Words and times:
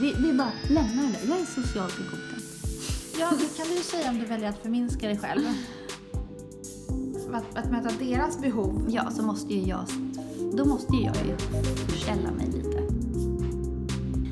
Vi, 0.00 0.14
vi 0.18 0.32
bara 0.32 0.52
lämnar 0.68 1.02
det 1.02 1.08
där. 1.22 1.28
Jag 1.28 1.40
är 1.40 1.44
socialt 1.44 1.98
inkompetent. 1.98 2.44
Ja, 3.20 3.30
det 3.40 3.56
kan 3.56 3.66
du 3.68 3.74
ju 3.76 3.82
säga 3.82 4.10
om 4.10 4.18
du 4.18 4.24
väljer 4.24 4.48
att 4.48 4.58
förminska 4.62 5.06
dig 5.06 5.18
själv. 5.18 5.42
Att, 7.32 7.56
att 7.64 7.70
möta 7.70 7.90
deras 7.98 8.40
behov. 8.40 8.84
Ja, 8.88 9.10
så 9.10 9.22
måste 9.22 9.54
ju 9.54 9.68
jag... 9.68 9.84
Då 10.52 10.64
måste 10.64 10.96
ju 10.96 11.02
jag 11.02 11.16
ju 11.16 11.36
förställa 11.86 12.30
mig 12.30 12.46
lite. 12.46 12.82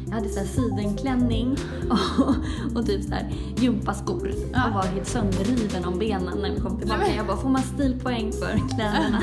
Jag 0.07 0.14
hade 0.14 0.29
så 0.29 0.39
här 0.39 0.46
sidenklänning 0.46 1.57
och, 1.90 2.35
och 2.79 2.86
typ 2.86 3.04
så 3.04 3.11
här 3.11 3.35
gympaskor 3.58 4.32
Ja. 4.53 4.68
och 4.68 4.75
var 4.75 4.82
helt 4.82 5.08
sönderriven 5.08 5.85
om 5.85 5.98
benen 5.98 6.39
när 6.39 6.50
vi 6.54 6.61
kom 6.61 6.79
tillbaka. 6.79 7.14
Jag 7.16 7.26
bara, 7.26 7.36
får 7.36 7.48
man 7.48 7.62
stilpoäng 7.62 8.32
för 8.32 8.68
kläderna? 8.68 9.21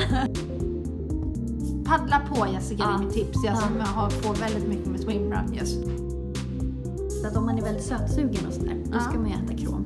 Paddla 1.84 2.20
på 2.34 2.46
Jessica, 2.52 2.82
Ja. 2.82 2.88
det 2.88 2.94
är 2.94 2.98
mitt 3.06 3.14
tips. 3.14 3.38
Jag 3.44 3.54
Ja. 3.54 3.60
som 3.60 3.80
har 3.80 4.10
på 4.10 4.32
väldigt 4.40 4.68
mycket 4.68 4.86
med 4.86 5.00
swimrun 5.00 5.54
just. 5.54 5.76
Så 7.26 7.30
att 7.30 7.38
om 7.38 7.46
man 7.46 7.58
är 7.58 7.62
väldigt 7.62 7.84
sötsugen 7.84 8.46
och 8.46 8.52
sådär, 8.52 8.76
då 8.92 8.98
ska 8.98 9.18
man 9.18 9.28
ju 9.28 9.34
äta 9.34 9.54
krom. 9.54 9.84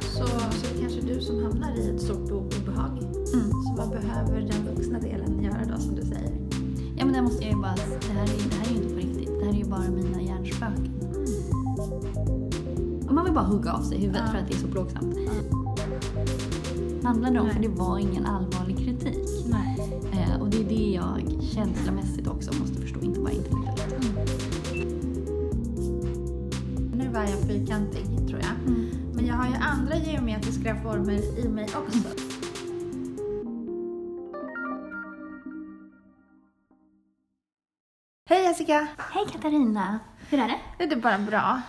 Så, 0.00 0.26
så 0.26 0.66
det 0.66 0.78
är 0.78 0.80
kanske 0.80 1.00
du 1.00 1.20
som 1.20 1.42
hamnar 1.42 1.74
i 1.74 1.90
ett 1.90 2.00
stort 2.00 2.30
obehag. 2.30 2.98
Mm. 3.34 3.50
Så 3.50 3.74
vad 3.76 3.90
behöver 3.90 4.40
den 4.40 4.74
vuxna 4.74 4.98
delen 4.98 5.42
göra 5.42 5.64
då, 5.74 5.80
som 5.80 5.94
du 5.94 6.02
säger? 6.02 6.32
Ja 6.96 7.04
men 7.04 7.12
det 7.12 7.22
måste 7.22 7.44
jag 7.44 7.52
ju 7.52 7.60
bara, 7.60 7.74
det 7.74 8.12
här, 8.12 8.22
är, 8.22 8.50
det 8.50 8.56
här 8.56 8.66
är 8.66 8.70
ju 8.70 8.76
inte 8.76 8.94
på 8.94 9.00
riktigt. 9.00 9.38
Det 9.40 9.44
här 9.44 9.52
är 9.52 9.58
ju 9.58 9.64
bara 9.64 9.90
mina 9.90 10.22
hjärnspöken. 10.22 10.92
Och 13.08 13.14
man 13.14 13.24
vill 13.24 13.34
bara 13.34 13.44
hugga 13.44 13.72
av 13.72 13.82
sig 13.82 13.98
huvudet 13.98 14.30
för 14.30 14.38
att 14.38 14.48
det 14.48 14.54
är 14.54 14.58
så 14.58 14.68
plågsamt. 14.68 15.16
handlade 17.02 17.40
om, 17.40 17.46
Nej. 17.46 17.54
för 17.54 17.62
det 17.62 17.68
var 17.68 17.98
ingen 17.98 18.26
allvarlig 18.26 18.78
kritik. 18.78 19.28
Nej. 19.46 20.02
Eh, 20.12 20.40
och 20.40 20.50
det 20.50 20.60
är 20.60 20.68
det 20.68 20.90
jag 20.90 21.42
känslomässigt 21.42 22.26
också 22.26 22.50
måste 22.60 22.80
förstå, 22.80 23.00
inte 23.00 23.20
bara 23.20 23.32
intellektuellt. 23.32 24.01
Jag 27.30 27.40
fyrkantig, 27.40 28.04
tror 28.28 28.40
jag. 28.40 28.50
Mm. 28.66 28.90
Men 29.14 29.26
jag 29.26 29.34
har 29.34 29.46
ju 29.48 29.54
andra 29.54 29.96
geometriska 29.96 30.76
former 30.76 31.38
i 31.38 31.48
mig 31.48 31.64
också. 31.64 32.08
Hej 38.28 38.42
Jessica! 38.44 38.88
Hej 39.12 39.26
Katarina! 39.32 39.98
Hur 40.28 40.38
är 40.40 40.48
det? 40.48 40.58
Det 40.78 40.94
är 40.94 41.00
bara 41.00 41.18
bra. 41.18 41.62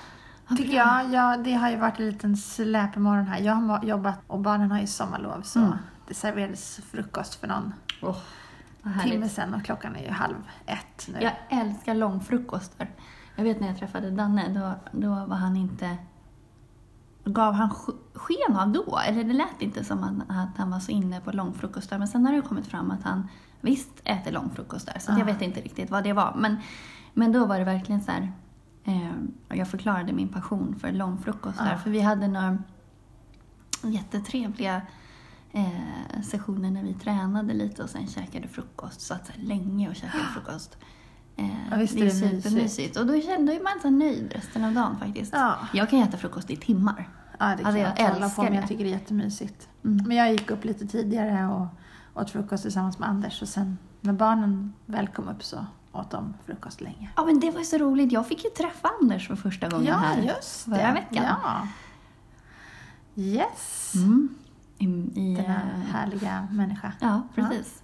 Vad 0.48 0.58
Tycker 0.58 0.74
bra. 0.74 1.02
jag. 1.04 1.14
jag. 1.14 1.44
Det 1.44 1.54
har 1.54 1.70
ju 1.70 1.78
varit 1.78 2.00
en 2.00 2.06
liten 2.10 2.38
släpmorgon 2.38 3.26
här. 3.28 3.40
Jag 3.40 3.54
har 3.54 3.84
jobbat 3.84 4.16
och 4.28 4.40
barnen 4.40 4.72
har 4.72 4.80
ju 4.80 4.88
sommarlov 4.88 5.42
så 5.42 5.60
Mm. 5.60 5.74
det 6.08 6.14
serverades 6.14 6.80
frukost 6.92 7.36
för 7.36 7.48
någon 7.48 7.74
vad 8.02 8.16
timme 9.04 9.30
sedan 9.30 9.54
och 9.54 9.64
klockan 9.66 9.96
är 9.96 10.04
ju 10.04 10.10
halv 10.10 10.36
ett 10.66 11.08
nu. 11.08 11.22
Jag 11.22 11.34
älskar 11.50 11.96
långfrukostar. 11.96 12.88
Jag 13.36 13.44
vet 13.44 13.60
när 13.60 13.68
jag 13.68 13.78
träffade 13.78 14.12
Danne, 14.12 14.50
då, 14.50 15.00
då 15.00 15.10
var 15.10 15.36
han 15.36 15.56
inte... 15.58 15.98
Gav 17.26 17.54
han 17.54 17.70
sk- 17.70 17.98
sken 18.14 18.58
av 18.58 18.70
då? 18.72 19.00
Eller 19.08 19.24
det 19.24 19.34
lät 19.34 19.62
inte 19.62 19.84
som 19.84 20.04
att, 20.04 20.14
att 20.30 20.58
han 20.58 20.72
var 20.72 20.80
så 20.80 20.92
inne 20.92 21.22
på 21.22 21.32
långfrukostar. 21.32 21.98
Men 22.00 22.08
sen 22.08 22.26
har 22.26 22.34
det 22.34 22.42
kommit 22.42 22.68
fram 22.68 22.92
att 22.92 23.04
han 23.04 23.28
visst 23.62 23.90
äter 24.04 24.32
långfrukostar. 24.32 25.00
Så 25.00 25.12
att 25.12 25.18
jag 25.18 25.30
Ah. 25.30 25.34
vet 25.34 25.42
inte 25.42 25.62
riktigt 25.62 25.92
vad 25.92 26.04
det 26.04 26.14
var. 26.14 26.34
Men, 26.38 26.58
men 27.14 27.32
då 27.32 27.46
var 27.46 27.60
det 27.60 27.66
verkligen 27.66 28.02
så 28.02 28.12
här... 28.12 28.32
Eh, 28.84 29.12
jag 29.58 29.68
förklarade 29.68 30.14
min 30.14 30.28
passion 30.30 30.76
för 30.80 30.92
långfrukostar. 30.92 31.74
Ah. 31.74 31.78
För 31.78 31.90
vi 31.90 32.02
hade 32.02 32.28
några 32.28 32.58
jättetrevliga 33.84 34.82
eh, 35.52 36.22
sessioner 36.24 36.72
när 36.72 36.84
vi 36.84 36.94
tränade 36.94 37.54
lite 37.54 37.84
och 37.84 37.90
sen 37.90 38.08
käkade 38.08 38.48
frukost. 38.48 39.02
Satt 39.02 39.26
så 39.28 39.34
länge 39.36 39.90
och 39.90 39.96
käkade 39.96 40.24
frukost. 40.34 40.78
Eh, 41.38 41.46
Ja, 41.72 41.78
det 41.78 41.84
är 41.84 41.96
är 41.96 42.00
det 42.00 42.04
mysigt. 42.06 42.44
supermysigt. 42.44 42.98
Och 42.98 43.06
då 43.06 43.22
kände 43.22 43.60
man 43.64 43.82
sig 43.82 43.92
nöjd 43.92 44.34
resten 44.36 44.64
av 44.64 44.74
dagen 44.74 44.98
faktiskt. 45.00 45.34
Ja. 45.34 45.56
Jag 45.74 45.90
kan 45.90 46.00
äta 46.00 46.18
frukost 46.18 46.50
i 46.50 46.56
timmar. 46.56 47.10
Ja, 47.40 47.46
det 47.46 47.58
kan 47.58 47.66
Alltså, 47.66 47.80
jag 47.82 47.90
jag 48.00 48.00
älskar 48.24 48.44
med. 48.44 48.54
Jag 48.54 48.64
det. 48.64 48.68
tycker 48.68 48.84
det 48.84 48.90
är 48.90 48.94
jättemysigt. 48.94 49.68
Mm. 49.86 50.08
Men 50.08 50.18
jag 50.18 50.32
gick 50.32 50.52
upp 50.52 50.66
lite 50.66 50.88
tidigare 50.88 51.48
och 51.48 51.68
åt 52.22 52.30
frukost 52.30 52.64
tillsammans 52.64 53.00
med 53.00 53.10
Anders 53.10 53.42
och 53.42 53.48
sen 53.50 53.78
när 54.02 54.14
barnen 54.14 54.74
väl 54.86 55.08
kom 55.08 55.28
upp 55.30 55.44
så 55.44 55.66
åt 55.92 56.12
de 56.12 56.34
frukost 56.46 56.82
länge. 56.82 57.10
Ja 57.16 57.26
men 57.26 57.40
det 57.40 57.52
var 57.52 57.62
så 57.64 57.78
roligt. 57.78 58.12
Jag 58.12 58.28
fick 58.28 58.44
ju 58.44 58.50
träffa 58.50 58.90
Anders 59.02 59.28
för 59.28 59.36
första 59.36 59.70
gången 59.70 59.86
Ja, 59.88 59.96
här. 59.96 60.22
just 60.22 60.66
det. 60.66 60.76
förra 60.76 60.94
veckan. 60.94 61.24
Ja. 61.44 61.68
Yes. 63.16 63.94
Mm. 63.96 64.30
I, 64.78 64.86
i, 64.86 65.36
Denna 65.36 65.60
härliga 65.92 66.48
människa. 66.52 66.92
Ja, 67.00 67.22
precis. 67.36 67.84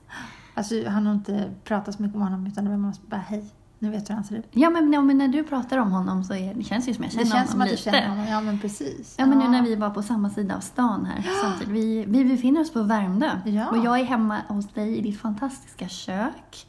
Alltså, 0.60 0.90
han 0.90 1.06
har 1.06 1.14
inte 1.14 1.52
pratat 1.64 1.96
så 1.96 2.02
mycket 2.02 2.16
om 2.16 2.22
honom 2.22 2.48
utan 2.48 2.64
det 2.66 2.70
var 2.72 2.78
mest 2.78 3.08
bara 3.08 3.22
hej, 3.22 3.46
nu 3.80 3.90
vet 3.90 4.06
du 4.06 4.14
hur 4.14 4.16
han 4.16 4.24
ser 4.24 4.36
ut. 4.36 4.48
Ja, 4.52 4.70
men, 4.70 4.94
ja, 4.94 5.02
men 5.02 5.18
när 5.18 5.28
du 5.28 5.44
pratar 5.44 5.78
om 5.78 5.92
honom 5.92 6.24
så 6.24 6.34
är, 6.34 6.54
det 6.54 6.64
känns 6.64 6.90
ju 6.90 6.94
som 6.94 7.04
jag 7.04 7.14
känner 7.14 7.26
Det 7.26 7.32
känns 7.32 7.52
som 7.52 7.60
honom 7.60 7.74
att 7.74 7.84
du 7.84 7.90
lite. 7.90 7.98
känner 8.02 8.10
honom. 8.10 8.28
Ja, 8.28 8.42
men 8.42 8.60
precis. 8.60 9.16
Ja, 9.18 9.26
men 9.26 9.38
nu 9.40 9.48
när 9.48 9.62
vi 9.62 9.76
var 9.76 9.90
på 9.90 10.04
samma 10.04 10.30
sida 10.30 10.56
av 10.56 10.60
stan 10.60 11.06
här 11.06 11.28
samtidigt. 11.42 11.74
Vi, 11.74 12.06
vi 12.08 12.26
befinner 12.26 12.62
oss 12.62 12.74
på 12.74 12.82
Värmdö. 12.82 13.30
Ja. 13.46 13.68
Och 13.70 13.78
jag 13.78 14.00
är 14.00 14.04
hemma 14.04 14.42
hos 14.48 14.68
dig 14.74 14.98
i 14.98 15.02
ditt 15.02 15.22
fantastiska 15.22 15.88
kök. 15.88 16.68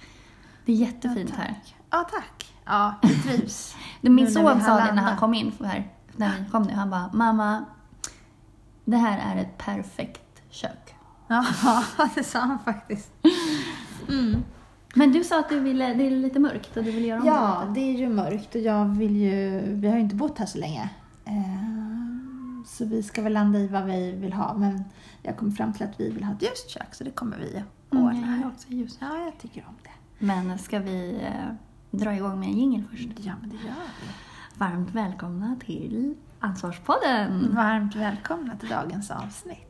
Det 0.64 0.72
är 0.72 0.76
jättefint 0.76 1.30
här. 1.30 1.54
Ja, 1.90 2.06
tack. 2.10 2.54
Ja, 2.64 2.94
vi 3.02 3.14
trivs. 3.22 3.76
Det, 4.00 4.10
min 4.10 4.30
son 4.30 4.60
sa 4.60 4.76
det 4.76 4.92
när 4.92 5.02
han 5.02 5.16
kom 5.16 5.34
in 5.34 5.52
här, 5.64 5.90
när 6.16 6.38
vi 6.44 6.50
kom 6.50 6.62
nu. 6.62 6.72
Han 6.74 6.90
bara, 6.90 7.10
mamma, 7.12 7.64
det 8.84 8.96
här 8.96 9.36
är 9.36 9.40
ett 9.40 9.58
perfekt 9.58 10.42
kök. 10.50 10.94
Ja, 11.26 11.44
det 12.14 12.24
sa 12.24 12.38
han 12.38 12.58
faktiskt. 12.64 13.12
Mm. 14.10 14.43
Men 14.94 15.12
du 15.12 15.25
sa 15.25 15.41
att 15.41 15.48
du 15.48 15.60
ville, 15.60 15.94
det 15.94 16.06
är 16.06 16.10
lite 16.10 16.38
mörkt 16.38 16.76
och 16.76 16.84
du 16.84 16.91
vill 16.91 17.04
göra 17.04 17.21
om 17.21 17.26
Ja, 17.26 17.65
det 17.75 17.81
är 17.81 17.98
ju 17.98 18.09
mörkt 18.09 18.54
och 18.54 18.60
jag 18.60 18.84
vill 18.84 19.16
ju... 19.16 19.60
Vi 19.75 19.88
har 19.88 19.94
ju 19.94 20.00
inte 20.00 20.15
bott 20.16 20.38
här 20.38 20.47
så 20.47 20.59
länge. 20.59 20.91
Eh, 21.25 21.34
Så 22.66 22.84
vi 22.84 23.03
ska 23.03 23.22
väl 23.22 23.32
landa 23.32 23.59
i 23.59 23.66
vad 23.66 23.84
vi 23.84 24.12
vill 24.12 24.32
ha. 24.32 24.54
Men 24.54 24.84
jag 25.22 25.37
kom 25.37 25.53
fram 25.53 25.72
till 25.72 25.82
att 25.87 26.00
vi 26.00 26.10
vill 26.10 26.25
ha 26.25 26.34
ett 26.34 26.43
ljust 26.43 26.71
kök 26.71 26.94
så 26.94 27.04
det 27.04 27.10
kommer 27.10 27.37
vi 27.38 27.56
att 27.56 27.93
Mm, 27.93 28.04
ordna. 28.04 28.21
jag 28.21 28.37
gillar 28.37 28.48
också 28.48 28.69
ljus. 28.69 28.98
Ja, 29.00 29.25
jag 29.25 29.38
tycker 29.38 29.65
om 29.69 29.75
det. 29.82 30.25
Men 30.25 30.59
ska 30.59 30.78
vi 30.78 31.21
eh, 31.22 31.54
dra 31.91 32.15
igång 32.15 32.41
med 32.41 32.48
en 32.48 32.59
jingel 32.59 32.82
först? 32.91 33.09
Ja, 33.16 33.32
men 33.41 33.50
det 33.50 33.56
gör 33.56 33.75
vi. 34.00 34.09
Varmt 34.59 34.91
välkomna 34.94 35.56
till 35.66 36.15
Ansvarspodden! 36.41 37.54
Varmt 37.54 37.97
välkomna 37.97 38.56
till 38.56 38.69
dagens 38.69 39.10
avsnitt. 39.10 39.69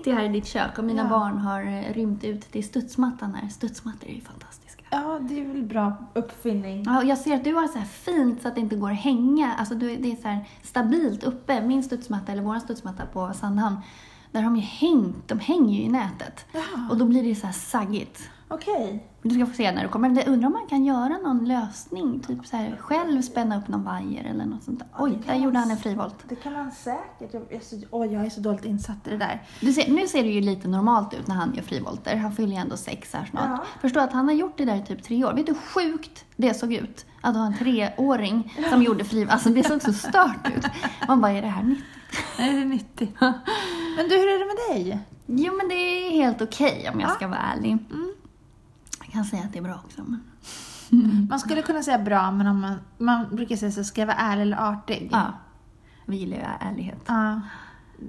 Sitter 0.00 0.10
ju 0.10 0.16
här 0.16 0.24
i 0.24 0.28
ditt 0.28 0.46
kök 0.46 0.78
och 0.78 0.84
mina 0.84 1.02
Ja. 1.02 1.08
barn 1.08 1.38
har 1.38 1.62
eh, 1.62 1.92
rymt 1.94 2.24
ut 2.24 2.52
till 2.52 2.64
studsmattan 2.64 3.34
här. 3.34 3.48
Studsmattor 3.48 4.08
är 4.08 4.14
ju 4.14 4.20
fantastiska. 4.20 4.84
Ja, 4.90 5.18
det 5.28 5.40
är 5.40 5.44
väl 5.46 5.62
bra 5.62 5.92
uppfinning. 6.14 6.82
Ja, 6.86 6.98
och 6.98 7.04
jag 7.04 7.18
ser 7.18 7.34
att 7.36 7.44
du 7.44 7.54
har 7.54 7.68
så 7.68 7.78
här 7.78 7.86
fint 7.86 8.42
så 8.42 8.48
att 8.48 8.54
det 8.54 8.60
inte 8.60 8.76
går 8.76 8.90
att 8.90 8.96
hänga. 9.00 9.54
Alltså 9.54 9.74
du, 9.74 9.96
det 9.96 10.12
är 10.12 10.16
så 10.16 10.44
stabilt 10.62 11.24
uppe. 11.24 11.60
Min 11.66 11.82
studsmatta, 11.82 12.32
eller 12.32 12.42
vår 12.42 12.58
studsmatta 12.58 13.06
på 13.06 13.30
Sandhamn, 13.34 13.76
där 14.32 14.40
har 14.40 14.50
de 14.50 14.56
ju 14.56 14.62
hängt, 14.62 15.28
de 15.28 15.38
hänger 15.38 15.74
ju 15.78 15.82
i 15.82 15.88
nätet. 15.88 16.46
Jaha. 16.52 16.88
Och 16.90 16.96
då 16.96 17.04
blir 17.04 17.22
det 17.22 17.34
så 17.34 17.46
här 17.46 17.52
saggigt. 17.52 18.30
Okej. 18.52 19.06
Du 19.22 19.30
ska 19.30 19.46
få 19.46 19.52
se 19.52 19.72
när 19.72 19.82
du 19.82 19.88
kommer. 19.88 20.08
Jag 20.08 20.28
undrar 20.28 20.46
om 20.46 20.52
man 20.52 20.66
kan 20.66 20.84
göra 20.84 21.18
någon 21.18 21.44
lösning, 21.44 22.20
typ 22.20 22.46
så 22.46 22.56
här 22.56 22.76
själv 22.80 23.22
spänna 23.22 23.58
upp 23.58 23.68
någon 23.68 23.84
vajer 23.84 24.24
eller 24.24 24.46
något 24.46 24.62
sånt 24.62 24.78
där. 24.78 24.88
Oj, 24.98 25.18
där 25.26 25.34
gjorde 25.34 25.58
han 25.58 25.70
en 25.70 25.76
frivolt. 25.76 26.14
Det 26.28 26.36
kan 26.36 26.52
man 26.52 26.72
säkert. 26.72 27.34
Jag 27.34 27.52
är, 27.52 27.60
så, 27.60 27.76
åh, 27.90 28.12
jag 28.12 28.26
är 28.26 28.30
så 28.30 28.40
dåligt 28.40 28.64
insatt 28.64 29.06
i 29.06 29.10
det 29.10 29.16
där. 29.16 29.42
Du 29.60 29.72
ser, 29.72 29.92
nu 29.92 30.06
ser 30.06 30.22
det 30.22 30.28
ju 30.28 30.40
lite 30.40 30.68
normalt 30.68 31.14
ut 31.14 31.26
när 31.26 31.34
han 31.34 31.54
gör 31.54 31.62
frivolter. 31.62 32.16
Han 32.16 32.32
fyller 32.32 32.52
ju 32.52 32.60
ändå 32.60 32.76
sex 32.76 33.14
här 33.14 33.24
snart. 33.24 33.48
Ja. 33.48 33.64
Förstå 33.80 34.00
att 34.00 34.12
han 34.12 34.28
har 34.28 34.34
gjort 34.34 34.58
det 34.58 34.64
där 34.64 34.76
i 34.76 34.82
typ 34.82 35.02
tre 35.02 35.24
år. 35.24 35.32
Vet 35.32 35.46
du 35.46 35.52
hur 35.52 35.60
sjukt 35.60 36.24
det 36.36 36.54
såg 36.54 36.72
ut? 36.72 37.06
Att 37.20 37.36
ha 37.36 37.46
en 37.46 37.56
treåring 37.58 38.54
som 38.70 38.82
gjorde 38.82 39.04
frivolt. 39.04 39.30
Alltså 39.30 39.48
det 39.48 39.64
såg 39.64 39.82
så 39.82 39.92
stört 39.92 40.48
ut. 40.56 40.66
Man 41.08 41.20
bara, 41.20 41.32
är 41.32 41.42
det 41.42 41.48
här 41.48 41.62
nytt? 41.62 41.84
Nej, 42.38 42.52
det 42.52 42.60
är 42.60 42.64
nyttigt. 42.64 43.16
Men 43.96 44.08
du, 44.08 44.14
hur 44.16 44.28
är 44.28 44.38
det 44.38 44.46
med 44.46 44.76
dig? 44.86 44.98
Jo 45.26 45.52
men 45.56 45.68
det 45.68 45.74
är 45.74 46.10
helt 46.10 46.42
okej 46.42 46.90
om 46.94 47.00
jag 47.00 47.10
Ja. 47.10 47.14
ska 47.14 47.28
vara 47.28 47.38
ärlig. 47.38 47.70
Mm. 47.70 48.12
Jag 49.04 49.12
kan 49.12 49.24
säga 49.24 49.42
att 49.42 49.52
det 49.52 49.58
är 49.58 49.62
bra 49.62 49.80
också. 49.84 50.02
Men... 50.06 50.22
Man 51.30 51.40
skulle 51.40 51.62
kunna 51.62 51.82
säga 51.82 51.98
bra, 51.98 52.30
men 52.30 52.46
om 52.46 52.60
man, 52.60 52.74
man 52.98 53.36
brukar 53.36 53.56
säga 53.56 53.72
så 53.72 53.84
ska 53.84 54.00
jag 54.00 54.06
vara 54.06 54.16
ärlig 54.16 54.42
eller 54.42 54.70
artig? 54.72 55.08
Ja. 55.12 55.24
vi 56.06 56.16
gillar 56.16 56.36
ju 56.36 56.42
ärlighet. 56.70 57.00
Ja. 57.06 57.40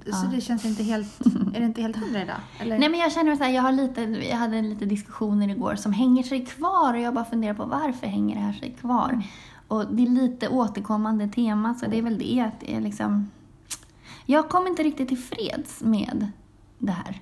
Så 0.04 0.10
Ja. 0.10 0.30
det 0.34 0.40
känns 0.40 0.64
inte 0.64 0.82
helt... 0.82 1.20
Är 1.54 1.60
det 1.60 1.66
inte 1.66 1.82
helt 1.82 1.96
hundra 1.96 2.22
idag? 2.22 2.36
Eller? 2.60 2.78
Nej 2.78 2.88
men 2.88 3.00
jag 3.00 3.12
känner 3.12 3.36
så 3.36 3.44
här, 3.44 3.50
jag 3.50 3.62
har 3.62 3.72
lite, 3.72 4.00
jag 4.02 4.36
hade 4.36 4.56
en 4.56 4.70
lite 4.70 4.84
diskussioner 4.84 5.48
igår 5.48 5.74
som 5.74 5.92
hänger 5.92 6.22
sig 6.22 6.46
kvar 6.46 6.94
och 6.94 7.00
jag 7.00 7.14
bara 7.14 7.24
funderar 7.24 7.54
på 7.54 7.64
varför 7.64 8.06
hänger 8.06 8.34
det 8.36 8.40
här 8.42 8.52
sig 8.52 8.76
kvar? 8.80 9.22
Och 9.68 9.94
det 9.94 10.02
är 10.02 10.06
lite 10.08 10.48
återkommande 10.48 11.28
tema 11.28 11.74
så 11.74 11.86
det 11.86 11.98
är 11.98 12.02
väl 12.02 12.18
det 12.18 12.40
att 12.40 12.60
det 12.60 12.74
är 12.76 12.80
liksom... 12.80 13.30
Jag 14.26 14.48
kommer 14.48 14.70
inte 14.70 14.82
riktigt 14.82 15.08
till 15.08 15.18
freds 15.18 15.80
med 15.82 16.26
det 16.78 16.92
här. 16.92 17.20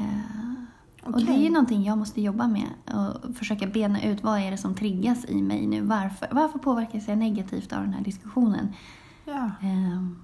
Eh, 0.00 1.08
Och 1.14 1.24
det 1.24 1.32
är 1.32 1.38
ju 1.38 1.50
någonting 1.50 1.84
jag 1.84 1.98
måste 1.98 2.20
jobba 2.20 2.48
med 2.48 2.66
och 2.94 3.36
försöka 3.36 3.66
bena 3.66 4.02
ut 4.02 4.22
vad 4.22 4.38
är 4.40 4.50
det 4.50 4.56
som 4.58 4.74
triggas 4.74 5.24
i 5.28 5.42
mig 5.42 5.66
nu. 5.66 5.80
Varför, 5.82 6.28
varför 6.30 6.58
påverkas 6.58 7.08
jag 7.08 7.18
negativt 7.18 7.72
av 7.72 7.82
den 7.82 7.92
här 7.94 8.04
diskussionen? 8.04 8.72
Ja. 9.24 9.50
Ehm, 9.62 10.18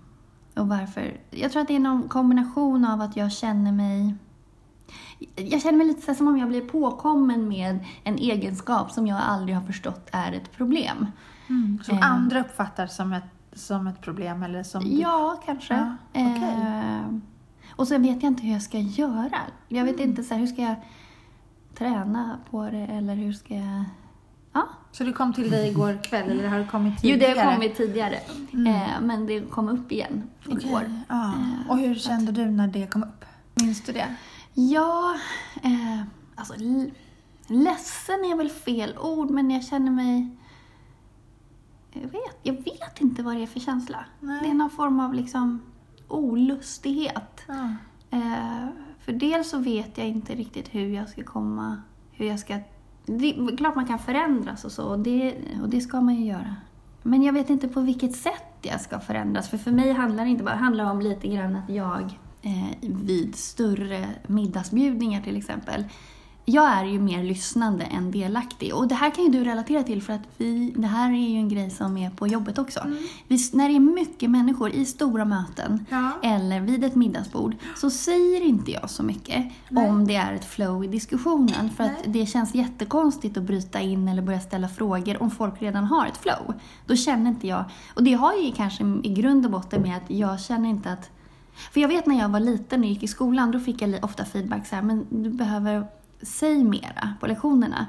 och 0.57 0.69
varför? 0.69 1.17
Jag 1.31 1.53
tror 1.53 1.63
att 1.63 1.69
det 1.69 1.77
är 1.77 1.81
någon 1.81 2.09
kombination 2.09 2.85
av 2.85 3.01
att 3.01 3.17
jag 3.17 3.33
känner 3.33 3.73
mig... 3.73 4.15
Jag 5.37 5.63
känner 5.63 5.79
mig 5.79 5.87
lite 5.87 6.03
så 6.03 6.15
som 6.15 6.29
om 6.29 6.39
jag 6.39 6.49
blir 6.49 6.61
påkommen 6.61 7.49
med 7.49 7.79
en 8.05 8.15
egenskap 8.19 8.91
som 8.93 9.07
jag 9.07 9.19
aldrig 9.23 9.57
har 9.57 9.65
förstått 9.65 10.09
är 10.13 10.33
ett 10.33 10.53
problem. 10.53 11.07
Mm. 11.49 11.79
Som 11.85 11.99
Eh. 11.99 12.11
andra 12.11 12.41
uppfattar 12.41 12.87
som 12.87 13.13
ett, 13.13 13.25
som 13.55 13.87
ett 13.87 14.01
problem 14.01 14.43
eller 14.43 14.63
som... 14.63 14.85
du- 14.85 14.91
Ja, 15.01 15.41
kanske. 15.47 15.75
Ja, 15.75 15.97
okej. 16.11 16.43
Ehm, 16.65 17.23
och 17.77 17.89
sen 17.89 18.03
vet 18.03 18.23
jag 18.23 18.31
inte 18.33 18.43
hur 18.43 18.53
jag 18.53 18.63
ska 18.63 18.79
göra. 18.79 19.41
Jag 19.69 19.85
vet 19.85 19.95
Mm. 19.97 20.09
inte 20.11 20.23
så 20.25 20.35
här, 20.35 20.41
hur 20.41 20.47
ska 20.47 20.63
jag 20.63 20.75
träna 21.79 22.39
på 22.51 22.63
det 22.71 22.87
eller 22.87 23.15
hur 23.15 23.33
ska 23.33 23.55
jag... 23.55 23.85
Ja. 24.53 24.69
Så 24.93 25.05
det 25.05 25.13
kom 25.13 25.33
till 25.33 25.51
dig 25.51 25.69
igår 25.71 25.99
kväll 26.05 26.31
eller 26.31 26.49
har 26.49 26.59
det 26.59 26.67
kommit 26.67 26.95
Jo, 27.03 27.15
tidigare? 27.15 27.35
det 27.35 27.41
har 27.41 27.53
kommit 27.53 27.77
tidigare. 27.77 28.19
Mm. 28.53 28.67
Eh, 28.67 29.01
men 29.03 29.27
det 29.27 29.41
kom 29.41 29.69
upp 29.69 29.93
igen 29.93 30.23
Okej. 30.49 30.67
igår. 30.69 30.83
Ja. 31.09 31.25
Eh, 31.29 31.71
Och 31.71 31.79
hur 31.79 31.95
kände 31.95 32.33
du 32.33 32.45
när 32.51 32.67
det 32.69 32.87
kom 32.87 33.03
upp? 33.03 33.25
Minns 33.55 33.83
du 33.85 33.93
det? 33.93 34.15
Ja, 34.55 35.15
eh, 35.63 36.03
alltså 36.35 36.55
ledsen 37.47 38.15
är 38.25 38.37
väl 38.37 38.51
fel 38.51 38.99
ord, 38.99 39.31
men 39.31 39.51
jag 39.51 39.65
känner 39.65 39.91
mig... 39.91 40.29
Jag 41.95 42.09
vet, 42.09 42.39
jag 42.43 42.55
vet 42.55 43.01
inte 43.01 43.23
vad 43.23 43.37
det 43.37 43.43
är 43.43 43.47
för 43.47 43.61
känsla. 43.61 44.05
Nej. 44.21 44.41
Det 44.43 44.51
är 44.51 44.55
någon 44.55 44.71
form 44.71 45.01
av 45.01 45.15
liksom 45.15 45.63
olustighet. 46.09 47.41
Ja. 47.49 47.71
Eh, 48.11 48.69
för 49.01 49.13
dels 49.13 49.51
så 49.51 49.59
vet 49.59 49.99
jag 49.99 50.09
inte 50.09 50.35
riktigt 50.35 50.75
hur 50.75 50.89
jag 50.89 51.09
ska 51.09 51.25
komma... 51.25 51.83
Hur 52.13 52.27
jag 52.27 52.39
ska... 52.39 52.59
Det 53.07 53.31
är 53.31 53.57
klart 53.57 53.75
man 53.75 53.87
kan 53.87 53.99
förändras 53.99 54.65
och 54.65 54.73
så, 54.73 54.85
och 54.85 54.99
det, 54.99 55.35
och 55.63 55.69
det 55.69 55.81
ska 55.81 56.01
man 56.01 56.15
ju 56.15 56.27
göra. 56.27 56.57
Men 57.03 57.23
jag 57.23 57.33
vet 57.33 57.51
inte 57.51 57.69
på 57.69 57.81
vilket 57.81 58.17
sätt 58.17 58.59
jag 58.63 58.81
ska 58.81 59.01
förändras. 59.01 59.49
För 59.49 59.59
för 59.59 59.71
mig 59.71 59.93
handlar 59.93 60.25
det 60.25 60.31
inte 60.31 60.45
bara 60.45 60.55
handlar 60.55 60.91
om 60.91 61.01
lite 61.01 61.29
grann 61.29 61.57
att 61.57 61.71
jag 61.71 62.19
eh, 62.43 62.91
vid 63.05 63.37
större 63.37 64.09
middagsbjudningar 64.27 65.23
till 65.23 65.37
exempel. 65.37 65.85
Jag 66.47 66.73
är 66.73 66.85
ju 66.85 67.01
mer 67.01 67.23
lyssnande 67.23 67.85
än 67.85 68.11
delaktig. 68.11 68.75
Och 68.75 68.89
det 68.89 68.95
här 68.95 69.11
kan 69.11 69.25
ju 69.25 69.31
du 69.31 69.45
relatera 69.45 69.83
till 69.83 70.03
för 70.03 70.13
att 70.13 70.21
vi, 70.37 70.75
det 70.77 70.87
här 70.87 71.11
är 71.11 71.29
ju 71.29 71.37
en 71.37 71.49
grej 71.49 71.71
som 71.71 71.97
är 71.97 72.11
på 72.11 72.27
jobbet 72.27 72.59
också. 72.59 72.81
Vi, 73.29 73.39
när 73.53 73.69
det 73.69 73.77
är 73.77 73.81
mycket 73.81 74.31
människor 74.31 74.71
i 74.71 74.85
stora 74.85 75.25
möten 75.25 75.87
Ja. 75.91 76.11
eller 76.23 76.61
vid 76.61 76.85
ett 76.85 76.95
middagsbord 76.95 77.55
så 77.77 77.91
säger 77.91 78.41
inte 78.41 78.71
jag 78.71 78.91
så 78.91 79.03
mycket 79.03 79.45
Nej. 79.69 79.89
om 79.89 80.07
det 80.07 80.15
är 80.15 80.35
ett 80.35 80.45
flow 80.45 80.85
i 80.85 80.87
diskussionen. 80.87 81.71
För 81.77 81.85
att 81.85 81.91
Nej. 81.91 82.03
det 82.07 82.27
känns 82.27 82.55
jättekonstigt 82.55 83.37
att 83.37 83.43
bryta 83.43 83.81
in 83.81 84.09
eller 84.09 84.23
börja 84.23 84.41
ställa 84.41 84.69
frågor 84.69 85.23
om 85.23 85.31
folk 85.31 85.63
redan 85.63 85.85
har 85.85 86.07
ett 86.07 86.17
flow. 86.17 86.55
Då 86.87 86.97
känner 86.97 87.31
inte 87.31 87.47
jag... 87.47 87.65
Och 87.95 88.05
det 88.05 88.13
har 88.13 88.35
ju 88.35 88.53
kanske 88.53 88.85
i 89.03 89.15
grund 89.15 89.45
och 89.45 89.51
botten 89.53 89.83
med 89.83 89.97
att 89.97 90.11
jag 90.11 90.41
känner 90.41 90.69
inte 90.69 90.93
att... 90.93 91.11
För 91.73 91.81
jag 91.81 91.89
vet 91.89 92.07
när 92.07 92.19
jag 92.19 92.29
var 92.29 92.41
liten 92.41 92.81
och 92.81 92.87
gick 92.87 93.03
i 93.03 93.09
skolan, 93.09 93.51
då 93.51 93.61
fick 93.61 93.83
jag 93.83 94.05
ofta 94.05 94.25
feedback 94.25 94.67
så 94.67 94.75
här, 94.75 94.83
men 94.83 95.07
du 95.11 95.31
behöver 95.31 95.87
säg 96.25 96.65
mera 96.65 97.15
på 97.21 97.27
lektionerna. 97.27 97.87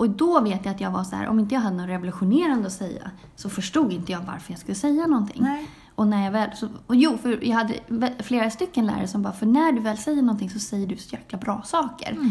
Och 0.00 0.10
då 0.10 0.40
vet 0.40 0.64
jag 0.64 0.74
att 0.74 0.80
jag 0.80 0.90
var 0.90 1.04
så 1.04 1.16
här, 1.16 1.26
om 1.26 1.38
inte 1.38 1.54
jag 1.54 1.62
hade 1.62 1.76
något 1.76 1.88
revolutionerande 1.88 2.66
att 2.66 2.72
säga 2.72 3.10
så 3.36 3.50
förstod 3.50 3.92
inte 3.92 4.12
jag 4.12 4.20
varför 4.20 4.52
jag 4.52 4.60
skulle 4.60 4.74
säga 4.74 5.06
någonting. 5.06 5.42
Nej. 5.42 5.68
Och 5.94 6.06
när 6.06 6.24
jag 6.24 6.32
väl, 6.32 6.50
så, 6.56 6.68
och 6.86 6.96
jo, 6.96 7.18
för 7.18 7.44
jag 7.44 7.56
hade 7.56 7.74
flera 8.18 8.50
stycken 8.50 8.86
lärare 8.86 9.08
som 9.08 9.22
bara, 9.22 9.32
för 9.32 9.46
när 9.46 9.72
du 9.72 9.80
väl 9.80 9.98
säger 9.98 10.22
någonting 10.22 10.50
så 10.50 10.58
säger 10.58 10.86
du 10.86 10.96
så 10.96 11.14
jäkla 11.14 11.38
bra 11.38 11.62
saker. 11.64 12.12
Mm. 12.12 12.30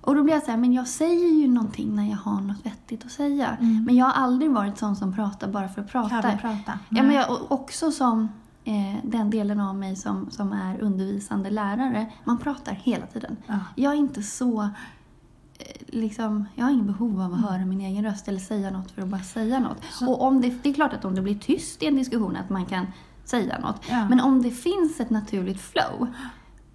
Och 0.00 0.14
då 0.14 0.22
blir 0.22 0.34
jag 0.34 0.42
så 0.42 0.50
här, 0.50 0.58
men 0.58 0.72
jag 0.72 0.88
säger 0.88 1.28
ju 1.28 1.48
någonting 1.48 1.96
när 1.96 2.10
jag 2.10 2.16
har 2.16 2.40
något 2.40 2.66
vettigt 2.66 3.04
att 3.04 3.12
säga. 3.12 3.56
Mm. 3.60 3.84
Men 3.84 3.96
jag 3.96 4.06
har 4.06 4.12
aldrig 4.12 4.50
varit 4.50 4.78
sån 4.78 4.96
som 4.96 5.14
pratar 5.14 5.48
bara 5.48 5.68
för 5.68 5.80
att 5.80 5.88
prata. 5.88 6.22
Prata? 6.22 6.78
Ja, 6.88 7.02
men 7.02 7.12
jag, 7.12 7.30
och 7.30 7.52
också 7.52 7.92
som 7.92 8.28
eh, 8.64 8.96
den 9.04 9.30
delen 9.30 9.60
av 9.60 9.76
mig 9.76 9.96
som, 9.96 10.30
som 10.30 10.52
är 10.52 10.80
undervisande 10.80 11.50
lärare. 11.50 12.12
Man 12.24 12.38
pratar 12.38 12.72
hela 12.72 13.06
tiden. 13.06 13.36
Ja. 13.46 13.58
Jag 13.76 13.92
är 13.92 13.96
inte 13.96 14.22
så... 14.22 14.62
eh, 14.62 14.68
Liksom, 15.86 16.44
jag 16.54 16.64
har 16.64 16.70
ingen 16.72 16.86
behov 16.86 17.20
av 17.20 17.32
att 17.32 17.38
Mm. 17.38 17.50
höra 17.50 17.66
min 17.66 17.80
egen 17.80 18.04
röst 18.04 18.28
eller 18.28 18.38
säga 18.40 18.70
något 18.70 18.90
för 18.90 19.02
att 19.02 19.08
bara 19.08 19.20
säga 19.22 19.60
något. 19.60 19.82
Och 20.06 20.22
om 20.22 20.40
det, 20.40 20.54
det 20.62 20.70
är 20.70 20.74
klart 20.74 20.92
att 20.92 21.04
om 21.04 21.14
det 21.14 21.22
blir 21.22 21.38
tyst 21.38 21.82
i 21.82 21.86
en 21.86 21.96
diskussion 21.96 22.36
att 22.36 22.50
man 22.50 22.66
kan 22.66 22.86
säga 23.24 23.58
något. 23.58 23.82
Ja. 23.90 24.08
Men 24.08 24.20
om 24.20 24.42
det 24.42 24.50
finns 24.50 25.00
ett 25.00 25.10
naturligt 25.10 25.60
flow, 25.60 26.06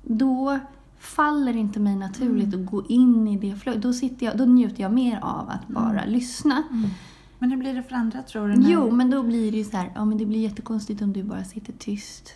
då 0.03 0.59
faller 0.99 1.55
inte 1.55 1.79
mig 1.79 1.95
naturligt 1.95 2.53
Mm. 2.53 2.65
att 2.65 2.71
gå 2.71 2.85
in 2.87 3.27
i 3.27 3.37
det 3.37 3.55
flow. 3.55 3.79
Då, 3.79 3.93
sitter 3.93 4.25
jag, 4.25 4.37
då 4.37 4.45
njuter 4.45 4.81
jag 4.83 4.93
mer 4.93 5.19
av 5.21 5.49
att 5.49 5.67
bara 5.67 6.05
lyssna. 6.05 6.63
Mm. 6.71 6.89
Men 7.39 7.51
hur 7.51 7.57
blir 7.57 7.73
det 7.73 7.83
för 7.83 7.95
andra 7.95 8.21
tror 8.23 8.47
du? 8.47 8.55
när- 8.55 8.69
Jo, 8.71 8.91
men 8.91 9.09
då 9.09 9.23
blir 9.23 9.51
det 9.51 9.57
ju 9.57 9.63
så 9.63 9.77
här, 9.77 9.91
ja 9.95 10.05
men 10.05 10.17
det 10.17 10.25
blir 10.25 10.39
jättekonstigt 10.39 11.01
om 11.01 11.13
du 11.13 11.23
bara 11.23 11.43
sitter 11.43 11.73
tyst. 11.73 12.33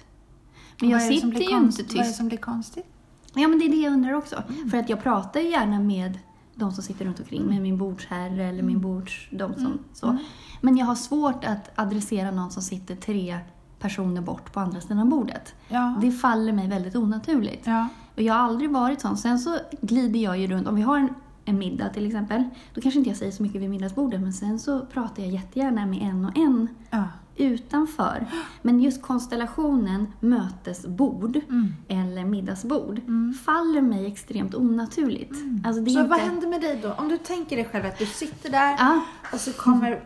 Men 0.82 0.90
jag 0.90 1.02
sitter 1.02 1.28
ju 1.28 1.48
konst- 1.48 1.80
inte 1.80 1.94
Vad 1.94 2.00
är 2.00 2.04
det 2.04 2.04
tyst. 2.06 2.18
som 2.18 2.28
blir 2.28 2.38
konstigt? 2.38 2.86
Ja, 3.34 3.48
men 3.48 3.60
det 3.60 3.66
är 3.66 3.70
det 3.70 3.76
jag 3.78 3.94
undrar 3.94 4.14
också. 4.14 4.44
Mm. 4.50 4.70
För 4.70 4.78
att 4.78 4.90
jag 4.90 5.04
pratar 5.04 5.40
ju 5.40 5.50
gärna 5.50 5.80
med 5.80 6.20
de 6.56 6.72
som 6.72 6.84
sitter 6.84 7.06
runt 7.06 7.20
omkring, 7.20 7.46
med 7.46 7.62
min 7.62 7.78
bordsherre 7.78 8.44
eller 8.46 8.64
min 8.64 8.78
Mm. 8.78 8.82
bords... 8.82 9.30
De 9.32 9.54
som, 9.54 9.80
så. 9.94 10.18
Men 10.62 10.78
jag 10.78 10.86
har 10.86 10.96
svårt 10.96 11.46
att 11.46 11.80
adressera 11.80 12.32
någon 12.32 12.52
som 12.52 12.62
sitter 12.64 12.96
tre 12.96 13.38
personer 13.80 14.22
bort 14.22 14.54
på 14.54 14.60
andra 14.60 14.82
sidan 14.82 15.10
bordet. 15.10 15.56
Ja. 15.68 15.98
Det 16.02 16.12
faller 16.12 16.54
mig 16.54 16.68
väldigt 16.68 16.96
onaturligt. 16.96 17.68
Ja. 17.68 17.88
Och 18.16 18.22
jag 18.22 18.34
har 18.34 18.40
aldrig 18.42 18.70
varit 18.72 19.02
sån. 19.02 19.18
Sen 19.18 19.40
så 19.40 19.58
glider 19.82 20.20
jag 20.20 20.38
ju 20.38 20.48
runt. 20.48 20.68
Om 20.68 20.76
vi 20.76 20.82
har 20.82 20.98
en, 20.98 21.10
en 21.46 21.58
middag 21.60 21.90
till 21.90 22.06
exempel, 22.08 22.44
då 22.74 22.82
kanske 22.82 22.98
inte 22.98 23.10
jag 23.10 23.18
säger 23.18 23.32
så 23.32 23.44
mycket 23.44 23.62
vid 23.62 23.70
middagsbordet, 23.70 24.22
men 24.22 24.34
sen 24.34 24.60
så 24.60 24.86
pratar 24.86 25.24
jag 25.24 25.32
jättegärna 25.32 25.86
med 25.86 26.02
en 26.02 26.26
och 26.26 26.38
en 26.38 26.68
Ja. 26.90 27.04
utanför. 27.36 28.26
Men 28.62 28.80
just 28.80 29.02
konstellationen 29.02 30.08
mötesbord 30.20 31.36
Mm. 31.50 31.74
eller 31.88 32.26
middagsbord 32.26 33.00
Mm. 33.00 33.34
faller 33.34 33.82
mig 33.82 34.06
extremt 34.06 34.56
onaturligt. 34.56 35.36
Alltså 35.66 35.82
det 35.82 35.92
är 35.92 35.94
Så 35.94 36.00
inte... 36.00 36.10
vad 36.10 36.20
händer 36.20 36.48
med 36.48 36.62
dig 36.62 36.80
då? 36.84 36.94
Om 36.94 37.08
du 37.08 37.18
tänker 37.18 37.56
dig 37.56 37.66
själv 37.66 37.86
att 37.86 37.98
du 37.98 38.06
sitter 38.06 38.50
där 38.52 38.76
Ja, 38.80 39.02
och 39.34 39.40
så 39.40 39.54
kommer 39.54 40.04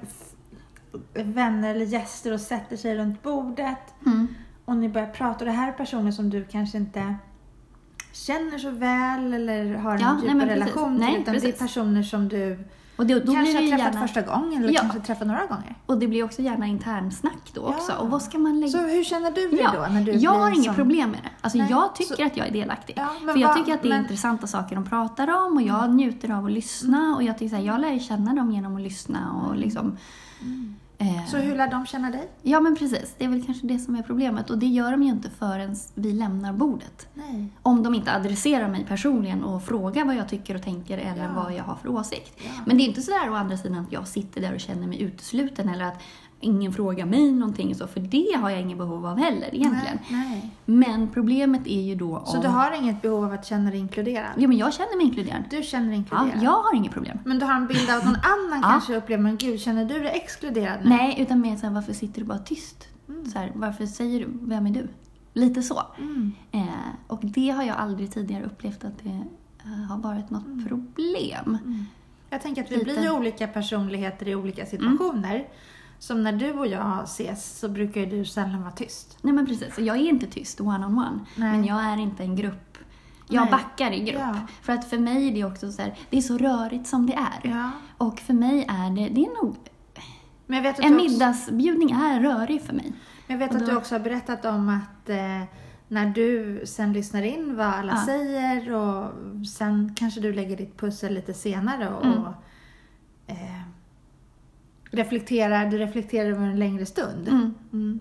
vänner 1.13 1.75
eller 1.75 1.85
gäster 1.85 2.33
och 2.33 2.39
sätter 2.41 2.77
sig 2.77 2.97
runt 2.97 3.23
bordet 3.23 3.93
mm. 4.05 4.27
och 4.65 4.77
ni 4.77 4.89
börjar 4.89 5.07
prata 5.07 5.39
och 5.39 5.45
det 5.45 5.51
här 5.51 5.67
är 5.67 5.71
personer 5.71 6.11
som 6.11 6.29
du 6.29 6.45
kanske 6.45 6.77
inte 6.77 7.15
känner 8.15 8.57
så 8.57 8.69
väl 8.69 9.33
eller 9.33 9.75
har 9.75 9.91
en 9.95 9.99
Ja, 10.01 10.15
djup 10.23 10.33
nej, 10.33 10.33
precis. 10.47 10.49
relation 10.49 10.95
till 10.97 11.05
Nej, 11.05 11.21
utan 11.21 11.33
det 11.33 11.39
är 11.39 11.41
precis. 11.41 11.59
personer 11.59 12.03
som 12.03 12.27
du 12.27 12.59
Och 12.95 13.05
då, 13.05 13.19
då 13.19 13.33
kanske 13.33 13.53
blir 13.53 13.53
det 13.53 13.71
har 13.71 13.77
träffat 13.77 13.93
gärna... 13.93 14.07
första 14.07 14.21
gången 14.21 14.63
eller 14.63 14.73
Ja. 14.73 14.81
kanske 14.81 14.99
träffat 14.99 15.27
några 15.27 15.45
gånger. 15.45 15.75
Och 15.85 15.97
det 15.97 16.07
blir 16.07 16.23
också 16.23 16.41
gärna 16.41 16.65
internsnack 16.67 17.51
då 17.53 17.61
också. 17.61 17.91
Ja. 17.91 17.97
Och 17.97 18.09
vad 18.09 18.21
ska 18.21 18.37
man 18.37 18.59
lägga... 18.59 18.71
Så 18.71 18.77
hur 18.77 19.03
känner 19.03 19.31
du 19.31 19.47
dig 19.49 19.59
Ja, 19.63 19.71
då? 19.87 19.93
När 19.93 20.03
du 20.03 20.11
jag 20.11 20.31
har 20.31 20.49
inget 20.51 20.65
sån- 20.65 20.75
problem 20.75 21.09
med 21.11 21.19
det. 21.23 21.29
Alltså 21.41 21.57
Nej, 21.57 21.67
jag 21.69 21.95
tycker 21.95 22.15
så- 22.15 22.25
att 22.25 22.37
jag 22.37 22.47
är 22.47 22.51
delaktig. 22.51 22.93
Ja, 22.97 23.07
För 23.33 23.39
jag 23.39 23.47
vad- 23.47 23.57
tycker 23.57 23.73
att 23.73 23.81
det 23.81 23.87
är 23.87 23.89
men- 23.89 24.01
intressanta 24.01 24.47
saker 24.47 24.75
de 24.75 24.85
pratar 24.85 25.27
om 25.45 25.53
och 25.55 25.61
jag 25.61 25.89
njuter 25.93 26.31
av 26.31 26.45
att 26.45 26.51
lyssna. 26.51 27.15
Och 27.15 27.23
jag 27.23 27.37
tycker 27.37 27.49
så 27.49 27.55
här, 27.55 27.63
jag 27.63 27.81
lär 27.81 27.99
känna 27.99 28.33
dem 28.33 28.51
genom 28.51 28.75
att 28.75 28.81
lyssna 28.81 29.31
och 29.33 29.55
liksom... 29.55 29.97
Eh, 30.41 30.47
Så 31.27 31.37
hur 31.37 31.55
lär 31.55 31.71
de 31.71 31.85
känna 31.85 32.11
dig? 32.11 32.27
Ja 32.41 32.59
men 32.59 32.75
precis, 32.75 33.15
det 33.17 33.25
är 33.25 33.29
väl 33.29 33.45
kanske 33.45 33.67
det 33.67 33.79
som 33.79 33.95
är 33.95 34.01
problemet. 34.03 34.49
Och 34.49 34.57
det 34.57 34.65
gör 34.65 34.91
de 34.91 35.03
ju 35.03 35.09
inte 35.09 35.29
förrän 35.29 35.75
vi 35.95 36.13
lämnar 36.13 36.53
bordet. 36.53 37.07
Nej. 37.13 37.47
Om 37.61 37.83
de 37.83 37.95
inte 37.95 38.13
adresserar 38.15 38.67
mig 38.67 38.85
personligen 38.87 39.43
och 39.43 39.63
frågar 39.63 40.05
vad 40.05 40.15
jag 40.15 40.29
tycker 40.29 40.55
och 40.55 40.61
tänker 40.63 40.97
eller 40.97 41.23
Ja. 41.23 41.31
vad 41.35 41.53
jag 41.53 41.63
har 41.63 41.75
för 41.75 41.89
åsikt. 41.89 42.33
Ja. 42.37 42.51
Men 42.65 42.77
det 42.77 42.83
är 42.83 42.85
inte 42.85 43.01
sådär 43.01 43.29
å 43.29 43.33
andra 43.33 43.57
sidan 43.57 43.79
att 43.79 43.91
jag 43.91 44.07
sitter 44.07 44.41
där 44.41 44.53
och 44.53 44.59
känner 44.59 44.87
mig 44.87 45.01
utesluten 45.01 45.69
eller 45.69 45.85
att 45.85 46.01
ingen 46.39 46.73
frågar 46.73 47.05
mig 47.05 47.31
någonting 47.31 47.75
så, 47.75 47.87
för 47.87 47.99
det 47.99 48.37
har 48.41 48.49
jag 48.49 48.61
inget 48.61 48.77
behov 48.77 49.05
av 49.05 49.17
heller 49.17 49.55
egentligen. 49.55 49.99
Nej, 50.09 50.29
nej. 50.29 50.51
Men 50.65 51.09
problemet 51.09 51.67
är 51.67 51.81
ju 51.81 51.95
då 51.95 52.17
om... 52.17 52.25
Så 52.25 52.41
du 52.41 52.47
har 52.47 52.71
inget 52.71 53.01
behov 53.01 53.23
av 53.25 53.33
att 53.33 53.45
känna 53.45 53.69
dig 53.71 53.79
inkluderad? 53.79 54.29
Ja, 54.37 54.47
men 54.47 54.57
jag 54.57 54.73
känner 54.73 54.97
mig 54.97 55.05
inkluderad. 55.05 55.43
Du 55.49 55.63
känner 55.63 55.87
dig 55.89 55.95
Ja, 55.95 55.97
inkluderad? 55.97 56.43
jag 56.43 56.61
har 56.63 56.75
inget 56.75 56.91
problem. 56.91 57.17
Men 57.25 57.39
du 57.39 57.45
har 57.45 57.53
en 57.53 57.67
bild 57.67 57.89
av 57.89 57.97
att 57.97 58.05
någon 58.05 58.15
annan 58.15 58.61
Ja. 58.61 58.69
kanske 58.69 58.95
upplever, 58.95 59.23
men 59.23 59.37
gud, 59.37 59.59
känner 59.59 59.85
du 59.85 59.93
dig 59.99 60.11
exkluderad 60.15 60.79
nu? 60.83 60.89
Nej, 60.89 61.15
utan 61.19 61.41
mer 61.41 61.55
såhär, 61.57 61.73
varför 61.73 61.93
sitter 61.93 62.19
du 62.21 62.25
bara 62.27 62.39
tyst? 62.39 62.87
Så 63.33 63.39
här, 63.39 63.51
varför 63.55 63.85
säger 63.85 64.19
du, 64.19 64.27
vem 64.41 64.65
är 64.67 64.71
du? 64.71 64.87
Lite 65.33 65.61
så. 65.63 65.81
Mm. 65.97 66.31
Eh, 66.51 66.61
och 67.07 67.19
det 67.23 67.49
har 67.49 67.63
jag 67.63 67.75
aldrig 67.77 68.11
tidigare 68.13 68.43
upplevt 68.43 68.83
att 68.85 68.99
det 69.03 69.21
eh, 69.63 69.71
har 69.89 69.97
varit 69.97 70.29
något 70.29 70.67
problem. 70.67 71.57
Jag 72.29 72.41
tänker 72.41 72.63
att 72.63 72.71
vi 72.71 72.75
Lite. 72.75 72.99
blir 72.99 73.11
olika 73.11 73.47
personligheter 73.47 74.27
i 74.27 74.35
olika 74.35 74.65
situationer. 74.65 75.47
Som 75.99 76.23
när 76.23 76.31
du 76.31 76.51
och 76.51 76.67
jag 76.67 77.03
ses 77.03 77.59
så 77.59 77.69
brukar 77.69 78.01
ju 78.01 78.07
du 78.07 78.25
sällan 78.25 78.61
vara 78.61 78.71
tyst. 78.71 79.17
Nej 79.21 79.33
men 79.33 79.45
precis, 79.45 79.79
jag 79.79 79.95
är 79.97 80.09
inte 80.09 80.27
tyst 80.27 80.61
one-on-one. 80.61 81.19
Nej. 81.35 81.51
Men 81.51 81.65
jag 81.65 81.83
är 81.85 81.97
inte 81.97 82.23
en 82.23 82.35
grupp. 82.35 82.77
Jag 83.29 83.41
Nej. 83.41 83.51
backar 83.51 83.91
i 83.91 83.99
grupp. 83.99 84.19
Ja. 84.21 84.35
För 84.61 84.73
att 84.73 84.89
för 84.89 84.97
mig 84.97 85.27
är 85.27 85.33
det 85.33 85.43
också 85.43 85.71
så 85.71 85.81
här, 85.81 85.97
det 86.09 86.17
är 86.17 86.21
så 86.21 86.37
rörigt 86.37 86.87
som 86.87 87.05
det 87.05 87.13
är. 87.13 87.49
Ja. 87.49 87.71
Och 87.97 88.19
för 88.19 88.33
mig 88.33 88.65
är 88.69 88.89
det, 88.95 89.09
det 89.09 89.21
är 89.25 89.43
nog, 89.43 89.55
Men 90.45 90.55
jag 90.57 90.63
vet 90.63 90.79
att 90.79 90.85
en 90.85 90.93
också, 90.95 91.03
middagsbjudning 91.11 91.91
är 91.91 92.19
rörig 92.19 92.61
för 92.61 92.73
mig. 92.73 92.93
men 93.27 93.39
jag 93.39 93.47
vet 93.47 93.49
och 93.49 93.55
att 93.61 93.65
då- 93.65 93.71
du 93.71 93.77
också 93.77 93.95
har 93.95 93.99
berättat 93.99 94.45
om 94.45 94.69
att 94.69 95.09
eh, 95.09 95.43
när 95.87 96.05
du 96.05 96.61
sen 96.65 96.93
lyssnar 96.93 97.21
in 97.23 97.55
vad 97.55 97.67
alla 97.67 97.93
Ja. 97.93 98.05
säger 98.05 98.73
och 98.73 99.11
sen 99.47 99.95
kanske 99.95 100.19
du 100.21 100.33
lägger 100.33 100.57
ditt 100.57 100.77
pussel 100.77 101.13
lite 101.13 101.33
senare 101.33 101.89
och, 101.89 102.05
Mm. 102.05 102.19
och 102.19 102.33
eh, 103.27 103.61
reflekterar, 104.95 105.65
du 105.71 105.77
reflekterar 105.77 106.29
över 106.29 106.47
en 106.47 106.59
längre 106.59 106.85
stund. 106.85 107.27
Mm. 107.27 107.53
Mm. 107.73 107.99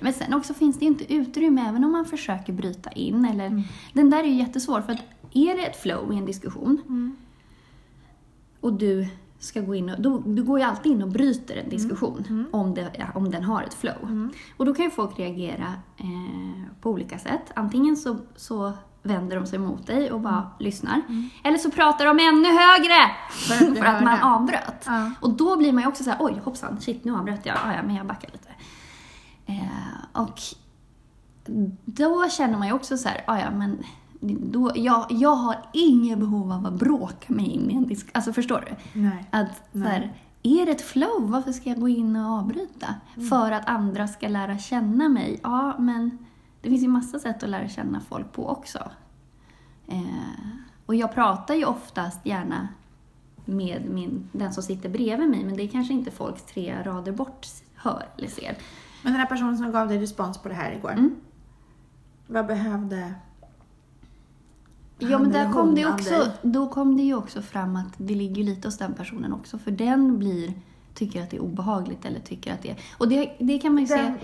Men 0.00 0.12
sen 0.12 0.34
också 0.34 0.54
finns 0.54 0.78
det 0.78 0.84
inte 0.84 1.14
utrymme, 1.14 1.68
även 1.68 1.84
om 1.84 1.92
man 1.92 2.04
försöker 2.04 2.52
bryta 2.52 2.90
in. 2.90 3.24
Eller, 3.24 3.46
Mm. 3.46 3.62
Den 3.92 4.10
där 4.10 4.18
är 4.18 4.28
ju 4.28 4.34
jättesvår, 4.34 4.80
för 4.80 4.92
att 4.92 4.98
är 5.32 5.56
det 5.56 5.66
ett 5.66 5.76
flow 5.76 6.12
i 6.12 6.16
en 6.16 6.26
diskussion 6.26 6.82
Mm. 6.86 7.16
och 8.60 8.72
du 8.72 9.06
ska 9.38 9.60
gå 9.60 9.74
in 9.74 9.90
och, 9.90 10.00
då, 10.02 10.18
du 10.18 10.42
går 10.42 10.58
ju 10.58 10.64
alltid 10.64 10.92
in 10.92 11.02
och 11.02 11.08
bryter 11.08 11.56
en 11.56 11.68
diskussion 11.68 12.24
Mm. 12.28 12.46
Om, 12.52 12.74
det, 12.74 12.90
ja, 12.98 13.06
om 13.14 13.30
den 13.30 13.42
har 13.42 13.62
ett 13.62 13.74
flow. 13.74 14.02
Mm. 14.02 14.30
Och 14.56 14.66
då 14.66 14.74
kan 14.74 14.84
ju 14.84 14.90
folk 14.90 15.18
reagera 15.18 15.72
eh, 15.96 16.64
på 16.80 16.90
olika 16.90 17.18
sätt. 17.18 17.42
Antingen 17.54 17.96
så, 17.96 18.16
så 18.36 18.72
vänder 19.04 19.36
de 19.36 19.46
sig 19.46 19.58
mot 19.58 19.86
dig 19.86 20.12
och 20.12 20.20
bara 20.20 20.50
lyssnar. 20.58 21.02
Eller 21.44 21.58
så 21.58 21.70
pratar 21.70 22.04
de 22.04 22.18
ännu 22.18 22.48
högre! 22.48 23.10
För 23.30 23.74
för 23.74 23.84
att 23.84 24.04
man 24.04 24.20
avbröt. 24.20 24.84
Ja. 24.86 25.10
Och 25.20 25.30
då 25.30 25.56
blir 25.56 25.72
man 25.72 25.82
ju 25.82 25.88
också 25.88 26.04
så 26.04 26.10
här, 26.10 26.18
oj 26.20 26.40
hoppsan, 26.44 26.80
shit 26.80 27.04
nu 27.04 27.16
avbröt 27.16 27.46
jag. 27.46 27.56
Ja, 27.64 27.74
ja, 27.74 27.82
men 27.82 27.96
jag 27.96 28.06
backar 28.06 28.30
lite. 28.32 28.48
Eh, 29.46 30.22
och 30.22 30.40
då 31.84 32.28
känner 32.28 32.58
man 32.58 32.66
ju 32.66 32.72
också 32.72 32.96
så 32.96 33.08
här, 33.08 33.24
ja, 33.26 33.50
men 33.50 33.78
då, 34.20 34.72
jag, 34.74 35.06
jag 35.08 35.34
har 35.34 35.56
inget 35.72 36.18
behov 36.18 36.52
av 36.52 36.66
att 36.66 36.72
bråka 36.72 37.32
mig 37.32 37.46
in 37.46 37.70
i 37.70 37.74
en 37.74 37.86
disk. 37.86 38.06
Alltså 38.12 38.32
förstår 38.32 38.64
du? 38.68 39.00
Nej. 39.00 39.24
Att 39.30 39.62
Nej. 39.72 39.88
här, 39.88 40.12
är 40.42 40.66
det 40.66 40.72
ett 40.72 40.82
flow, 40.82 41.30
varför 41.30 41.52
ska 41.52 41.68
jag 41.68 41.80
gå 41.80 41.88
in 41.88 42.16
och 42.16 42.32
avbryta? 42.38 42.94
Mm. 43.16 43.28
För 43.28 43.52
att 43.52 43.68
andra 43.68 44.08
ska 44.08 44.28
lära 44.28 44.58
känna 44.58 45.08
mig. 45.08 45.40
Ja, 45.42 45.74
men 45.78 46.18
det 46.64 46.70
finns 46.70 46.82
ju 46.82 46.88
massa 46.88 47.18
sätt 47.18 47.42
att 47.42 47.48
lära 47.48 47.68
känna 47.68 48.00
folk 48.00 48.32
på 48.32 48.48
också. 48.48 48.78
Eh, 49.86 50.02
och 50.86 50.94
jag 50.94 51.14
pratar 51.14 51.54
ju 51.54 51.64
oftast 51.64 52.26
gärna 52.26 52.68
med 53.44 53.84
min, 53.90 54.28
den 54.32 54.52
som 54.52 54.62
sitter 54.62 54.88
bredvid 54.88 55.30
mig, 55.30 55.44
men 55.44 55.56
det 55.56 55.62
är 55.62 55.68
kanske 55.68 55.94
inte 55.94 56.10
folk 56.10 56.46
tre 56.46 56.82
rader 56.84 57.12
bort 57.12 57.46
hör 57.74 58.08
eller 58.18 58.28
ser. 58.28 58.56
Men 59.02 59.12
den 59.12 59.20
här 59.20 59.28
personen 59.28 59.58
som 59.58 59.72
gav 59.72 59.88
dig 59.88 59.98
respons 59.98 60.38
på 60.38 60.48
det 60.48 60.54
här 60.54 60.72
igår, 60.72 60.90
Mm. 60.92 61.14
vad 62.26 62.46
behövde 62.46 63.14
Ja, 64.98 65.18
men 65.18 65.32
där 65.32 65.52
kom 65.52 65.74
det 65.74 65.86
också, 65.86 66.30
då 66.42 66.68
kom 66.68 66.96
det 66.96 67.02
ju 67.02 67.14
också 67.14 67.42
fram 67.42 67.76
att 67.76 67.94
det 67.96 68.14
ligger 68.14 68.44
lite 68.44 68.68
hos 68.68 68.78
den 68.78 68.94
personen 68.94 69.32
också, 69.32 69.58
för 69.58 69.70
den 69.70 70.18
blir, 70.18 70.52
tycker 70.94 71.22
att 71.22 71.30
det 71.30 71.36
är 71.36 71.40
obehagligt 71.40 72.04
eller 72.04 72.20
tycker 72.20 72.54
att 72.54 72.62
det 72.62 72.70
är... 72.70 72.76
Och 72.98 73.08
det, 73.08 73.36
det 73.38 73.58
kan 73.58 73.74
man 73.74 73.84
ju 73.84 73.96
Den, 73.96 74.14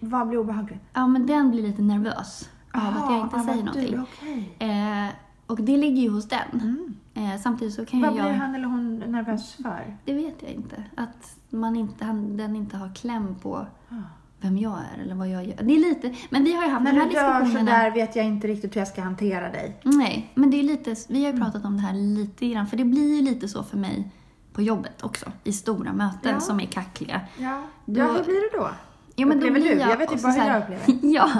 vad 0.00 0.28
blir 0.28 0.38
obehagligt? 0.38 0.80
ja 0.92 1.06
men 1.06 1.26
den 1.26 1.50
blir 1.50 1.62
lite 1.62 1.82
nervös 1.82 2.48
av 2.72 2.80
att 2.96 3.10
jag 3.10 3.20
inte 3.20 3.40
säger 3.40 3.56
du- 3.56 3.64
någonting. 3.64 4.00
okej. 4.00 4.54
Eh, 4.58 5.08
och 5.46 5.60
det 5.62 5.76
ligger 5.76 6.02
ju 6.02 6.08
hos 6.10 6.28
den. 6.28 6.40
Mm. 6.52 6.94
Eh, 7.14 7.40
samtidigt 7.40 7.74
så 7.74 7.86
kan 7.86 7.98
ju 8.00 8.04
Vad 8.06 8.14
blir 8.14 8.26
jag... 8.26 8.34
han 8.34 8.54
eller 8.54 8.64
hon 8.66 8.98
nervös 8.98 9.52
för? 9.54 9.96
Det 10.04 10.12
vet 10.14 10.34
jag 10.42 10.50
inte. 10.50 10.84
Att 10.96 11.36
man 11.50 11.76
inte, 11.76 12.04
han, 12.04 12.36
den 12.36 12.56
inte 12.56 12.76
har 12.76 12.94
kläm 12.94 13.34
på 13.42 13.66
Ah. 13.88 13.94
vem 14.40 14.58
jag 14.58 14.78
är 14.96 15.02
eller 15.02 15.14
vad 15.14 15.28
jag 15.28 15.44
gör. 15.44 15.56
Det 15.62 15.74
är 15.76 15.78
lite, 15.88 16.14
men 16.30 16.44
vi 16.44 16.52
har 16.54 16.64
ju 16.64 16.70
haft 16.70 16.84
När 16.84 16.92
de 16.92 16.98
här 17.00 17.08
du 17.08 17.14
gör 17.14 17.40
diskussionerna. 17.40 17.70
sådär 17.78 17.90
vet 17.90 18.16
jag 18.16 18.26
inte 18.26 18.46
riktigt 18.48 18.76
hur 18.76 18.80
jag 18.80 18.88
ska 18.88 19.02
hantera 19.02 19.50
dig. 19.50 19.80
Nej, 19.82 20.30
men 20.34 20.50
det 20.50 20.58
är 20.58 20.62
lite, 20.62 20.94
vi 21.08 21.18
Mm. 21.18 21.24
har 21.26 21.32
ju 21.32 21.44
pratat 21.52 21.64
om 21.64 21.76
det 21.76 21.82
här 21.82 21.94
lite 21.94 22.48
grann, 22.48 22.66
för 22.66 22.76
det 22.76 22.84
blir 22.84 23.16
ju 23.16 23.22
lite 23.22 23.48
så 23.48 23.62
för 23.62 23.76
mig 23.76 24.10
på 24.52 24.62
jobbet 24.62 25.02
också, 25.02 25.32
i 25.44 25.52
stora 25.52 25.92
möten 25.92 26.32
Ja. 26.34 26.40
som 26.40 26.60
är 26.60 26.66
kackliga. 26.66 27.20
Ja, 27.38 27.62
Då- 27.86 28.00
ja 28.00 28.06
hur 28.12 28.24
blir 28.24 28.50
det 28.52 28.58
då? 28.58 28.70
Ja, 29.16 29.26
men 29.26 29.40
då 29.40 29.46
Upplever 29.46 29.60
blir 29.60 29.74
du? 29.74 29.80
Jag 29.90 29.96
vet 29.96 30.12
ju 30.12 30.22
bara 30.22 30.32
hur 30.32 30.46
jag 30.48 30.62
upplever. 30.62 30.98
ja, 31.14 31.30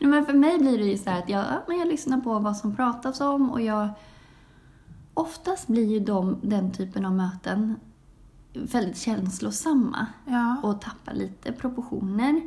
men 0.00 0.26
för 0.26 0.32
mig 0.32 0.58
blir 0.58 0.78
det 0.78 0.84
ju 0.84 0.98
så 0.98 1.10
här 1.10 1.18
att 1.22 1.28
jag, 1.28 1.40
ja, 1.44 1.62
men 1.68 1.78
jag 1.78 1.88
lyssnar 1.88 2.20
på 2.20 2.38
vad 2.38 2.56
som 2.56 2.76
pratas 2.76 3.20
om 3.20 3.50
och 3.50 3.60
jag... 3.60 3.88
Oftast 5.14 5.66
blir 5.68 5.86
ju 5.86 6.00
de, 6.00 6.38
den 6.42 6.72
typen 6.72 7.04
av 7.04 7.12
möten 7.12 7.76
väldigt 8.52 8.96
känslosamma 8.98 10.06
Ja. 10.26 10.56
och 10.62 10.80
tappar 10.80 11.14
lite 11.14 11.52
proportioner. 11.52 12.40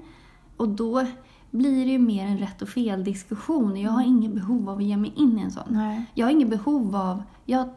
Och 0.58 0.70
då 0.70 1.06
blir 1.52 1.86
det 1.86 1.92
ju 1.92 2.00
mer 2.00 2.26
en 2.28 2.38
rätt 2.38 2.62
och 2.62 2.70
fel 2.70 3.04
diskussion. 3.04 3.78
Jag 3.82 3.92
har 3.92 4.04
inget 4.04 4.32
behov 4.32 4.70
av 4.70 4.78
att 4.78 4.84
ge 4.84 4.98
mig 4.98 5.14
in 5.16 5.40
i 5.40 5.42
en 5.42 5.52
sån. 5.52 5.64
Nej. 5.68 6.06
Jag 6.14 6.26
har 6.26 6.32
inget 6.32 6.50
behov 6.50 6.96
av... 6.96 7.24
Jag 7.46 7.70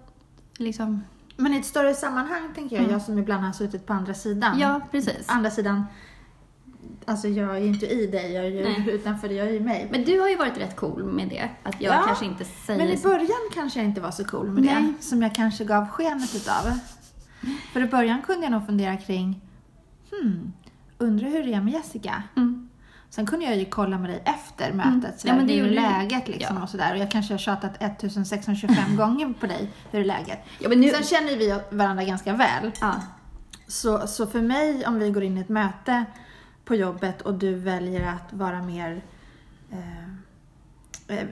liksom... 0.58 1.00
Men 1.36 1.54
i 1.54 1.56
ett 1.58 1.64
större 1.66 1.94
sammanhang 1.94 2.54
tänker 2.54 2.76
jag, 2.76 2.90
jag 2.90 3.02
som 3.02 3.18
ibland 3.18 3.44
har 3.44 3.52
suttit 3.52 3.86
på 3.86 3.92
andra 3.92 4.14
sidan. 4.14 4.52
Mm. 4.54 4.60
Ja, 4.60 4.80
precis. 4.90 5.24
Andra 5.28 5.50
sidan, 5.50 5.84
alltså 7.04 7.28
jag 7.28 7.56
är 7.56 7.60
ju 7.60 7.66
inte 7.66 7.86
i 7.86 8.06
dig, 8.06 8.32
jag 8.32 8.44
är 8.44 8.50
ju 8.50 8.62
Nej. 8.62 8.90
utanför 8.90 9.28
dig, 9.28 9.36
jag 9.36 9.46
är 9.48 9.52
ju 9.52 9.60
mig. 9.60 9.88
Men 9.90 10.04
du 10.04 10.20
har 10.20 10.28
ju 10.28 10.36
varit 10.36 10.58
rätt 10.58 10.76
cool 10.76 11.04
med 11.04 11.28
det. 11.28 11.50
Att 11.62 11.80
jag 11.80 11.94
Ja, 11.94 12.02
kanske 12.06 12.24
inte 12.24 12.44
säger... 12.44 12.78
Men 12.78 12.88
i 12.88 13.02
början 13.02 13.50
kanske 13.54 13.78
jag 13.78 13.86
inte 13.86 14.00
var 14.00 14.10
så 14.10 14.24
cool 14.24 14.50
med 14.50 14.64
Nej. 14.64 14.94
det, 14.98 15.04
som 15.04 15.22
jag 15.22 15.34
kanske 15.34 15.64
gav 15.64 15.88
skenet 15.88 16.34
utav. 16.34 16.78
För 17.72 17.80
i 17.80 17.86
början 17.86 18.22
kunde 18.22 18.42
jag 18.42 18.52
nog 18.52 18.66
fundera 18.66 18.96
kring, 18.96 19.40
hmm, 20.10 20.52
undrar 20.98 21.28
hur 21.28 21.42
det 21.44 21.52
är 21.54 21.60
med 21.60 21.72
Jessica? 21.72 22.22
Mm. 22.36 22.65
Sen 23.16 23.26
kunde 23.26 23.44
jag 23.44 23.56
ju 23.56 23.64
kolla 23.64 23.98
med 23.98 24.10
dig 24.10 24.22
efter 24.24 24.72
mötet, 24.72 25.20
sådär, 25.20 25.34
Ja, 25.34 25.36
men 25.36 25.46
det 25.46 25.54
hur 25.54 25.70
läget 25.70 26.28
liksom 26.28 26.56
Ja. 26.56 26.62
och 26.62 26.68
sådär. 26.68 26.92
Och 26.92 26.98
jag 26.98 27.10
kanske 27.10 27.34
har 27.34 27.38
tjatat 27.38 27.82
1625 27.82 28.74
gånger 28.96 29.34
på 29.40 29.46
dig, 29.46 29.70
hur 29.90 30.00
är 30.00 30.04
läget? 30.04 30.38
Ja, 30.58 30.68
men 30.68 30.80
nu... 30.80 30.90
Sen 30.90 31.02
känner 31.02 31.36
vi 31.36 31.58
varandra 31.70 32.04
ganska 32.04 32.32
väl. 32.32 32.72
Ja. 32.80 32.94
Så, 33.66 34.06
så 34.06 34.26
för 34.26 34.42
mig, 34.42 34.86
om 34.86 34.98
vi 34.98 35.10
går 35.10 35.22
in 35.22 35.38
i 35.38 35.40
ett 35.40 35.48
möte 35.48 36.04
på 36.64 36.74
jobbet 36.74 37.22
och 37.22 37.34
du 37.34 37.54
väljer 37.54 38.08
att 38.08 38.32
vara 38.32 38.62
mer... 38.62 39.02
Eh, 39.72 41.16
eh, 41.16 41.26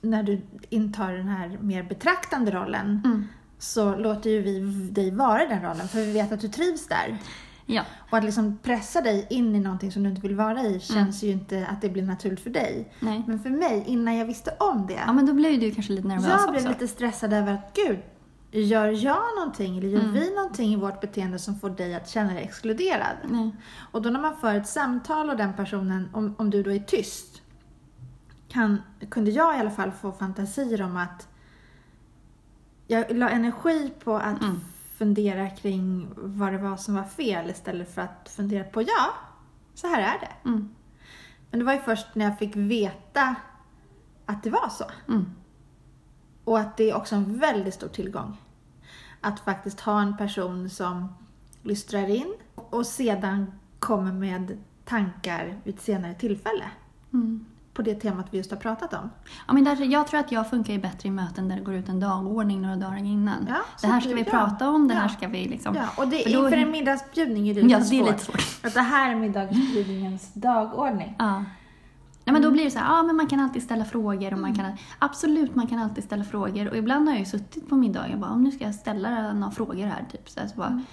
när 0.00 0.22
du 0.22 0.40
intar 0.68 1.12
den 1.12 1.28
här 1.28 1.58
mer 1.60 1.82
betraktande 1.82 2.50
rollen 2.50 3.02
Mm. 3.04 3.28
så 3.58 3.96
låter 3.96 4.30
ju 4.30 4.42
vi 4.42 4.60
dig 4.90 5.10
vara 5.10 5.44
i 5.44 5.46
den 5.48 5.62
rollen 5.62 5.88
för 5.88 5.98
vi 5.98 6.12
vet 6.12 6.32
att 6.32 6.40
du 6.40 6.48
trivs 6.48 6.86
där. 6.88 7.18
Ja. 7.74 7.82
Och 8.10 8.18
att 8.18 8.24
liksom 8.24 8.58
pressa 8.62 9.00
dig 9.00 9.26
in 9.30 9.54
i 9.56 9.60
någonting 9.60 9.92
som 9.92 10.02
du 10.02 10.08
inte 10.10 10.20
vill 10.22 10.34
vara 10.36 10.62
i 10.62 10.80
känns 10.80 11.22
ju 11.22 11.28
inte 11.30 11.66
att 11.66 11.80
det 11.82 11.88
blir 11.88 12.02
naturligt 12.02 12.40
för 12.40 12.50
dig. 12.50 12.92
Nej. 13.00 13.22
Men 13.26 13.38
för 13.40 13.50
mig, 13.50 13.84
innan 13.86 14.16
jag 14.16 14.26
visste 14.26 14.50
om 14.60 14.86
det, 14.86 15.00
Ja, 15.06 15.12
men 15.12 15.26
då 15.26 15.32
blev 15.32 15.60
du 15.60 15.70
kanske 15.70 15.92
lite 15.92 16.08
nervös 16.08 16.26
jag 16.28 16.40
också. 16.40 16.50
blev 16.52 16.68
lite 16.68 16.88
stressad 16.88 17.32
över 17.32 17.52
att 17.54 17.76
gud, 17.86 17.98
gör 18.52 19.04
jag 19.04 19.22
någonting 19.38 19.78
eller 19.78 19.88
gör 19.88 20.00
Mm. 20.00 20.12
vi 20.12 20.34
någonting 20.34 20.72
i 20.72 20.76
vårt 20.76 21.00
beteende 21.00 21.38
som 21.38 21.58
får 21.58 21.70
dig 21.70 21.94
att 21.94 22.08
känna 22.08 22.32
dig 22.34 22.42
exkluderad? 22.42 23.16
Nej. 23.30 23.56
Och 23.92 24.02
då 24.02 24.10
när 24.10 24.20
man 24.20 24.36
för 24.36 24.54
ett 24.54 24.68
samtal 24.68 25.30
och 25.30 25.36
den 25.36 25.52
personen, 25.52 26.08
om, 26.12 26.34
om 26.38 26.50
du 26.50 26.62
då 26.62 26.72
är 26.72 26.78
tyst, 26.78 27.42
kan, 28.48 28.82
kunde 29.10 29.30
jag 29.30 29.56
i 29.56 29.60
alla 29.60 29.70
fall 29.70 29.90
få 29.92 30.12
fantasier 30.12 30.82
om 30.82 30.96
att 30.96 31.28
jag 32.86 33.16
la 33.16 33.28
energi 33.30 33.90
på 34.04 34.16
att 34.16 34.42
Mm. 34.42 34.60
Fundera 35.00 35.50
kring 35.50 36.08
vad 36.16 36.52
det 36.52 36.58
var 36.58 36.76
som 36.76 36.94
var 36.94 37.04
fel 37.04 37.50
istället 37.50 37.94
för 37.94 38.02
att 38.02 38.28
fundera 38.36 38.64
på 38.64 38.82
ja, 38.82 39.14
så 39.74 39.86
här 39.86 40.00
är 40.00 40.20
det. 40.20 40.48
Mm. 40.48 40.68
Men 41.50 41.58
det 41.58 41.66
var 41.66 41.72
ju 41.72 41.78
först 41.78 42.06
när 42.14 42.24
jag 42.24 42.38
fick 42.38 42.56
veta 42.56 43.34
att 44.26 44.42
det 44.42 44.50
var 44.50 44.68
så. 44.68 44.84
Mm. 45.08 45.30
Och 46.44 46.58
att 46.58 46.76
det 46.76 46.90
är 46.90 46.96
också 46.96 47.16
en 47.16 47.38
väldigt 47.38 47.74
stor 47.74 47.88
tillgång. 47.88 48.36
Att 49.20 49.40
faktiskt 49.40 49.80
ha 49.80 50.02
en 50.02 50.16
person 50.16 50.70
som 50.70 51.14
lystrar 51.62 52.08
in 52.08 52.34
och 52.54 52.86
sedan 52.86 53.52
kommer 53.78 54.12
med 54.12 54.58
tankar 54.84 55.60
vid 55.64 55.74
ett 55.74 55.80
senare 55.80 56.14
tillfälle. 56.14 56.70
Mm. 57.12 57.46
På 57.80 57.84
det 57.84 57.94
temat 57.94 58.26
vi 58.30 58.38
just 58.38 58.50
har 58.50 58.58
pratat 58.58 58.94
om. 58.94 59.10
Ja, 59.46 59.52
men 59.52 59.64
där, 59.64 59.76
jag 59.92 60.06
tror 60.06 60.20
att 60.20 60.32
jag 60.32 60.50
funkar 60.50 60.72
ju 60.72 60.78
bättre 60.78 61.08
i 61.08 61.10
möten 61.12 61.48
där 61.48 61.56
det 61.56 61.62
går 61.62 61.74
ut 61.74 61.88
en 61.88 62.00
dagordning 62.00 62.62
några 62.62 62.76
dagar 62.76 62.96
innan. 62.98 63.46
Ja, 63.48 63.56
det 63.80 63.86
här 63.86 64.00
ska 64.00 64.14
vi 64.14 64.20
ja. 64.22 64.30
prata 64.30 64.68
om, 64.68 64.88
det 64.88 64.94
här 64.94 65.02
Ja. 65.02 65.08
ska 65.08 65.28
vi 65.28 65.44
liksom... 65.48 65.74
Ja, 65.74 65.84
och 65.96 66.08
det, 66.08 66.22
För 66.22 66.30
då- 66.32 66.44
inför 66.44 66.56
en 66.56 66.70
middagsbjudning 66.70 67.48
är 67.48 67.54
det 67.54 67.62
lite 67.62 67.72
Ja, 67.74 67.78
det 67.90 67.98
är 68.00 68.04
lite 68.12 68.18
svårt. 68.24 68.64
Att 68.66 68.74
det 68.74 68.80
här 68.80 69.10
är 69.10 69.14
middagsbjudningens 69.14 70.34
dagordning. 70.34 71.14
Ja. 71.18 71.24
Mm. 71.34 71.44
men 72.24 72.42
då 72.42 72.50
blir 72.50 72.64
det 72.64 72.70
så 72.70 72.78
här, 72.78 72.96
ja 72.96 73.02
men 73.02 73.16
man 73.16 73.26
kan 73.26 73.40
alltid 73.40 73.62
ställa 73.62 73.84
frågor 73.84 74.32
och 74.32 74.38
man 74.38 74.54
kan, 74.54 74.66
absolut 74.98 75.54
man 75.54 75.66
kan 75.66 75.78
alltid 75.78 76.04
ställa 76.04 76.24
frågor 76.24 76.68
och 76.68 76.76
ibland 76.76 77.08
har 77.08 77.14
jag 77.14 77.20
ju 77.20 77.26
suttit 77.26 77.68
på 77.68 77.76
middagar 77.76 78.12
och 78.12 78.18
bara, 78.20 78.30
om 78.30 78.44
nu 78.44 78.50
ska 78.50 78.64
jag 78.64 78.74
ställa 78.74 79.32
några 79.32 79.50
frågor 79.50 79.86
här 79.86 80.04
typ 80.12 80.28
så, 80.30 80.40
här, 80.40 80.46
så 80.48 80.56
bara, 80.56 80.66
Mm. 80.68 80.78
ja, 80.78 80.84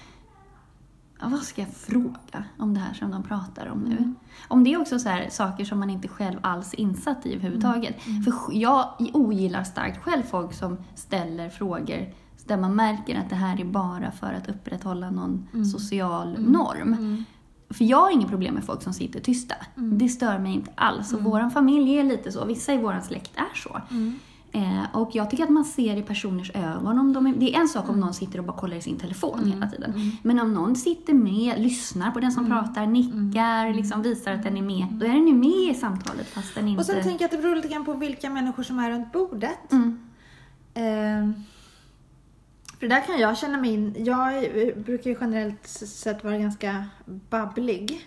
vad 1.22 1.40
ska 1.40 1.62
jag 1.62 1.74
fråga 1.74 2.44
om 2.58 2.74
det 2.74 2.80
här 2.80 2.94
som 2.94 3.12
de 3.12 3.24
pratar 3.24 3.68
om 3.68 3.80
nu? 3.80 3.98
Mm. 3.98 4.16
Om 4.48 4.64
det 4.64 4.74
är 4.74 4.82
också 4.82 5.00
så 5.00 5.10
här, 5.10 5.30
saker 5.30 5.66
som 5.66 5.80
man 5.80 5.90
inte 5.90 6.08
själv 6.08 6.40
alls 6.42 6.74
insatt 6.74 7.26
i 7.26 7.34
överhuvudtaget. 7.36 8.08
Mm. 8.08 8.24
För 8.24 8.32
sj- 8.32 8.54
jag 8.54 8.94
ogillar 9.14 9.64
starkt 9.64 10.04
själv 10.04 10.24
folk 10.24 10.54
som 10.54 10.78
ställer 10.96 11.50
frågor 11.50 12.14
där 12.46 12.58
man 12.58 12.76
märker 12.76 13.20
att 13.20 13.30
det 13.30 13.36
här 13.36 13.62
är 13.62 13.66
bara 13.66 14.12
för 14.12 14.34
att 14.34 14.50
upprätthålla 14.50 15.10
någon 15.10 15.48
social 15.66 16.40
norm. 16.40 16.94
Mm. 16.94 17.24
för 17.70 17.84
jag 17.86 17.98
har 17.98 18.12
inget 18.12 18.30
problem 18.30 18.54
med 18.54 18.64
folk 18.64 18.84
som 18.84 18.94
sitter 18.94 19.20
tysta. 19.20 19.56
Mm. 19.78 19.98
Det 19.98 20.10
stör 20.10 20.40
mig 20.40 20.54
inte 20.54 20.72
alls. 20.76 21.14
Och 21.14 21.24
vår 21.24 21.50
familj 21.50 21.98
är 21.98 22.04
lite 22.04 22.32
så. 22.32 22.46
Vissa 22.46 22.74
i 22.74 22.78
vår 22.78 23.00
släkt 23.08 23.32
är 23.36 23.56
så. 23.58 23.82
Mm. 24.52 24.78
Eh, 24.78 24.96
och 24.96 25.10
jag 25.14 25.30
tycker 25.30 25.44
att 25.44 25.50
man 25.50 25.66
ser 25.66 25.96
i 25.98 26.02
personers 26.04 26.52
ögon 26.56 27.00
om 27.00 27.14
de 27.14 27.28
är, 27.28 27.34
Det 27.36 27.56
är 27.56 27.60
en 27.60 27.68
sak 27.68 27.90
om 27.90 28.00
någon 28.00 28.14
sitter 28.14 28.40
och 28.40 28.46
bara 28.46 28.58
kollar 28.58 28.78
i 28.78 28.82
sin 28.82 28.98
telefon 28.98 29.40
Mm. 29.40 29.52
hela 29.52 29.68
tiden. 29.70 30.12
Men 30.24 30.40
om 30.40 30.54
någon 30.54 30.76
sitter 30.76 31.14
med, 31.14 31.60
lyssnar 31.60 32.12
på 32.12 32.20
den 32.20 32.32
som 32.32 32.46
pratar, 32.48 32.86
nickar, 32.88 33.74
liksom 33.74 34.02
visar 34.02 34.32
att 34.34 34.44
den 34.44 34.58
är 34.58 34.62
med. 34.62 34.88
Då 34.92 35.06
är 35.06 35.10
den 35.10 35.28
ju 35.28 35.34
med 35.34 35.72
i 35.72 35.74
samtalet 35.74 36.28
fast 36.30 36.56
den 36.56 36.68
inte... 36.68 36.80
Och 36.80 36.86
sen 36.86 37.04
tänker 37.04 37.24
jag 37.24 37.26
att 37.26 37.32
det 37.32 37.38
beror 37.38 37.56
lite 37.56 37.68
grann 37.68 37.86
på 37.86 37.94
vilka 37.94 38.30
människor 38.30 38.64
som 38.64 38.80
är 38.80 38.90
runt 38.92 39.12
bordet. 39.12 39.72
Mm. 39.72 40.00
Eh, 40.74 41.42
för 42.80 42.88
där 42.88 43.02
kan 43.06 43.20
jag 43.20 43.38
känna 43.38 43.58
mig 43.58 43.74
in. 43.74 43.96
Jag 43.98 44.34
brukar 44.86 45.10
ju 45.10 45.18
generellt 45.22 45.68
sett 45.68 46.24
vara 46.24 46.38
ganska 46.38 46.86
babblig. 47.30 48.02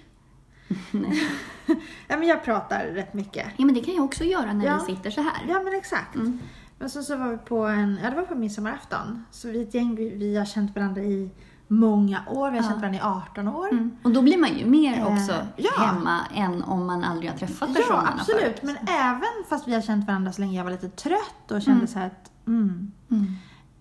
Nej. 0.91 1.23
ja, 2.11 2.17
men 2.19 2.29
jag 2.29 2.45
pratar 2.45 2.85
rätt 2.87 3.15
mycket. 3.15 3.47
Ja 3.57 3.65
men 3.65 3.75
det 3.75 3.81
kan 3.81 3.95
jag 3.95 4.05
också 4.05 4.25
göra 4.25 4.53
när 4.53 4.67
Ja. 4.67 4.85
vi 4.87 4.95
sitter 4.97 5.11
så 5.11 5.21
här. 5.23 5.47
Ja, 5.49 5.61
men 5.65 5.75
exakt. 5.75 6.15
Mm. 6.15 6.39
Men 6.79 6.91
så, 6.91 7.03
så 7.03 7.17
var 7.17 7.29
vi 7.29 7.37
på 7.37 7.67
en, 7.67 7.99
ja 8.03 8.11
det 8.11 8.17
var 8.17 8.23
på 8.23 8.35
midsommarafton. 8.35 9.25
Så 9.31 9.49
vi 9.49 9.59
är 9.63 9.63
ett 9.69 9.75
gäng, 9.75 9.95
vi, 9.95 10.11
vi 10.17 10.37
har 10.37 10.45
känt 10.45 10.77
varandra 10.77 11.03
i 11.03 11.31
många 11.69 12.23
år. 12.29 12.51
Vi 12.51 12.57
har 12.59 12.65
Ja. 12.65 12.71
känt 12.71 12.81
varandra 12.81 12.99
i 12.99 13.03
18 13.03 13.49
år. 13.49 13.69
Mm. 13.73 13.91
Och 14.03 14.11
då 14.11 14.23
blir 14.23 14.39
man 14.39 14.59
ju 14.59 14.67
mer 14.67 14.99
Eh, 14.99 15.07
också 15.13 15.33
ja. 15.57 15.71
hemma 15.79 16.21
än 16.35 16.63
om 16.63 16.87
man 16.87 17.05
aldrig 17.05 17.31
har 17.31 17.39
träffat 17.39 17.69
Ja, 17.69 17.75
personerna 17.75 18.15
absolut. 18.19 18.41
förut. 18.43 18.61
Men 18.63 18.77
även 18.89 19.45
fast 19.49 19.69
vi 19.69 19.75
har 19.75 19.81
känt 19.81 20.07
varandra 20.07 20.33
så 20.33 20.41
länge 20.41 20.57
jag 20.57 20.65
var 20.65 20.71
lite 20.71 20.89
trött 20.89 21.51
och 21.51 21.63
kände 21.63 21.79
Mm. 21.79 21.87
så 21.87 21.99
här 21.99 22.07
att 22.07 22.31
mm, 22.47 22.93
Mm. 23.11 23.27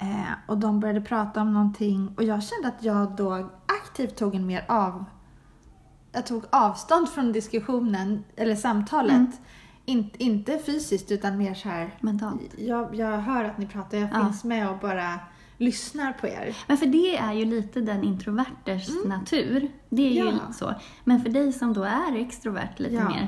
Eh, 0.01 0.31
och 0.47 0.57
de 0.57 0.79
började 0.79 1.01
prata 1.01 1.41
om 1.41 1.53
någonting 1.53 2.13
och 2.17 2.23
jag 2.23 2.43
kände 2.43 2.67
att 2.67 2.83
jag 2.83 3.15
då 3.15 3.49
aktivt 3.83 4.15
tog 4.17 4.35
en 4.35 4.45
mer 4.45 4.65
av... 4.67 5.05
Jag 6.11 6.25
tog 6.25 6.43
avstånd 6.49 7.09
från 7.09 7.31
diskussionen, 7.31 8.23
eller 8.35 8.55
samtalet. 8.55 9.11
Mm. 9.11 9.31
In, 9.85 10.09
inte 10.17 10.59
fysiskt 10.59 11.11
utan 11.11 11.37
mer 11.37 11.53
så 11.53 11.69
här... 11.69 11.95
Mentalt. 11.99 12.41
Jag, 12.57 12.95
jag 12.95 13.17
hör 13.17 13.43
att 13.43 13.57
ni 13.57 13.67
pratar, 13.67 13.97
jag 13.97 14.09
Ja. 14.13 14.25
finns 14.25 14.43
med 14.43 14.69
och 14.69 14.77
bara 14.79 15.19
lyssnar 15.57 16.13
på 16.13 16.27
er. 16.27 16.57
Men 16.67 16.77
för 16.77 16.85
det 16.85 17.17
är 17.17 17.33
ju 17.33 17.45
lite 17.45 17.81
den 17.81 18.03
introverters 18.03 18.89
natur. 19.05 19.71
Det 19.89 20.01
är 20.07 20.11
ju 20.11 20.21
Mm. 20.21 20.39
Ja. 20.47 20.53
så. 20.53 20.73
Men 21.03 21.21
för 21.23 21.29
dig 21.29 21.53
som 21.53 21.73
då 21.73 21.83
är 21.83 22.15
extrovert 22.21 22.69
lite 22.79 22.93
Ja. 22.93 23.09
mer, 23.09 23.27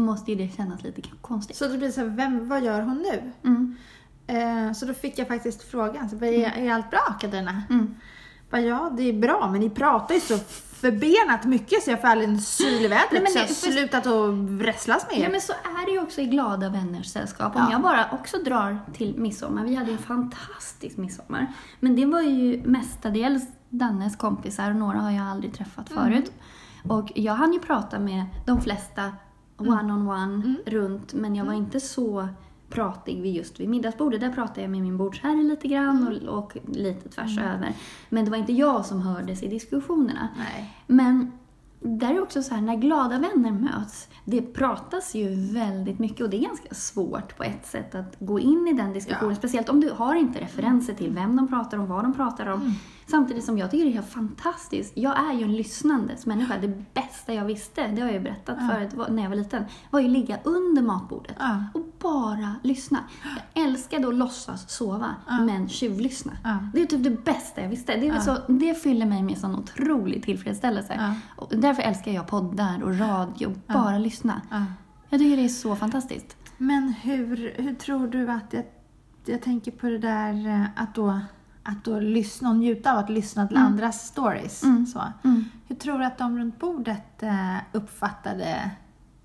måste 0.00 0.32
ju 0.32 0.36
det 0.46 0.56
kännas 0.56 0.82
lite 0.82 1.02
konstigt. 1.20 1.56
Så 1.56 1.68
det 1.68 1.78
blir 1.78 1.90
så 1.90 2.00
här, 2.00 2.06
vem, 2.08 2.48
vad 2.48 2.62
gör 2.64 2.80
hon 2.82 2.98
nu? 3.12 3.32
Mm. 3.44 3.76
Eh, 4.26 4.72
så 4.72 4.86
då 4.86 4.94
fick 4.94 5.18
jag 5.18 5.28
faktiskt 5.28 5.62
frågan, 5.62 6.10
så 6.10 6.16
bara, 6.16 6.30
är, 6.30 6.52
är 6.66 6.72
allt 6.72 6.90
bra 6.90 7.14
Katarina? 7.20 7.62
Mm. 7.70 7.94
Bara, 8.50 8.60
ja, 8.60 8.92
det 8.96 9.02
är 9.02 9.12
bra, 9.12 9.48
men 9.50 9.60
ni 9.60 9.70
pratar 9.70 10.14
ju 10.14 10.20
så 10.20 10.38
förbenat 10.84 11.44
mycket 11.44 11.82
så 11.82 11.90
jag 11.90 12.00
får 12.00 12.08
aldrig 12.08 12.28
en 12.28 12.40
syl 12.40 12.84
i 12.84 12.88
vädret. 12.88 13.32
Så 13.32 13.38
jag 13.38 13.42
har 13.42 13.48
för- 13.48 13.54
slutat 13.70 14.06
att 14.06 14.34
wrestlas 14.34 15.06
med 15.10 15.18
er. 15.18 15.22
Ja 15.22 15.28
men 15.30 15.40
så 15.40 15.52
är 15.52 15.86
det 15.86 15.92
ju 15.92 16.00
också 16.02 16.20
i 16.20 16.26
glada 16.26 16.68
vänners 16.68 17.06
sällskap. 17.06 17.56
Om 17.56 17.62
Ja. 17.62 17.72
jag 17.72 17.82
bara 17.82 18.06
också 18.12 18.38
drar 18.38 18.78
till 18.94 19.18
midsommar. 19.18 19.64
Vi 19.64 19.74
hade 19.74 19.92
en 19.92 19.98
fantastisk 19.98 20.96
midsommar. 20.96 21.52
Men 21.80 21.96
det 21.96 22.06
var 22.06 22.20
ju 22.22 22.62
mestadels 22.64 23.42
Dannes 23.70 24.16
kompisar 24.16 24.70
och 24.70 24.76
några 24.76 24.98
har 24.98 25.10
jag 25.10 25.26
aldrig 25.26 25.54
träffat 25.54 25.90
Mm. 25.90 26.02
förut. 26.04 26.32
Och 26.88 27.12
jag 27.14 27.34
hann 27.34 27.52
ju 27.52 27.58
prata 27.58 27.98
med 27.98 28.24
de 28.46 28.60
flesta 28.60 29.12
one-on-one 29.58 30.34
Mm. 30.34 30.56
runt 30.66 31.14
men 31.14 31.34
jag 31.36 31.44
var 31.44 31.52
inte 31.52 31.80
så 31.80 32.28
pratig 32.70 33.22
vid 33.22 33.34
just 33.34 33.60
vid 33.60 33.68
middagsbordet. 33.68 34.20
Där 34.20 34.30
pratade 34.32 34.60
jag 34.60 34.70
med 34.70 34.82
min 34.82 34.96
bordsherre 34.96 35.42
lite 35.42 35.68
grann 35.68 36.06
Mm. 36.06 36.28
och, 36.28 36.38
och 36.38 36.56
lite 36.76 37.08
tvärs 37.08 37.38
över. 37.38 37.72
Men 38.08 38.24
det 38.24 38.30
var 38.30 38.38
inte 38.38 38.52
jag 38.52 38.86
som 38.86 39.00
hördes 39.02 39.42
i 39.42 39.48
diskussionerna. 39.48 40.28
Nej. 40.36 40.74
Men 40.86 41.32
där 41.84 42.14
är 42.14 42.22
också 42.22 42.42
så 42.42 42.54
här, 42.54 42.62
när 42.62 42.76
glada 42.76 43.18
vänner 43.18 43.50
möts, 43.50 44.08
det 44.24 44.42
pratas 44.42 45.14
ju 45.14 45.34
väldigt 45.52 45.98
mycket 45.98 46.20
och 46.20 46.30
det 46.30 46.36
är 46.36 46.42
ganska 46.42 46.74
svårt 46.74 47.36
på 47.36 47.42
ett 47.42 47.66
sätt 47.66 47.94
att 47.94 48.16
gå 48.18 48.40
in 48.40 48.68
i 48.68 48.72
den 48.72 48.92
diskussionen. 48.92 49.30
Ja. 49.30 49.36
Speciellt 49.36 49.68
om 49.68 49.80
du 49.80 49.90
har 49.90 50.14
inte 50.14 50.40
referenser 50.40 50.94
till 50.94 51.10
vem 51.10 51.36
de 51.36 51.48
pratar 51.48 51.78
om, 51.78 51.86
vad 51.86 52.04
de 52.04 52.12
pratar 52.14 52.46
om. 52.46 52.60
Mm. 52.60 52.72
Samtidigt 53.06 53.44
som 53.44 53.58
jag 53.58 53.70
tycker 53.70 53.84
det 53.84 53.90
är 53.90 53.94
helt 53.94 54.08
fantastiskt. 54.12 54.92
Jag 54.96 55.18
är 55.30 55.32
ju 55.32 55.44
en 55.44 55.56
lyssnandes 55.56 56.26
människa. 56.26 56.54
Det 56.62 56.94
bästa 56.94 57.34
jag 57.34 57.44
visste, 57.44 57.86
det 57.86 58.00
har 58.00 58.08
jag 58.08 58.14
ju 58.14 58.20
berättat 58.20 58.56
Ja. 58.60 58.68
förut 58.74 59.08
när 59.10 59.22
jag 59.22 59.30
var 59.30 59.36
liten, 59.36 59.64
var 59.90 60.00
ju 60.00 60.08
ligga 60.08 60.38
under 60.44 60.82
matbordet 60.82 61.36
Ja. 61.38 61.64
och 61.74 61.82
bara 61.98 62.54
lyssna. 62.62 62.98
Jag 63.54 63.64
älskade 63.64 64.08
att 64.08 64.14
låtsas 64.14 64.70
sova, 64.70 65.14
Ja. 65.26 65.40
men 65.40 65.68
tjuvlyssna. 65.68 66.32
Det 66.74 66.82
är 66.82 66.86
typ 66.86 67.04
det 67.04 67.24
bästa 67.24 67.60
jag 67.62 67.68
visste. 67.68 67.96
Det, 67.96 68.08
är 68.08 68.20
så, 68.20 68.36
det 68.48 68.74
fyller 68.82 69.06
mig 69.06 69.22
med 69.22 69.38
sån 69.38 69.54
otrolig 69.56 70.24
tillfredsställelse. 70.24 71.14
Och 71.36 71.52
därför 71.76 71.88
älskar 71.88 72.12
jag 72.12 72.26
poddar 72.26 72.82
och 72.82 72.98
radio. 72.98 73.54
Bara 73.66 73.98
lyssna. 73.98 74.40
Ja. 74.50 74.64
Jag 75.08 75.20
tycker 75.20 75.36
det 75.36 75.44
är 75.44 75.48
så 75.48 75.76
fantastiskt. 75.76 76.36
Men 76.58 76.88
hur, 77.02 77.54
hur 77.56 77.74
tror 77.74 78.06
du 78.08 78.30
att 78.30 78.52
jag, 78.52 78.64
jag 79.26 79.42
tänker 79.42 79.70
på 79.70 79.86
det 79.86 79.98
där 79.98 80.46
eh, 80.48 80.64
att 80.76 80.94
då, 80.94 81.20
att 81.62 81.84
då 81.84 82.00
lyssna 82.00 82.50
och 82.50 82.56
njuta 82.56 82.92
av 82.92 82.98
att 82.98 83.10
lyssna 83.10 83.46
till 83.48 83.56
Mm. 83.56 83.68
andras 83.72 84.06
stories. 84.06 84.62
Mm. 84.62 84.86
Så. 84.86 85.02
Mm. 85.24 85.44
Hur 85.66 85.76
tror 85.76 85.98
du 85.98 86.04
att 86.04 86.18
de 86.18 86.38
runt 86.38 86.58
bordet 86.58 87.22
eh, 87.22 87.56
uppfattade 87.72 88.70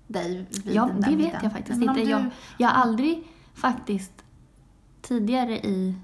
dig 0.06 0.46
vid 0.64 0.74
Ja, 0.74 0.86
den 0.86 1.00
där 1.00 1.10
det 1.10 1.16
vet 1.16 1.42
jag 1.42 1.52
faktiskt 1.52 1.78
Men 1.78 1.88
inte. 1.88 2.00
du- 2.00 2.10
Jag, 2.10 2.24
jag 2.58 2.68
har 2.68 2.82
aldrig 2.82 3.28
faktiskt 3.54 4.12
tidigare 5.02 5.58
i... 5.58 5.94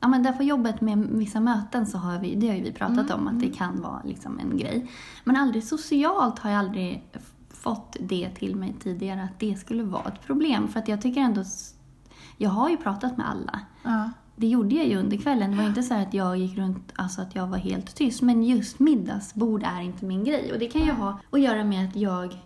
Ja, 0.00 0.08
men 0.08 0.22
där 0.22 0.32
på 0.32 0.42
jobbet 0.42 0.80
med 0.80 0.98
vissa 0.98 1.40
möten 1.40 1.86
så 1.86 1.98
har 1.98 2.18
vi, 2.18 2.34
det 2.34 2.48
har 2.48 2.54
vi 2.56 2.72
pratat 2.72 3.10
Mm, 3.10 3.20
om, 3.20 3.28
att 3.28 3.40
det 3.40 3.48
kan 3.48 3.82
vara 3.82 4.02
liksom 4.04 4.38
en 4.38 4.56
grej. 4.56 4.90
Men 5.24 5.36
aldrig 5.36 5.64
socialt 5.64 6.38
har 6.38 6.50
jag 6.50 6.58
aldrig 6.58 7.04
fått 7.50 7.96
det 8.00 8.30
till 8.30 8.56
mig 8.56 8.74
tidigare, 8.80 9.22
att 9.22 9.40
det 9.40 9.56
skulle 9.56 9.82
vara 9.82 10.04
ett 10.04 10.22
problem. 10.26 10.68
För 10.68 10.80
att 10.80 10.88
jag 10.88 11.02
tycker 11.02 11.20
ändå... 11.20 11.44
Jag 12.36 12.50
har 12.50 12.70
ju 12.70 12.76
pratat 12.76 13.16
med 13.16 13.30
alla. 13.30 13.60
Ja. 13.82 14.10
Det 14.36 14.46
gjorde 14.46 14.74
jag 14.74 14.86
ju 14.86 14.96
under 14.96 15.16
kvällen. 15.16 15.50
Det 15.50 15.56
var 15.56 15.64
inte 15.64 15.82
så 15.82 15.94
här 15.94 16.02
att 16.02 16.14
jag 16.14 16.36
gick 16.36 16.58
runt, 16.58 16.92
alltså 16.96 17.22
att 17.22 17.34
jag 17.34 17.46
var 17.46 17.58
helt 17.58 17.94
tyst. 17.94 18.22
Men 18.22 18.42
just 18.42 18.78
middagsbord 18.78 19.62
är 19.62 19.80
inte 19.80 20.04
min 20.04 20.24
grej. 20.24 20.52
Och 20.52 20.58
det 20.58 20.66
kan 20.66 20.82
ju 20.82 20.92
ha 20.92 21.18
att 21.30 21.40
göra 21.40 21.64
med 21.64 21.88
att 21.88 21.96
jag 21.96 22.38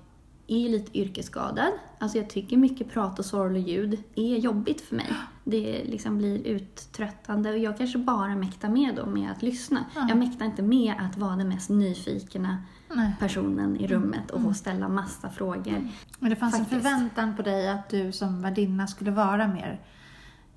är 0.51 0.69
lite 0.69 0.99
yrkesskadad. 0.99 1.73
Alltså 1.99 2.19
jag 2.19 2.31
tycker 2.31 2.57
mycket 2.57 2.93
prat 2.93 3.19
och 3.19 3.25
sorglig 3.25 3.69
ljud 3.69 4.03
är 4.15 4.37
jobbigt 4.37 4.81
för 4.81 4.97
mig. 4.97 5.07
Det 5.45 5.85
liksom 5.85 6.19
blir 6.19 6.47
uttröttande 6.47 7.51
och 7.51 7.59
jag 7.59 7.79
kanske 7.79 7.99
bara 7.99 8.37
mäktar 8.37 8.69
med 8.69 8.95
då 8.97 9.07
med 9.07 9.31
att 9.31 9.43
lyssna. 9.43 9.85
Ja. 9.95 10.07
Jag 10.09 10.19
mäktar 10.19 10.45
inte 10.47 10.63
med 10.63 10.95
att 10.99 11.17
vara 11.19 11.37
den 11.37 11.49
mest 11.49 11.71
nyfikna 11.71 12.63
Nej. 12.95 13.13
personen 13.19 13.77
i 13.77 13.87
rummet 13.87 14.31
och 14.31 14.43
få 14.43 14.55
ställa 14.55 14.89
massa 14.89 15.31
frågor. 15.31 15.89
Men 16.19 16.31
det 16.31 16.37
fanns 16.37 16.57
Faktiskt. 16.57 16.73
en 16.73 16.81
förväntan 16.81 17.37
på 17.37 17.43
dig 17.43 17.69
att 17.69 17.89
du 17.89 18.13
som 18.13 18.43
värdinna 18.43 18.87
skulle 18.87 19.11
vara 19.11 19.49
mer 19.49 19.81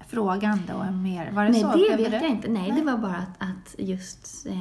frågande 0.08 0.74
och 0.74 0.94
mer... 0.94 1.32
Var 1.32 1.44
det 1.44 1.50
Nej, 1.52 1.62
så? 1.62 1.68
det 1.68 1.96
vet 1.98 2.12
du? 2.12 2.18
jag 2.18 2.30
inte. 2.30 2.48
Nej, 2.48 2.72
Nej. 2.72 2.80
det 2.82 2.92
var 2.92 2.98
bara 2.98 3.16
att, 3.16 3.36
att 3.38 3.76
just 3.78 4.46
eh, 4.46 4.58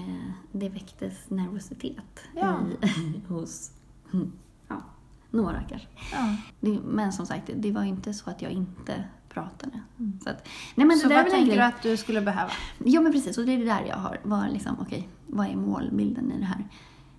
det 0.52 0.68
väcktes 0.68 1.30
nervositet 1.30 2.20
Ja. 2.34 2.60
i, 2.82 3.20
hos 3.28 3.70
mm, 4.12 4.32
några 5.32 5.62
kanske. 5.62 5.88
Ja. 6.12 6.36
Det, 6.60 6.78
men 6.84 7.12
som 7.12 7.26
sagt, 7.26 7.50
det 7.56 7.72
var 7.72 7.84
inte 7.84 8.14
så 8.14 8.30
att 8.30 8.42
jag 8.42 8.52
inte 8.52 9.04
pratade. 9.28 9.80
Så, 10.24 10.30
att, 10.30 10.48
nej, 10.74 10.86
men 10.86 10.98
Så 10.98 11.08
det 11.08 11.14
där 11.14 11.20
är 11.20 11.24
vad 11.24 11.32
tänker 11.32 11.56
du 11.56 11.62
att 11.62 11.82
du 11.82 11.96
skulle 11.96 12.20
behöva? 12.20 12.50
Ja, 12.84 13.00
men 13.00 13.12
precis. 13.12 13.38
Och 13.38 13.46
det 13.46 13.52
är 13.52 13.58
det 13.58 13.64
där 13.64 13.84
jag 13.88 13.96
har. 13.96 14.20
Var 14.22 14.48
liksom, 14.48 14.76
okej, 14.80 15.08
vad 15.26 15.46
är 15.46 15.56
målbilden 15.56 16.32
i 16.32 16.38
det 16.38 16.44
här? 16.44 16.64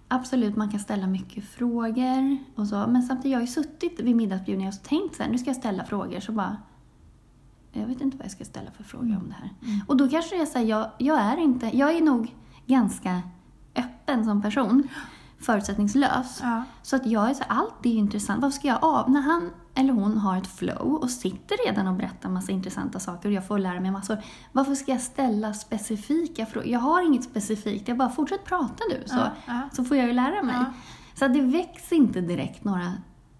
Absolut, 0.07 0.55
man 0.55 0.71
kan 0.71 0.79
ställa 0.79 1.07
mycket 1.07 1.43
frågor 1.45 2.37
och 2.55 2.67
så. 2.67 2.87
Men 2.87 3.03
samtidigt, 3.03 3.31
jag 3.31 3.37
har 3.39 3.45
ju 3.45 3.51
suttit 3.51 3.99
vid 3.99 4.15
middagsbjudningar 4.15 4.71
och 4.71 4.83
tänkt 4.83 5.15
så 5.15 5.23
här, 5.23 5.29
nu 5.29 5.37
ska 5.37 5.49
jag 5.49 5.57
ställa 5.57 5.85
frågor. 5.85 6.19
Så 6.19 6.31
bara, 6.31 6.57
jag 7.71 7.87
vet 7.87 8.01
inte 8.01 8.17
vad 8.17 8.25
jag 8.25 8.31
ska 8.31 8.45
ställa 8.45 8.71
för 8.71 8.83
frågor 8.83 9.17
om 9.17 9.27
det 9.27 9.35
här. 9.35 9.49
Och 9.87 9.97
då 9.97 10.09
kanske 10.09 10.35
det 10.35 10.41
är 10.41 10.45
så 10.45 10.57
här, 10.57 10.65
jag, 10.65 10.91
jag 10.97 11.21
är 11.21 11.37
inte, 11.37 11.77
jag 11.77 11.95
är 11.95 12.01
nog 12.01 12.35
ganska 12.65 13.21
öppen 13.75 14.25
som 14.25 14.41
person. 14.41 14.87
Förutsättningslös. 15.43 16.39
Ja. 16.41 16.63
Så 16.81 16.95
att 16.95 17.05
jag 17.05 17.29
är 17.29 17.33
så 17.33 17.43
allt 17.47 17.85
är 17.85 17.89
ju 17.89 17.97
intressant. 17.97 18.41
Vad 18.41 18.53
ska 18.53 18.67
jag 18.67 18.83
av? 18.83 19.11
När 19.11 19.21
han 19.21 19.49
eller 19.75 19.93
hon 19.93 20.17
har 20.17 20.37
ett 20.37 20.47
flow 20.47 20.95
och 21.01 21.09
sitter 21.09 21.67
redan 21.67 21.87
och 21.87 21.93
berättar 21.93 22.29
massa 22.29 22.51
intressanta 22.51 22.99
saker 22.99 23.29
och 23.29 23.35
jag 23.35 23.47
får 23.47 23.59
lära 23.59 23.79
mig 23.79 23.91
massor. 23.91 24.17
Varför 24.51 24.75
ska 24.75 24.91
jag 24.91 25.01
ställa 25.01 25.53
specifika 25.53 26.45
frågor? 26.45 26.69
Jag 26.69 26.79
har 26.79 27.01
inget 27.01 27.23
specifikt, 27.23 27.87
jag 27.87 27.97
bara 27.97 28.09
fortsätt 28.09 28.45
prata 28.45 28.83
nu 28.89 29.03
så, 29.05 29.15
Ja, 29.15 29.31
ja. 29.45 29.61
så 29.73 29.83
får 29.83 29.97
jag 29.97 30.07
ju 30.07 30.13
lära 30.13 30.43
mig. 30.43 30.55
Så 31.13 31.27
det 31.27 31.41
väcks 31.41 31.91
inte 31.91 32.21
direkt 32.21 32.63
några 32.63 32.93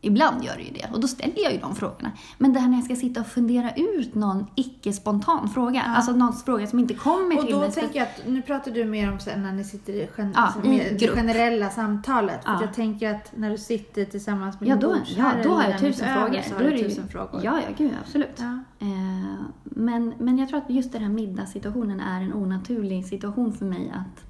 Ibland 0.06 0.44
gör 0.44 0.56
det 0.58 0.64
ju 0.64 0.74
det 0.74 0.88
och 0.94 1.00
då 1.00 1.08
ställer 1.08 1.44
jag 1.44 1.54
ju 1.54 1.60
de 1.60 1.76
frågorna. 1.76 2.12
Men 2.38 2.54
det 2.54 2.60
här 2.60 2.68
när 2.68 2.76
jag 2.78 2.86
ska 2.86 2.96
sitta 2.96 3.22
och 3.22 3.28
fundera 3.28 3.72
ut 3.76 4.16
någon 4.16 4.46
icke-spontan 4.56 5.50
fråga, 5.50 5.84
Ja. 5.86 5.96
alltså 5.96 6.12
någon 6.12 6.34
fråga 6.34 6.68
som 6.68 6.80
inte 6.80 6.94
kommer 6.94 7.38
Och 7.38 7.44
till 7.46 7.54
då 7.54 7.60
mig. 7.60 7.72
tänker 7.72 8.00
jag 8.00 8.08
att, 8.08 8.28
nu 8.28 8.42
pratar 8.42 8.72
du 8.72 8.86
mer 8.86 9.12
om 9.12 9.20
sen 9.20 9.44
när 9.44 9.52
ni 9.52 9.64
sitter 9.64 9.94
i 9.94 10.10
gen- 10.18 10.32
Ja, 10.36 10.42
alltså 10.42 10.64
i 10.72 10.98
det 11.00 11.08
generella 11.08 11.70
samtalet. 11.70 12.40
Ja. 12.46 12.58
jag 12.62 12.74
tänker 12.74 13.16
att 13.16 13.32
när 13.38 13.50
du 13.50 13.58
sitter 13.58 14.06
tillsammans 14.06 14.60
med 14.60 14.70
Ja, 14.70 14.74
din 14.76 14.82
då, 14.82 14.90
ja, 14.96 15.00
bordsherre 15.00 15.44
då 15.44 15.50
har 15.50 15.64
jag 15.70 15.80
tusen 15.80 16.08
utöver 16.10 16.22
frågor. 16.28 16.42
Så 16.42 16.50
Då 16.50 16.64
har 16.64 16.72
du 16.72 16.78
ju- 16.78 16.84
tusen 16.90 17.08
frågor. 17.08 17.42
Ja, 17.44 17.60
ja, 17.62 17.74
gud, 17.78 17.92
absolut. 18.06 18.30
Ja. 18.38 18.60
Eh, 18.80 18.88
men, 19.64 20.14
men 20.20 20.38
jag 20.38 20.50
tror 20.50 20.58
att 20.58 20.70
just 20.70 20.92
den 20.92 21.02
här 21.02 21.10
middagssituationen 21.10 22.00
är 22.00 22.22
en 22.22 22.34
onaturlig 22.34 23.06
situation 23.06 23.54
för 23.54 23.66
mig 23.66 23.94
att 23.96 24.24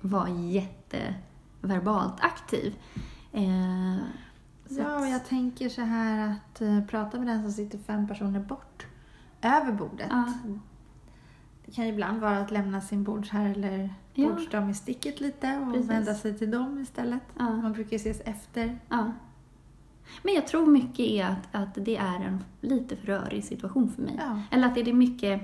vara 0.00 0.28
verbalt 1.62 2.14
aktiv. 2.20 2.74
Eh, 3.32 3.96
Ja, 4.78 4.98
och 5.00 5.06
jag 5.06 5.24
tänker 5.24 5.68
så 5.68 5.80
här 5.82 6.28
att 6.32 6.62
uh, 6.62 6.84
prata 6.86 7.18
med 7.18 7.26
den 7.26 7.42
som 7.42 7.52
sitter 7.52 7.78
fem 7.78 8.08
personer 8.08 8.40
bort 8.40 8.86
över 9.42 9.72
bordet. 9.72 10.06
Ja. 10.10 10.32
Det 11.66 11.72
kan 11.72 11.84
ju 11.86 11.92
ibland 11.92 12.20
vara 12.20 12.38
att 12.38 12.50
lämna 12.50 12.80
sin 12.80 13.04
bordsherre 13.04 13.50
eller 13.50 13.94
Ja. 14.14 14.28
bordsdam 14.28 14.70
i 14.70 14.74
sticket 14.74 15.20
lite 15.20 15.56
och 15.58 15.72
Precis. 15.72 15.90
vända 15.90 16.14
sig 16.14 16.38
till 16.38 16.50
dem 16.50 16.78
istället. 16.78 17.22
Ja. 17.38 17.50
Man 17.56 17.72
brukar 17.72 17.90
ju 17.92 17.96
ses 17.96 18.20
efter. 18.20 18.78
Ja. 18.88 19.12
Men 20.22 20.34
jag 20.34 20.46
tror 20.46 20.66
mycket 20.66 21.00
är 21.00 21.24
att, 21.24 21.48
att 21.52 21.84
det 21.84 21.96
är 21.96 22.16
en 22.24 22.44
lite 22.60 22.96
för 22.96 23.06
rörig 23.06 23.44
situation 23.44 23.90
för 23.90 24.02
mig. 24.02 24.20
Eller 24.50 24.66
att 24.68 24.74
det 24.74 24.80
är 24.80 24.92
mycket... 24.92 25.42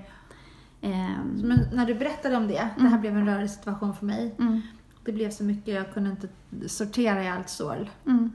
ehm, 0.81 1.41
Men 1.45 1.59
när 1.73 1.87
du 1.87 1.95
berättade 1.95 2.37
om 2.37 2.49
det, 2.49 2.69
det 2.79 2.89
här 2.89 2.99
blev 2.99 3.17
en 3.17 3.27
rörig 3.27 3.51
situation 3.51 3.95
för 3.95 4.07
mig. 4.07 4.35
mm, 4.39 4.61
Det 5.05 5.13
blev 5.13 5.31
så 5.31 5.45
mycket, 5.45 5.75
jag 5.75 5.93
kunde 5.95 6.11
inte 6.11 6.29
sortera 6.69 7.25
i 7.25 7.29
allt 7.29 7.49
sorl. 7.49 7.91
mm. 8.07 8.31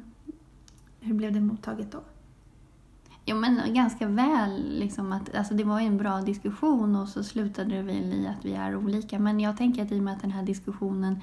Hur 1.03 1.13
blev 1.13 1.33
det 1.33 1.41
mottaget 1.41 1.91
då? 1.91 1.99
Jo 3.25 3.35
men 3.37 3.73
ganska 3.73 4.07
väl 4.07 4.79
liksom 4.79 5.11
att, 5.11 5.35
alltså 5.35 5.53
det 5.53 5.63
var 5.63 5.79
ju 5.79 5.85
en 5.87 5.97
bra 5.97 6.21
diskussion 6.21 6.95
och 6.95 7.07
så 7.09 7.23
slutade 7.23 7.75
det 7.75 7.81
väl 7.81 8.13
i 8.13 8.27
att 8.27 8.45
vi 8.45 8.53
är 8.53 8.75
olika. 8.75 9.19
Men 9.19 9.39
jag 9.39 9.57
tänker 9.57 9.83
att 9.83 9.91
i 9.91 9.99
och 9.99 10.03
med 10.03 10.13
att 10.13 10.21
den 10.21 10.31
här 10.31 10.43
diskussionen, 10.43 11.21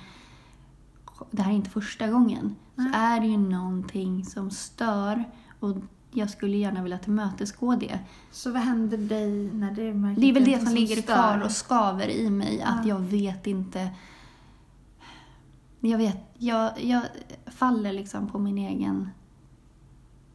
det 1.31 1.43
här 1.43 1.51
är 1.53 1.57
inte 1.57 1.71
första 1.71 2.09
gången, 2.09 2.57
Nej. 2.75 2.93
så 2.93 2.99
är 2.99 3.21
det 3.21 3.27
ju 3.27 3.37
någonting 3.37 4.25
som 4.25 4.51
stör 4.51 5.25
och 5.61 5.77
jag 6.13 6.31
skulle 6.31 6.57
gärna 6.57 6.83
vilja 6.83 6.99
tillmötesgå 6.99 7.75
det. 7.77 7.99
Så 8.31 8.53
vad 8.53 8.63
hände 8.63 8.97
dig 8.97 9.51
när 9.53 9.71
du 9.71 9.95
märkte 9.95 10.21
Det 10.21 10.29
är 10.31 10.35
väl 10.35 10.45
det 10.45 10.57
något 10.57 10.65
som 10.65 10.75
ligger 10.75 10.97
stör? 10.97 11.15
kvar 11.15 11.43
och 11.45 11.51
skaver 11.51 12.09
i 12.11 12.31
mig, 12.31 12.63
att 12.63 12.87
Ja. 12.87 12.89
jag 12.89 13.01
vet 13.01 13.47
inte... 13.47 13.91
Jag 15.81 15.99
vet, 15.99 16.17
jag, 16.39 16.71
jag 16.85 17.03
faller 17.47 17.93
liksom 17.93 18.29
på 18.29 18.39
min 18.39 18.59
egen... 18.59 19.11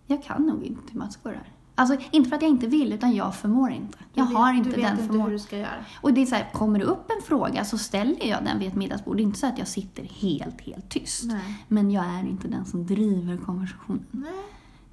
Jag 0.08 0.24
kan 0.24 0.46
nog 0.46 0.64
inte 0.64 0.88
tillmötesgå 0.88 1.30
det 1.30 1.36
här. 1.36 1.50
Alltså 1.76 1.98
inte 2.12 2.30
för 2.30 2.36
att 2.36 2.42
jag 2.42 2.52
inte 2.52 2.68
vill, 2.68 2.94
utan 2.94 3.16
jag 3.16 3.36
förmår 3.36 3.72
inte. 3.72 3.98
Jag 4.14 4.28
Du 4.30 4.34
har 4.36 4.54
vet, 4.54 4.58
inte 4.58 4.70
du 4.70 4.76
vet 4.76 4.84
den 4.86 4.92
inte 4.94 5.04
förmågan. 5.04 5.26
hur 5.26 5.34
du 5.34 5.40
ska 5.40 5.58
göra. 5.58 5.86
Och 6.02 6.14
det 6.14 6.22
är 6.22 6.26
så 6.26 6.36
här, 6.36 6.50
kommer 6.54 6.80
det 6.80 6.86
upp 6.86 7.10
en 7.18 7.24
fråga 7.28 7.66
så 7.66 7.78
ställer 7.78 8.26
jag 8.26 8.44
den 8.46 8.60
vid 8.60 8.68
ett 8.68 8.76
middagsbord. 8.76 9.18
Det 9.18 9.22
är 9.22 9.24
inte 9.24 9.40
så 9.40 9.48
att 9.48 9.58
jag 9.58 9.68
sitter 9.68 10.04
helt, 10.04 10.62
helt 10.62 10.90
tyst. 10.90 11.24
Nej. 11.24 11.64
Men 11.68 11.92
jag 11.92 12.06
är 12.06 12.20
inte 12.24 12.48
den 12.48 12.66
som 12.66 12.86
driver 12.86 13.38
konversationen. 13.38 14.06
Nej. 14.12 14.34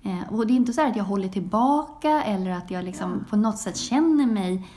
Eh, 0.03 0.33
och 0.33 0.47
det 0.47 0.53
är 0.53 0.57
inte 0.57 0.73
så 0.73 0.81
här 0.81 0.91
att 0.91 0.97
jag 0.97 1.05
håller 1.05 1.29
tillbaka 1.29 2.23
eller 2.23 2.51
att 2.51 2.71
jag 2.71 2.85
liksom 2.85 3.25
på 3.31 3.37
något 3.37 3.59
sätt 3.59 3.77
känner 3.77 4.27
mig 4.27 4.69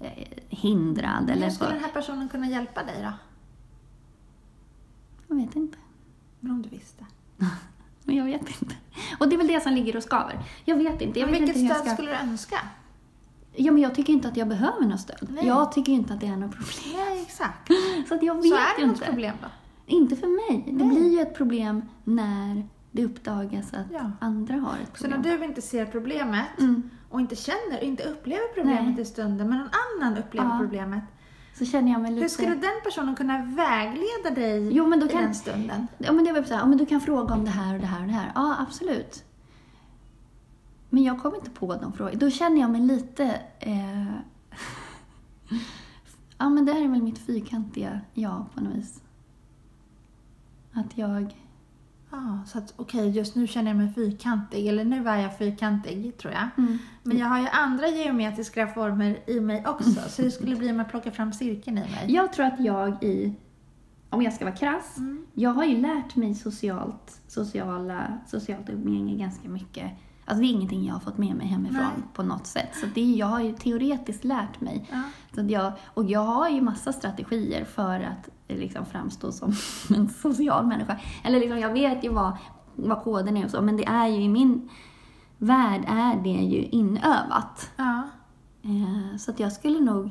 eh, 0.00 0.10
hindrad. 0.48 1.30
Eller 1.30 1.42
hur 1.42 1.50
så. 1.50 1.54
skulle 1.56 1.72
den 1.74 1.84
här 1.84 1.92
personen 1.92 2.28
kunna 2.28 2.46
hjälpa 2.48 2.82
dig 2.84 2.96
då? 3.02 3.12
Jag 5.28 5.36
vet 5.36 5.56
inte. 5.56 5.78
Men 6.40 6.52
om 6.52 6.62
du 6.62 6.68
visste. 6.68 7.06
Men 8.04 8.16
jag 8.16 8.24
vet 8.24 8.62
inte. 8.62 8.74
Och 9.18 9.28
det 9.28 9.34
är 9.34 9.38
väl 9.38 9.46
det 9.46 9.60
som 9.62 9.72
ligger 9.72 9.96
och 9.96 10.02
skaver. 10.02 10.38
Jag 10.64 10.76
vet 10.76 11.00
inte. 11.02 11.20
Jag 11.20 11.26
vet 11.26 11.40
vilket 11.40 11.56
inte 11.56 11.74
stöd 11.74 11.86
ska... 11.86 11.94
skulle 11.94 12.10
du 12.10 12.16
önska? 12.16 12.56
Ja, 13.56 13.72
men 13.72 13.82
jag 13.82 13.94
tycker 13.94 14.12
inte 14.12 14.28
att 14.28 14.36
jag 14.36 14.48
behöver 14.48 14.86
något 14.86 15.00
stöd. 15.00 15.28
Nej. 15.30 15.46
Jag 15.46 15.72
tycker 15.72 15.92
inte 15.92 16.14
att 16.14 16.20
det 16.20 16.26
är 16.26 16.36
något 16.36 16.50
problem. 16.52 17.06
Nej, 17.08 17.22
exakt. 17.22 17.68
Så 18.08 18.14
att 18.14 18.22
jag 18.22 18.34
vet 18.34 18.44
Så 18.44 18.54
är 18.54 18.76
det 18.76 18.80
ju 18.80 18.86
något 18.86 18.96
inte. 18.96 19.06
problem 19.10 19.36
då? 19.42 19.48
Inte 19.86 20.16
för 20.16 20.26
mig. 20.52 20.64
Det 20.66 20.84
Nej. 20.84 20.88
blir 20.96 21.12
ju 21.12 21.20
ett 21.20 21.34
problem 21.36 21.82
när 22.04 22.68
det 22.92 23.04
uppdagas 23.04 23.74
att 23.74 23.86
Ja. 23.92 24.10
andra 24.20 24.54
har 24.54 24.74
ett 24.82 24.98
Så 24.98 25.06
när 25.08 25.14
problem. 25.16 25.40
du 25.40 25.44
inte 25.46 25.62
ser 25.62 25.86
problemet 25.86 26.46
Mm. 26.58 26.90
och 27.10 27.20
inte 27.20 27.36
känner, 27.36 27.84
inte 27.84 28.02
upplever 28.02 28.54
problemet 28.54 28.94
Nej. 28.94 29.00
i 29.00 29.04
stunden, 29.04 29.48
men 29.48 29.58
någon 29.58 29.68
annan 30.02 30.18
upplever 30.18 30.48
Ja. 30.48 30.58
problemet. 30.60 31.04
Så 31.58 31.64
känner 31.64 31.92
jag 31.92 32.02
mig 32.02 32.10
lite... 32.10 32.22
Hur 32.22 32.28
skulle 32.28 32.54
den 32.54 32.80
personen 32.84 33.16
kunna 33.16 33.44
vägleda 33.44 34.30
dig 34.34 34.72
Jo, 34.72 34.86
men 34.86 35.00
då 35.00 35.06
i 35.06 35.08
kan- 35.08 35.22
den 35.22 35.34
stunden? 35.34 35.86
Ja, 35.98 36.12
men 36.12 36.24
det 36.24 36.32
var 36.32 36.42
så 36.42 36.54
här, 36.54 36.60
ja, 36.60 36.66
men 36.66 36.78
du 36.78 36.86
kan 36.86 37.00
fråga 37.00 37.34
om 37.34 37.44
det 37.44 37.50
här 37.50 37.74
och 37.74 37.80
det 37.80 37.86
här 37.86 38.00
och 38.00 38.06
det 38.06 38.12
här. 38.12 38.32
Ja, 38.34 38.56
absolut. 38.58 39.24
Men 40.90 41.02
jag 41.02 41.22
kommer 41.22 41.36
inte 41.36 41.50
på 41.50 41.74
de 41.74 41.92
frågorna. 41.92 42.18
Då 42.18 42.30
känner 42.30 42.60
jag 42.60 42.70
mig 42.70 42.80
lite... 42.80 43.40
Eh... 43.60 44.04
ja, 46.38 46.48
men 46.48 46.64
det 46.64 46.72
här 46.72 46.82
är 46.82 46.88
väl 46.88 47.02
mitt 47.02 47.18
fyrkantiga 47.18 48.00
ja 48.14 48.46
på 48.54 48.60
något 48.60 48.74
vis. 48.74 49.02
Att 50.72 50.98
jag... 50.98 51.43
Ja, 52.10 52.38
så 52.46 52.58
att 52.58 52.74
okej, 52.76 53.10
just 53.10 53.36
nu 53.36 53.46
känner 53.46 53.70
jag 53.70 53.76
mig 53.76 53.92
fyrkantig, 53.94 54.66
eller 54.68 54.84
nu 54.84 55.08
är 55.08 55.16
jag 55.16 55.38
fyrkantig, 55.38 56.16
tror 56.18 56.32
jag. 56.32 56.48
Mm. 56.58 56.78
Men 57.02 57.18
jag 57.18 57.26
har 57.26 57.40
ju 57.40 57.48
andra 57.48 57.88
geometriska 57.88 58.66
former 58.66 59.30
i 59.30 59.40
mig 59.40 59.66
också, 59.66 60.00
så 60.08 60.22
hur 60.22 60.30
skulle 60.30 60.50
det 60.50 60.58
bli 60.58 60.70
om 60.70 60.78
jag 60.78 60.90
plockar 60.90 61.10
fram 61.10 61.32
cirkeln 61.32 61.78
i 61.78 61.80
mig? 61.80 62.04
Jag 62.06 62.32
tror 62.32 62.46
att 62.46 62.60
jag 62.60 63.04
i... 63.04 63.34
Om 64.10 64.22
jag 64.22 64.32
ska 64.32 64.44
vara 64.44 64.56
krass. 64.56 64.96
Mm. 64.96 65.26
Jag 65.34 65.50
har 65.50 65.64
ju 65.64 65.80
lärt 65.80 66.16
mig 66.16 66.34
socialt, 66.34 67.20
sociala, 67.28 68.18
socialt 68.26 68.70
umgänge 68.70 69.16
ganska 69.16 69.48
mycket. 69.48 69.90
Alltså 70.24 70.40
det 70.42 70.46
är 70.46 70.52
ingenting 70.52 70.86
jag 70.86 70.94
har 70.94 71.00
fått 71.00 71.18
med 71.18 71.36
mig 71.36 71.46
hemifrån 71.46 71.82
Nej. 71.82 72.04
på 72.14 72.22
något 72.22 72.46
sätt. 72.46 72.68
Så 72.74 72.86
det 72.94 73.00
är, 73.00 73.16
jag 73.18 73.26
har 73.26 73.40
ju 73.40 73.52
teoretiskt 73.52 74.24
lärt 74.24 74.60
mig. 74.60 74.88
Ja. 74.92 75.02
Så 75.34 75.52
jag, 75.52 75.72
och 75.94 76.04
jag 76.04 76.20
har 76.20 76.48
ju 76.48 76.60
massa 76.60 76.92
strategier 76.92 77.64
för 77.64 78.00
att 78.00 78.28
liksom 78.48 78.86
framstå 78.86 79.32
som 79.32 79.52
en 79.96 80.08
social 80.08 80.66
människa. 80.66 81.00
Eller 81.24 81.40
liksom, 81.40 81.58
jag 81.58 81.72
vet 81.72 82.04
ju 82.04 82.08
vad, 82.08 82.36
vad 82.74 83.02
koden 83.02 83.36
är 83.36 83.44
och 83.44 83.50
så, 83.50 83.62
men 83.62 83.76
det 83.76 83.84
är 83.84 84.06
ju 84.06 84.22
i 84.22 84.28
min 84.28 84.68
värld 85.38 85.84
är 85.88 86.22
det 86.22 86.42
ju 86.44 86.62
inövat. 86.62 87.70
Ja. 87.76 88.02
Eh, 88.62 89.16
så 89.18 89.30
att 89.30 89.40
jag 89.40 89.52
skulle 89.52 89.80
nog... 89.80 90.10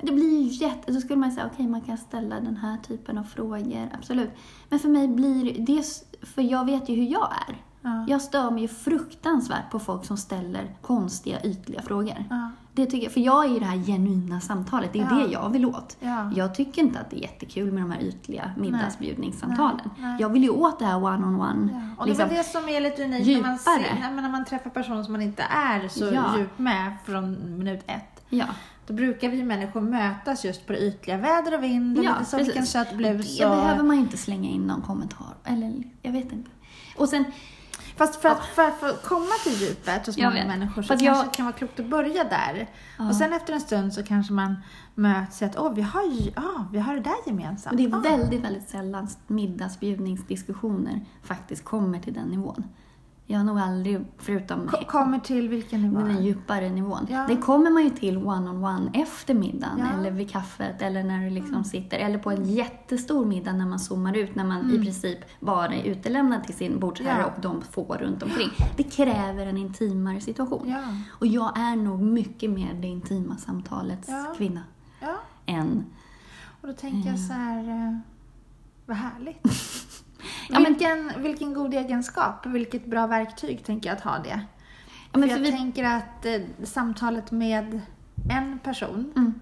Det 0.00 0.12
blir 0.12 0.42
ju 0.42 0.66
jätte... 0.66 0.94
Så 0.94 1.00
skulle 1.00 1.18
man 1.18 1.32
säga, 1.32 1.50
okej 1.52 1.68
man 1.68 1.80
kan 1.80 1.98
ställa 1.98 2.40
den 2.40 2.56
här 2.56 2.76
typen 2.78 3.18
av 3.18 3.24
frågor, 3.24 3.90
absolut. 3.94 4.30
Men 4.68 4.78
för 4.78 4.88
mig 4.88 5.08
blir 5.08 5.66
det... 5.66 5.84
För 6.26 6.42
jag 6.42 6.64
vet 6.64 6.88
ju 6.88 6.94
hur 6.94 7.12
jag 7.12 7.32
är. 7.48 7.56
Ja. 7.86 8.04
Jag 8.08 8.22
stör 8.22 8.50
mig 8.50 8.62
ju 8.62 8.68
fruktansvärt 8.68 9.70
på 9.70 9.78
folk 9.78 10.04
som 10.04 10.16
ställer 10.16 10.74
konstiga, 10.82 11.42
ytliga 11.42 11.82
frågor. 11.82 12.24
Ja. 12.30 12.50
Det 12.72 12.86
tycker 12.86 13.04
jag, 13.04 13.12
för 13.12 13.20
jag 13.20 13.44
är 13.44 13.48
ju 13.48 13.58
det 13.58 13.64
här 13.64 13.76
genuina 13.76 14.40
samtalet, 14.40 14.92
det 14.92 14.98
är 14.98 15.08
Ja. 15.10 15.16
det 15.26 15.32
jag 15.32 15.50
vill 15.50 15.66
åt. 15.66 15.96
Ja. 16.00 16.30
Jag 16.36 16.54
tycker 16.54 16.82
inte 16.82 16.98
att 17.00 17.10
det 17.10 17.16
är 17.16 17.20
jättekul 17.22 17.72
med 17.72 17.82
de 17.82 17.90
här 17.90 18.00
ytliga 18.02 18.50
middagsbjudningssamtalen. 18.56 19.80
Nej, 19.84 19.92
nej. 19.98 20.16
Jag 20.20 20.28
vill 20.28 20.42
ju 20.42 20.50
åt 20.50 20.78
det 20.78 20.84
här 20.84 20.96
one-on-one. 21.04 21.68
Ja. 21.72 21.80
Och 21.98 22.06
det 22.06 22.10
liksom. 22.10 22.24
är 22.24 22.28
väl 22.28 22.36
det 22.36 22.44
som 22.44 22.68
är 22.68 22.80
lite 22.80 23.04
unikt 23.04 23.26
när 23.26 23.42
man, 23.48 23.58
ser, 23.58 24.10
när 24.12 24.28
man- 24.28 24.44
träffar 24.44 24.70
personer 24.70 25.02
som 25.02 25.12
man 25.12 25.22
inte 25.22 25.42
är 25.42 25.88
så 25.88 26.04
djup 26.38 26.58
med 26.58 26.92
från 27.04 27.58
minut 27.58 27.80
ett. 27.86 28.24
Ja. 28.28 28.46
Då 28.86 28.94
brukar 28.94 29.28
vi 29.28 29.42
människor 29.42 29.80
mötas 29.80 30.44
just 30.44 30.66
på 30.66 30.72
det 30.72 30.78
ytliga, 30.78 31.16
väder 31.16 31.54
och 31.54 31.62
vind 31.62 31.98
och 31.98 32.04
Ja, 32.04 32.12
lite 32.18 32.30
så, 32.30 32.36
vilken 32.36 32.66
söt 32.66 32.92
blus. 32.96 33.38
Det 33.38 33.46
och... 33.46 33.56
behöver 33.56 33.82
man 33.82 33.96
ju 33.96 34.02
inte 34.02 34.16
slänga 34.16 34.48
in 34.50 34.66
någon 34.66 34.82
kommentar. 34.82 35.34
Eller, 35.44 35.82
jag 36.02 36.12
vet 36.12 36.32
inte. 36.32 36.50
Och 36.96 37.08
sen, 37.08 37.24
Fast 37.96 38.16
för 38.22 38.28
att, 38.28 38.44
för 38.46 38.62
att 38.62 38.80
få 38.80 39.08
komma 39.08 39.30
till 39.44 39.52
djupet 39.52 40.06
hos 40.06 40.16
många 40.16 40.30
människor 40.46 40.82
så 40.82 40.88
kanske 40.88 41.06
jag- 41.06 41.24
det 41.24 41.30
kan 41.36 41.44
vara 41.46 41.56
klokt 41.56 41.80
att 41.80 41.86
börja 41.86 42.24
där. 42.24 42.70
Ja. 42.98 43.08
Och 43.08 43.16
sen 43.16 43.32
efter 43.32 43.52
en 43.52 43.60
stund 43.60 43.92
så 43.94 44.02
kanske 44.02 44.32
man 44.32 44.56
möts 44.94 45.42
i 45.42 45.44
att 45.44 45.56
åh, 45.58 45.72
vi 45.74 45.82
har, 45.82 46.02
ja, 46.36 46.66
vi 46.72 46.78
har 46.78 46.94
det 46.94 47.00
där 47.00 47.14
gemensamt. 47.26 47.72
och 47.72 47.76
det 47.76 47.84
är 47.84 47.94
Ah. 47.96 48.00
väldigt, 48.16 48.44
väldigt 48.44 48.68
sällan 48.68 49.08
middagsbjudningsdiskussioner 49.26 51.00
faktiskt 51.22 51.64
kommer 51.64 51.98
till 52.00 52.14
den 52.14 52.28
nivån. 52.28 52.64
Jag 53.28 53.38
har 53.38 53.44
nog 53.44 53.58
aldrig, 53.58 54.00
förutom 54.18 54.68
Ko- 54.68 54.84
Kommer 54.86 55.18
till 55.18 55.48
vilken 55.48 55.82
nivå? 55.82 55.98
den 56.00 56.24
djupare 56.24 56.70
nivån. 56.70 57.06
Ja. 57.10 57.24
Det 57.28 57.36
kommer 57.36 57.70
man 57.70 57.84
ju 57.84 57.90
till 57.90 58.16
one-on-one 58.18 58.90
efter 58.94 59.34
middagen 59.34 59.78
Ja. 59.78 59.98
eller 59.98 60.10
vid 60.10 60.30
kaffet 60.30 60.82
eller 60.82 61.04
när 61.04 61.24
du 61.24 61.30
liksom 61.30 61.64
sitter, 61.64 61.98
eller 61.98 62.18
på 62.18 62.30
en 62.30 62.44
jättestor 62.44 63.24
middag 63.24 63.52
när 63.52 63.66
man 63.66 63.78
zoomar 63.78 64.16
ut, 64.16 64.34
när 64.34 64.44
man 64.44 64.70
i 64.74 64.78
princip 64.78 65.18
bara 65.40 65.74
är 65.74 65.82
utelämnad 65.84 66.44
till 66.44 66.54
sin 66.54 66.80
bordsherre 66.80 67.10
Mm. 67.10 67.20
Ja. 67.20 67.26
och 67.36 67.40
de 67.40 67.62
få 67.62 67.94
runt 67.94 68.22
omkring. 68.22 68.50
Det 68.76 68.82
kräver 68.82 69.46
en 69.46 69.56
intimare 69.56 70.20
situation. 70.20 70.74
Och 71.10 71.26
jag 71.26 71.58
är 71.58 71.76
nog 71.76 72.00
mycket 72.02 72.50
mer 72.50 72.74
det 72.74 72.86
intima 72.88 73.36
samtalets 73.36 74.08
kvinna 74.36 74.62
ja. 75.00 75.14
än... 75.46 75.84
Och 76.60 76.68
då 76.68 76.74
tänker 76.74 77.10
jag 77.10 77.18
så 77.20 77.32
här, 77.32 77.68
eh, 77.68 77.98
vad 78.86 78.96
härligt. 78.96 79.42
Ja, 80.48 80.60
men- 80.60 80.64
vilken, 80.64 81.12
vilken 81.22 81.54
god 81.54 81.74
egenskap, 81.74 82.46
vilket 82.46 82.86
bra 82.86 83.06
verktyg 83.06 83.64
tänker 83.64 83.88
jag 83.88 83.96
att 83.96 84.04
ha 84.04 84.18
det. 84.18 84.40
Ja, 85.12 85.18
men 85.18 85.22
för 85.22 85.28
för 85.36 85.44
jag 85.44 85.50
vi, 85.52 85.56
tänker 85.58 85.84
att 85.84 86.26
eh, 86.26 86.40
samtalet 86.64 87.30
med 87.30 87.80
en 88.30 88.58
person, 88.58 89.12
mm, 89.16 89.34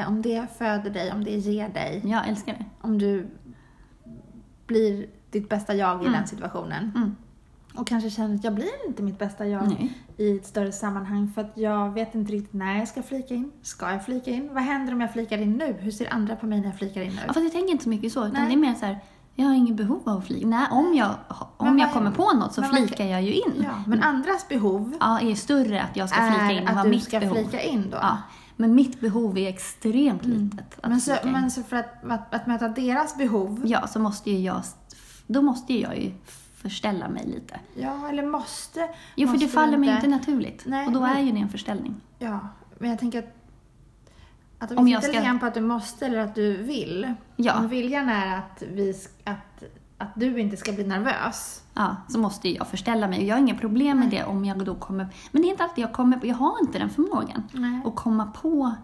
eh, 0.00 0.08
om 0.08 0.22
det 0.22 0.46
föder 0.58 0.90
dig, 0.90 1.12
om 1.12 1.24
det 1.24 1.30
ger 1.30 1.68
dig, 1.68 2.02
jag 2.04 2.28
älskar 2.28 2.52
det. 2.52 2.64
om 2.80 2.98
du 2.98 3.26
blir 4.66 5.06
ditt 5.30 5.48
bästa 5.48 5.74
jag 5.74 5.96
i 6.02 6.06
Mm. 6.06 6.12
den 6.12 6.26
situationen. 6.26 6.92
Mm. 6.96 7.16
Och 7.76 7.86
kanske 7.86 8.10
känner 8.10 8.34
att 8.34 8.44
jag 8.44 8.54
blir 8.54 8.86
inte 8.88 9.02
mitt 9.02 9.18
bästa 9.18 9.46
jag 9.46 9.68
Nej. 9.68 9.98
i 10.16 10.36
ett 10.36 10.46
större 10.46 10.72
sammanhang 10.72 11.32
för 11.34 11.40
att 11.40 11.52
jag 11.54 11.90
vet 11.90 12.14
inte 12.14 12.32
riktigt 12.32 12.52
när 12.52 12.78
jag 12.78 12.88
ska 12.88 13.02
flika 13.02 13.34
in. 13.34 13.50
Ska 13.62 13.90
jag 13.92 14.04
flika 14.04 14.30
in? 14.30 14.54
Vad 14.54 14.62
händer 14.62 14.92
om 14.92 15.00
jag 15.00 15.12
flikar 15.12 15.38
in 15.38 15.52
nu? 15.52 15.72
Hur 15.72 15.90
ser 15.90 16.12
andra 16.14 16.36
på 16.36 16.46
mig 16.46 16.60
när 16.60 16.66
jag 16.66 16.78
flikar 16.78 17.02
in 17.02 17.10
nu? 17.12 17.18
Ja, 17.26 17.32
fast 17.32 17.40
jag 17.44 17.52
tänker 17.52 17.72
inte 17.72 17.84
så 17.84 17.90
mycket 17.90 18.12
så, 18.12 18.20
utan 18.20 18.32
Nej. 18.32 18.46
det 18.46 18.52
är 18.54 18.56
mer 18.56 18.74
så 18.74 18.86
här, 18.86 18.98
jag 19.34 19.46
har 19.46 19.54
inget 19.54 19.76
behov 19.76 20.08
av 20.08 20.18
att 20.18 20.26
flika. 20.26 20.46
Nej, 20.46 20.66
om 20.70 20.94
jag, 20.94 21.10
om 21.56 21.66
Men 21.68 21.78
jag 21.78 21.92
kommer 21.92 22.10
på 22.10 22.32
något 22.32 22.54
så 22.54 22.62
flikar 22.62 23.04
jag 23.04 23.22
ju 23.22 23.32
in. 23.32 23.52
Ja, 23.62 23.82
men 23.86 24.02
andras 24.02 24.48
behov 24.48 24.96
Ja, 25.00 25.20
är 25.20 25.34
större 25.34 25.82
att 25.82 25.96
jag 25.96 26.08
ska 26.08 26.20
flika 26.32 26.50
in 26.52 26.58
än 26.58 26.64
vad 26.66 26.76
att 26.78 26.84
du 26.84 26.90
mitt 26.90 27.04
ska 27.04 27.20
behov. 27.20 27.34
flika 27.34 27.62
in 27.62 27.90
då. 27.90 27.96
Ja. 28.00 28.18
Men 28.56 28.74
mitt 28.74 29.00
behov 29.00 29.38
är 29.38 29.48
extremt 29.48 30.24
litet. 30.24 30.78
att 30.82 30.90
Men 30.90 31.00
så, 31.00 31.16
men 31.24 31.50
så 31.50 31.62
för 31.62 31.76
att, 31.76 32.04
att, 32.10 32.34
att 32.34 32.46
möta 32.46 32.68
deras 32.68 33.16
behov, 33.16 33.62
Ja, 33.64 33.86
så 33.86 33.98
måste 33.98 34.30
ju 34.30 34.38
jag, 34.38 34.62
då 35.26 35.42
måste 35.42 35.72
ju 35.72 35.80
jag 35.80 35.98
ju 35.98 36.12
förställa 36.56 37.08
mig 37.08 37.26
lite. 37.26 37.60
ja 37.74 38.08
eller 38.08 38.26
måste. 38.26 38.88
Jo, 39.16 39.28
för 39.28 39.38
det 39.38 39.44
måste 39.44 39.48
faller 39.60 39.72
du 39.72 39.78
mig 39.78 39.94
inte 39.94 40.06
naturligt. 40.06 40.62
Nej, 40.66 40.86
och 40.86 40.92
då 40.92 41.00
men- 41.00 41.16
är 41.16 41.20
ju 41.20 41.32
det 41.32 41.38
en 41.38 41.48
förställning. 41.48 41.94
Ja, 42.18 42.38
men 42.78 42.90
jag 42.90 42.98
tänker 42.98 43.18
att 43.18 43.34
att 44.58 44.72
Om 44.72 44.88
jag 44.88 45.02
ska- 45.02 45.12
lite 45.12 45.38
på 45.40 45.46
att 45.46 45.54
du 45.54 45.60
måste 45.60 46.06
eller 46.06 46.18
att 46.18 46.34
du 46.34 46.56
vill. 46.56 47.14
Ja. 47.36 47.58
Om 47.58 47.68
viljan 47.68 48.08
är 48.08 48.38
att, 48.38 48.62
vi, 48.72 48.94
att, 49.24 49.64
att 49.98 50.12
du 50.14 50.40
inte 50.40 50.56
ska 50.56 50.72
bli 50.72 50.84
nervös. 50.86 51.62
Ja, 51.74 51.96
så 52.08 52.18
måste 52.18 52.48
jag 52.48 52.66
förställa 52.66 53.08
mig. 53.08 53.18
Och 53.18 53.24
jag 53.24 53.34
har 53.34 53.40
inga 53.40 53.54
problem 53.54 53.98
med 54.00 54.10
det 54.10 54.24
om 54.24 54.44
jag 54.44 54.64
då 54.64 54.74
kommer... 54.74 55.08
Men 55.32 55.42
det 55.42 55.48
är 55.48 55.50
inte 55.50 55.64
alltid 55.64 55.84
jag 55.84 55.92
kommer 55.92 56.16
på. 56.16 56.26
Jag 56.26 56.34
har 56.34 56.60
inte 56.60 56.78
den 56.78 56.90
förmågan. 56.90 57.42
Nej. 57.52 57.80
Att 57.84 57.96
komma 57.96 58.26
på... 58.26 58.74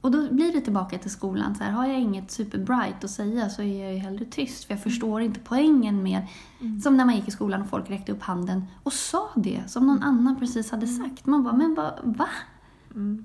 Och 0.00 0.10
då 0.10 0.34
blir 0.34 0.52
det 0.52 0.60
tillbaka 0.60 0.98
till 0.98 1.10
skolan. 1.10 1.54
Så 1.54 1.64
här, 1.64 1.70
har 1.70 1.86
jag 1.86 2.00
inget 2.00 2.30
superbright 2.30 3.04
att 3.04 3.10
säga 3.10 3.48
så 3.48 3.62
är 3.62 3.84
jag 3.84 3.92
ju 3.92 3.98
hellre 3.98 4.24
tyst. 4.24 4.64
För 4.64 4.74
jag 4.74 4.82
förstår 4.82 5.20
inte 5.20 5.40
poängen 5.40 6.02
med... 6.02 6.26
Som 6.82 6.96
när 6.96 7.04
man 7.04 7.16
gick 7.16 7.28
i 7.28 7.30
skolan 7.30 7.62
och 7.62 7.68
folk 7.68 7.90
räckte 7.90 8.12
upp 8.12 8.22
handen 8.22 8.64
och 8.82 8.92
sa 8.92 9.28
det 9.36 9.62
som 9.66 9.86
någon 9.86 10.02
annan 10.02 10.36
precis 10.38 10.70
hade 10.70 10.86
sagt. 10.86 11.26
Man 11.26 11.44
bara, 11.44 11.56
men 11.56 11.74
va? 11.74 11.92
va? 12.02 12.28
Mm. 12.94 13.24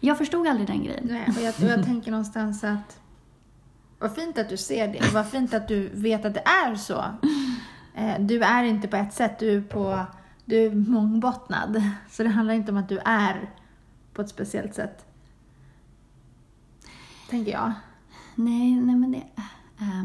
Jag 0.00 0.18
förstod 0.18 0.46
aldrig 0.46 0.66
den 0.66 0.84
grejen. 0.84 1.04
Nej, 1.10 1.24
och 1.36 1.42
jag, 1.42 1.54
och 1.62 1.78
jag 1.78 1.84
tänker 1.84 2.10
någonstans 2.10 2.64
att 2.64 3.00
vad 3.98 4.14
fint 4.14 4.38
att 4.38 4.48
du 4.48 4.56
ser 4.56 4.88
det 4.88 4.98
och 4.98 5.12
vad 5.12 5.26
fint 5.28 5.54
att 5.54 5.68
du 5.68 5.88
vet 5.94 6.24
att 6.24 6.34
det 6.34 6.40
är 6.46 6.74
så. 6.74 7.04
Eh, 7.94 8.20
Du 8.20 8.42
är 8.42 8.64
inte 8.64 8.88
på 8.88 8.96
ett 8.96 9.14
sätt, 9.14 9.38
du 9.38 9.56
är, 9.56 9.60
på, 9.60 10.06
du 10.44 10.56
är 10.66 10.70
mångbottnad. 10.74 11.82
Så 12.10 12.22
det 12.22 12.28
handlar 12.28 12.54
inte 12.54 12.72
om 12.72 12.78
att 12.78 12.88
du 12.88 12.98
är 13.04 13.50
på 14.12 14.22
ett 14.22 14.28
speciellt 14.28 14.74
sätt. 14.74 15.04
Tänker 17.30 17.52
jag. 17.52 17.72
Nej, 18.34 18.74
nej 18.74 18.96
men 18.96 19.12
det 19.12 19.22
är 19.78 20.04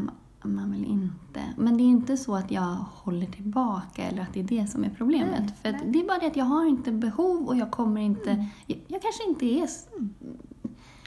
man 0.54 0.70
väl 0.70 0.84
inte. 0.84 1.40
Men 1.56 1.76
det 1.76 1.82
är 1.82 1.86
inte 1.88 2.16
så 2.16 2.34
att 2.36 2.50
jag 2.50 2.76
håller 2.92 3.26
tillbaka 3.26 4.02
eller 4.04 4.22
att 4.22 4.32
det 4.34 4.40
är 4.40 4.44
det 4.44 4.66
som 4.66 4.84
är 4.84 4.90
problemet. 4.90 5.40
Nej, 5.40 5.54
För 5.62 5.72
nej. 5.72 5.80
Mm. 5.80 5.92
det 5.92 6.00
är 6.00 6.06
bara 6.08 6.18
det 6.18 6.26
att 6.26 6.36
jag 6.36 6.44
har 6.44 6.66
inte 6.66 6.92
behov 6.92 7.46
och 7.46 7.56
jag 7.56 7.70
kommer 7.70 8.00
inte... 8.00 8.46
Jag, 8.66 8.78
jag 8.88 9.02
kanske 9.02 9.28
inte 9.28 9.46
är... 9.46 9.68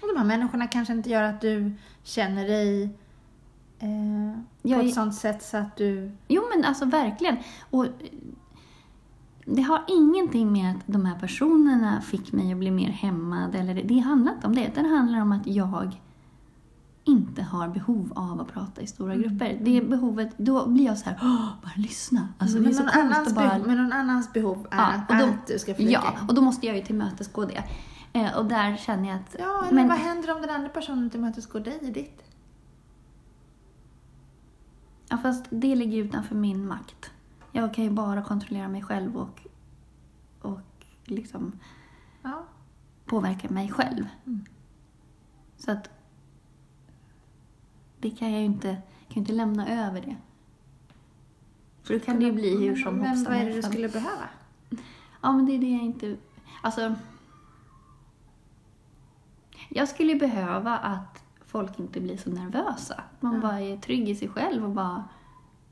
Och 0.01 0.07
de 0.13 0.17
här 0.17 0.25
människorna 0.25 0.67
kanske 0.67 0.93
inte 0.93 1.09
gör 1.09 1.23
att 1.23 1.41
du 1.41 1.71
känner 2.03 2.47
dig 2.47 2.83
eh, 3.79 4.39
på 4.61 4.69
Jag 4.69 4.79
är- 4.79 4.87
ett 4.87 4.93
sånt 4.93 5.15
sätt 5.15 5.43
så 5.43 5.57
att 5.57 5.77
du... 5.77 6.11
Jo 6.27 6.41
men 6.55 6.65
alltså 6.65 6.85
verkligen. 6.85 7.37
Och 7.69 7.85
eh, 7.85 7.91
det 9.45 9.61
har 9.61 9.83
ingenting 9.87 10.51
med 10.51 10.71
att 10.75 10.81
de 10.85 11.05
här 11.05 11.19
personerna 11.19 12.01
fick 12.01 12.31
mig 12.31 12.51
att 12.51 12.57
bli 12.57 12.71
mer 12.71 12.89
hämmad. 12.89 13.55
Eller 13.55 13.75
det, 13.75 13.81
det 13.81 13.99
handlar 13.99 14.33
inte 14.33 14.47
om 14.47 14.55
det. 14.55 14.71
Det 14.75 14.87
handlar 14.87 15.21
om 15.21 15.31
att 15.31 15.47
jag 15.47 15.97
inte 17.09 17.41
har 17.43 17.67
behov 17.67 18.13
av 18.15 18.41
att 18.41 18.47
prata 18.47 18.81
i 18.81 18.87
stora 18.87 19.13
Mm. 19.13 19.29
grupper. 19.29 19.59
Det 19.61 19.81
behovet, 19.81 20.29
då 20.37 20.69
blir 20.69 20.85
jag 20.85 20.97
så 20.97 21.09
här, 21.09 21.17
bara 21.63 21.71
lyssna. 21.75 22.27
Alltså, 22.37 22.57
är 22.57 22.61
men, 22.61 22.71
någon 22.71 22.89
annans 22.89 23.35
bara... 23.35 23.49
behov, 23.49 23.67
men 23.67 23.77
någon 23.77 23.93
annans 23.93 24.33
behov 24.33 24.67
är 24.71 24.77
Ja, 24.77 25.01
och 25.09 25.15
då- 25.17 25.25
att 25.33 25.47
du 25.47 25.59
ska 25.59 25.75
flika 25.75 25.91
Ja, 25.91 26.13
och 26.27 26.33
då 26.33 26.41
måste 26.41 26.67
jag 26.67 26.75
ju 26.77 26.83
tillmötesgå 26.83 27.45
det. 27.45 27.63
Eh, 28.13 28.37
och 28.37 28.45
där 28.45 28.77
känner 28.77 29.09
jag 29.09 29.17
att... 29.19 29.35
Ja, 29.39 29.61
eller 29.63 29.73
men, 29.75 29.87
vad 29.87 29.97
händer 29.97 30.35
om 30.35 30.41
den 30.41 30.49
andra 30.49 30.69
personen 30.69 31.09
tillmötesgår 31.09 31.59
dig 31.59 31.79
i 31.81 31.91
ditt? 31.91 32.21
ja, 35.09 35.17
fast 35.17 35.45
det 35.49 35.75
ligger 35.75 35.97
utanför 36.03 36.35
min 36.35 36.67
makt. 36.67 37.11
Jag 37.51 37.73
kan 37.73 37.83
ju 37.83 37.89
bara 37.89 38.21
kontrollera 38.21 38.67
mig 38.67 38.81
själv 38.83 39.17
och, 39.17 39.41
och 40.41 40.59
liksom 41.05 41.51
Ja. 42.21 42.43
påverka 43.05 43.49
mig 43.49 43.71
själv. 43.71 44.05
Mm. 44.25 44.45
Så 45.57 45.71
att 45.71 45.89
det 47.99 48.09
kan 48.11 48.31
jag 48.31 48.39
ju 48.39 48.45
inte, 48.45 48.77
kan 49.07 49.17
inte 49.17 49.33
lämna 49.33 49.67
över 49.87 50.01
det. 50.01 50.15
För 51.83 51.93
då 51.93 51.99
kan 51.99 52.19
det 52.19 52.25
ju 52.25 52.31
bli 52.31 52.67
hur 52.67 52.75
som 52.75 52.95
Men 52.95 53.07
hoppsan 53.07 53.33
vad 53.33 53.41
är 53.41 53.45
det 53.45 53.53
du 53.55 53.61
skulle 53.61 53.89
behöva? 53.89 54.29
Ja, 55.21 55.31
men 55.31 55.45
det 55.45 55.51
är 55.55 55.59
det 55.59 55.69
jag 55.71 55.81
inte... 55.83 56.17
Alltså... 56.61 56.95
Jag 59.69 59.87
skulle 59.89 60.15
behöva 60.15 60.77
att 60.77 61.23
folk 61.45 61.79
inte 61.79 61.99
blir 62.01 62.17
så 62.17 62.29
nervösa. 62.29 63.03
Man 63.19 63.33
Ja. 63.35 63.41
bara 63.41 63.59
är 63.61 63.77
trygg 63.77 64.09
i 64.09 64.15
sig 64.15 64.29
själv 64.29 64.63
och 64.65 64.71
bara 64.71 65.03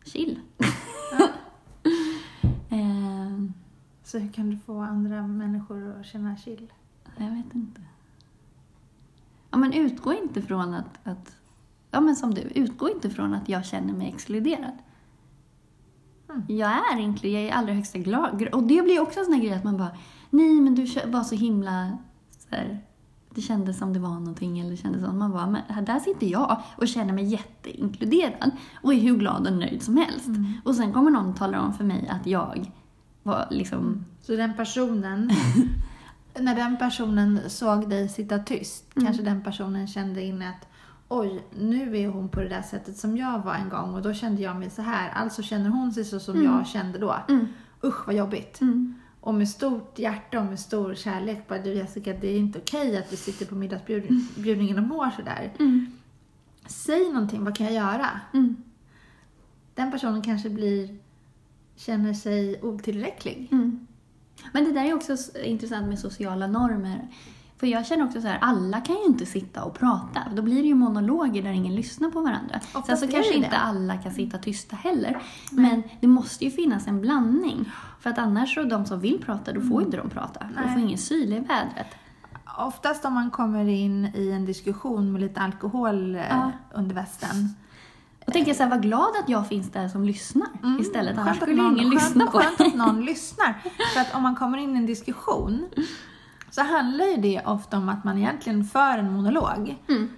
chill. 0.05 0.39
Ehm, 2.69 3.53
Så 4.03 4.17
hur 4.17 4.31
kan 4.31 4.49
du 4.49 4.57
få 4.57 4.79
andra 4.81 5.27
människor 5.27 5.99
att 5.99 6.05
känna 6.05 6.37
chill? 6.37 6.73
jag 7.17 7.29
vet 7.31 7.55
inte. 7.55 7.81
Ja, 9.51 9.57
men 9.57 9.73
utgå 9.73 10.13
inte 10.13 10.41
från 10.41 10.73
att, 10.73 10.99
att... 11.07 11.35
Ja, 11.97 12.01
men 12.01 12.15
som 12.15 12.33
du. 12.33 12.41
Utgå 12.41 12.89
inte 12.89 13.09
från 13.09 13.33
att 13.33 13.49
jag 13.49 13.65
känner 13.65 13.93
mig 13.93 14.07
exkluderad. 14.07 14.77
Mm. 16.29 16.43
Jag 16.47 16.69
är 16.69 16.99
inkluderad, 16.99 17.35
jag 17.35 17.43
är 17.43 17.47
i 17.47 17.51
allra 17.51 17.73
högsta 17.73 17.99
glad. 17.99 18.47
Och 18.53 18.63
det 18.63 18.81
blir 18.81 18.99
också 18.99 19.19
en 19.19 19.25
sån 19.25 19.33
här 19.33 19.41
grej 19.41 19.53
att 19.53 19.63
man 19.63 19.77
bara, 19.77 19.91
nej 20.29 20.61
men 20.61 20.75
du 20.75 20.85
var 21.05 21.23
så 21.23 21.35
himla... 21.35 21.97
Så 22.49 22.55
här, 22.55 22.79
det 23.35 23.41
kändes 23.41 23.77
som 23.77 23.93
det 23.93 23.99
var 23.99 24.09
någonting 24.09 24.59
eller 24.59 24.71
det 24.71 24.77
kändes 24.77 25.03
som... 25.03 25.19
Man 25.19 25.31
bara, 25.31 25.47
men 25.47 25.85
där 25.85 25.99
sitter 25.99 26.27
jag 26.27 26.61
och 26.77 26.87
känner 26.87 27.13
mig 27.13 27.25
jätteinkluderad 27.25 28.51
och 28.81 28.93
är 28.93 28.99
hur 28.99 29.17
glad 29.17 29.47
och 29.47 29.53
nöjd 29.53 29.83
som 29.83 29.97
helst. 29.97 30.27
Mm. 30.27 30.53
Och 30.65 30.75
sen 30.75 30.93
kommer 30.93 31.11
någon 31.11 31.29
och 31.29 31.37
talar 31.37 31.59
om 31.59 31.73
för 31.73 31.83
mig 31.83 32.07
att 32.09 32.27
jag 32.27 32.71
var 33.23 33.47
liksom... 33.51 34.05
Så 34.21 34.35
den 34.35 34.53
personen, 34.53 35.31
när 36.39 36.55
den 36.55 36.77
personen 36.77 37.39
såg 37.49 37.89
dig 37.89 38.09
sitta 38.09 38.39
tyst, 38.39 38.83
Mm. 38.95 39.05
kanske 39.05 39.23
den 39.23 39.43
personen 39.43 39.87
kände 39.87 40.21
inne 40.23 40.49
att 40.49 40.66
oj, 41.09 41.43
nu 41.59 41.97
är 41.97 42.07
hon 42.07 42.29
på 42.29 42.39
det 42.39 42.49
där 42.49 42.61
sättet 42.61 42.97
som 42.97 43.17
jag 43.17 43.39
var 43.43 43.53
en 43.55 43.69
gång 43.69 43.93
och 43.93 44.01
då 44.01 44.13
kände 44.13 44.41
jag 44.41 44.55
mig 44.55 44.69
så 44.69 44.81
här. 44.81 45.09
Alltså 45.09 45.41
känner 45.43 45.69
hon 45.69 45.91
sig 45.93 46.05
så 46.05 46.19
som 46.19 46.33
Mm. 46.35 46.45
jag 46.45 46.67
kände 46.67 46.99
då. 46.99 47.15
Mm, 47.29 47.47
Usch 47.83 48.07
vad 48.07 48.15
jobbigt. 48.15 48.61
mm, 48.61 48.93
Och 49.21 49.33
med 49.33 49.49
stort 49.49 49.99
hjärta 49.99 50.39
och 50.39 50.45
med 50.45 50.59
stor 50.59 50.95
kärlek 50.95 51.47
bara 51.47 51.59
du 51.59 51.73
Jessica, 51.73 52.13
det 52.13 52.27
är 52.27 52.37
inte 52.39 52.59
okej 52.59 52.97
att 52.97 53.13
vi 53.13 53.17
sitter 53.17 53.45
på 53.45 53.55
middagsbjudningen 53.55 54.77
och 54.77 54.83
mår 54.83 55.09
sådär. 55.15 55.53
mm, 55.59 55.91
Säg 56.67 57.13
någonting, 57.13 57.43
vad 57.43 57.55
kan 57.57 57.65
jag 57.65 57.75
göra? 57.75 58.07
mm, 58.33 58.55
Den 59.73 59.91
personen 59.91 60.21
kanske 60.21 60.49
blir, 60.49 60.97
känner 61.75 62.13
sig 62.13 62.61
otillräcklig. 62.63 63.47
mm. 63.51 63.87
Men 64.53 64.63
det 64.63 64.71
där 64.71 64.85
är 64.85 64.93
också 64.93 65.15
intressant 65.43 65.87
med 65.87 65.99
sociala 65.99 66.47
normer. 66.47 67.07
För 67.59 67.67
jag 67.67 67.85
känner 67.85 68.05
också 68.05 68.21
så 68.21 68.27
här, 68.27 68.37
alla 68.41 68.81
kan 68.81 68.95
ju 68.95 69.03
inte 69.05 69.25
sitta 69.25 69.63
och 69.63 69.73
prata. 69.79 70.21
Då 70.35 70.41
blir 70.41 70.61
det 70.61 70.67
ju 70.67 70.75
monologer 70.75 71.43
där 71.43 71.49
ingen 71.51 71.75
lyssnar 71.75 72.09
på 72.09 72.21
varandra. 72.21 72.59
Sen 72.85 72.97
så 72.97 73.07
kanske 73.07 73.33
inte 73.33 73.57
alla 73.57 73.97
kan 73.97 74.11
sitta 74.13 74.37
tysta 74.37 74.75
heller. 74.75 75.21
Men 75.51 75.83
det 76.01 76.07
måste 76.07 76.45
ju 76.45 76.51
finnas 76.51 76.87
en 76.87 77.01
blandning. 77.01 77.71
För 77.99 78.09
att 78.09 78.17
annars 78.17 78.53
så, 78.55 78.63
de 78.63 78.85
som 78.85 78.99
vill 78.99 79.21
prata, 79.25 79.53
då 79.53 79.61
får 79.61 79.81
inte 79.83 79.97
de 79.97 80.09
prata. 80.09 80.45
Nej. 80.55 80.73
får 80.73 80.81
ingen 80.81 80.97
syl 80.97 81.33
i 81.33 81.39
vädret. 81.39 81.87
Oftast 82.57 83.05
om 83.05 83.13
man 83.13 83.31
kommer 83.31 83.65
in 83.67 84.11
i 84.15 84.31
en 84.31 84.45
diskussion 84.45 85.11
med 85.11 85.21
lite 85.21 85.41
alkohol 85.41 86.15
eh, 86.15 86.21
Ja. 86.29 86.51
under 86.73 86.95
västen. 86.95 87.55
Och 88.27 88.33
tänker 88.33 88.53
så 88.53 88.63
här, 88.63 88.69
vad 88.69 88.81
glad 88.81 89.09
att 89.23 89.29
jag 89.29 89.47
finns 89.47 89.71
där 89.71 89.87
som 89.87 90.03
lyssnar 90.03 90.47
istället. 90.79 91.17
Annars 91.17 91.27
Mm. 91.27 91.39
Skönt 91.39 91.41
att 91.43 91.49
skulle 91.49 91.61
någon- 91.63 91.77
ingen 91.79 91.91
skönt, 91.91 92.03
lyssna 92.05 92.25
på 92.31 92.37
Skönt 92.37 92.61
att 92.61 92.75
någon 92.75 93.05
lyssnar. 93.05 93.53
För 93.93 93.99
att 94.01 94.15
om 94.15 94.23
man 94.23 94.35
kommer 94.35 94.57
in 94.57 94.75
i 94.75 94.77
en 94.79 94.85
diskussion 94.85 95.65
så 96.51 96.61
handlar 96.61 97.05
ju 97.05 97.17
det 97.17 97.41
ofta 97.45 97.77
om 97.77 97.89
att 97.89 98.03
man 98.03 98.17
egentligen 98.17 98.63
för 98.63 98.97
en 98.97 99.11
monolog. 99.13 99.75
Mm. 99.89 100.09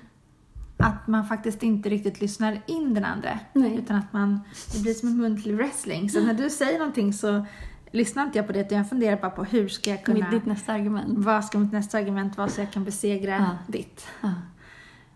Att 0.77 1.07
man 1.07 1.25
faktiskt 1.27 1.63
inte 1.63 1.89
riktigt 1.89 2.21
lyssnar 2.21 2.61
in 2.65 2.93
den 2.93 3.05
andra. 3.05 3.39
Nej. 3.53 3.75
Utan 3.77 3.95
att 3.97 4.13
man, 4.13 4.39
det 4.73 4.81
blir 4.81 4.93
som 4.93 5.09
en 5.09 5.17
muntlig 5.17 5.55
wrestling. 5.55 6.09
Så 6.09 6.21
när 6.25 6.33
du 6.33 6.49
säger 6.49 6.79
någonting 6.79 7.13
så 7.13 7.45
lyssnar 7.91 8.23
inte 8.23 8.37
jag 8.37 8.47
på 8.47 8.53
det 8.53 8.59
utan 8.59 8.77
jag 8.77 8.89
funderar 8.89 9.21
bara 9.21 9.31
på 9.31 9.43
hur 9.43 9.67
ska 9.67 9.89
jag 9.89 10.03
kunna... 10.03 10.17
Mitt, 10.19 10.31
ditt 10.31 10.45
nästa 10.45 10.73
argument. 10.73 11.05
Vad 11.09 11.45
ska 11.45 11.59
mitt 11.59 11.71
nästa 11.71 11.97
argument 11.97 12.37
vara 12.37 12.47
så 12.47 12.61
jag 12.61 12.71
kan 12.71 12.83
besegra 12.83 13.31
Ja. 13.35 13.49
ditt? 13.67 14.07
Ja. 14.21 14.31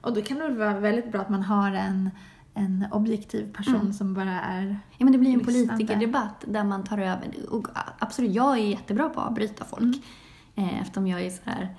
Och 0.01 0.13
då 0.13 0.21
kan 0.21 0.37
det 0.37 0.49
vara 0.49 0.79
väldigt 0.79 1.11
bra 1.11 1.21
att 1.21 1.29
man 1.29 1.43
har 1.43 1.71
en, 1.71 2.09
en 2.53 2.85
objektiv 2.91 3.53
person 3.53 3.75
Mm. 3.75 3.93
som 3.93 4.13
bara 4.13 4.41
är... 4.41 4.79
Ja, 4.97 5.03
men 5.05 5.11
det 5.11 5.17
blir 5.19 5.31
en 5.33 5.37
Lyssnande. 5.39 5.67
politikerdebatt 5.67 6.43
där 6.47 6.63
man 6.63 6.83
tar 6.83 6.97
över. 6.97 7.27
Och 7.49 7.67
absolut, 7.99 8.31
jag 8.35 8.53
är 8.57 8.63
jättebra 8.67 9.09
på 9.09 9.21
att 9.21 9.27
avbryta 9.27 9.65
folk. 9.65 9.81
Mm. 9.83 9.99
Eh, 10.55 10.81
eftersom 10.81 11.07
jag 11.07 11.21
är 11.21 11.29
så 11.29 11.41
här 11.43 11.75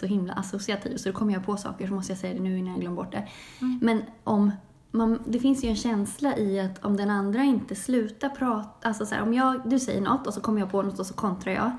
så 0.00 0.06
himla 0.06 0.32
associativ. 0.32 0.96
Så 0.96 1.08
då 1.08 1.14
kommer 1.14 1.32
jag 1.32 1.46
på 1.46 1.56
saker 1.56 1.86
så 1.86 1.94
måste 1.94 2.12
jag 2.12 2.18
säga 2.18 2.34
det 2.34 2.40
nu 2.40 2.58
innan 2.58 2.72
jag 2.72 2.80
glömmer 2.80 2.96
bort 2.96 3.12
det. 3.12 3.28
Mm. 3.60 3.78
Men 3.82 4.02
om 4.24 4.50
man, 4.90 5.22
det 5.26 5.38
finns 5.38 5.64
ju 5.64 5.68
en 5.68 5.76
känsla 5.76 6.36
i 6.36 6.60
att 6.60 6.84
om 6.84 6.96
den 6.96 7.10
andra 7.10 7.42
inte 7.42 7.74
slutar 7.74 8.28
prata, 8.28 8.88
alltså 8.88 9.06
så 9.06 9.14
här, 9.14 9.22
om 9.22 9.34
jag, 9.34 9.60
du 9.64 9.78
säger 9.78 10.00
något 10.00 10.26
och 10.26 10.34
så 10.34 10.40
kommer 10.40 10.60
jag 10.60 10.70
på 10.70 10.82
något 10.82 10.98
och 10.98 11.06
så 11.06 11.14
kontrar 11.14 11.52
jag. 11.52 11.70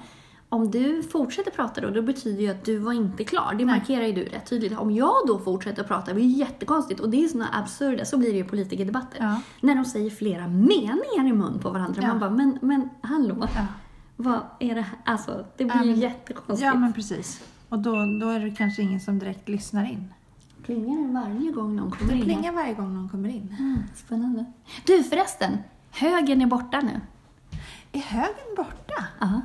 Om 0.50 0.72
du 0.72 1.04
fortsätter 1.04 1.52
prata 1.52 1.82
då, 1.82 1.90
då 1.90 2.02
betyder 2.02 2.42
ju 2.42 2.50
att 2.50 2.66
du 2.66 2.78
var 2.78 2.94
inte 2.94 3.24
klar. 3.24 3.56
Det 3.58 3.66
markerar 3.66 4.04
ju 4.06 4.14
du 4.14 4.24
rätt 4.24 4.46
tydligt. 4.46 4.80
Om 4.80 4.92
jag 4.92 5.16
då 5.28 5.40
fortsätter 5.40 5.84
prata, 5.84 6.06
det 6.06 6.14
blir 6.14 6.26
ju 6.26 6.38
jättekonstigt. 6.38 7.00
Och 7.00 7.10
det 7.10 7.24
är 7.24 7.28
såna 7.28 7.48
absurda, 7.54 8.06
så 8.06 8.18
blir 8.18 8.30
det 8.30 8.38
ju 8.38 8.44
i 8.44 8.48
politikerdebatter. 8.48 9.18
Ja. 9.20 9.42
När 9.62 9.76
de 9.76 9.86
säger 9.86 10.10
flera 10.10 10.48
meningar 10.48 11.28
i 11.28 11.34
mun 11.34 11.60
på 11.60 11.70
varandra. 11.70 12.02
Ja. 12.02 12.08
Man 12.08 12.20
bara, 12.20 12.30
men, 12.30 12.60
men 12.62 12.90
hallå, 13.02 13.48
Ja. 13.56 13.66
Vad 14.16 14.40
är 14.60 14.76
det 14.76 14.82
här? 14.82 14.98
Alltså, 15.06 15.46
det 15.58 15.66
blir 15.66 15.76
Ja, 15.76 15.84
ju 15.84 15.94
jättekonstigt. 15.96 16.62
Ja, 16.62 16.74
men 16.74 16.94
precis. 16.94 17.44
Och 17.70 17.80
då, 17.80 17.92
då 18.22 18.30
är 18.30 18.40
det 18.40 18.52
kanske 18.52 18.82
ingen 18.82 19.00
som 19.00 19.20
direkt 19.20 19.50
lyssnar 19.50 19.86
in. 19.92 20.14
Plingar 20.66 20.96
den 21.02 21.14
varje 21.14 21.52
gång 21.52 21.76
någon 21.76 21.92
kommer 21.92 22.12
Det 22.12 22.18
in? 22.18 22.24
plingar 22.24 22.52
varje 22.52 22.74
gång 22.74 22.94
någon 22.94 23.10
kommer 23.10 23.30
in. 23.30 23.56
Mm, 23.60 23.84
spännande. 23.96 24.46
Du 24.86 25.04
förresten, 25.04 25.58
högen 25.92 26.42
är 26.42 26.46
borta 26.46 26.80
nu. 26.82 27.02
Är 27.92 28.00
högen 28.02 28.56
borta? 28.58 29.06
Ja, 29.20 29.42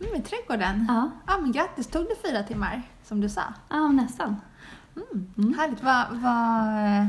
Mm, 0.00 0.14
I 0.14 0.20
trädgården? 0.22 0.84
ja, 0.88 1.10
Ja, 1.26 1.38
men 1.40 1.52
grattis. 1.52 1.86
Tog 1.86 2.02
det 2.02 2.28
fyra 2.28 2.42
timmar, 2.42 2.82
som 3.04 3.20
du 3.20 3.28
sa? 3.28 3.42
ja 3.68 3.88
nästan. 3.88 4.36
Mm. 5.36 5.54
Härligt. 5.58 5.82
Vad... 5.82 6.06
vad... 6.10 7.00
eh, 7.00 7.06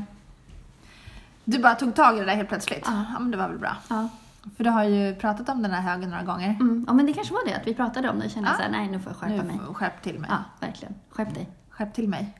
Du 1.46 1.60
bara 1.60 1.76
tog 1.76 1.96
tag 1.96 2.16
i 2.18 2.20
det 2.20 2.26
där 2.26 2.36
helt 2.36 2.50
plötsligt? 2.50 2.84
Ja. 2.86 3.06
ja 3.14 3.20
men 3.20 3.32
det 3.32 3.38
var 3.38 3.50
väl 3.50 3.58
bra. 3.58 3.76
Ja. 3.90 4.10
För 4.58 4.64
du 4.64 4.70
har 4.70 4.84
ju 4.84 5.16
pratat 5.16 5.50
om 5.50 5.62
den 5.62 5.72
här 5.72 5.82
högen 5.82 6.10
några 6.10 6.24
gånger. 6.24 6.50
Mm. 6.50 6.86
ja, 6.88 6.94
men 6.94 7.06
det 7.06 7.14
kanske 7.14 7.34
var 7.34 7.46
det 7.46 7.54
att 7.56 7.68
vi 7.68 7.74
pratade 7.74 8.10
om 8.10 8.20
det. 8.20 8.26
Jag 8.26 8.32
kände 8.32 8.50
Ja. 8.50 8.56
så 8.56 8.62
här, 8.62 8.70
nej 8.72 8.90
nu 8.90 9.00
får 9.00 9.12
jag 9.12 9.18
skärpa 9.20 9.44
nu, 9.44 9.48
mig. 9.48 9.60
skärp 9.74 10.02
till 10.02 10.20
mig. 10.20 10.30
Ja, 10.34 10.38
verkligen. 10.68 10.96
Skärp 11.10 11.34
dig. 11.34 11.50
Skärp 11.70 11.94
till 11.94 12.10
mig. 12.10 12.38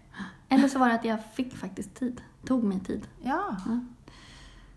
Eller 0.50 0.68
så 0.68 0.80
var 0.80 0.90
det 0.90 0.96
att 0.96 1.06
jag 1.06 1.20
fick 1.34 1.58
faktiskt 1.58 1.96
tid. 1.96 2.22
Tog 2.46 2.64
mig 2.64 2.80
tid. 2.80 3.08
Ja. 3.22 3.56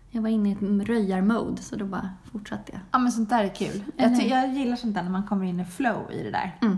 Jag 0.09 0.21
var 0.21 0.29
inne 0.29 0.49
i 0.49 0.51
ett 0.51 0.87
röjar-mode 0.87 1.61
så 1.61 1.75
då 1.75 1.85
bara 1.85 2.09
fortsatte 2.31 2.71
jag. 2.71 2.81
ja, 2.91 2.97
men 2.99 3.11
sånt 3.11 3.29
där 3.29 3.43
är 3.43 3.55
kul. 3.55 3.83
Jag, 3.97 4.21
jag 4.27 4.49
gillar 4.53 4.75
sånt 4.75 4.95
där 4.95 5.03
när 5.03 5.09
man 5.09 5.23
kommer 5.23 5.45
in 5.45 5.59
i 5.59 5.65
flow 5.65 6.11
i 6.11 6.23
det 6.23 6.31
där. 6.31 6.57
Mm. 6.61 6.77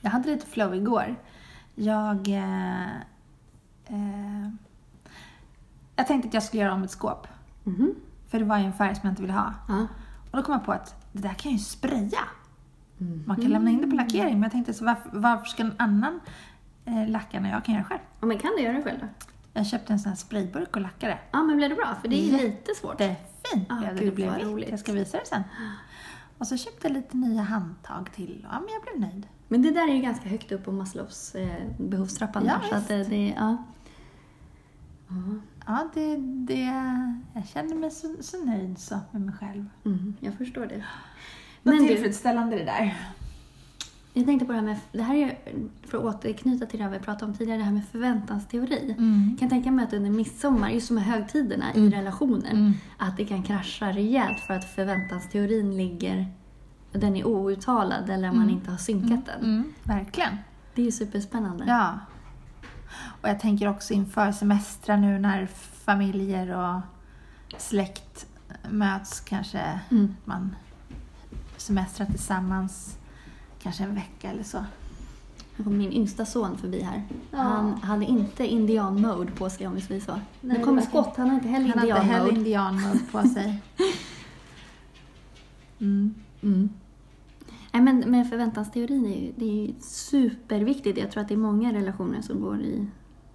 Jag 0.00 0.10
hade 0.10 0.28
lite 0.30 0.46
flow 0.46 0.74
igår. 0.74 1.16
Jag... 1.74 2.28
Eh, 2.28 2.82
eh, 3.86 4.48
jag 5.96 6.06
tänkte 6.06 6.28
att 6.28 6.34
jag 6.34 6.42
skulle 6.42 6.62
göra 6.62 6.74
om 6.74 6.82
ett 6.82 6.90
skåp. 6.90 7.26
Mhm. 7.64 7.94
För 8.28 8.38
det 8.38 8.44
var 8.44 8.58
ju 8.58 8.64
en 8.64 8.72
färg 8.72 8.94
som 8.94 9.00
jag 9.04 9.12
inte 9.12 9.22
ville 9.22 9.34
ha. 9.34 9.54
Ja. 9.68 9.86
Och 10.30 10.36
då 10.36 10.42
kom 10.42 10.52
jag 10.52 10.64
på 10.64 10.72
att 10.72 10.94
det 11.12 11.22
där 11.22 11.34
kan 11.34 11.50
jag 11.52 11.58
ju 11.58 11.64
spraya. 11.64 12.20
Mm. 13.00 13.22
Man 13.26 13.36
kan 13.36 13.50
lämna 13.50 13.70
in 13.70 13.80
det 13.80 13.86
på 13.86 13.96
lackering, 13.96 14.32
men 14.32 14.42
jag 14.42 14.52
tänkte 14.52 14.74
så 14.74 14.84
varför, 14.84 15.10
varför 15.12 15.44
ska 15.44 15.62
en 15.62 15.74
annan 15.78 16.20
eh, 16.84 17.08
lacka 17.08 17.40
när 17.40 17.50
jag 17.50 17.64
kan 17.64 17.74
göra 17.74 17.84
själv? 17.84 18.00
Ja, 18.20 18.26
men 18.26 18.38
kan 18.38 18.50
du 18.56 18.62
göra 18.62 18.76
det 18.76 18.82
själv 18.82 18.98
då? 19.00 19.06
Jag 19.52 19.66
köpte 19.66 19.92
en 19.92 19.98
sån 19.98 20.08
här 20.08 20.16
sprayburk 20.16 20.76
och 20.76 20.82
lackade. 20.82 21.18
Ja, 21.30 21.42
men 21.42 21.56
blev 21.56 21.70
det 21.70 21.76
bra? 21.76 21.94
För 22.02 22.08
det 22.08 22.16
är 22.16 22.24
ju 22.24 22.32
lite 22.48 22.74
svårt. 22.74 23.00
Jättefint 23.00 23.66
Ah, 23.70 23.76
blev 23.78 23.94
det. 23.94 24.00
gud, 24.00 24.08
det 24.12 24.14
blev 24.14 24.34
vitt. 24.34 24.44
roligt. 24.44 24.68
Jag 24.70 24.80
ska 24.80 24.92
visa 24.92 25.18
det 25.18 25.26
sen. 25.26 25.42
Och 26.38 26.46
så 26.46 26.56
köpte 26.56 26.86
jag 26.88 26.92
lite 26.94 27.16
nya 27.16 27.42
handtag 27.42 28.12
till. 28.14 28.46
Ja, 28.50 28.60
men 28.60 28.68
jag 28.74 28.82
blev 28.82 29.10
nöjd. 29.10 29.26
Men 29.48 29.62
det 29.62 29.70
där 29.70 29.88
är 29.88 29.94
ju 29.94 30.02
ganska 30.02 30.28
högt 30.28 30.52
upp 30.52 30.64
på 30.64 30.72
Maslows 30.72 31.34
eh, 31.34 31.62
behovstrappan. 31.78 32.44
Ja, 32.46 32.52
där, 32.62 32.68
så 32.68 32.74
att 32.74 32.88
det, 32.88 33.04
det, 33.04 33.34
ja. 33.36 33.56
Ja. 35.08 35.34
Ja, 35.66 35.88
det, 35.94 36.16
det, 36.16 36.60
jag 37.34 37.46
känner 37.48 37.74
mig 37.74 37.90
så, 37.90 38.14
så 38.20 38.44
nöjd 38.44 38.78
så 38.78 38.98
med 39.10 39.22
mig 39.22 39.34
själv. 39.34 39.64
Mm, 39.84 40.14
jag 40.20 40.34
förstår 40.34 40.66
det. 40.66 40.84
Vad 41.62 41.74
Men 41.74 41.82
du, 41.82 41.88
tillfredsställande 41.88 42.56
det 42.56 42.64
där. 42.64 42.96
jag 44.14 44.24
tänkte 44.26 44.46
på 44.46 44.52
det 44.52 44.58
här 44.58 44.64
med, 44.66 44.76
det 44.92 45.02
här 45.02 45.14
är 45.14 45.38
för 45.86 45.98
att 45.98 46.04
återknyta 46.04 46.66
till 46.66 46.78
det 46.78 46.84
här 46.84 46.90
vi 46.90 46.98
pratade 46.98 47.30
om 47.32 47.38
tidigare, 47.38 47.58
det 47.58 47.64
här 47.64 47.72
med 47.72 47.84
förväntansteori. 47.92 48.94
Mm. 48.98 49.28
Jag 49.30 49.38
kan 49.38 49.48
tänka 49.48 49.70
mig 49.70 49.84
att 49.84 49.92
under 49.92 50.10
midsommar, 50.10 50.70
just 50.70 50.90
med 50.90 51.04
högtiderna 51.04 51.74
i 51.74 51.90
relationer, 51.90 52.50
Mm. 52.50 52.72
att 52.98 53.16
det 53.16 53.24
kan 53.24 53.42
krascha 53.42 53.92
rejält 53.92 54.40
för 54.40 54.54
att 54.54 54.64
förväntansteorin 54.74 55.76
ligger, 55.76 56.26
den 56.92 57.16
är 57.16 57.26
outtalad 57.26 58.10
eller 58.10 58.32
man 58.32 58.50
inte 58.50 58.70
har 58.70 58.78
synkat 58.78 59.26
den. 59.26 59.44
Mm, 59.44 59.72
verkligen. 59.82 60.36
Det 60.74 60.82
är 60.82 60.86
ju 60.86 60.92
superspännande. 60.92 61.64
Ja. 61.68 61.98
Och 63.22 63.28
jag 63.28 63.40
tänker 63.40 63.68
också 63.68 63.92
inför 63.94 64.32
semestrar 64.32 64.96
nu 64.96 65.18
när 65.18 65.46
familjer 65.84 66.56
och 66.56 66.80
släkt 67.60 68.26
möts 68.70 69.20
kanske. 69.20 69.80
Mm. 69.90 70.14
Man 70.24 70.56
semestrar 71.56 72.06
tillsammans 72.06 72.96
kanske 73.62 73.84
en 73.84 73.94
vecka 73.94 74.30
eller 74.30 74.42
så. 74.42 74.64
Nu 75.56 75.64
kom 75.64 75.78
min 75.78 75.92
yngsta 75.92 76.26
son 76.26 76.58
förbi 76.58 76.82
här. 76.82 77.02
Ja. 77.30 77.38
Han 77.38 77.82
hade 77.82 78.04
inte 78.04 78.46
indian-mode 78.46 79.32
på 79.32 79.50
sig 79.50 79.66
om 79.66 79.74
vi 79.74 79.80
säger 79.80 80.00
så. 80.00 80.12
Nej, 80.12 80.22
nu 80.40 80.54
det 80.54 80.62
kommer 80.64 80.82
Scott, 80.82 81.16
han 81.16 81.28
har 81.28 81.34
inte 81.34 81.48
heller 81.48 81.68
Han 81.68 81.78
har 81.78 81.86
inte 81.86 82.00
heller 82.00 82.32
indian-mode. 82.32 82.38
indianmode 82.38 82.98
på 83.12 83.22
sig. 83.28 83.62
Mm. 85.80 86.14
Mm. 86.42 86.68
Nej, 87.72 87.82
men, 87.82 88.04
men 88.06 88.24
förväntansteorin 88.24 89.06
är 89.06 89.20
ju, 89.20 89.32
det 89.36 89.44
är 89.44 89.66
ju 89.66 89.74
superviktigt. 89.80 90.98
Jag 90.98 91.10
tror 91.10 91.22
att 91.22 91.28
det 91.28 91.34
är 91.34 91.38
många 91.38 91.72
relationer 91.72 92.20
som 92.22 92.40
går 92.40 92.60
i 92.60 92.86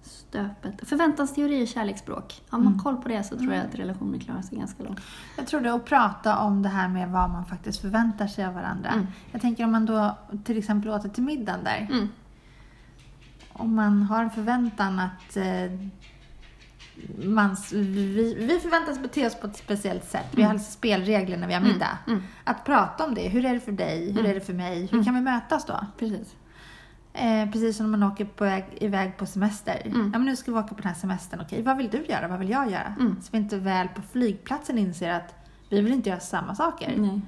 stöpet. 0.02 0.88
Förväntansteori 0.88 1.62
är 1.62 1.66
kärleksspråk. 1.66 2.42
Har 2.48 2.58
man 2.58 2.66
Mm. 2.66 2.78
koll 2.78 2.96
på 2.96 3.08
det 3.08 3.24
så 3.24 3.36
tror 3.36 3.54
jag 3.54 3.64
att 3.66 3.74
relationer 3.74 4.18
klarar 4.18 4.42
sig 4.42 4.58
ganska 4.58 4.82
långt. 4.82 5.00
Jag 5.36 5.46
tror 5.46 5.60
det 5.60 5.74
att 5.74 5.84
prata 5.84 6.38
om 6.38 6.62
det 6.62 6.68
här 6.68 6.88
med 6.88 7.10
vad 7.10 7.30
man 7.30 7.44
faktiskt 7.46 7.80
förväntar 7.80 8.26
sig 8.26 8.44
av 8.44 8.54
varandra. 8.54 8.88
Mm. 8.90 9.06
Jag 9.32 9.40
tänker 9.40 9.64
om 9.64 9.72
man 9.72 9.86
då 9.86 10.18
till 10.44 10.58
exempel 10.58 10.90
åter 10.90 11.08
till 11.08 11.22
middagen 11.22 11.64
där. 11.64 11.88
Mm. 11.92 12.08
Om 13.52 13.74
man 13.74 14.02
har 14.02 14.22
en 14.22 14.30
förväntan 14.30 14.98
att 15.00 15.36
eh, 15.36 15.44
man, 17.24 17.56
vi, 17.72 18.34
vi 18.34 18.60
förväntas 18.60 18.98
bete 18.98 19.26
oss 19.26 19.34
på 19.34 19.46
ett 19.46 19.56
speciellt 19.56 20.04
sätt. 20.04 20.26
Vi 20.30 20.42
har 20.42 20.50
alltså 20.50 20.72
spelregler 20.72 21.36
när 21.36 21.46
vi 21.46 21.54
har 21.54 21.60
middag. 21.60 21.98
Mm. 22.06 22.22
Att 22.44 22.64
prata 22.64 23.04
om 23.04 23.14
det. 23.14 23.28
Hur 23.28 23.44
är 23.44 23.54
det 23.54 23.60
för 23.60 23.72
dig? 23.72 24.12
Hur 24.12 24.26
är 24.26 24.34
det 24.34 24.40
för 24.40 24.52
mig? 24.52 24.88
Hur 24.92 25.04
kan 25.04 25.14
vi 25.14 25.20
mötas 25.20 25.64
då? 25.66 25.86
Precis. 25.98 26.36
Eh, 27.12 27.50
precis 27.50 27.76
som 27.76 27.90
när 27.90 27.98
man 27.98 28.12
åker 28.12 28.24
på 28.24 28.44
väg, 28.44 28.64
iväg 28.80 29.16
på 29.16 29.26
semester. 29.26 29.82
Mm. 29.84 30.10
Ja, 30.12 30.18
men 30.18 30.24
nu 30.24 30.36
ska 30.36 30.52
vi 30.52 30.58
åka 30.58 30.68
på 30.68 30.82
den 30.82 30.86
här 30.86 30.94
semestern. 30.94 31.40
Okej, 31.40 31.62
vad 31.62 31.76
vill 31.76 31.88
du 31.88 32.04
göra? 32.04 32.28
Vad 32.28 32.38
vill 32.38 32.50
jag 32.50 32.70
göra? 32.70 32.94
Mm. 33.00 33.16
Så 33.22 33.28
vi 33.32 33.38
inte 33.38 33.56
väl 33.56 33.88
på 33.88 34.02
flygplatsen 34.02 34.78
inser 34.78 35.10
att 35.10 35.34
vi 35.68 35.80
vill 35.80 35.92
inte 35.92 36.08
göra 36.08 36.20
samma 36.20 36.54
saker. 36.54 36.94
Nej. 36.96 37.20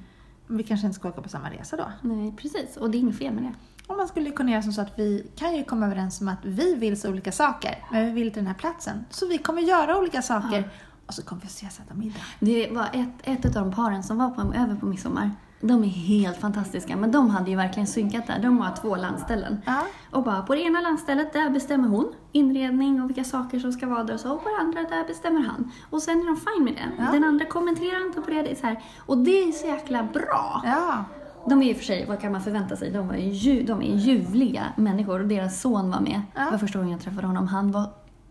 Men 0.47 0.57
vi 0.57 0.63
kanske 0.63 0.87
inte 0.87 0.99
ska 0.99 1.09
åka 1.09 1.21
på 1.21 1.29
samma 1.29 1.49
resa 1.49 1.77
då. 1.77 1.91
Nej, 2.01 2.35
precis. 2.37 2.77
Och 2.77 2.89
det 2.89 2.97
är 2.97 2.99
inget 2.99 3.17
fel 3.17 3.33
med 3.33 3.43
det. 3.43 3.53
Och 3.87 3.97
man 3.97 4.07
skulle 4.07 4.31
kunna 4.31 4.51
göra 4.51 4.61
som 4.61 4.73
så 4.73 4.81
att 4.81 4.99
vi 4.99 5.31
kan 5.35 5.55
ju 5.55 5.63
komma 5.63 5.85
överens 5.85 6.21
om 6.21 6.27
att 6.27 6.39
vi 6.43 6.75
vill 6.75 7.01
så 7.01 7.09
olika 7.09 7.31
saker, 7.31 7.83
men 7.91 8.05
vi 8.05 8.11
vill 8.11 8.31
till 8.31 8.39
den 8.43 8.47
här 8.47 8.53
platsen. 8.53 9.05
Så 9.09 9.27
vi 9.27 9.37
kommer 9.37 9.61
göra 9.61 9.97
olika 9.97 10.21
saker 10.21 10.69
och 11.05 11.13
så 11.13 11.23
kommer 11.23 11.41
vi 11.41 11.47
ses 11.47 11.79
och 11.79 11.85
äta 11.85 11.93
middag. 11.93 12.19
Det 12.39 12.71
var 12.71 12.87
ett, 12.93 13.43
ett 13.43 13.45
av 13.45 13.51
de 13.51 13.71
paren 13.73 14.03
som 14.03 14.17
var 14.17 14.29
på, 14.29 14.41
över 14.41 14.75
på 14.75 14.85
midsommar. 14.85 15.31
De 15.61 15.83
är 15.83 15.87
helt 15.87 16.37
fantastiska, 16.37 16.97
men 16.97 17.11
de 17.11 17.29
hade 17.29 17.49
ju 17.49 17.55
verkligen 17.55 17.87
synkat 17.87 18.27
där. 18.27 18.39
De 18.39 18.59
har 18.59 18.75
två 18.75 18.95
landställen. 18.95 19.61
Ja. 19.65 19.85
Och 20.11 20.23
bara 20.23 20.41
på 20.41 20.55
det 20.55 20.61
ena 20.61 20.81
landstället, 20.81 21.33
där 21.33 21.49
bestämmer 21.49 21.87
hon 21.87 22.13
inredning 22.31 23.01
och 23.01 23.09
vilka 23.09 23.23
saker 23.23 23.59
som 23.59 23.71
ska 23.71 23.87
vara 23.87 24.03
där 24.03 24.13
och 24.13 24.19
så. 24.19 24.33
Och 24.33 24.43
på 24.43 24.49
det 24.49 24.57
andra, 24.61 24.81
där 24.81 25.07
bestämmer 25.07 25.41
han. 25.41 25.71
Och 25.89 26.01
sen 26.01 26.21
är 26.21 26.25
de 26.25 26.37
fine 26.37 26.63
med 26.63 26.73
det. 26.73 27.03
Ja. 27.03 27.11
Den 27.11 27.23
andra 27.23 27.45
kommenterar 27.45 28.05
inte 28.07 28.21
på 28.21 28.29
det. 28.29 28.41
det 28.41 28.59
så 28.59 28.67
här. 28.67 28.83
Och 29.05 29.17
det 29.17 29.43
är 29.43 29.51
så 29.51 29.67
jäkla 29.67 30.03
bra. 30.03 30.61
Ja. 30.65 31.05
De 31.49 31.61
är 31.61 31.67
ju 31.67 31.75
för 31.75 31.83
sig, 31.83 32.05
vad 32.05 32.21
kan 32.21 32.31
man 32.31 32.41
förvänta 32.41 32.75
sig? 32.75 32.91
De, 32.91 33.07
var 33.07 33.15
ju, 33.15 33.63
de 33.63 33.81
är 33.81 33.95
ljuvliga 33.95 34.63
människor 34.75 35.19
och 35.21 35.27
deras 35.27 35.61
son 35.61 35.91
var 35.91 35.99
med. 35.99 36.21
Ja. 36.35 36.45
Det 36.45 36.51
var 36.51 36.57
första 36.57 36.79
gången 36.79 36.91
jag 36.91 37.01
träffade 37.01 37.27
honom. 37.27 37.47
Han 37.47 37.71
var 37.71 37.89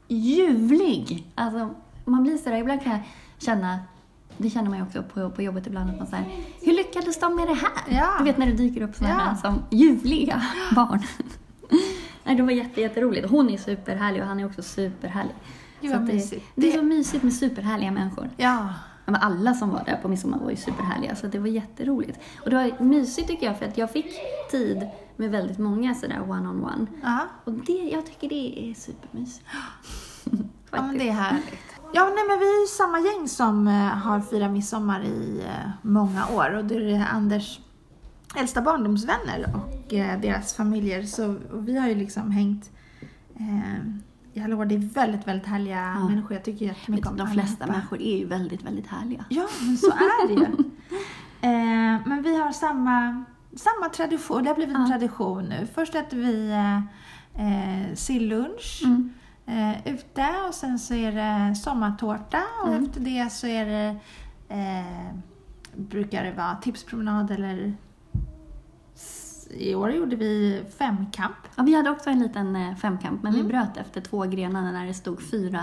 ljuvlig! 0.08 1.26
Alltså, 1.34 1.68
man 2.04 2.22
blir 2.22 2.36
sådär, 2.36 2.56
ibland 2.56 2.82
kan 2.82 2.92
jag 2.92 3.00
känna, 3.38 3.78
det 4.36 4.50
känner 4.50 4.68
man 4.70 4.78
ju 4.78 4.84
också 4.84 5.02
på, 5.02 5.30
på 5.30 5.42
jobbet 5.42 5.66
ibland, 5.66 5.90
att 5.90 5.98
man 5.98 6.06
säger 6.06 6.24
hur 6.62 6.72
lyckades 6.72 7.20
de 7.20 7.36
med 7.36 7.48
det 7.48 7.54
här? 7.54 7.98
Ja. 8.00 8.08
Du 8.18 8.24
vet 8.24 8.38
när 8.38 8.46
det 8.46 8.52
dyker 8.52 8.80
upp 8.82 8.94
sådana 8.94 9.14
Ja. 9.14 9.20
här 9.20 9.34
som 9.34 9.62
ljuvliga 9.70 10.42
barn. 10.74 11.02
Nej, 12.24 12.36
det 12.36 12.42
var 12.42 12.50
jätte, 12.50 12.80
jätteroligt. 12.80 13.30
Hon 13.30 13.50
är 13.50 13.56
superhärlig 13.58 14.22
och 14.22 14.28
han 14.28 14.40
är 14.40 14.46
också 14.46 14.62
superhärlig. 14.62 15.34
Gud, 15.80 15.90
Så 15.92 15.98
det, 15.98 16.40
det 16.54 16.72
är 16.72 16.76
så 16.78 16.82
mysigt 16.82 17.22
med 17.24 17.32
superhärliga 17.32 17.90
människor. 17.90 18.30
Ja. 18.36 18.68
Men 19.06 19.16
alla 19.16 19.54
som 19.54 19.70
var 19.70 19.84
där 19.84 19.96
på 19.96 20.08
midsommar 20.08 20.38
var 20.38 20.50
ju 20.50 20.56
superhärliga, 20.56 21.16
så 21.16 21.26
det 21.26 21.38
var 21.38 21.46
jätteroligt. 21.46 22.18
Och 22.44 22.50
det 22.50 22.56
var 22.56 22.84
mysigt 22.84 23.28
tycker 23.28 23.46
jag, 23.46 23.58
för 23.58 23.66
att 23.66 23.78
jag 23.78 23.90
fick 23.90 24.06
tid 24.50 24.88
med 25.16 25.30
väldigt 25.30 25.58
många 25.58 25.94
sådär 25.94 26.20
one-on-one. 26.30 26.86
Ja. 27.02 27.20
Och 27.44 27.52
det, 27.52 27.90
jag 27.92 28.06
tycker 28.06 28.28
det 28.28 28.70
är 28.70 28.74
supermysigt. 28.74 29.46
ja, 30.70 30.82
men 30.82 30.98
det 30.98 31.08
är 31.08 31.12
härligt. 31.12 31.54
Ja, 31.92 32.04
nej, 32.04 32.24
men 32.28 32.38
vi 32.38 32.56
är 32.56 32.60
ju 32.60 32.66
samma 32.66 33.00
gäng 33.00 33.28
som 33.28 33.68
eh, 33.68 33.74
har 33.74 34.20
firat 34.20 34.50
midsommar 34.50 35.04
i 35.04 35.42
eh, 35.46 35.70
många 35.82 36.28
år. 36.28 36.54
Och 36.54 36.64
det 36.64 36.92
är 36.92 37.06
Anders 37.12 37.60
äldsta 38.36 38.62
barndomsvänner 38.62 39.54
och 39.54 39.94
eh, 39.94 40.20
deras 40.20 40.54
familjer. 40.54 41.02
Så 41.02 41.36
vi 41.52 41.78
har 41.78 41.88
ju 41.88 41.94
liksom 41.94 42.30
hängt 42.30 42.70
eh, 43.34 43.84
år. 44.44 44.64
Det 44.64 44.74
är 44.74 44.78
väldigt, 44.78 45.26
väldigt 45.28 45.46
härliga 45.48 45.92
Ja. 46.00 46.08
människor. 46.08 46.32
Jag 46.32 46.44
tycker 46.44 46.64
jättemycket 46.66 47.06
om 47.10 47.16
De 47.16 47.26
flesta 47.30 47.64
allihopa. 47.64 47.72
människor 47.72 48.02
är 48.02 48.18
ju 48.18 48.26
väldigt, 48.26 48.62
väldigt 48.62 48.86
härliga. 48.86 49.24
Ja, 49.28 49.46
men 49.66 49.76
så 49.76 49.86
är 49.90 50.28
det 50.28 50.34
ju. 50.34 50.46
eh, 51.40 52.00
men 52.06 52.22
vi 52.22 52.36
har 52.36 52.52
samma, 52.52 53.24
samma 53.56 53.88
tradition. 53.88 54.42
Det 54.42 54.48
har 54.50 54.54
blivit 54.56 54.74
en 54.74 54.80
Ja. 54.80 54.88
tradition 54.88 55.44
nu. 55.44 55.66
Först 55.74 55.94
äter 55.94 56.16
vi 56.16 56.50
eh, 56.50 56.76
eh, 57.46 57.94
sillunch 57.94 58.82
Mm. 58.84 59.12
eh, 59.46 59.88
ute 59.94 60.26
och 60.48 60.54
sen 60.54 60.78
så 60.78 60.94
är 60.94 61.12
det 61.12 61.54
sommartårta 61.54 62.42
och 62.62 62.68
Mm. 62.68 62.84
efter 62.84 63.00
det 63.00 63.32
så 63.32 63.46
är 63.46 63.66
det 63.66 63.96
eh, 64.48 65.14
brukar 65.76 66.24
det 66.24 66.32
vara 66.32 66.54
tipspromenad 66.56 67.30
eller 67.30 67.74
i 69.50 69.74
år 69.74 69.90
gjorde 69.92 70.16
vi 70.16 70.62
femkamp. 70.78 71.36
Ja, 71.56 71.62
vi 71.62 71.74
hade 71.74 71.90
också 71.90 72.10
en 72.10 72.18
liten 72.20 72.56
eh, 72.56 72.74
femkamp, 72.76 73.22
men 73.22 73.34
Mm. 73.34 73.46
vi 73.46 73.52
bröt 73.52 73.76
efter 73.76 74.00
två 74.00 74.22
grenar 74.22 74.72
när 74.72 74.86
det 74.86 74.94
stod 74.94 75.22
fyra, 75.22 75.60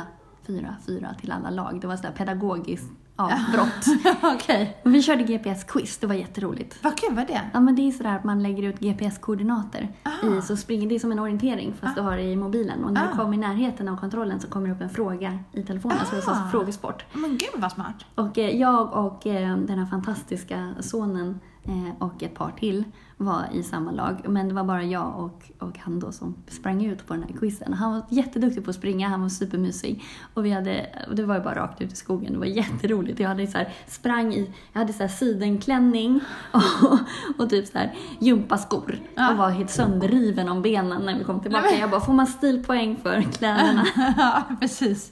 fyra, 0.47 0.75
fyra 0.88 1.15
till 1.21 1.31
alla 1.31 1.49
lag. 1.49 1.81
Det 1.81 1.88
var 1.88 1.95
sådär 1.97 2.11
pedagogiskt 2.11 2.91
avbrott. 3.15 3.86
Okej. 4.36 4.77
Vi 4.84 5.01
körde 5.01 5.23
GPS-quiz, 5.23 5.97
det 6.01 6.07
var 6.07 6.15
jätteroligt. 6.15 6.84
Vad 6.84 6.97
kul, 6.97 7.15
vad 7.15 7.23
är 7.23 7.27
det? 7.27 7.41
Ja, 7.53 7.59
men 7.59 7.75
det 7.75 7.81
är 7.88 7.91
sådär 7.91 8.15
att 8.15 8.23
man 8.23 8.43
lägger 8.43 8.63
ut 8.63 8.79
GPS-koordinater 8.79 9.89
Ah. 10.03 10.27
i, 10.38 10.41
så 10.41 10.57
springer 10.57 10.89
det 10.89 10.95
är 10.95 10.99
som 10.99 11.11
en 11.11 11.19
orientering 11.19 11.73
fast 11.73 11.95
du 11.95 12.01
har 12.01 12.17
det 12.17 12.23
i 12.23 12.36
mobilen. 12.36 12.84
Och 12.84 12.93
när 12.93 13.03
Ah. 13.03 13.11
du 13.11 13.17
kommer 13.17 13.34
i 13.34 13.38
närheten 13.38 13.88
av 13.89 13.97
kontrollen 13.97 14.39
så 14.39 14.47
kommer 14.47 14.67
det 14.67 14.73
upp 14.73 14.81
en 14.81 14.89
fråga 14.89 15.39
i 15.51 15.63
telefonen, 15.63 15.97
så 16.09 16.15
det 16.15 16.21
är 16.21 16.31
Ah. 16.31 16.49
frågesport. 16.51 17.05
Men 17.13 17.29
gud 17.29 17.49
vad 17.61 17.71
smart. 17.71 18.05
Och 18.15 18.38
eh, 18.38 18.49
jag 18.57 18.93
och 19.05 19.27
eh, 19.27 19.57
den 19.57 19.79
här 19.79 19.86
fantastiska 19.86 20.73
sonen 20.79 21.39
eh, 21.63 21.89
och 21.99 22.23
ett 22.23 22.36
par 22.36 22.51
till 22.51 22.84
var 23.18 23.47
i 23.53 23.64
samma 23.64 23.91
lag. 23.91 24.30
Men 24.30 24.47
det 24.47 24.53
var 24.53 24.64
bara 24.64 24.84
jag 24.84 25.20
och, 25.20 25.51
och 25.59 25.78
han 25.80 25.99
då 25.99 26.11
som 26.11 26.36
sprang 26.47 26.86
ut 26.86 27.07
på 27.07 27.14
den 27.14 27.24
här 27.24 27.34
quizen. 27.39 27.74
Han 27.74 27.91
var 27.91 28.03
jätteduktig 28.09 28.64
på 28.64 28.70
att 28.70 28.76
springa, 28.76 29.09
han 29.09 29.22
var 29.22 29.30
supermysig. 29.30 30.03
Och 30.34 30.45
vi 30.45 30.51
hade, 30.51 30.86
och 31.09 31.16
det 31.16 31.24
var 31.24 31.36
ju 31.36 31.41
bara 31.41 31.55
rakt 31.55 31.82
ut 31.82 31.93
i 31.93 31.95
skogen, 31.95 32.34
det 32.34 32.39
var 32.39 32.45
jätteroligt. 32.45 33.20
Jag 33.20 33.30
hade 33.30 33.47
så 33.47 33.57
här, 33.57 33.74
sprang 33.88 34.34
i, 34.34 34.53
jag 34.74 34.80
hade 34.80 34.93
så 34.93 35.03
här 35.03 35.09
sidenklänning 35.09 36.20
och, 36.51 36.99
och 37.43 37.49
typ 37.49 37.68
så 37.68 37.78
här 37.78 37.95
gympaskor. 38.20 38.99
Ja. 39.16 39.32
Och 39.32 39.38
var 39.38 39.49
helt 39.49 39.70
sönderriven 39.70 40.49
om 40.49 40.61
benen 40.61 41.01
när 41.01 41.18
vi 41.18 41.24
kom 41.24 41.39
tillbaka. 41.39 41.78
Jag 41.80 41.89
bara, 41.89 42.01
får 42.01 42.14
man 42.14 42.28
stilpoäng 42.28 42.97
för 43.03 43.22
kläderna? 43.22 43.86
ja, 44.18 44.43
precis. 44.59 45.11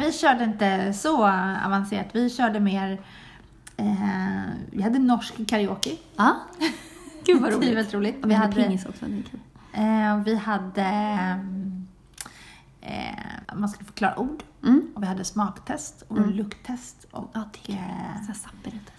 Vi 0.00 0.12
körde 0.12 0.44
inte 0.44 0.92
så 0.92 1.26
avancerat. 1.66 2.06
Vi 2.12 2.30
körde 2.30 2.60
mer... 2.60 3.00
Eh, 3.76 3.86
vi 4.70 4.82
hade 4.82 4.98
norsk 4.98 5.46
karaoke. 5.48 5.90
Ja. 6.16 6.36
Är 7.46 7.56
roligt. 7.56 7.68
väldigt 7.76 7.94
roligt. 7.94 8.24
Och 8.24 8.30
vi 8.30 8.34
hade 8.34 8.54
pingis 8.54 8.86
också. 8.86 9.06
Eh, 9.72 10.16
vi 10.24 10.36
hade... 10.36 10.84
Eh, 12.80 13.54
man 13.56 13.68
skulle 13.68 13.86
förklara 13.86 14.18
ord. 14.18 14.42
Mm. 14.64 14.90
Och 14.94 15.02
vi 15.02 15.06
hade 15.06 15.24
smaktest 15.24 16.02
och 16.08 16.16
Mm. 16.18 16.30
lukttest. 16.30 17.06
Och 17.10 17.30
Ja, 17.34 17.42
det 17.66 17.72
är 17.72 18.20
eh, 18.28 18.34
Sapperetest. 18.34 18.92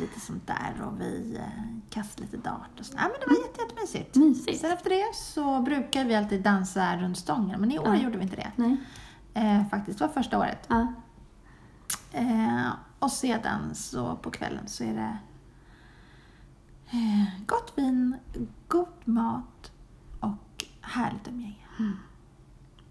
lite 0.00 0.20
sånt 0.20 0.46
där. 0.46 0.82
Och 0.86 1.00
vi 1.00 1.36
eh, 1.36 1.62
kastade 1.90 2.22
lite 2.22 2.36
dart 2.48 2.80
och 2.80 2.86
så. 2.86 2.94
Ja, 2.96 3.02
men 3.02 3.12
det 3.20 3.26
var 3.26 3.46
jätte, 3.46 3.60
jättemysigt. 3.62 4.16
Mysigt. 4.16 4.60
Sen 4.60 4.72
efter 4.72 4.90
det 4.90 5.14
så 5.14 5.60
brukar 5.60 6.04
vi 6.04 6.14
alltid 6.14 6.42
dansa 6.42 6.96
runt 6.96 7.18
stången. 7.18 7.60
Men 7.60 7.72
i 7.72 7.78
år 7.78 7.86
Ja. 7.96 8.02
gjorde 8.02 8.16
vi 8.18 8.22
inte 8.24 8.36
det. 8.36 8.52
Nej. 8.56 8.76
Eh, 9.34 9.68
faktiskt, 9.68 9.98
det 9.98 10.06
var 10.06 10.12
första 10.12 10.38
året. 10.38 10.66
Ja. 10.68 10.92
Eh, 12.12 12.66
och 12.98 13.12
sedan 13.12 13.74
så 13.74 14.16
på 14.16 14.30
kvällen 14.30 14.68
så 14.68 14.84
är 14.84 14.94
det 14.94 15.16
gott 17.46 17.72
vin, 17.76 18.16
god 18.68 18.86
mat 19.04 19.72
och 20.20 20.64
härligt 20.80 21.28
umgänge. 21.28 21.56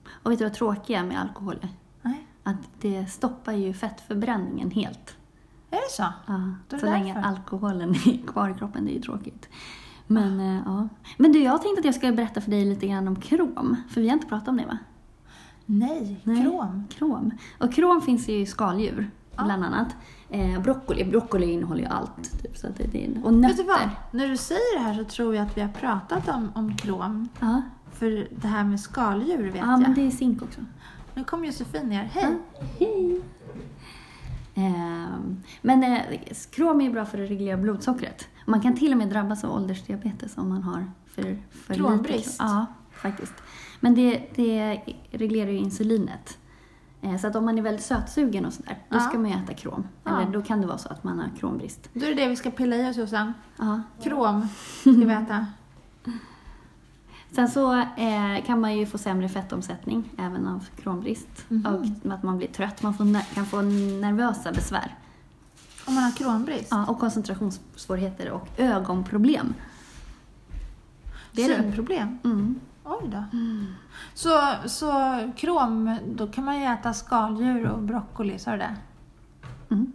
Och 0.09 0.31
vet 0.31 0.39
du 0.39 0.45
vad 0.45 0.53
tråkiga 0.53 1.03
med 1.03 1.21
alkohol 1.21 1.55
är? 1.61 1.69
Nej, 2.01 2.27
Att 2.43 2.57
det 2.81 3.05
stoppar 3.05 3.53
ju 3.53 3.73
fettförbränningen 3.73 4.71
helt. 4.71 5.17
är 5.71 5.75
det 5.75 5.91
så? 5.91 6.03
Ja, 6.27 6.33
är 6.33 6.79
så 6.79 6.85
det 6.85 6.91
länge 6.91 7.13
därför. 7.13 7.29
alkoholen 7.29 7.89
är 7.89 8.27
kvar 8.27 8.49
i 8.49 8.53
kroppen, 8.53 8.85
det 8.85 8.91
är 8.91 8.95
ju 8.95 9.01
tråkigt. 9.01 9.49
Men, 10.07 10.39
eh, 10.39 10.61
ja. 10.65 10.87
Men 11.17 11.31
du, 11.31 11.39
jag 11.43 11.61
tänkte 11.61 11.79
att 11.79 11.85
jag 11.85 11.95
ska 11.95 12.11
berätta 12.11 12.41
för 12.41 12.51
dig 12.51 12.65
lite 12.65 12.87
grann 12.87 13.07
om 13.07 13.15
krom. 13.15 13.75
För 13.89 14.01
vi 14.01 14.07
har 14.07 14.13
inte 14.13 14.27
pratat 14.27 14.47
om 14.47 14.57
det 14.57 14.65
va? 14.65 14.77
Nej, 15.65 16.21
Nej. 16.23 16.43
krom. 16.43 16.83
Krom. 16.89 17.31
Och 17.59 17.73
krom 17.73 18.01
finns 18.01 18.29
ju 18.29 18.33
i 18.33 18.45
skaldjur, 18.45 19.09
Ja. 19.35 19.43
bland 19.43 19.63
annat. 19.65 19.95
Eh, 20.29 20.61
broccoli. 20.61 21.03
Broccoli 21.03 21.51
innehåller 21.51 21.81
ju 21.81 21.87
allt. 21.87 22.41
Typ, 22.41 22.57
så 22.57 22.67
att 22.67 22.77
det, 22.77 22.83
det, 22.83 23.07
och 23.23 23.31
Vet 23.33 23.39
nötter. 23.41 23.57
du 23.57 23.63
vad? 23.63 23.89
När 24.11 24.27
du 24.27 24.37
säger 24.37 24.77
det 24.79 24.83
här 24.83 24.93
så 24.93 25.03
tror 25.03 25.35
jag 25.35 25.45
att 25.47 25.57
vi 25.57 25.61
har 25.61 25.69
pratat 25.69 26.27
om, 26.29 26.51
om 26.55 26.77
krom. 26.77 27.29
Ja, 27.39 27.61
För 27.91 28.27
det 28.41 28.47
här 28.47 28.63
med 28.63 28.79
skaldjur 28.79 29.43
vet 29.51 29.55
ja 29.55 29.71
jag. 29.71 29.81
men 29.81 29.93
det 29.93 30.01
är 30.07 30.11
zink 30.11 30.41
också. 30.41 30.61
Nu 31.13 31.23
kommer 31.23 31.45
Josefin 31.45 31.89
ner. 31.89 32.03
Hej! 32.13 32.37
Hej! 32.79 33.21
Ehm, 34.55 35.43
men 35.61 35.83
eh, 35.83 36.01
krom 36.51 36.81
är 36.81 36.89
bra 36.91 37.05
för 37.05 37.23
att 37.23 37.29
reglera 37.29 37.57
blodsockret. 37.57 38.27
Man 38.45 38.61
kan 38.61 38.75
till 38.77 38.91
och 38.91 38.97
med 38.97 39.09
drabbas 39.09 39.43
av 39.43 39.51
åldersdiabetes 39.51 40.37
om 40.37 40.49
man 40.49 40.63
har 40.63 40.91
för, 41.05 41.21
för 41.21 41.73
lite 41.73 41.73
Krombrist? 41.73 42.37
krom. 42.39 42.49
Ja, 42.49 42.65
faktiskt. 42.91 43.33
Men 43.79 43.95
det, 43.95 44.21
det 44.35 44.81
reglerar 45.11 45.51
ju 45.51 45.57
insulinet. 45.57 46.37
Eh, 47.05 47.17
så 47.17 47.27
att 47.27 47.35
om 47.35 47.45
man 47.45 47.57
är 47.57 47.61
väldigt 47.61 47.85
sötsugen 47.85 48.45
och 48.45 48.53
sådär, 48.53 48.77
då 48.89 48.95
Ja. 48.95 48.99
ska 48.99 49.17
man 49.19 49.31
ju 49.31 49.37
äta 49.37 49.53
krom. 49.53 49.87
Ja. 50.03 50.21
Eller 50.21 50.31
då 50.31 50.41
kan 50.41 50.61
det 50.61 50.67
vara 50.67 50.77
så 50.77 50.89
att 50.89 51.03
man 51.03 51.19
har 51.19 51.29
krombrist. 51.39 51.89
Då 51.93 52.05
är 52.05 52.09
det 52.09 52.15
det 52.23 52.27
vi 52.29 52.35
ska 52.35 52.51
pilla 52.51 52.75
i 52.75 52.89
oss 52.89 52.97
Jossan. 52.97 53.33
Ja. 53.57 53.81
Krom 54.03 54.47
ska 54.81 54.91
vi 54.91 55.13
äta. 55.13 55.47
Sen 57.31 57.49
så 57.49 57.73
eh, 57.79 58.45
kan 58.45 58.59
man 58.61 58.77
ju 58.77 58.85
få 58.85 58.97
sämre 58.97 59.29
fettomsättning 59.29 60.09
även 60.17 60.47
av 60.47 60.65
krombrist. 60.83 61.45
Mhm. 61.49 61.65
Och 62.05 62.11
att 62.13 62.23
man 62.23 62.37
blir 62.37 62.47
trött, 62.47 62.81
man 62.83 62.93
får 62.93 63.33
kan 63.35 63.45
få 63.45 63.61
nervösa 63.61 64.51
besvär. 64.51 64.95
Om 65.87 65.93
man 65.95 66.03
har 66.03 66.11
krombrist. 66.11 66.67
Ja, 66.71 66.85
och 66.85 66.99
koncentrationssvårigheter 66.99 68.31
och 68.31 68.47
ögonproblem. 68.57 69.53
Det 71.31 71.43
är. 71.43 71.61
Synproblem. 71.61 72.19
Mm. 72.23 72.59
Oj 72.85 73.09
då. 73.09 73.23
Så, 74.13 74.29
så 74.65 74.91
krom, 75.37 75.97
då 76.07 76.27
kan 76.27 76.45
man 76.45 76.59
ju 76.59 76.65
äta 76.65 76.93
skaldjur 76.93 77.67
och 77.69 77.81
broccoli, 77.81 78.39
sa 78.39 78.51
du 78.51 78.57
det? 78.57 78.75
Mm. 79.71 79.91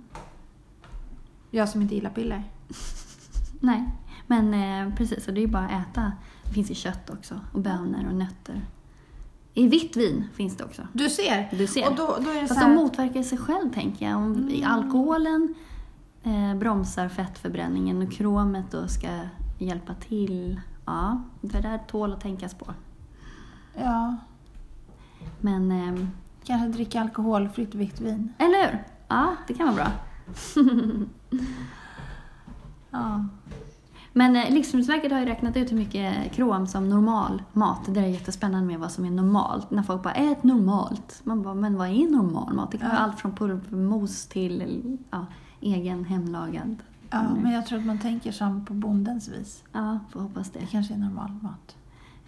Jag 1.51 1.69
som 1.69 1.83
inte 1.83 1.95
gillar 1.95 2.11
piller. 2.11 2.43
Nej, 3.61 3.89
men 4.27 4.55
eh, 4.55 4.95
precis. 4.95 5.29
Och 5.29 5.35
det 5.35 5.41
är 5.41 5.47
ju 5.47 5.53
bara 5.53 5.65
att 5.65 5.89
äta. 5.89 6.13
Det 6.45 6.51
finns 6.53 6.71
ju 6.71 6.75
kött 6.75 7.11
också. 7.11 7.41
Och 7.53 7.61
bönor 7.61 8.07
och 8.09 8.15
nötter. 8.15 8.63
I 9.55 9.69
vitt 9.69 9.97
vin 9.97 10.25
finns 10.35 10.57
det 10.57 10.65
också. 10.65 10.83
Du 10.93 11.11
ser! 11.11 11.49
Du 11.53 11.67
ser. 11.67 11.89
Och 11.91 11.97
då, 11.97 12.17
då 12.21 12.31
är 12.31 12.43
det 12.43 12.49
så 12.49 12.55
Fast 12.55 12.61
här... 12.61 12.69
de 12.69 12.75
motverkar 12.75 13.23
sig 13.23 13.39
själv, 13.39 13.73
tänker 13.73 14.07
jag. 14.09 14.17
Om 14.17 14.33
Mm. 14.33 14.65
alkoholen 14.67 15.55
eh, 16.23 16.55
bromsar 16.55 17.09
fettförbränningen 17.09 18.03
och 18.03 18.13
kromet 18.13 18.65
då 18.71 18.89
ska 18.89 19.09
hjälpa 19.59 19.95
till. 19.95 20.61
Ja, 20.91 21.21
det 21.41 21.61
där 21.61 21.79
tål 21.79 22.13
att 22.13 22.21
tänkas 22.21 22.55
på. 22.55 22.67
Ja, 23.79 24.17
Men, 25.41 25.71
eh, 25.73 26.07
kanske 26.45 26.69
dricka 26.69 27.01
alkoholfritt 27.01 27.75
vitt 27.75 28.01
vin. 28.01 28.33
eller 28.39 28.71
hur? 28.71 28.85
Ja, 29.09 29.35
det 29.47 29.55
kan 29.55 29.67
vara 29.67 29.77
bra. 29.77 29.87
Ja. 32.91 33.25
Men 34.13 34.37
eh, 34.37 34.51
Livsmedelsverket 34.51 35.13
har 35.13 35.19
ju 35.19 35.25
räknat 35.27 35.57
ut 35.57 35.73
hur 35.73 35.77
mycket 35.77 36.33
krom 36.33 36.67
som 36.67 36.89
normal 36.89 37.43
mat. 37.53 37.81
Det 37.87 37.93
där 37.93 38.03
är 38.03 38.07
jättespännande 38.07 38.67
med 38.67 38.79
vad 38.79 38.93
som 38.93 39.05
är 39.05 39.11
normalt. 39.11 39.71
När 39.71 39.83
folk 39.83 40.03
bara 40.03 40.15
ät 40.15 40.43
normalt. 40.45 41.21
Man 41.25 41.43
bara, 41.43 41.55
men 41.55 41.77
vad 41.77 41.89
är 41.89 42.11
normal 42.11 42.55
mat? 42.55 42.71
Det 42.71 42.79
kan 42.79 42.89
vara 42.89 42.99
Ja. 42.99 43.05
allt 43.05 43.21
från 43.21 43.33
pulvermos 43.33 44.27
till 44.27 44.99
ja, 45.11 45.27
egen 45.61 46.05
hemlagad. 46.05 46.77
Ja, 47.11 47.21
Mm. 47.21 47.43
men 47.43 47.53
jag 47.53 47.67
tror 47.67 47.79
att 47.79 47.87
man 47.87 47.99
tänker 47.99 48.33
som 48.33 48.65
på 48.65 48.75
bondens 48.75 49.29
vis. 49.29 49.65
Ja, 49.73 49.99
får 50.11 50.21
hoppas 50.21 50.51
Det 50.51 50.59
det. 50.59 50.67
kanske 50.67 50.95
är 50.95 50.99
normal 50.99 51.31
mat. 51.43 51.77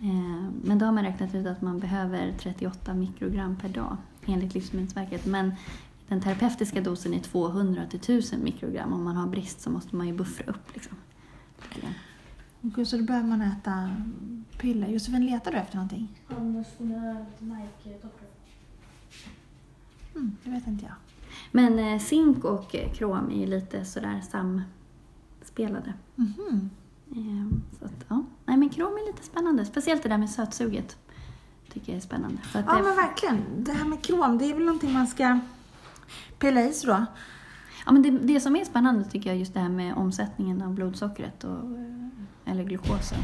Eh, 0.00 0.48
Men 0.64 0.78
då 0.78 0.86
har 0.86 0.92
man 0.92 1.04
räknat 1.04 1.34
ut 1.34 1.46
att 1.46 1.62
man 1.62 1.78
behöver 1.78 2.32
38 2.38 2.94
mikrogram 2.94 3.56
per 3.56 3.68
dag 3.68 3.96
enligt 4.26 4.54
Livsmedelsverket. 4.54 5.26
Men 5.26 5.54
den 6.08 6.20
terapeutiska 6.20 6.80
dosen 6.80 7.14
är 7.14 7.18
200 7.20 7.82
till 7.90 7.98
1000 8.00 8.44
mikrogram. 8.44 8.92
Om 8.92 9.04
man 9.04 9.16
har 9.16 9.26
brist 9.26 9.60
så 9.60 9.70
måste 9.70 9.96
man 9.96 10.06
ju 10.06 10.12
buffra 10.16 10.44
upp. 10.52 10.74
Liksom. 10.74 10.96
Okej, 12.64 12.86
så 12.86 12.96
då 12.96 13.04
behöver 13.04 13.28
man 13.28 13.42
äta 13.42 13.90
piller. 14.58 14.88
Josefin, 14.88 15.26
letar 15.26 15.50
du 15.52 15.56
efter 15.56 15.74
någonting? 15.76 16.08
Konventionellt 16.28 17.40
Nike-toppar. 17.40 18.26
Mm, 20.14 20.36
det 20.44 20.50
vet 20.50 20.66
inte 20.66 20.84
jag. 20.84 20.94
Men 21.54 21.78
eh, 21.78 21.98
zink 21.98 22.44
och 22.44 22.74
eh, 22.74 22.92
krom 22.92 23.30
är 23.30 23.36
ju 23.40 23.46
lite 23.46 23.84
sådär 23.84 24.20
samspelade. 24.30 25.92
Mhm. 26.14 26.70
Eh, 27.10 27.58
Så 27.78 27.84
att, 27.84 28.04
ja. 28.08 28.24
Nej, 28.46 28.56
men 28.56 28.68
krom 28.68 28.92
är 28.92 29.06
lite 29.12 29.24
spännande. 29.26 29.64
Speciellt 29.64 30.02
det 30.02 30.08
där 30.08 30.18
med 30.18 30.30
sötsuget. 30.30 30.96
Tycker 31.72 31.92
jag 31.92 31.96
är 31.96 32.00
spännande. 32.00 32.38
Ja, 32.54 32.60
det, 32.60 32.66
men 32.82 32.96
verkligen. 32.96 33.42
Det 33.58 33.72
här 33.72 33.84
med 33.84 34.02
krom, 34.02 34.38
det 34.38 34.44
är 34.50 34.54
väl 34.54 34.64
någonting 34.64 34.92
man 34.92 35.06
ska 35.06 35.38
pilla 36.38 36.60
i 36.62 36.72
sig 36.72 36.90
då? 36.90 37.04
ja, 37.86 37.92
men 37.92 38.02
det, 38.02 38.10
det 38.10 38.40
som 38.40 38.56
är 38.56 38.64
spännande 38.64 39.04
tycker 39.04 39.30
jag 39.30 39.34
är 39.34 39.40
just 39.40 39.54
det 39.54 39.60
här 39.60 39.68
med 39.68 39.94
omsättningen 39.94 40.62
av 40.62 40.74
blodsockret 40.74 41.44
och, 41.44 41.58
eh, 41.76 42.52
eller 42.52 42.64
glukosen. 42.64 43.18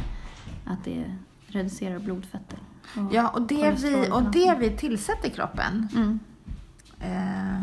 Att 0.66 0.84
det 0.84 1.14
reducerar 1.46 1.98
blodfetter. 1.98 2.58
och 2.96 3.14
Ja, 3.14 3.28
och 3.28 3.42
det, 3.42 3.70
vi, 3.82 4.10
och 4.12 4.22
det 4.22 4.56
vi 4.60 4.70
tillsätter 4.76 5.28
kroppen 5.30 5.88
Mm. 5.96 6.18
eh, 7.00 7.62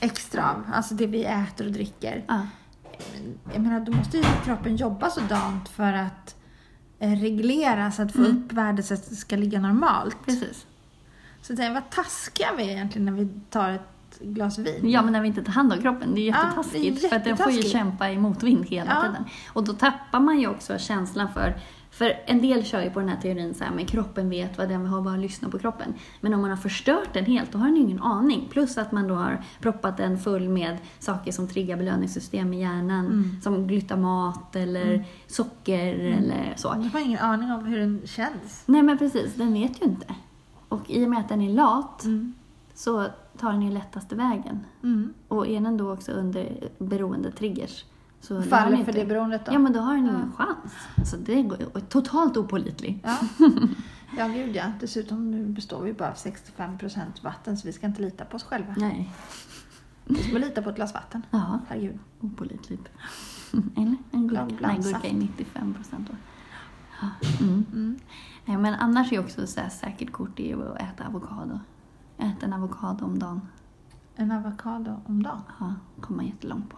extra 0.00 0.50
av, 0.50 0.62
alltså 0.74 0.94
det 0.94 1.06
vi 1.06 1.24
äter 1.24 1.66
och 1.66 1.72
dricker. 1.72 2.24
Ja, 2.28 2.46
Jag 3.52 3.62
menar, 3.62 3.80
då 3.80 3.92
måste 3.92 4.16
ju 4.16 4.24
kroppen 4.44 4.76
jobba 4.76 5.10
sådant 5.10 5.68
för 5.68 5.92
att 5.92 6.34
eh, 6.98 7.10
reglera 7.10 7.90
så 7.90 8.02
att 8.02 8.12
få 8.12 8.18
Mm. 8.18 8.36
upp 8.44 8.52
värdet 8.52 8.86
så 8.86 8.94
att 8.94 9.08
det 9.10 9.16
ska 9.16 9.36
ligga 9.36 9.60
normalt. 9.60 10.16
precis. 10.24 10.66
Så 11.42 11.56
tänker, 11.56 11.74
vad 11.74 11.90
taskiga 11.90 12.48
vi 12.56 12.62
är 12.62 12.70
egentligen 12.70 13.04
när 13.04 13.12
vi 13.12 13.28
tar 13.50 13.70
ett 13.70 14.18
glas 14.20 14.58
vin. 14.58 14.90
Ja, 14.90 15.02
men 15.02 15.12
när 15.12 15.20
vi 15.20 15.28
inte 15.28 15.42
tar 15.44 15.52
hand 15.52 15.72
om 15.72 15.82
kroppen. 15.82 16.14
Det 16.14 16.20
är 16.20 16.26
Ja, 16.26 16.64
det 16.72 16.78
är 16.78 16.82
jättetaskigt. 16.82 17.08
för 17.08 17.16
att 17.16 17.24
den 17.24 17.36
får 17.36 17.46
ju 17.50 17.56
jättetaskigt. 17.56 17.72
kämpa 17.72 18.10
i 18.10 18.18
motvind 18.18 18.64
hela 18.66 18.90
Ja. 18.94 19.02
tiden. 19.02 19.24
Och 19.52 19.64
då 19.64 19.72
tappar 19.72 20.20
man 20.20 20.40
ju 20.40 20.46
också 20.48 20.78
känslan 20.78 21.32
för 21.32 21.56
För 21.96 22.18
en 22.26 22.42
del 22.42 22.64
kör 22.64 22.82
ju 22.82 22.90
på 22.90 23.00
den 23.00 23.08
här 23.08 23.16
teorin 23.16 23.54
så 23.54 23.64
här, 23.64 23.74
men 23.74 23.86
kroppen 23.86 24.30
vet 24.30 24.58
vad 24.58 24.68
den 24.68 24.82
vill 24.82 24.90
ha, 24.90 25.00
bara 25.00 25.16
lyssna 25.16 25.48
på 25.48 25.58
kroppen. 25.58 25.94
Men 26.20 26.34
om 26.34 26.40
man 26.40 26.50
har 26.50 26.56
förstört 26.56 27.08
den 27.12 27.24
helt, 27.24 27.52
då 27.52 27.58
har 27.58 27.66
den 27.66 27.76
ju 27.76 27.82
ingen 27.82 28.02
aning. 28.02 28.48
Plus 28.50 28.78
att 28.78 28.92
man 28.92 29.08
då 29.08 29.14
har 29.14 29.44
proppat 29.60 29.96
den 29.96 30.18
full 30.18 30.48
med 30.48 30.78
saker 30.98 31.32
som 31.32 31.48
triggar 31.48 31.76
belöningssystem 31.76 32.52
i 32.52 32.60
hjärnan. 32.60 33.06
Mm. 33.06 33.40
Som 33.42 33.66
glutamat 33.66 34.56
eller 34.56 35.04
socker 35.26 35.94
eller 35.94 36.54
så. 36.56 36.74
Du 36.74 36.88
har 36.88 37.00
ingen 37.00 37.18
aning 37.18 37.52
om 37.52 37.64
hur 37.64 37.78
den 37.78 38.02
känns. 38.04 38.62
Nej 38.66 38.82
men 38.82 38.98
precis, 38.98 39.34
den 39.34 39.52
vet 39.52 39.82
ju 39.82 39.86
inte. 39.86 40.14
Och 40.68 40.90
i 40.90 41.04
och 41.04 41.10
med 41.10 41.18
att 41.18 41.28
den 41.28 41.40
är 41.40 41.52
lat 41.52 42.04
Mm. 42.04 42.34
så 42.74 43.06
tar 43.38 43.52
den 43.52 43.62
ju 43.62 43.70
lättaste 43.70 44.14
vägen. 44.14 44.64
Mm. 44.82 45.14
Och 45.28 45.46
är 45.46 45.60
den 45.60 45.76
då 45.76 45.92
också 45.92 46.12
under 46.12 46.68
beroende 46.78 47.30
triggers 47.30 47.84
så 48.26 48.42
Faller 48.42 48.84
för 48.84 48.92
det 48.92 49.04
beroendet 49.04 49.46
då? 49.46 49.52
Ja, 49.52 49.58
men 49.58 49.72
då 49.72 49.80
har 49.80 49.94
den 49.94 50.04
ingen 50.04 50.32
chans. 50.32 50.72
Så 51.10 51.16
det 51.16 51.42
går 51.42 51.80
totalt 51.80 52.36
opålitlig. 52.36 53.00
Ja. 53.04 53.18
ja, 54.18 54.28
gud 54.28 54.56
ja. 54.56 54.72
Dessutom 54.80 55.30
nu 55.30 55.46
består 55.46 55.82
vi 55.82 55.92
bara 55.92 56.08
av 56.08 56.14
65% 56.14 57.00
vatten 57.22 57.56
så 57.56 57.66
vi 57.66 57.72
ska 57.72 57.86
inte 57.86 58.02
lita 58.02 58.24
på 58.24 58.36
oss 58.36 58.44
själva. 58.44 58.74
Nej. 58.76 59.10
Vi 60.04 60.22
ska 60.22 60.38
lita 60.38 60.62
på 60.62 60.70
ett 60.70 60.76
glas 60.76 60.94
vatten. 60.94 61.22
Ja, 61.30 61.60
Herregud. 61.68 61.98
opålitligt. 62.20 62.88
Eller 63.76 63.96
en 64.10 64.28
gurka. 64.28 64.54
Nej, 64.60 64.78
gurka 64.82 65.08
är 65.08 65.14
95 65.14 65.74
procent. 65.74 66.10
Ja. 67.00 67.08
Mm. 67.40 67.66
Mm. 67.72 67.98
Nej, 68.44 68.56
men 68.56 68.74
annars 68.74 69.12
är 69.12 69.20
också 69.20 69.46
så 69.46 69.60
här 69.60 69.68
säkert 69.68 70.12
kort 70.12 70.40
är 70.40 70.44
ju 70.44 70.72
att 70.72 70.80
äta 70.80 71.06
avokado. 71.06 71.60
Äta 72.18 72.46
en 72.46 72.52
avokado 72.52 73.04
om 73.04 73.18
dagen. 73.18 73.40
En 74.16 74.32
avokado 74.32 75.00
om 75.04 75.22
dagen. 75.22 75.42
Ja, 75.60 75.74
kommer 76.00 76.16
man 76.16 76.26
jättelångt 76.26 76.70
på. 76.70 76.76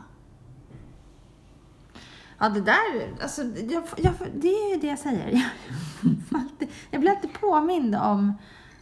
Ja, 2.39 2.49
det 2.49 2.61
där, 2.61 3.13
alltså, 3.23 3.43
jag, 3.69 3.83
jag, 3.97 4.13
det 4.35 4.49
är 4.49 4.75
ju 4.75 4.81
det 4.81 4.87
jag 4.87 4.99
säger. 4.99 5.31
Jag, 6.31 6.41
alltid- 6.41 6.69
jag 6.91 7.01
blir 7.01 7.11
alltid 7.11 7.33
påmind 7.33 7.95
om 7.95 8.33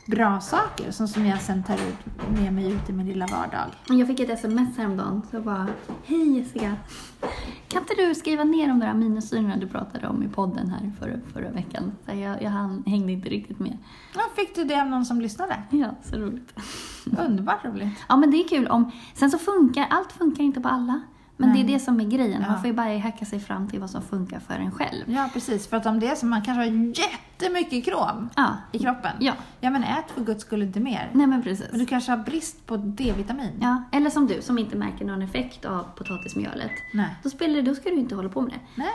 bra 0.07 0.41
saker 0.41 0.91
som, 0.91 1.09
som 1.09 1.27
jag 1.27 1.41
sen 1.41 1.63
tar 1.63 1.75
ut, 1.75 2.29
med 2.41 2.53
mig 2.53 2.73
ut 2.73 2.91
i 2.91 2.93
min 2.93 3.07
lilla 3.07 3.27
vardag. 3.27 3.71
Jag 3.89 4.07
fick 4.07 4.21
ett 4.21 4.31
sms 4.31 4.77
häromdagen. 4.79 5.23
Så 5.31 5.41
bara, 5.41 5.67
hej 6.05 6.39
Jessica. 6.39 6.77
Kan 7.69 7.83
inte 7.83 7.95
du 7.95 8.15
skriva 8.15 8.45
ner 8.45 8.69
de 8.69 8.79
där 8.79 8.87
aminosyrorna 8.89 9.57
du 9.57 9.67
pratade 9.69 10.09
om 10.09 10.23
i 10.23 10.29
podden 10.29 10.69
här 10.71 10.93
förra, 11.01 11.17
förra 11.33 11.51
veckan? 11.51 11.93
Så 12.07 12.13
jag, 12.17 12.43
jag 12.43 12.51
hann, 12.51 12.83
hängde 12.87 13.13
inte 13.13 13.29
riktigt 13.29 13.59
med. 13.59 13.79
Ja, 14.15 14.21
fick 14.37 14.55
du 14.55 14.65
det 14.65 14.81
av 14.83 14.87
någon 14.89 15.05
som 15.05 15.21
lyssnade? 15.21 15.63
Ja, 15.71 15.91
så 16.03 16.17
roligt. 16.17 16.53
Underbart 17.27 17.65
roligt. 17.65 17.99
Ja, 18.09 18.17
men 18.17 18.31
det 18.31 18.37
är 18.37 18.49
kul 18.49 18.67
om... 18.67 18.91
Sen 19.15 19.31
så 19.31 19.39
funkar, 19.39 19.87
allt 19.91 20.13
funkar 20.13 20.45
inte 20.45 20.61
på 20.61 20.69
alla. 20.69 21.01
Men 21.37 21.49
Nej. 21.49 21.63
det 21.63 21.71
är 21.71 21.75
det 21.75 21.81
som 21.81 22.01
är 22.01 22.05
grejen. 22.05 22.43
Ja. 22.43 22.49
Man 22.49 22.59
får 22.61 22.67
ju 22.67 22.73
bara 22.73 22.99
hacka 22.99 23.25
sig 23.25 23.41
fram 23.41 23.69
till 23.69 23.81
vad 23.81 23.91
som 23.91 24.03
funkar 24.03 24.41
för 24.41 24.55
en 24.55 24.71
själv. 24.71 25.05
Ja, 25.07 25.31
precis. 25.33 25.67
För 25.69 25.77
att 25.77 25.87
om 25.87 26.01
det 26.01 26.07
är 26.07 26.15
så 26.15 26.27
man 26.27 26.43
kanske 26.43 26.61
har 26.61 26.93
jättemycket 26.99 27.85
krom 27.85 28.29
Ja. 28.37 28.57
i 28.73 28.79
kroppen. 28.79 29.13
Ja, 29.21 29.33
Ja, 29.61 29.71
men 29.71 29.85
ät 29.85 30.11
för 30.15 30.25
guds 30.25 30.41
skull 30.43 30.63
inte 30.63 30.81
mer. 30.81 31.11
nej 31.13 31.27
men 31.27 31.43
precis. 31.43 31.67
Men 31.71 31.81
du 31.81 31.87
kanske 31.87 32.13
har 32.13 32.19
brist 32.19 32.67
på 32.67 32.77
D-vitamin. 32.77 33.53
Ja, 33.61 33.83
eller 33.93 34.11
som 34.11 34.27
du 34.27 34.43
som 34.43 34.59
inte 34.59 34.77
märker 34.77 35.05
någon 35.05 35.23
effekt 35.23 35.65
av 35.65 35.83
potatismjölet. 35.97 36.71
Nej. 36.95 37.17
Då, 37.23 37.31
spelar, 37.31 37.63
då 37.63 37.75
ska 37.75 37.89
du 37.91 37.97
inte 37.97 38.15
hålla 38.15 38.29
på 38.29 38.41
med 38.41 38.51
det. 38.53 38.61
Nej. 38.75 38.93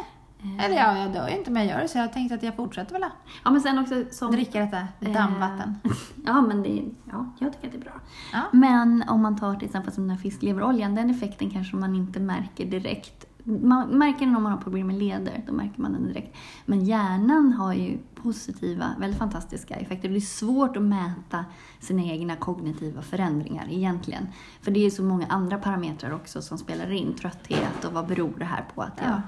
Eller 0.59 0.75
ja, 0.75 0.97
jag 0.97 1.13
dör 1.13 1.29
ju 1.29 1.37
inte 1.37 1.51
men 1.51 1.67
jag 1.67 1.71
gör 1.71 1.81
det 1.81 1.87
så 1.87 1.97
jag 1.97 2.13
tänkte 2.13 2.35
att 2.35 2.43
jag 2.43 2.55
fortsätter 2.55 2.93
väl 2.93 3.05
Ja, 3.43 3.51
men 3.51 3.61
sen 3.61 3.79
också 3.79 4.03
som... 4.11 4.31
dricka 4.31 4.59
detta 4.59 4.87
dammvatten. 4.99 5.75
Eh, 5.83 5.91
ja, 6.25 6.41
men 6.41 6.63
det, 6.63 6.83
ja, 7.11 7.33
jag 7.39 7.53
tycker 7.53 7.67
att 7.67 7.73
det 7.73 7.77
är 7.77 7.81
bra. 7.81 7.99
Ja. 8.33 8.41
Men 8.51 9.03
om 9.07 9.21
man 9.21 9.37
tar 9.37 9.55
till 9.55 9.65
exempel 9.65 9.93
som 9.93 10.03
den 10.03 10.09
här 10.09 10.23
fiskleveroljan, 10.23 10.95
den 10.95 11.09
effekten 11.09 11.49
kanske 11.49 11.75
man 11.75 11.95
inte 11.95 12.19
märker 12.19 12.65
direkt. 12.65 13.25
Man 13.43 13.87
märker 13.87 14.25
den 14.25 14.35
om 14.35 14.43
man 14.43 14.51
har 14.51 14.59
problem 14.59 14.87
med 14.87 14.95
leder, 14.95 15.43
då 15.47 15.53
märker 15.53 15.81
man 15.81 15.93
den 15.93 16.07
direkt. 16.07 16.37
Men 16.65 16.85
hjärnan 16.85 17.53
har 17.53 17.73
ju 17.73 17.97
positiva, 18.15 18.85
väldigt 18.99 19.19
fantastiska 19.19 19.75
effekter. 19.75 20.09
Det 20.09 20.15
är 20.15 20.19
svårt 20.19 20.77
att 20.77 20.83
mäta 20.83 21.45
sina 21.79 22.03
egna 22.03 22.35
kognitiva 22.35 23.01
förändringar 23.01 23.67
egentligen. 23.69 24.27
För 24.61 24.71
det 24.71 24.79
är 24.79 24.83
ju 24.83 24.91
så 24.91 25.03
många 25.03 25.27
andra 25.27 25.57
parametrar 25.57 26.13
också 26.13 26.41
som 26.41 26.57
spelar 26.57 26.91
in. 26.91 27.13
Trötthet 27.13 27.85
och 27.85 27.93
vad 27.93 28.07
beror 28.07 28.33
det 28.37 28.45
här 28.45 28.65
på 28.75 28.81
att 28.81 28.93
jag... 28.97 29.09
Ja. 29.09 29.21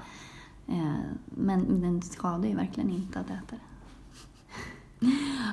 Eh, 0.68 1.00
men 1.24 1.80
den 1.80 2.02
skadar 2.02 2.48
ju 2.48 2.54
verkligen 2.56 2.90
inte 2.90 3.20
att 3.20 3.26
äta 3.26 3.56
det. 3.56 3.58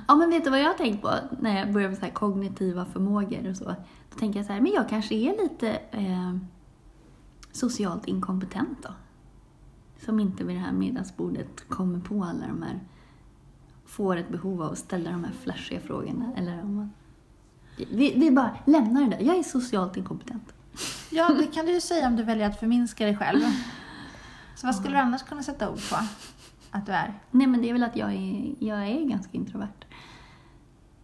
Ja, 0.07 0.15
men 0.15 0.29
vet 0.29 0.43
du 0.43 0.49
vad 0.49 0.59
jag 0.59 0.67
har 0.67 0.73
tänkt 0.73 1.01
på 1.01 1.13
när 1.39 1.59
jag 1.59 1.73
börjar 1.73 1.89
med 1.89 1.97
så 1.97 2.05
kognitiva 2.13 2.85
förmågor 2.85 3.49
och 3.49 3.57
så? 3.57 3.75
Då 4.09 4.19
tänker 4.19 4.39
jag 4.39 4.45
så 4.45 4.53
här, 4.53 4.61
men 4.61 4.71
jag 4.71 4.89
kanske 4.89 5.15
är 5.15 5.43
lite 5.43 5.69
eh, 5.91 6.35
socialt 7.51 8.07
inkompetent 8.07 8.83
då. 8.83 8.89
Som 10.05 10.19
inte 10.19 10.43
vid 10.43 10.55
det 10.55 10.59
här 10.59 10.71
middagsbordet 10.71 11.69
kommer 11.69 11.99
på 11.99 12.23
alla 12.23 12.47
de 12.47 12.61
här, 12.61 12.79
får 13.85 14.17
ett 14.17 14.29
behov 14.29 14.61
av 14.61 14.71
att 14.71 14.77
ställa 14.77 15.11
de 15.11 15.23
här 15.23 15.33
flashiga 15.43 15.79
frågorna. 15.79 16.33
Eller 16.35 16.63
om 16.63 16.75
man, 16.75 16.91
vi, 17.77 18.13
vi 18.17 18.31
bara 18.31 18.57
lämnar 18.65 19.01
det 19.01 19.09
där. 19.09 19.25
Jag 19.25 19.35
är 19.35 19.43
socialt 19.43 19.97
inkompetent. 19.97 20.53
ja, 21.09 21.29
det 21.29 21.47
kan 21.47 21.65
du 21.65 21.71
ju 21.71 21.81
säga 21.81 22.07
om 22.07 22.15
du 22.15 22.23
väljer 22.23 22.49
att 22.49 22.59
förminska 22.59 23.05
dig 23.05 23.17
själv. 23.17 23.41
Så 24.55 24.67
vad 24.67 24.75
skulle 24.75 24.95
du 24.95 24.99
annars 24.99 25.23
kunna 25.23 25.43
sätta 25.43 25.69
ord 25.69 25.89
på 25.89 25.95
att 26.71 26.85
du 26.85 26.91
är? 26.91 27.13
Nej, 27.31 27.47
men 27.47 27.61
det 27.61 27.69
är 27.69 27.73
väl 27.73 27.83
att 27.83 27.95
jag 27.95 28.13
är, 28.13 28.55
jag 28.59 28.87
är 28.87 29.05
ganska 29.05 29.37
introvert. 29.37 29.85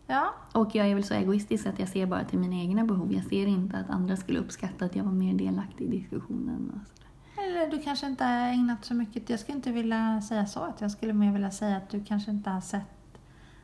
Ja, 0.07 0.33
Och 0.51 0.75
jag 0.75 0.87
är 0.87 0.95
väl 0.95 1.03
så 1.03 1.13
egoistisk 1.13 1.65
att 1.65 1.79
jag 1.79 1.89
ser 1.89 2.05
bara 2.05 2.23
till 2.23 2.39
mina 2.39 2.55
egna 2.55 2.85
behov. 2.85 3.13
Jag 3.13 3.23
ser 3.23 3.47
inte 3.47 3.77
att 3.77 3.89
andra 3.89 4.17
skulle 4.17 4.39
uppskatta 4.39 4.85
att 4.85 4.95
jag 4.95 5.03
var 5.03 5.11
mer 5.11 5.33
delaktig 5.33 5.85
i 5.85 5.87
diskussionen. 5.99 6.71
Och 6.73 6.87
sådär. 6.87 7.47
eller 7.47 7.71
du 7.71 7.81
kanske 7.83 8.07
inte 8.07 8.23
har 8.23 8.47
ägnat 8.47 8.85
så 8.85 8.93
mycket. 8.93 9.29
Jag 9.29 9.39
skulle 9.39 9.55
inte 9.55 9.71
vilja 9.71 10.21
säga 10.21 10.45
så. 10.45 10.59
Att 10.59 10.81
jag 10.81 10.91
skulle 10.91 11.13
mer 11.13 11.33
vilja 11.33 11.51
säga 11.51 11.77
att 11.77 11.89
du 11.89 12.03
kanske 12.03 12.31
inte 12.31 12.49
har 12.49 12.61
sett 12.61 13.19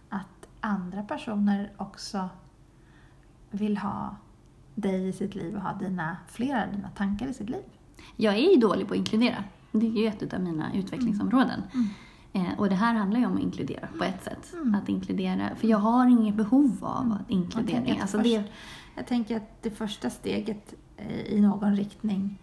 att 0.09 0.47
andra 0.59 1.03
personer 1.03 1.71
också 1.77 2.29
vill 3.51 3.77
ha 3.77 4.15
dig 4.75 5.07
i 5.07 5.13
sitt 5.13 5.35
liv 5.35 5.55
och 5.55 5.61
ha 5.61 5.73
dina, 5.73 6.17
flera 6.27 6.63
av 6.63 6.71
dina 6.71 6.89
tankar 6.89 7.27
i 7.27 7.33
sitt 7.33 7.49
liv. 7.49 7.63
Jag 8.15 8.33
är 8.33 8.53
ju 8.53 8.59
dålig 8.59 8.87
på 8.87 8.93
att 8.93 8.97
inkludera. 8.97 9.43
Det 9.75 9.85
är 9.87 9.91
ju 10.01 10.07
ett 10.07 10.33
av 10.33 10.39
mina 10.41 10.73
utvecklingsområden. 10.73 11.61
Eh, 12.33 12.47
och 12.57 12.69
det 12.69 12.75
här 12.75 12.93
handlar 12.93 13.19
ju 13.19 13.25
om 13.25 13.33
att 13.35 13.41
inkludera 13.41 13.87
på 13.97 14.03
ett 14.03 14.23
sätt. 14.23 14.53
Mm. 14.53 14.75
Att 14.75 14.89
inkludera, 14.89 15.55
för 15.55 15.67
jag 15.67 15.77
har 15.77 16.07
inget 16.07 16.35
behov 16.35 16.77
av 16.81 17.11
att 17.11 17.19
Jag 17.27 17.37
inkludera. 17.37 17.75
tänker 17.77 17.93
att 17.95 18.01
Alltså 18.01 18.17
först- 18.17 18.29
det, 18.29 18.43
Jag 18.95 19.07
tänker 19.07 19.37
att 19.37 19.61
det 19.61 19.69
första 19.69 20.09
steget 20.09 20.73
eh, 20.97 21.21
i 21.21 21.41
någon 21.41 21.75
riktning 21.75 22.39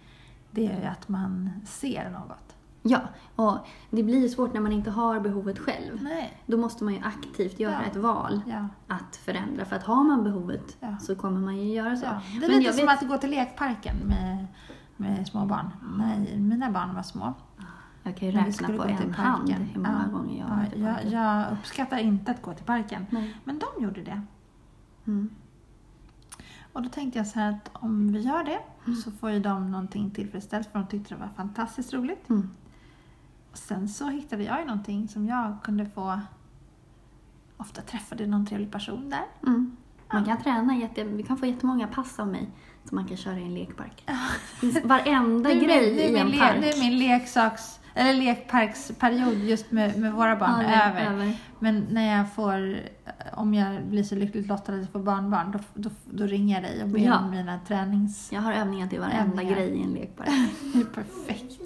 det 0.51 0.66
är 0.66 0.81
ju 0.81 0.87
att 0.87 1.09
man 1.09 1.51
ser 1.66 2.11
något. 2.11 2.57
ja, 2.83 3.01
och 3.37 3.59
det 3.91 4.03
blir 4.03 4.18
ju 4.20 4.28
svårt 4.28 4.55
när 4.55 4.61
man 4.61 4.72
inte 4.72 4.91
har 4.91 5.20
behovet 5.20 5.59
själv. 5.59 6.03
Nej. 6.03 6.41
Då 6.47 6.57
måste 6.57 6.85
man 6.85 6.95
ju 6.95 7.01
aktivt 7.05 7.61
göra 7.61 7.72
Ja. 7.85 7.91
ett 7.91 7.97
val 7.97 8.41
Ja. 8.47 8.68
att 8.87 9.16
förändra. 9.16 9.64
För 9.64 9.76
att 9.76 9.83
har 9.83 10.05
man 10.05 10.24
behovet 10.24 10.76
Ja. 10.81 10.97
så 10.99 11.14
kommer 11.16 11.41
man 11.41 11.57
ju 11.57 11.72
göra 11.74 11.97
så. 11.97 12.05
Det 12.05 12.11
är 12.37 12.41
Men 12.41 12.51
lite 12.51 12.62
jag 12.62 12.74
som 12.74 12.87
vet- 12.87 13.03
att 13.03 13.09
gå 13.09 13.16
till 13.18 13.31
lekparken 13.31 13.97
med, 14.07 14.47
med 15.01 15.26
små 15.28 15.46
barn. 15.46 15.70
När 15.98 16.36
mina 16.38 16.70
barn 16.70 16.94
var 16.94 17.03
små. 17.03 17.34
Jag 18.03 18.16
kan 18.16 18.28
ju 18.28 18.34
räkna 18.34 18.68
på 18.68 18.82
till 18.82 19.07
en 19.07 19.14
hand 19.14 19.46
parken. 19.46 19.62
hur 19.62 19.80
många 19.80 20.05
Ja. 20.12 20.18
gånger 20.18 20.38
jag 20.38 20.48
Ja, 20.51 20.55
varit 20.57 20.72
i 20.74 20.80
jag, 20.80 21.12
jag 21.22 21.53
uppskattar 21.53 21.98
inte 21.98 22.30
att 22.30 22.42
gå 22.42 22.55
till 22.55 22.64
parken. 22.64 23.07
Nej. 23.11 23.36
Men 23.44 23.59
de 23.59 23.84
gjorde 23.84 24.03
det. 24.03 24.22
Mm. 25.07 25.30
Och 26.72 26.82
då 26.82 26.88
tänkte 26.88 27.18
jag 27.18 27.26
så 27.26 27.38
här 27.40 27.51
att 27.53 27.70
om 27.72 28.12
vi 28.12 28.20
gör 28.20 28.44
det 28.44 28.61
så 28.94 29.11
får 29.11 29.30
ju 29.30 29.40
de 29.40 29.70
någonting 29.70 30.11
tillfredsställt 30.11 30.72
för 30.72 30.78
de 30.78 30.88
tyckte 30.88 31.14
det 31.14 31.20
var 31.20 31.28
fantastiskt 31.36 31.92
roligt. 31.92 32.28
Mm. 32.28 32.51
Och 33.51 33.59
sen 33.59 33.88
så 33.88 34.09
hittade 34.09 34.42
jag 34.44 34.61
ju 34.61 34.66
någonting 34.66 35.09
som 35.09 35.26
jag 35.26 35.57
kunde 35.62 35.86
få... 35.86 36.20
Ofta 37.57 37.82
träffade 37.82 38.26
någon 38.26 38.46
trevlig 38.46 38.70
person 38.72 39.11
där. 39.11 39.24
Mm. 39.46 39.76
Man 40.12 40.24
kan 40.24 40.38
träna, 40.38 40.76
jätte, 40.76 41.05
vi 41.05 41.22
kan 41.22 41.36
få 41.36 41.46
jättemånga 41.46 41.86
pass 41.86 42.18
av 42.18 42.28
mig 42.28 42.51
som 42.89 42.97
man 42.97 43.05
kan 43.09 43.16
köra 43.16 43.39
i 43.39 43.43
en 43.43 43.55
lekpark. 43.55 44.03
Det 44.07 44.57
finns 44.61 44.85
Varenda 44.85 45.49
min- 45.49 45.64
grej 45.64 45.89
i 45.91 46.16
en 46.18 46.33
park. 46.39 46.57
Det 46.61 46.70
är 46.70 46.81
min 46.81 46.99
leksaks, 46.99 47.81
eller 47.95 48.14
lekparksperiod 48.14 49.39
just 49.39 49.70
med, 49.72 49.99
med 49.99 50.12
våra 50.12 50.37
barn 50.37 50.61
Ja, 50.64 50.83
över. 50.91 51.07
över. 51.12 51.37
Men 51.59 51.87
när 51.91 52.16
jag 52.18 52.35
får, 52.35 52.78
om 53.33 53.55
jag 53.55 53.83
blir 53.87 54.03
så 54.03 54.14
lyckligt 54.14 54.47
lottad 54.47 54.72
att 54.72 54.78
jag 54.81 54.91
får 54.93 55.01
barnbarn, 55.01 55.51
då, 55.53 55.59
då, 55.74 55.91
då 56.11 56.24
ringer 56.26 56.55
jag 56.55 56.62
dig 56.70 56.83
och 56.83 56.89
ber 56.89 56.99
Ja. 57.01 57.18
om 57.18 57.31
mina 57.31 57.59
tränings... 57.68 58.33
Jag 58.33 58.41
har 58.41 58.53
övningar 58.53 58.87
till 58.89 59.01
varenda 59.01 59.22
Övningar. 59.43 59.55
grej 59.55 59.68
i 59.68 59.83
en 59.83 59.93
lekpark. 59.93 60.28
Det 60.72 60.78
är 60.81 60.85
perfekt. 60.85 61.59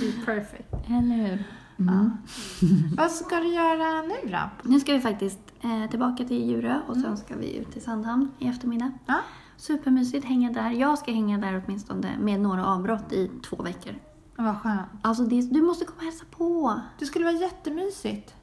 Det 0.00 0.06
är 0.08 0.24
perfect. 0.24 0.74
Eller 0.88 1.14
hur? 1.28 1.44
Ja. 1.76 1.84
Mm. 1.92 2.10
Vad 2.96 3.10
ska 3.10 3.36
du 3.36 3.54
göra 3.54 4.02
nu 4.02 4.30
då? 4.30 4.50
Nu 4.70 4.80
ska 4.80 4.92
vi 4.92 5.00
faktiskt 5.00 5.38
eh, 5.62 5.90
tillbaka 5.90 6.24
till 6.24 6.48
Djurö 6.50 6.76
och 6.86 6.96
sen 6.96 7.16
ska 7.16 7.36
vi 7.36 7.56
ut 7.56 7.72
till 7.72 7.82
Sandhamn 7.82 8.30
i 8.38 8.48
eftermiddag. 8.48 8.92
Ja. 9.06 9.20
Supermysigt 9.60 10.24
hänga 10.26 10.50
där. 10.50 10.70
Jag 10.70 10.98
ska 10.98 11.12
hänga 11.12 11.38
där 11.38 11.62
åtminstone 11.66 12.18
med 12.18 12.40
några 12.40 12.66
avbrott 12.66 13.12
i 13.12 13.30
två 13.48 13.56
veckor. 13.62 13.94
Vad 14.36 14.58
skönt. 14.60 14.80
Alltså 15.02 15.22
det, 15.22 15.40
du 15.54 15.62
måste 15.62 15.84
komma 15.84 15.98
och 15.98 16.04
hälsa 16.04 16.24
på. 16.30 16.80
Det 16.98 17.06
skulle 17.06 17.24
vara 17.24 17.34
jättemysigt. 17.36 18.34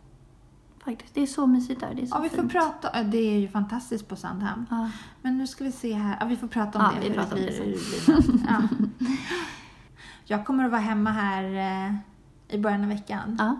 Faktiskt. 0.85 1.13
Det 1.13 1.21
är 1.21 1.27
så 1.27 1.47
mysigt 1.47 1.79
där. 1.81 1.93
Det 1.95 2.01
är 2.01 2.05
så 2.05 2.15
Ja, 2.15 2.19
vi 2.21 2.29
får 2.29 2.37
fint. 2.37 2.51
prata. 2.51 3.03
Det 3.03 3.17
är 3.17 3.39
ju 3.39 3.47
fantastiskt 3.47 4.07
på 4.07 4.15
Sandhamn. 4.15 4.65
Ja. 4.69 4.89
Men 5.21 5.37
nu 5.37 5.47
ska 5.47 5.63
vi 5.63 5.71
se 5.71 5.93
här. 5.93 6.17
Ja, 6.19 6.25
vi 6.25 6.35
får 6.37 6.47
prata 6.47 6.79
om 6.79 6.85
Ja, 6.85 7.01
det. 7.01 7.09
vi 7.09 7.15
pratar 7.15 7.37
om 7.37 7.41
det 7.43 7.67
något. 8.15 8.25
ja. 8.49 8.61
Jag 10.25 10.45
kommer 10.45 10.65
att 10.65 10.71
vara 10.71 10.81
hemma 10.81 11.11
här 11.11 11.43
eh, 11.87 11.95
i 12.55 12.59
början 12.59 12.81
av 12.83 12.87
veckan. 12.89 13.35
Ja. 13.39 13.55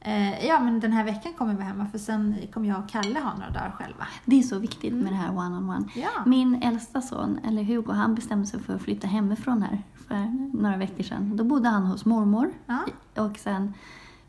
Eh, 0.00 0.46
ja, 0.46 0.60
men 0.60 0.80
den 0.80 0.92
här 0.92 1.04
veckan 1.04 1.32
kommer 1.38 1.54
vi 1.54 1.62
hemma 1.62 1.86
för 1.86 1.98
sen 1.98 2.34
kommer 2.52 2.68
jag 2.68 2.78
och 2.78 2.88
Kalle 2.88 3.20
ha 3.20 3.32
några 3.34 3.50
dagar 3.50 3.74
själva. 3.78 4.06
Det 4.24 4.38
är 4.38 4.42
så 4.42 4.58
viktigt 4.58 4.94
med 4.94 5.12
det 5.12 5.16
här 5.16 5.30
one-on-one. 5.36 5.88
Ja. 5.94 6.08
Min 6.26 6.62
äldsta 6.62 7.00
son, 7.00 7.38
eller 7.44 7.62
Hugo, 7.62 7.92
han 7.92 8.14
bestämde 8.14 8.46
sig 8.46 8.60
för 8.60 8.74
att 8.74 8.82
flytta 8.82 9.06
hemifrån 9.06 9.62
här 9.62 9.82
för 10.08 10.54
några 10.56 10.76
veckor 10.76 11.02
sedan. 11.02 11.36
Då 11.36 11.44
bodde 11.44 11.68
han 11.68 11.86
hos 11.86 12.04
mormor 12.04 12.50
Ja. 12.66 12.84
och 13.22 13.38
sen 13.38 13.74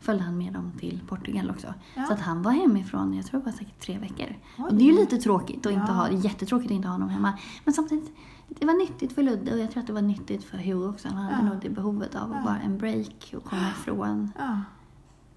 följde 0.00 0.24
han 0.24 0.38
med 0.38 0.52
dem 0.52 0.72
till 0.80 1.00
Portugal 1.08 1.50
också. 1.50 1.74
Ja. 1.94 2.04
Så 2.06 2.12
att 2.12 2.20
han 2.20 2.42
var 2.42 2.52
hemifrån, 2.52 3.14
jag 3.14 3.26
tror 3.26 3.40
det 3.40 3.46
var 3.46 3.52
säkert 3.52 3.80
tre 3.80 3.98
veckor. 3.98 4.26
Oj. 4.58 4.64
Och 4.64 4.74
det 4.74 4.84
är 4.84 4.86
ju 4.86 4.96
lite 4.96 5.16
tråkigt 5.18 5.66
att 5.66 5.72
inte 5.72 5.92
ha, 5.92 6.10
jättetråkigt 6.10 6.70
att 6.70 6.74
inte 6.76 6.88
ha 6.88 6.92
honom 6.92 7.08
hemma. 7.08 7.32
Men 7.64 7.74
samtidigt, 7.74 8.16
det 8.48 8.66
var 8.66 8.74
nyttigt 8.74 9.12
för 9.12 9.22
Ludde 9.22 9.52
och 9.52 9.58
jag 9.58 9.70
tror 9.70 9.80
att 9.80 9.86
det 9.86 9.92
var 9.92 10.02
nyttigt 10.02 10.44
för 10.44 10.58
Hugo 10.58 10.88
också. 10.88 11.08
Han 11.08 11.16
hade 11.16 11.36
Ja. 11.36 11.42
nog 11.52 11.62
det 11.62 11.70
behovet 11.70 12.14
av 12.14 12.32
att 12.32 12.44
bara 12.44 12.58
en 12.58 12.78
break 12.78 13.34
och 13.36 13.44
komma 13.44 13.68
ifrån. 13.80 14.32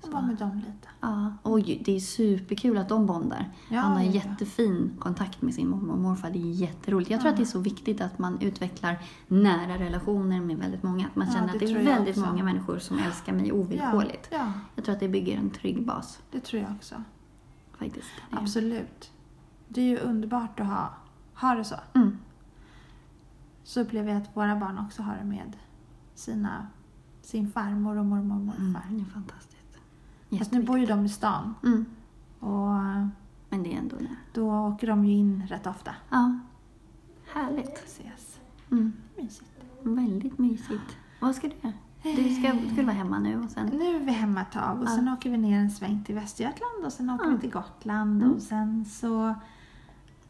Ja. 0.04 0.08
Och 0.08 0.14
vara 0.14 0.26
med 0.26 0.36
dem 0.38 0.56
lite. 0.58 0.88
Ja, 1.02 1.34
och 1.44 1.60
det 1.62 1.96
är 1.96 2.00
superkul 2.00 2.78
att 2.78 2.90
de 2.90 3.06
bondar. 3.06 3.52
Ja, 3.70 3.80
Han 3.82 3.92
har 3.92 4.00
ja, 4.00 4.06
ja. 4.06 4.12
jättefin 4.14 4.94
kontakt 5.00 5.42
med 5.42 5.54
sin 5.54 5.70
mormor 5.70 5.94
och 5.94 6.00
morfar. 6.00 6.30
Det 6.30 6.40
är 6.40 6.52
jätteroligt. 6.52 7.12
Jag 7.12 7.22
tror 7.22 7.30
att 7.32 7.38
det 7.38 7.44
är 7.44 7.46
så 7.46 7.60
viktigt 7.60 8.02
att 8.02 8.20
man 8.20 8.42
utvecklar 8.42 8.98
nära 9.28 9.78
relationer 9.80 10.42
med 10.42 10.58
väldigt 10.58 10.84
många. 10.84 11.08
Att 11.08 11.16
man 11.16 11.28
Ja, 11.28 11.34
känner 11.34 11.48
det 11.48 11.54
att 11.54 11.60
det 11.60 11.72
är 11.72 11.84
väldigt 11.84 12.18
också. 12.18 12.30
många 12.32 12.44
människor 12.44 12.80
som 12.80 13.00
älskar 13.00 13.34
mig 13.34 13.52
ovillkorligt. 13.52 14.28
Ja, 14.32 14.38
ja, 14.38 14.52
Jag 14.76 14.86
tror 14.86 14.94
att 14.94 15.00
det 15.00 15.10
bygger 15.10 15.38
en 15.38 15.50
trygg 15.50 15.86
bas 15.86 16.20
det 16.32 16.40
tror 16.40 16.62
jag 16.62 16.72
också. 16.72 16.96
faktiskt. 17.78 18.08
Absolut. 18.32 19.12
Det 19.68 19.82
är 19.82 19.86
ju 19.86 19.98
underbart 19.98 20.60
att 20.60 20.68
ha, 20.68 20.94
ha 21.36 21.56
det 21.56 21.64
så. 21.64 21.76
Mm. 21.94 22.18
Så 23.64 23.82
upplever 23.82 24.14
jag 24.14 24.22
att 24.22 24.38
våra 24.38 24.56
barn 24.56 24.78
också 24.80 25.02
har 25.04 25.16
det 25.16 25.26
med 25.26 25.54
sina, 26.16 26.68
sin 27.22 27.52
farmor 27.52 27.98
och 27.98 28.06
mormor 28.06 28.36
och 28.36 28.42
morfar. 28.42 28.62
Mm, 28.90 28.98
det 29.04 29.10
är 29.10 29.14
fantastiskt. 29.14 29.53
Fast 30.40 30.52
nu 30.52 30.64
bor 30.64 30.80
ju 30.80 30.86
de 30.86 31.06
i 31.06 31.10
stan 31.10 31.54
Mm. 31.64 31.86
och 32.40 32.70
Men 33.50 33.64
det 33.64 33.74
är 33.74 33.78
ändå 33.78 33.96
det. 33.96 34.16
då 34.34 34.52
åker 34.68 34.88
de 34.88 35.06
ju 35.06 35.14
in 35.14 35.44
rätt 35.50 35.68
ofta. 35.68 35.96
Ja. 36.10 36.40
Härligt. 37.34 37.78
Ses. 37.86 38.40
Mm. 38.72 38.94
Mysigt. 39.18 39.52
Väldigt 39.84 40.38
mysigt. 40.38 40.98
Vad 41.20 41.36
ska 41.36 41.48
du 41.48 41.54
göra? 41.62 41.74
Du 42.16 42.36
ska, 42.36 42.54
du 42.54 42.70
skulle 42.70 42.84
vara 42.88 42.96
hemma 42.96 43.20
nu 43.20 43.40
och 43.44 43.50
sen... 43.52 43.68
Nu 43.68 43.96
är 43.96 44.00
vi 44.00 44.12
hemma 44.12 44.42
ett 44.42 44.52
tag 44.52 44.82
och 44.82 44.90
sen 44.90 45.08
åker 45.08 45.30
vi 45.30 45.38
ner 45.38 45.60
en 45.60 45.72
sväng 45.72 46.04
till 46.04 46.16
Västergötland 46.16 46.86
och 46.86 46.94
sen 46.94 47.10
åker 47.10 47.26
Ja. 47.26 47.32
vi 47.32 47.40
till 47.40 47.52
Gotland 47.52 48.22
Mm. 48.24 48.36
och 48.36 48.42
sen 48.42 48.86
så 48.86 49.28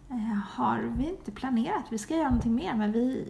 eh, 0.10 0.38
har 0.50 0.80
vi 0.98 1.10
inte 1.10 1.32
planerat. 1.32 1.84
Vi 1.90 1.98
ska 1.98 2.16
göra 2.16 2.28
någonting 2.28 2.56
mer 2.56 2.76
men 2.76 2.92
vi, 2.92 3.30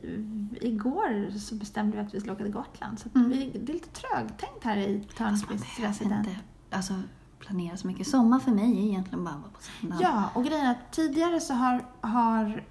igår 0.61 1.38
så 1.39 1.55
bestämde 1.55 1.97
vi 1.97 2.03
att 2.03 2.13
vi 2.13 2.19
skulle 2.19 2.34
åka 2.34 2.43
till 2.43 2.53
Gotland. 2.53 2.99
Så 2.99 3.07
att 3.09 3.15
Mm. 3.15 3.30
vi, 3.30 3.51
det 3.65 3.71
är 3.71 3.74
lite 3.74 3.89
trögtänkt 3.89 4.63
här 4.63 4.78
i 4.78 4.99
Fast 5.07 5.19
man 5.19 5.30
Törnqvists 5.30 5.78
behöver 5.78 5.93
resident. 5.93 6.28
inte 6.28 6.39
alltså, 6.74 6.93
planera 7.39 7.78
så 7.78 7.88
mycket. 7.88 8.07
Sommar 8.07 8.39
för 8.39 8.51
mig 8.51 8.80
är 8.80 8.84
egentligen 8.89 9.24
bara 9.24 9.34
att 9.36 9.41
vara 9.41 9.51
på 9.51 9.61
söndagen. 9.61 10.01
Ja, 10.01 10.30
och 10.34 10.45
grejen 10.45 10.65
är 10.65 10.71
att 10.71 10.91
tidigare 10.91 11.39
så 11.39 11.53
har, 11.53 11.86
har 12.01 12.63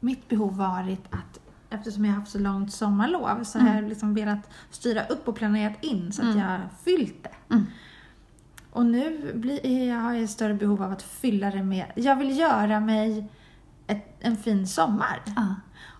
mitt 0.00 0.28
behov 0.28 0.56
varit 0.56 1.04
att 1.10 1.38
eftersom 1.70 2.04
jag 2.04 2.12
har 2.12 2.18
haft 2.20 2.32
så 2.32 2.38
långt 2.38 2.72
sommarlov 2.72 3.44
så 3.44 3.58
har 3.58 3.66
Mm. 3.68 3.82
jag 3.82 3.88
liksom 3.88 4.14
velat 4.14 4.50
styra 4.70 5.04
upp 5.06 5.28
och 5.28 5.36
planerat 5.36 5.84
in 5.84 6.12
så 6.12 6.22
att 6.22 6.28
Mm. 6.28 6.38
jag 6.38 6.46
har 6.46 6.68
fyllt 6.84 7.22
det. 7.22 7.54
Mm. 7.54 7.66
Och 8.70 8.86
nu 8.86 9.32
blir, 9.34 9.88
jag 9.88 10.00
har 10.00 10.12
jag 10.12 10.28
större 10.30 10.54
behov 10.54 10.82
av 10.82 10.92
att 10.92 11.02
fylla 11.02 11.50
det 11.50 11.62
med... 11.62 11.86
Jag 11.96 12.16
vill 12.16 12.38
göra 12.38 12.80
mig 12.80 13.28
ett, 13.86 14.16
en 14.20 14.36
fin 14.36 14.66
sommar. 14.68 15.22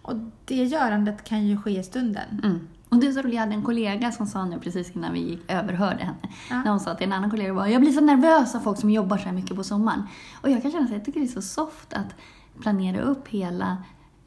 Och 0.02 0.14
det 0.44 0.64
görandet 0.64 1.24
kan 1.24 1.46
ju 1.46 1.56
ske 1.62 1.78
i 1.80 1.82
stunden. 1.84 2.60
Och 2.92 2.98
det 2.98 3.06
är 3.06 3.12
så 3.12 3.22
roligt, 3.22 3.34
jag 3.34 3.40
hade 3.40 3.54
en 3.54 3.62
kollega 3.62 4.12
som 4.12 4.26
sa 4.26 4.44
nu 4.44 4.58
precis 4.58 4.96
innan 4.96 5.12
vi 5.12 5.20
gick, 5.20 5.50
överhörde 5.50 6.04
henne. 6.04 6.18
Ja. 6.50 6.62
När 6.62 6.70
hon 6.70 6.80
sa 6.80 6.94
till 6.94 7.06
en 7.06 7.12
annan 7.12 7.30
kollega 7.30 7.54
bara, 7.54 7.68
jag 7.70 7.80
blir 7.80 7.92
så 7.92 8.00
nervös 8.00 8.54
av 8.54 8.60
folk 8.60 8.80
som 8.80 8.90
jobbar 8.90 9.16
så 9.18 9.24
här 9.24 9.32
mycket 9.32 9.56
på 9.56 9.64
sommaren. 9.64 10.02
Och 10.42 10.50
jag 10.50 10.62
kan 10.62 10.70
känna 10.70 10.84
att 10.84 10.92
jag 10.92 11.04
tycker 11.04 11.20
det 11.20 11.26
är 11.26 11.28
så 11.28 11.42
soft 11.42 11.92
att 11.92 12.14
planera 12.60 13.00
upp 13.00 13.28
hela 13.28 13.76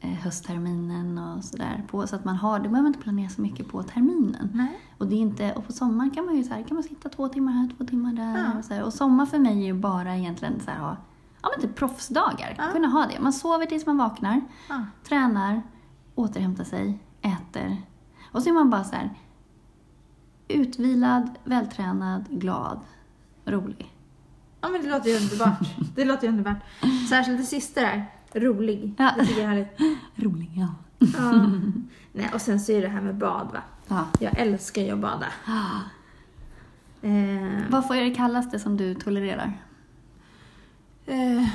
eh, 0.00 0.10
höstterminen 0.10 1.18
och 1.18 1.44
sådär. 1.44 1.84
Så 2.06 2.16
att 2.16 2.24
man 2.24 2.36
har, 2.36 2.58
det 2.58 2.62
behöver 2.62 2.82
man 2.82 2.86
inte 2.86 3.00
planera 3.00 3.28
så 3.28 3.40
mycket 3.40 3.68
på 3.68 3.82
terminen. 3.82 4.50
Nej. 4.54 4.80
Och, 4.98 5.06
det 5.06 5.14
är 5.14 5.20
inte, 5.20 5.52
och 5.52 5.66
på 5.66 5.72
sommaren 5.72 6.10
kan 6.10 6.26
man 6.26 6.36
ju 6.36 6.44
så 6.44 6.54
här, 6.54 6.62
kan 6.62 6.74
man 6.74 6.84
sitta 6.84 7.08
två 7.08 7.28
timmar 7.28 7.52
här, 7.52 7.70
två 7.78 7.84
timmar 7.84 8.12
där. 8.12 8.38
Ja. 8.38 8.58
Och, 8.58 8.64
så 8.64 8.74
här. 8.74 8.82
och 8.82 8.92
sommar 8.92 9.26
för 9.26 9.38
mig 9.38 9.52
är 9.60 9.66
ju 9.66 9.74
bara 9.74 10.16
egentligen 10.16 10.60
så 10.64 10.70
här, 10.70 10.78
ha 10.78 10.96
ja, 11.42 11.48
men 11.56 11.68
typ 11.68 11.76
proffsdagar. 11.76 12.54
Ja. 12.58 12.64
Kunna 12.72 12.88
ha 12.88 13.06
det. 13.06 13.20
Man 13.20 13.32
sover 13.32 13.66
tills 13.66 13.86
man 13.86 13.96
vaknar 13.96 14.40
Ja. 14.68 14.84
tränar, 15.08 15.62
återhämtar 16.14 16.64
sig, 16.64 16.98
äter. 17.22 17.76
Och 18.36 18.42
så 18.42 18.48
är 18.48 18.52
man 18.54 18.70
bara 18.70 18.84
så 18.84 18.96
här 18.96 19.10
utvilad, 20.48 21.30
vältränad, 21.44 22.24
glad, 22.30 22.80
rolig. 23.44 23.94
ja, 24.60 24.68
men 24.68 24.82
det 24.82 24.90
låter 24.90 25.10
ju 25.10 25.16
underbart. 25.16 25.68
Det 25.94 26.04
låter 26.04 26.22
ju 26.22 26.28
underbart. 26.28 26.56
Särskilt 27.08 27.38
det 27.38 27.44
sista 27.44 27.80
där. 27.80 28.04
Rolig. 28.34 28.94
Ja. 28.98 29.12
Det 29.18 29.26
tycker 29.26 29.42
jag 29.42 29.50
är 29.52 29.54
härligt. 29.54 30.00
Rolig, 30.16 30.50
ja. 30.56 30.68
Ja. 31.18 31.50
Nej, 32.12 32.30
och 32.34 32.40
sen 32.40 32.60
så 32.60 32.72
är 32.72 32.82
det 32.82 32.88
här 32.88 33.00
med 33.00 33.14
bad 33.14 33.48
va. 33.52 33.62
ja. 33.88 34.06
Jag 34.20 34.38
älskar 34.38 34.82
ju 34.82 34.90
att 34.90 34.98
bada. 34.98 35.26
Eh, 37.02 37.62
Vad 37.70 37.86
får 37.86 37.94
är 37.94 38.04
det 38.04 38.14
kallaste 38.14 38.58
som 38.58 38.76
du 38.76 38.94
tolererar? 38.94 39.52
Eh, 41.06 41.48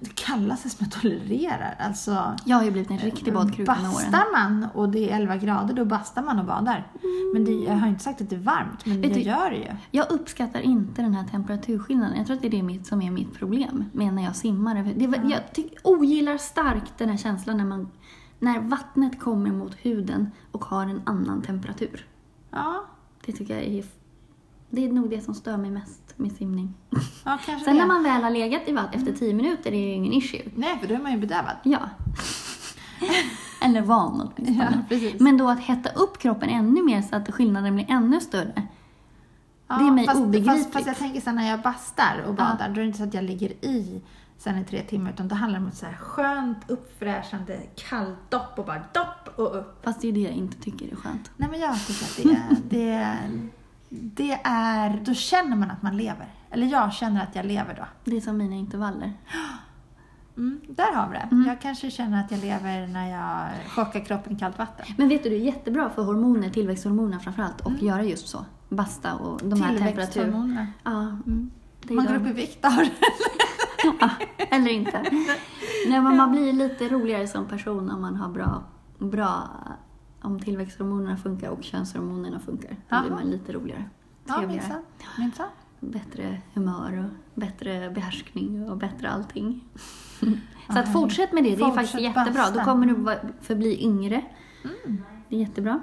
det 0.00 0.14
kallas 0.14 0.62
det 0.62 0.68
som 0.68 0.86
jag 0.90 1.00
tolererar. 1.02 1.76
Alltså, 1.78 2.36
Jag 2.44 2.56
har 2.56 2.64
ju 2.64 2.70
blivit 2.70 2.90
en 2.90 2.98
riktig 2.98 3.34
badkruka 3.34 3.72
med 3.72 3.80
åren. 3.82 3.92
bastar 3.94 4.32
man 4.32 4.66
och 4.74 4.88
det 4.88 5.10
är 5.10 5.16
11 5.16 5.36
grader, 5.36 5.74
då 5.74 5.84
bastar 5.84 6.22
man 6.22 6.38
och 6.38 6.44
badar. 6.44 6.86
Men 7.34 7.44
det, 7.44 7.52
jag 7.52 7.74
har 7.74 7.88
inte 7.88 8.02
sagt 8.04 8.20
att 8.20 8.30
det 8.30 8.36
är 8.36 8.40
varmt, 8.40 8.86
men 8.86 9.00
Vet 9.00 9.10
jag 9.10 9.18
du- 9.18 9.22
gör 9.30 9.50
det 9.50 9.56
ju. 9.56 9.70
Jag 9.90 10.10
uppskattar 10.10 10.60
inte 10.60 11.02
den 11.02 11.14
här 11.14 11.24
temperaturskillnaden. 11.24 12.16
Jag 12.16 12.26
tror 12.26 12.36
att 12.36 12.42
det 12.42 12.48
är 12.48 12.50
det 12.50 12.62
mitt, 12.62 12.86
som 12.86 13.02
är 13.02 13.10
mitt 13.10 13.34
problem 13.34 13.84
med 13.92 14.14
när 14.14 14.24
jag 14.24 14.36
simmar. 14.36 14.92
Det, 14.96 15.06
var- 15.06 15.30
jag 15.30 15.52
tyck, 15.52 15.74
ogillar 15.84 16.38
starkt 16.38 16.92
den 16.98 17.08
här 17.08 17.16
känslan 17.16 17.56
när, 17.56 17.64
man, 17.64 17.90
när 18.38 18.60
vattnet 18.60 19.20
kommer 19.20 19.50
mot 19.50 19.74
huden 19.74 20.30
och 20.52 20.64
har 20.64 20.82
en 20.82 21.02
annan 21.06 21.42
temperatur. 21.42 22.06
Ja, 22.50 22.84
Det 23.26 23.32
tycker 23.32 23.54
jag 23.54 23.64
är... 23.64 23.84
Det 24.70 24.84
är 24.84 24.92
nog 24.92 25.10
det 25.10 25.20
som 25.20 25.34
stör 25.34 25.56
mig 25.56 25.70
mest 25.70 26.14
med 26.16 26.32
simning. 26.32 26.74
ja 27.24 27.38
Sen 27.46 27.60
det. 27.64 27.72
när 27.72 27.86
man 27.86 28.02
väl 28.02 28.22
har 28.22 28.30
legat 28.30 28.62
i 28.66 28.72
vatten 28.72 29.00
efter 29.00 29.12
tio 29.12 29.34
minuter 29.34 29.66
är 29.66 29.70
det 29.70 29.78
ju 29.78 29.92
ingen 29.92 30.12
issue. 30.12 30.42
Nej, 30.54 30.78
för 30.80 30.88
då 30.88 30.94
är 30.94 30.98
man 30.98 31.12
ju 31.12 31.18
bedövad. 31.18 31.56
Ja. 31.62 31.80
Eller 33.62 33.80
van 33.80 34.20
åtminstone. 34.20 34.68
Ja, 34.72 34.78
precis. 34.88 35.20
Men 35.20 35.36
då 35.36 35.48
att 35.48 35.60
hetta 35.60 35.90
upp 35.90 36.18
kroppen 36.18 36.48
ännu 36.48 36.82
mer 36.82 37.02
så 37.02 37.16
att 37.16 37.34
skillnaden 37.34 37.74
blir 37.74 37.86
ännu 37.88 38.20
större. 38.20 38.66
Ja, 39.68 39.78
det 39.78 39.86
är 39.86 39.90
mig 39.90 40.06
fast, 40.06 40.20
obegripligt. 40.20 40.62
Fast, 40.62 40.72
fast 40.72 40.86
jag 40.86 40.96
tänker 40.96 41.20
så 41.20 41.32
när 41.32 41.50
jag 41.50 41.60
bastar 41.60 42.24
och 42.26 42.34
badar, 42.34 42.68
då 42.68 42.74
är 42.74 42.80
det 42.80 42.84
inte 42.84 42.98
så 42.98 43.04
att 43.04 43.14
jag 43.14 43.24
ligger 43.24 43.64
i 43.64 44.02
sen 44.38 44.58
i 44.58 44.64
tre 44.64 44.82
timmar, 44.82 45.10
utan 45.10 45.28
då 45.28 45.34
handlar 45.34 45.58
det 45.58 45.64
om 45.64 45.70
ett 45.70 45.76
så 45.76 45.86
här 45.86 45.96
skönt, 45.96 46.70
uppfräschande, 46.70 47.60
kallt 47.76 48.30
dopp 48.30 48.58
och 48.58 48.64
bara 48.64 48.82
dopp 48.92 49.38
och 49.38 49.58
upp. 49.58 49.84
Fast 49.84 50.00
det 50.00 50.08
är 50.08 50.12
det 50.12 50.20
jag 50.20 50.32
inte 50.32 50.62
tycker 50.62 50.92
är 50.92 50.96
skönt. 50.96 51.30
Nej, 51.36 51.48
men 51.50 51.60
jag 51.60 51.86
tycker 51.86 52.04
att 52.04 52.16
det, 52.16 52.76
det, 52.76 53.16
det 53.88 54.40
är... 54.44 55.00
Då 55.04 55.14
känner 55.14 55.56
man 55.56 55.70
att 55.70 55.82
man 55.82 55.96
lever. 55.96 56.26
Eller 56.50 56.66
jag 56.66 56.92
känner 56.92 57.22
att 57.22 57.36
jag 57.36 57.46
lever 57.46 57.74
då. 57.74 57.84
Det 58.04 58.16
är 58.16 58.20
som 58.20 58.36
mina 58.36 58.54
intervaller. 58.56 59.12
Mm, 60.36 60.60
där 60.68 60.92
har 60.94 61.08
vi 61.08 61.14
det. 61.14 61.28
Mm. 61.32 61.48
Jag 61.48 61.60
kanske 61.60 61.90
känner 61.90 62.20
att 62.24 62.30
jag 62.30 62.40
lever 62.40 62.86
när 62.86 63.10
jag 63.10 63.48
chockar 63.70 64.00
kroppen 64.04 64.32
i 64.36 64.38
kallt 64.38 64.58
vatten. 64.58 64.86
Men 64.98 65.08
vet 65.08 65.22
du, 65.22 65.28
det 65.28 65.34
är 65.36 65.40
jättebra 65.40 65.90
för 65.90 66.02
hormoner, 66.02 66.50
tillväxthormoner 66.50 67.18
framförallt, 67.18 67.60
Mm. 67.66 67.76
och 67.76 67.82
göra 67.82 68.04
just 68.04 68.28
så. 68.28 68.44
Basta 68.68 69.14
och 69.14 69.40
de 69.48 69.62
här 69.62 69.68
temperatur... 69.78 70.12
Tillväxthormoner. 70.12 70.66
Ja, 70.84 71.00
Mm. 71.00 71.50
Man 71.88 72.06
går 72.06 72.12
de. 72.14 72.16
upp 72.20 72.26
i 72.26 72.32
vikt 72.32 72.64
av. 72.64 72.72
Ja, 74.00 74.10
eller 74.50 74.70
inte. 74.70 75.02
Nej, 75.88 76.00
men 76.00 76.16
man 76.16 76.32
blir 76.32 76.52
lite 76.52 76.88
roligare 76.88 77.28
som 77.28 77.44
person 77.46 77.90
om 77.90 78.00
man 78.00 78.16
har 78.16 78.28
bra, 78.28 78.62
bra 78.98 79.48
om 80.28 80.40
tillväxthormonerna 80.40 81.16
funkar 81.16 81.50
och 81.50 81.62
könshormonerna 81.64 82.40
funkar. 82.40 82.70
Då 82.70 82.76
Jaha. 82.88 83.00
blir 83.02 83.10
man 83.10 83.30
lite 83.30 83.52
roligare. 83.52 83.84
Ja, 84.26 84.34
Trevligare. 84.34 84.62
minsann. 84.62 84.82
Minsann. 85.18 85.48
bättre 85.80 86.42
humör 86.54 87.04
och 87.04 87.40
bättre 87.40 87.90
behärskning 87.90 88.70
och 88.70 88.76
bättre 88.76 89.10
allting. 89.10 89.64
Så 90.72 90.78
att 90.78 90.92
fortsätt 90.92 91.32
med 91.32 91.44
det, 91.44 91.56
det 91.56 91.62
är 91.62 91.70
faktiskt 91.70 92.00
jättebra. 92.00 92.46
Då 92.46 92.54
basta. 92.54 92.64
kommer 92.64 92.86
du 92.86 93.18
förbli 93.40 93.82
yngre. 93.84 94.24
Mm. 94.64 95.02
Det 95.28 95.36
är 95.36 95.40
jättebra. 95.40 95.80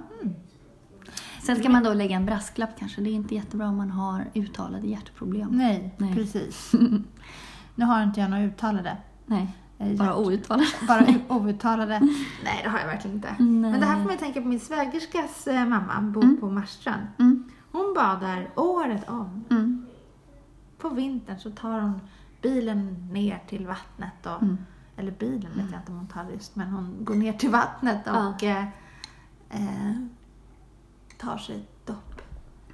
Sen 1.44 1.56
ska 1.56 1.70
man 1.70 1.84
då 1.84 1.94
lägga 1.94 2.16
en 2.16 2.26
brasklapp 2.26 2.70
kanske. 2.80 3.02
Det 3.02 3.10
är 3.10 3.14
inte 3.14 3.36
jättebra 3.36 3.70
om 3.70 3.78
man 3.78 3.92
har 3.92 4.26
uttalade 4.34 4.88
hjärtproblem. 4.88 5.50
Nej, 5.52 5.96
Nej. 5.98 6.14
precis. 6.14 6.72
nu 7.76 7.86
har 7.86 8.04
inte 8.04 8.20
jag 8.20 8.30
några 8.30 8.44
uttalade. 8.44 8.98
Nej, 9.26 9.56
bara 9.78 9.88
hjärt- 9.90 10.16
outtalade. 10.18 10.68
bara 10.88 11.38
outtalade. 11.38 12.00
Nej, 12.44 12.62
det 12.64 12.70
har 12.70 12.80
jag 12.80 12.88
verkligen 12.88 13.16
inte. 13.16 13.36
Nej. 13.40 13.72
Men 13.72 13.80
det 13.80 13.86
här 13.86 14.02
får 14.02 14.10
man 14.10 14.18
tänka 14.18 14.42
på 14.42 14.48
min 14.48 14.60
svägerskas 14.60 15.48
eh, 15.48 15.66
mamma, 15.68 16.02
bor 16.02 16.24
Mm. 16.24 16.38
på 16.38 16.50
Marstrand. 16.50 17.08
Mm, 17.20 17.44
Hon 17.72 17.94
badar 17.96 18.50
året 18.56 19.10
om. 19.10 19.44
mm, 19.50 19.86
På 20.78 20.90
vintern 20.90 21.40
så 21.40 21.52
tar 21.52 21.80
hon 21.80 22.00
bilen 22.42 23.10
ner 23.12 23.44
till 23.48 23.68
vattnet. 23.68 24.26
Och, 24.26 24.42
mm. 24.44 24.58
Eller 24.98 25.12
bilen 25.12 25.52
vet 25.56 25.72
jag 25.72 25.80
inte 25.82 25.92
om 25.92 25.98
hon 25.98 26.08
tar 26.08 26.26
just, 26.34 26.56
men 26.56 26.68
hon 26.68 26.98
går 27.06 27.16
ner 27.16 27.34
till 27.34 27.50
vattnet 27.50 28.00
Ja. 28.06 28.28
och 28.30 28.44
eh, 28.44 28.64
eh, 29.50 29.92
tar 31.18 31.38
sig. 31.38 31.66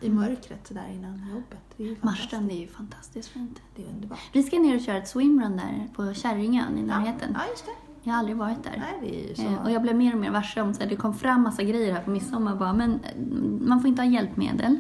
I 0.02 0.10
mörkret 0.10 0.68
sådär 0.68 0.88
innan 0.94 1.30
jobbet. 1.30 2.04
Marstrand 2.04 2.52
är 2.52 2.56
ju 2.56 2.68
fantastiskt 2.68 3.30
fint. 3.30 3.62
Det 3.76 3.84
är 3.84 3.88
underbart. 3.90 4.20
Vi 4.34 4.44
ska 4.44 4.60
ner 4.60 4.76
och 4.76 4.82
köra 4.82 4.98
ett 4.98 5.08
swimrun 5.08 5.58
där 5.58 5.88
på 5.96 6.14
Kärringön 6.14 6.78
i 6.78 6.82
närheten. 6.84 7.38
Ja, 7.40 7.42
just 7.52 7.66
det. 7.66 7.72
Jag 8.04 8.14
har 8.14 8.20
aldrig 8.20 8.38
varit 8.38 8.64
där. 8.64 8.78
Nej, 8.78 9.00
det 9.02 9.24
är 9.26 9.30
ju 9.30 9.36
så. 9.36 9.42
Eh, 9.42 9.64
Och 9.66 9.72
jag 9.72 9.82
blev 9.82 9.96
mer 9.96 10.14
och 10.14 10.20
mer 10.20 10.32
varse 10.32 10.62
om 10.62 10.74
här, 10.80 10.88
det 10.88 10.96
kom 10.96 11.14
fram 11.14 11.42
massa 11.42 11.64
grejer 11.64 11.94
här 11.94 12.02
på 12.02 12.10
midsommar 12.12 12.56
bara, 12.56 12.74
men 12.74 12.94
eh, 12.94 13.22
man 13.68 13.82
får 13.82 13.88
inte 13.88 14.02
ha 14.02 14.10
hjälpmedel. 14.10 14.80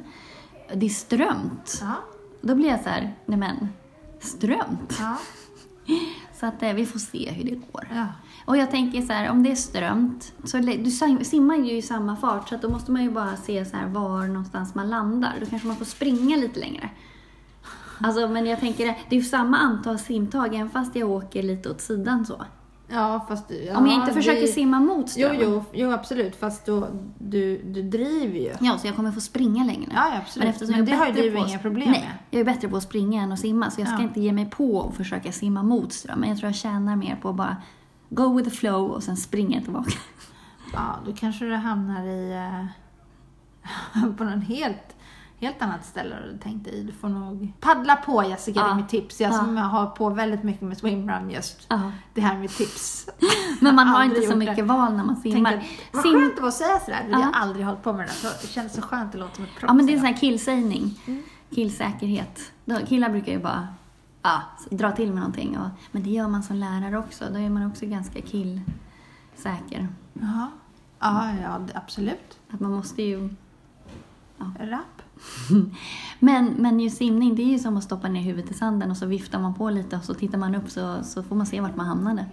Det 0.75 0.85
är 0.85 0.89
strömt. 0.89 1.77
Ja, 1.81 1.95
Då 2.41 2.55
blir 2.55 2.67
jag 2.69 2.83
så 2.83 2.89
här, 2.89 3.15
nej 3.25 3.37
men, 3.37 3.69
strömt? 4.19 4.97
ja, 4.99 5.17
Så 6.39 6.45
att 6.45 6.63
eh, 6.63 6.73
vi 6.73 6.85
får 6.85 6.99
se 6.99 7.31
hur 7.31 7.43
det 7.43 7.55
går. 7.71 7.87
ja. 7.95 8.05
Och 8.45 8.57
jag 8.57 8.71
tänker 8.71 9.01
så 9.01 9.13
här, 9.13 9.29
om 9.29 9.43
det 9.43 9.51
är 9.51 9.55
strömt, 9.55 10.33
så 10.43 10.57
du 10.57 10.63
sim- 10.91 11.23
simmar 11.23 11.55
ju 11.55 11.71
i 11.77 11.81
samma 11.81 12.15
fart 12.15 12.49
så 12.49 12.55
att 12.55 12.61
då 12.61 12.69
måste 12.69 12.91
man 12.91 13.03
ju 13.03 13.11
bara 13.11 13.35
se 13.35 13.65
så 13.65 13.77
här 13.77 13.87
var 13.87 14.27
någonstans 14.27 14.75
man 14.75 14.89
landar. 14.89 15.33
Då 15.39 15.45
kanske 15.45 15.67
man 15.67 15.77
får 15.77 15.85
springa 15.85 16.35
lite 16.37 16.59
längre. 16.59 16.89
Alltså, 18.03 18.27
men 18.27 18.45
jag 18.45 18.59
tänker, 18.59 18.85
det 18.85 18.95
det 19.09 19.15
är 19.15 19.19
ju 19.19 19.25
samma 19.25 19.57
antal 19.57 19.99
simtag 19.99 20.55
även 20.55 20.69
fast 20.69 20.95
jag 20.95 21.09
åker 21.09 21.43
lite 21.43 21.69
åt 21.69 21.81
sidan 21.81 22.25
så. 22.25 22.45
Ja, 22.93 23.25
fast 23.27 23.51
ja, 23.67 23.77
Om 23.77 23.85
jag 23.87 23.95
inte 23.95 24.07
det- 24.07 24.13
försöker 24.13 24.47
simma 24.47 24.79
mot 24.79 25.05
Jo, 25.17 25.27
strömmen. 25.27 25.39
jo, 25.41 25.63
jo, 25.73 25.91
absolut. 25.91 26.35
Fast 26.35 26.65
då, 26.65 26.87
du, 27.19 27.57
du 27.63 27.81
driver 27.81 28.39
ju. 28.39 28.53
Ja, 28.59 28.77
så 28.77 28.87
jag 28.87 28.95
kommer 28.95 29.11
få 29.11 29.21
springa 29.21 29.63
längre. 29.63 29.91
Ja, 29.95 30.17
absolut. 30.17 30.43
Men, 30.45 30.53
eftersom 30.53 30.75
Men 30.75 30.85
det 30.85 30.91
har 30.95 31.07
ju 31.07 31.13
du 31.13 31.37
inga 31.37 31.59
problem 31.59 31.91
Nej, 31.91 31.99
med. 32.01 32.11
jag 32.29 32.39
är 32.39 32.45
bättre 32.45 32.67
på 32.67 32.77
att 32.77 32.83
springa 32.83 33.21
än 33.23 33.31
att 33.31 33.39
simma. 33.39 33.71
Så 33.71 33.81
jag 33.81 33.87
ska 33.87 33.97
Ja. 33.97 34.03
inte 34.03 34.21
ge 34.21 34.31
mig 34.33 34.49
på 34.49 34.87
att 34.89 34.95
försöka 34.95 35.31
simma 35.31 35.63
mot 35.63 35.93
strömmen. 35.93 36.29
Jag 36.29 36.37
tror 36.37 36.47
jag 36.47 36.55
tjänar 36.55 36.95
mer 36.95 37.15
på 37.21 37.29
att 37.29 37.35
bara 37.35 37.57
go 38.13 38.37
with 38.37 38.49
the 38.49 38.55
flow 38.55 38.91
och 38.91 39.03
sen 39.03 39.17
springa 39.17 39.61
tillbaka. 39.61 39.91
Ja, 40.73 40.99
då 41.05 41.13
kanske 41.13 41.45
du 41.45 41.55
hamnar 41.55 42.03
i... 42.05 42.31
eh, 43.93 44.11
på 44.17 44.23
någon 44.23 44.41
helt, 44.41 44.95
helt 45.39 45.61
annat 45.61 45.85
ställe 45.85 46.15
du 46.31 46.37
tänkte 46.37 46.69
i. 46.69 46.83
Du 46.83 46.93
får 46.93 47.09
nog 47.09 47.53
paddla 47.59 47.95
på 47.95 48.23
Jessica, 48.23 48.59
det 48.59 48.65
Ja. 48.67 48.71
är 48.71 48.75
mitt 48.75 48.89
tips. 48.89 49.21
Jag 49.21 49.31
Ja. 49.33 49.37
som 49.37 49.57
har 49.57 49.85
på 49.87 50.09
väldigt 50.09 50.43
mycket 50.43 50.61
med 50.61 50.77
swimrun 50.77 51.29
just. 51.29 51.65
Ja. 51.69 51.91
Det 52.13 52.21
här 52.21 52.35
är 52.35 52.39
mitt 52.39 52.57
tips. 52.57 53.09
Men 53.61 53.75
man 53.75 53.87
har 53.87 54.03
inte 54.03 54.21
så 54.21 54.35
mycket 54.35 54.55
det. 54.55 54.63
val 54.63 54.93
när 54.93 55.03
man 55.03 55.15
simmar. 55.15 55.51
Tänkte, 55.51 55.67
vad 55.91 56.05
Sim- 56.05 56.13
skönt 56.19 56.35
det 56.35 56.41
var 56.41 56.47
att 56.49 56.53
säga 56.53 56.79
sådär. 56.79 57.05
Jag 57.09 57.17
har 57.17 57.23
Ja. 57.23 57.31
aldrig 57.33 57.65
hållit 57.65 57.83
på 57.83 57.93
med 57.93 58.07
det 58.07 58.27
där. 58.27 58.33
Det 58.41 58.47
känns 58.47 58.73
så 58.73 58.81
skönt, 58.81 59.11
det 59.11 59.17
låter 59.17 59.35
som 59.35 59.43
ett 59.43 59.51
proffs. 59.51 59.69
Ja, 59.69 59.73
men 59.73 59.85
det 59.85 59.91
är 59.91 59.93
en 59.93 59.99
sån 59.99 60.07
här 60.07 60.17
killsägning. 60.17 60.99
Mm. 61.07 61.23
Killsäkerhet. 61.55 62.51
Killar 62.87 63.09
brukar 63.09 63.31
ju 63.31 63.39
bara 63.39 63.67
ja, 64.21 64.41
dra 64.69 64.91
till 64.91 65.07
med 65.07 65.15
någonting. 65.15 65.57
Och, 65.57 65.69
men 65.91 66.03
det 66.03 66.09
gör 66.09 66.27
man 66.27 66.43
som 66.43 66.55
lärare 66.55 66.97
också. 66.97 67.25
Då 67.31 67.39
är 67.39 67.49
man 67.49 67.67
också 67.67 67.85
ganska 67.85 68.21
killsäker. 68.21 69.87
Ja, 70.13 70.51
ja, 70.99 71.67
absolut. 71.73 72.39
Att 72.49 72.59
man 72.59 72.71
måste 72.71 73.01
ju... 73.01 73.29
Rapp. 74.59 75.01
Men, 76.19 76.45
men 76.45 76.79
ju 76.79 76.89
simning, 76.89 77.35
det 77.35 77.41
är 77.41 77.51
ju 77.51 77.59
som 77.59 77.77
att 77.77 77.83
stoppa 77.83 78.09
ner 78.09 78.21
huvudet 78.21 78.51
i 78.51 78.53
sanden 78.53 78.91
och 78.91 78.97
så 78.97 79.05
viftar 79.05 79.39
man 79.39 79.53
på 79.53 79.69
lite 79.69 79.97
och 79.97 80.03
så 80.03 80.13
tittar 80.13 80.37
man 80.37 80.55
upp 80.55 80.69
så, 80.69 81.03
så 81.03 81.23
får 81.23 81.35
man 81.35 81.45
se 81.45 81.61
vart 81.61 81.75
man 81.75 81.85
hamnade. 81.85 82.25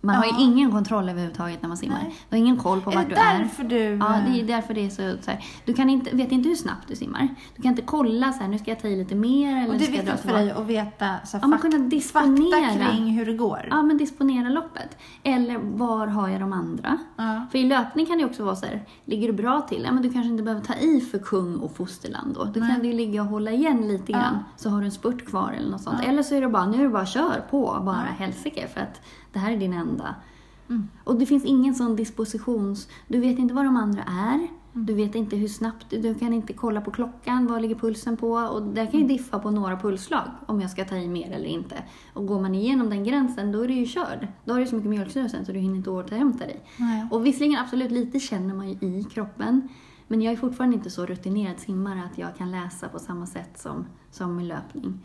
Man 0.00 0.16
har 0.16 0.24
Ja. 0.24 0.38
ju 0.38 0.44
ingen 0.44 0.70
kontroll 0.72 1.08
överhuvudtaget 1.08 1.62
när 1.62 1.68
man 1.68 1.76
simmar. 1.76 1.98
Nej. 2.02 2.14
Du 2.30 2.36
har 2.36 2.38
ingen 2.38 2.56
koll 2.56 2.80
på 2.80 2.90
Är 2.90 2.94
vart 2.94 3.08
det 3.08 3.14
du 3.14 3.20
är. 3.20 3.38
därför 3.38 3.64
du... 3.64 3.76
Ja, 3.78 4.18
det 4.28 4.40
är 4.40 4.44
därför 4.46 4.74
det 4.74 4.86
är 4.86 4.90
så, 4.90 5.22
så 5.22 5.30
här. 5.30 5.44
Du 5.64 5.74
kan 5.74 5.90
inte, 5.90 6.16
vet 6.16 6.32
inte 6.32 6.48
hur 6.48 6.56
snabbt 6.56 6.88
du 6.88 6.96
simmar. 6.96 7.28
Du 7.56 7.62
kan 7.62 7.70
inte 7.70 7.82
kolla 7.82 8.32
så 8.32 8.40
här, 8.40 8.48
nu 8.48 8.58
ska 8.58 8.70
jag 8.70 8.80
ta 8.80 8.88
i 8.88 8.96
lite 8.96 9.14
mer 9.14 9.56
eller 9.56 9.68
Och 9.68 9.78
det 9.78 9.84
är 9.86 9.90
viktigt 9.92 10.20
för 10.20 10.32
dig 10.32 10.50
att 10.50 10.66
veta 10.66 11.14
så 11.24 11.38
Ja, 11.42 11.46
men 11.46 11.58
fak- 11.58 11.62
kunna 11.62 11.72
fakta 11.76 11.88
disponera. 11.88 12.86
kring 12.90 13.06
hur 13.08 13.26
det 13.26 13.32
går. 13.32 13.66
Ja, 13.70 13.82
men 13.82 13.98
disponera 13.98 14.48
loppet. 14.48 14.96
Eller 15.22 15.58
var 15.58 16.06
har 16.06 16.28
jag 16.28 16.40
de 16.40 16.52
andra? 16.52 16.98
Ja. 17.16 17.46
För 17.50 17.58
i 17.58 17.64
löpning 17.64 18.06
kan 18.06 18.18
det 18.18 18.24
också 18.24 18.44
vara 18.44 18.56
så 18.56 18.66
här, 18.66 18.82
ligger 19.04 19.26
du 19.26 19.32
bra 19.34 19.60
till? 19.60 19.82
Ja, 19.86 19.92
men 19.92 20.02
du 20.02 20.12
kanske 20.12 20.30
inte 20.30 20.42
behöver 20.42 20.64
ta 20.64 20.74
i 20.74 21.00
för 21.00 21.18
kung 21.18 21.56
och 21.56 21.76
fosterland 21.76 22.34
då. 22.34 22.44
Då 22.44 22.60
Nej. 22.60 22.70
kan 22.70 22.80
du 22.80 22.86
ju 22.86 22.92
ligga 22.92 23.22
och 23.22 23.28
hålla 23.28 23.50
igen 23.50 23.88
lite 23.88 24.12
Ja. 24.12 24.18
grann. 24.18 24.38
Så 24.56 24.70
har 24.70 24.80
du 24.80 24.84
en 24.86 24.92
spurt 24.92 25.26
kvar 25.26 25.52
eller 25.58 25.70
något 25.70 25.82
sånt. 25.82 25.98
Ja. 26.02 26.08
Eller 26.08 26.22
så 26.22 26.34
är 26.34 26.40
det 26.40 26.48
bara, 26.48 26.66
nu 26.66 26.78
är 26.78 26.82
det 26.82 26.88
bara 26.88 27.06
kör 27.06 27.44
på, 27.50 27.82
bara 27.84 28.04
Ja. 28.18 28.24
helsike. 28.24 28.68
För 28.74 28.80
att 28.80 29.00
det 29.38 29.42
här 29.42 29.52
är 29.52 29.56
din 29.56 29.72
enda. 29.72 30.14
Mm. 30.68 30.88
Och 31.04 31.18
det 31.18 31.26
finns 31.26 31.44
ingen 31.44 31.74
sån 31.74 31.96
dispositions... 31.96 32.88
Du 33.08 33.20
vet 33.20 33.38
inte 33.38 33.54
vad 33.54 33.64
de 33.64 33.76
andra 33.76 34.02
är. 34.02 34.34
Mm. 34.34 34.48
Du 34.72 34.94
vet 34.94 35.14
inte 35.14 35.36
hur 35.36 35.48
snabbt... 35.48 35.86
Du 35.90 36.14
kan 36.14 36.32
inte 36.32 36.52
kolla 36.52 36.80
på 36.80 36.90
klockan, 36.90 37.46
vad 37.46 37.62
ligger 37.62 37.74
pulsen 37.74 38.16
på? 38.16 38.32
Och 38.32 38.62
det 38.62 38.86
kan 38.86 39.00
ju 39.00 39.04
Mm. 39.04 39.16
diffa 39.16 39.38
på 39.38 39.50
några 39.50 39.76
pulsslag, 39.76 40.28
om 40.46 40.60
jag 40.60 40.70
ska 40.70 40.84
ta 40.84 40.96
i 40.96 41.08
mer 41.08 41.30
eller 41.32 41.46
inte. 41.46 41.74
Och 42.12 42.26
går 42.26 42.40
man 42.40 42.54
igenom 42.54 42.90
den 42.90 43.04
gränsen, 43.04 43.52
då 43.52 43.62
är 43.62 43.68
du 43.68 43.74
ju 43.74 43.86
körd. 43.86 44.28
Då 44.44 44.52
har 44.52 44.60
du 44.60 44.66
så 44.66 44.74
mycket 44.74 44.90
mjölksyra 44.90 45.28
sen 45.28 45.44
så 45.44 45.52
du 45.52 45.58
hinner 45.58 45.76
inte 45.76 45.90
återhämta 45.90 46.46
dig. 46.46 46.64
Nej. 46.76 47.08
Och 47.10 47.26
visserligen 47.26 47.58
absolut 47.58 47.90
lite 47.90 48.20
känner 48.20 48.54
man 48.54 48.68
ju 48.68 48.74
i 48.80 49.04
kroppen. 49.04 49.68
Men 50.08 50.22
jag 50.22 50.32
är 50.32 50.36
fortfarande 50.36 50.76
inte 50.76 50.90
så 50.90 51.06
rutinerad 51.06 51.58
simmare 51.58 52.02
att 52.12 52.18
jag 52.18 52.36
kan 52.36 52.50
läsa 52.50 52.88
på 52.88 52.98
samma 52.98 53.26
sätt 53.26 53.58
som, 53.58 53.86
som 54.10 54.40
i 54.40 54.44
löpning. 54.44 55.04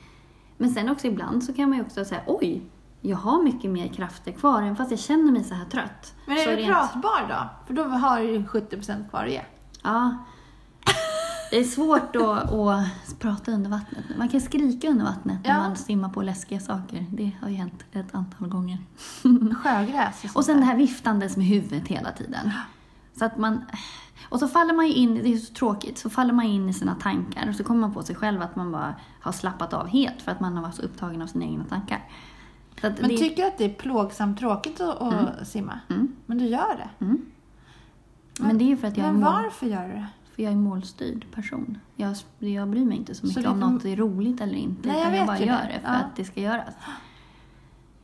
Men 0.57 0.69
sen 0.69 0.89
också 0.89 1.07
ibland 1.07 1.43
så 1.43 1.53
kan 1.53 1.69
man 1.69 1.77
ju 1.77 1.83
också 1.83 2.05
säga 2.05 2.21
oj, 2.27 2.61
jag 3.05 3.17
har 3.17 3.43
mycket 3.43 3.71
mer 3.71 3.87
krafter 3.87 4.31
kvar 4.31 4.61
även 4.61 4.75
fast 4.75 4.91
jag 4.91 4.99
känner 4.99 5.31
mig 5.31 5.43
så 5.43 5.53
här 5.55 5.65
trött. 5.65 6.13
Men 6.25 6.37
är 6.37 6.43
så 6.43 6.49
du 6.49 6.55
rent- 6.55 6.67
pratbar 6.73 7.27
då? 7.29 7.49
För 7.67 7.73
då 7.73 7.83
har 7.83 8.19
du 8.19 8.25
ju 8.31 8.43
70% 8.45 9.09
kvar 9.09 9.23
att 9.23 9.31
ge. 9.31 9.41
Ja. 9.83 10.17
Det 11.51 11.59
är 11.59 11.63
svårt 11.63 12.15
att, 12.15 12.51
att 12.53 13.19
prata 13.19 13.51
under 13.51 13.69
vattnet. 13.69 14.05
Man 14.17 14.29
kan 14.29 14.41
skrika 14.41 14.87
under 14.89 15.05
vattnet 15.05 15.37
när 15.43 15.51
Ja. 15.51 15.57
man 15.57 15.75
simmar 15.75 16.09
på 16.09 16.21
läskiga 16.21 16.59
saker. 16.59 17.05
Det 17.11 17.31
har 17.41 17.49
ju 17.49 17.55
hänt 17.55 17.83
ett 17.91 18.15
antal 18.15 18.47
gånger. 18.49 18.77
Sjögräs 19.63 20.23
och 20.23 20.35
Och 20.35 20.45
sen 20.45 20.59
det 20.59 20.65
här 20.65 20.75
viftandes 20.77 21.37
med 21.37 21.45
huvudet 21.45 21.87
hela 21.87 22.11
tiden. 22.11 22.51
Så 23.19 23.25
att 23.25 23.37
man... 23.37 23.65
Och 24.29 24.39
så 24.39 24.47
faller 24.47 24.73
man 24.73 24.87
ju 24.87 24.93
in, 24.93 25.15
det 25.15 25.33
är 25.33 25.37
så 25.37 25.53
tråkigt, 25.53 25.97
så 25.97 26.09
faller 26.09 26.33
man 26.33 26.45
in 26.45 26.69
i 26.69 26.73
sina 26.73 26.95
tankar 26.95 27.49
och 27.49 27.55
så 27.55 27.63
kommer 27.63 27.81
man 27.81 27.93
på 27.93 28.03
sig 28.03 28.15
själv 28.15 28.41
att 28.41 28.55
man 28.55 28.71
bara 28.71 28.95
har 29.21 29.31
slappat 29.31 29.73
av 29.73 29.87
helt 29.87 30.21
för 30.21 30.31
att 30.31 30.39
man 30.39 30.55
har 30.55 30.63
varit 30.63 30.75
så 30.75 30.81
upptagen 30.81 31.21
av 31.21 31.27
sina 31.27 31.45
egna 31.45 31.63
tankar. 31.63 32.03
Så 32.81 32.89
Men 32.99 33.09
det, 33.09 33.17
tycker 33.17 33.35
du 33.41 33.47
att 33.47 33.57
det 33.57 33.65
är 33.65 33.69
plågsamt 33.73 34.39
tråkigt 34.39 34.81
att, 34.81 35.01
att 35.01 35.47
simma? 35.47 35.79
Mm. 35.89 36.15
Men 36.25 36.37
du 36.37 36.45
gör 36.45 36.75
det. 36.77 37.05
mm. 37.05 37.25
Men 38.39 38.57
det 38.57 38.71
är 38.71 38.75
för 38.75 38.87
att 38.87 38.97
jag 38.97 39.05
Men 39.13 39.21
varför 39.21 39.67
gör 39.67 39.87
du 39.87 39.93
det? 39.93 40.07
för 40.35 40.43
jag 40.43 40.51
är 40.51 40.57
målstyrd 40.57 41.25
person. 41.31 41.77
Jag, 41.95 42.15
jag 42.39 42.67
bryr 42.67 42.85
mig 42.85 42.97
inte 42.97 43.15
så 43.15 43.25
mycket 43.27 43.43
det 43.43 43.49
om 43.49 43.59
något 43.59 43.85
är 43.85 43.95
roligt 43.95 44.41
eller 44.41 44.55
inte. 44.55 44.87
Nej, 44.87 44.97
jag 44.97 45.07
utan 45.07 45.17
jag 45.17 45.27
bara 45.27 45.39
gör 45.39 45.45
det. 45.67 45.73
det 45.73 45.79
för 45.79 45.87
Ja. 45.87 45.95
att 45.95 46.15
det 46.15 46.25
ska 46.25 46.41
göras. 46.41 46.73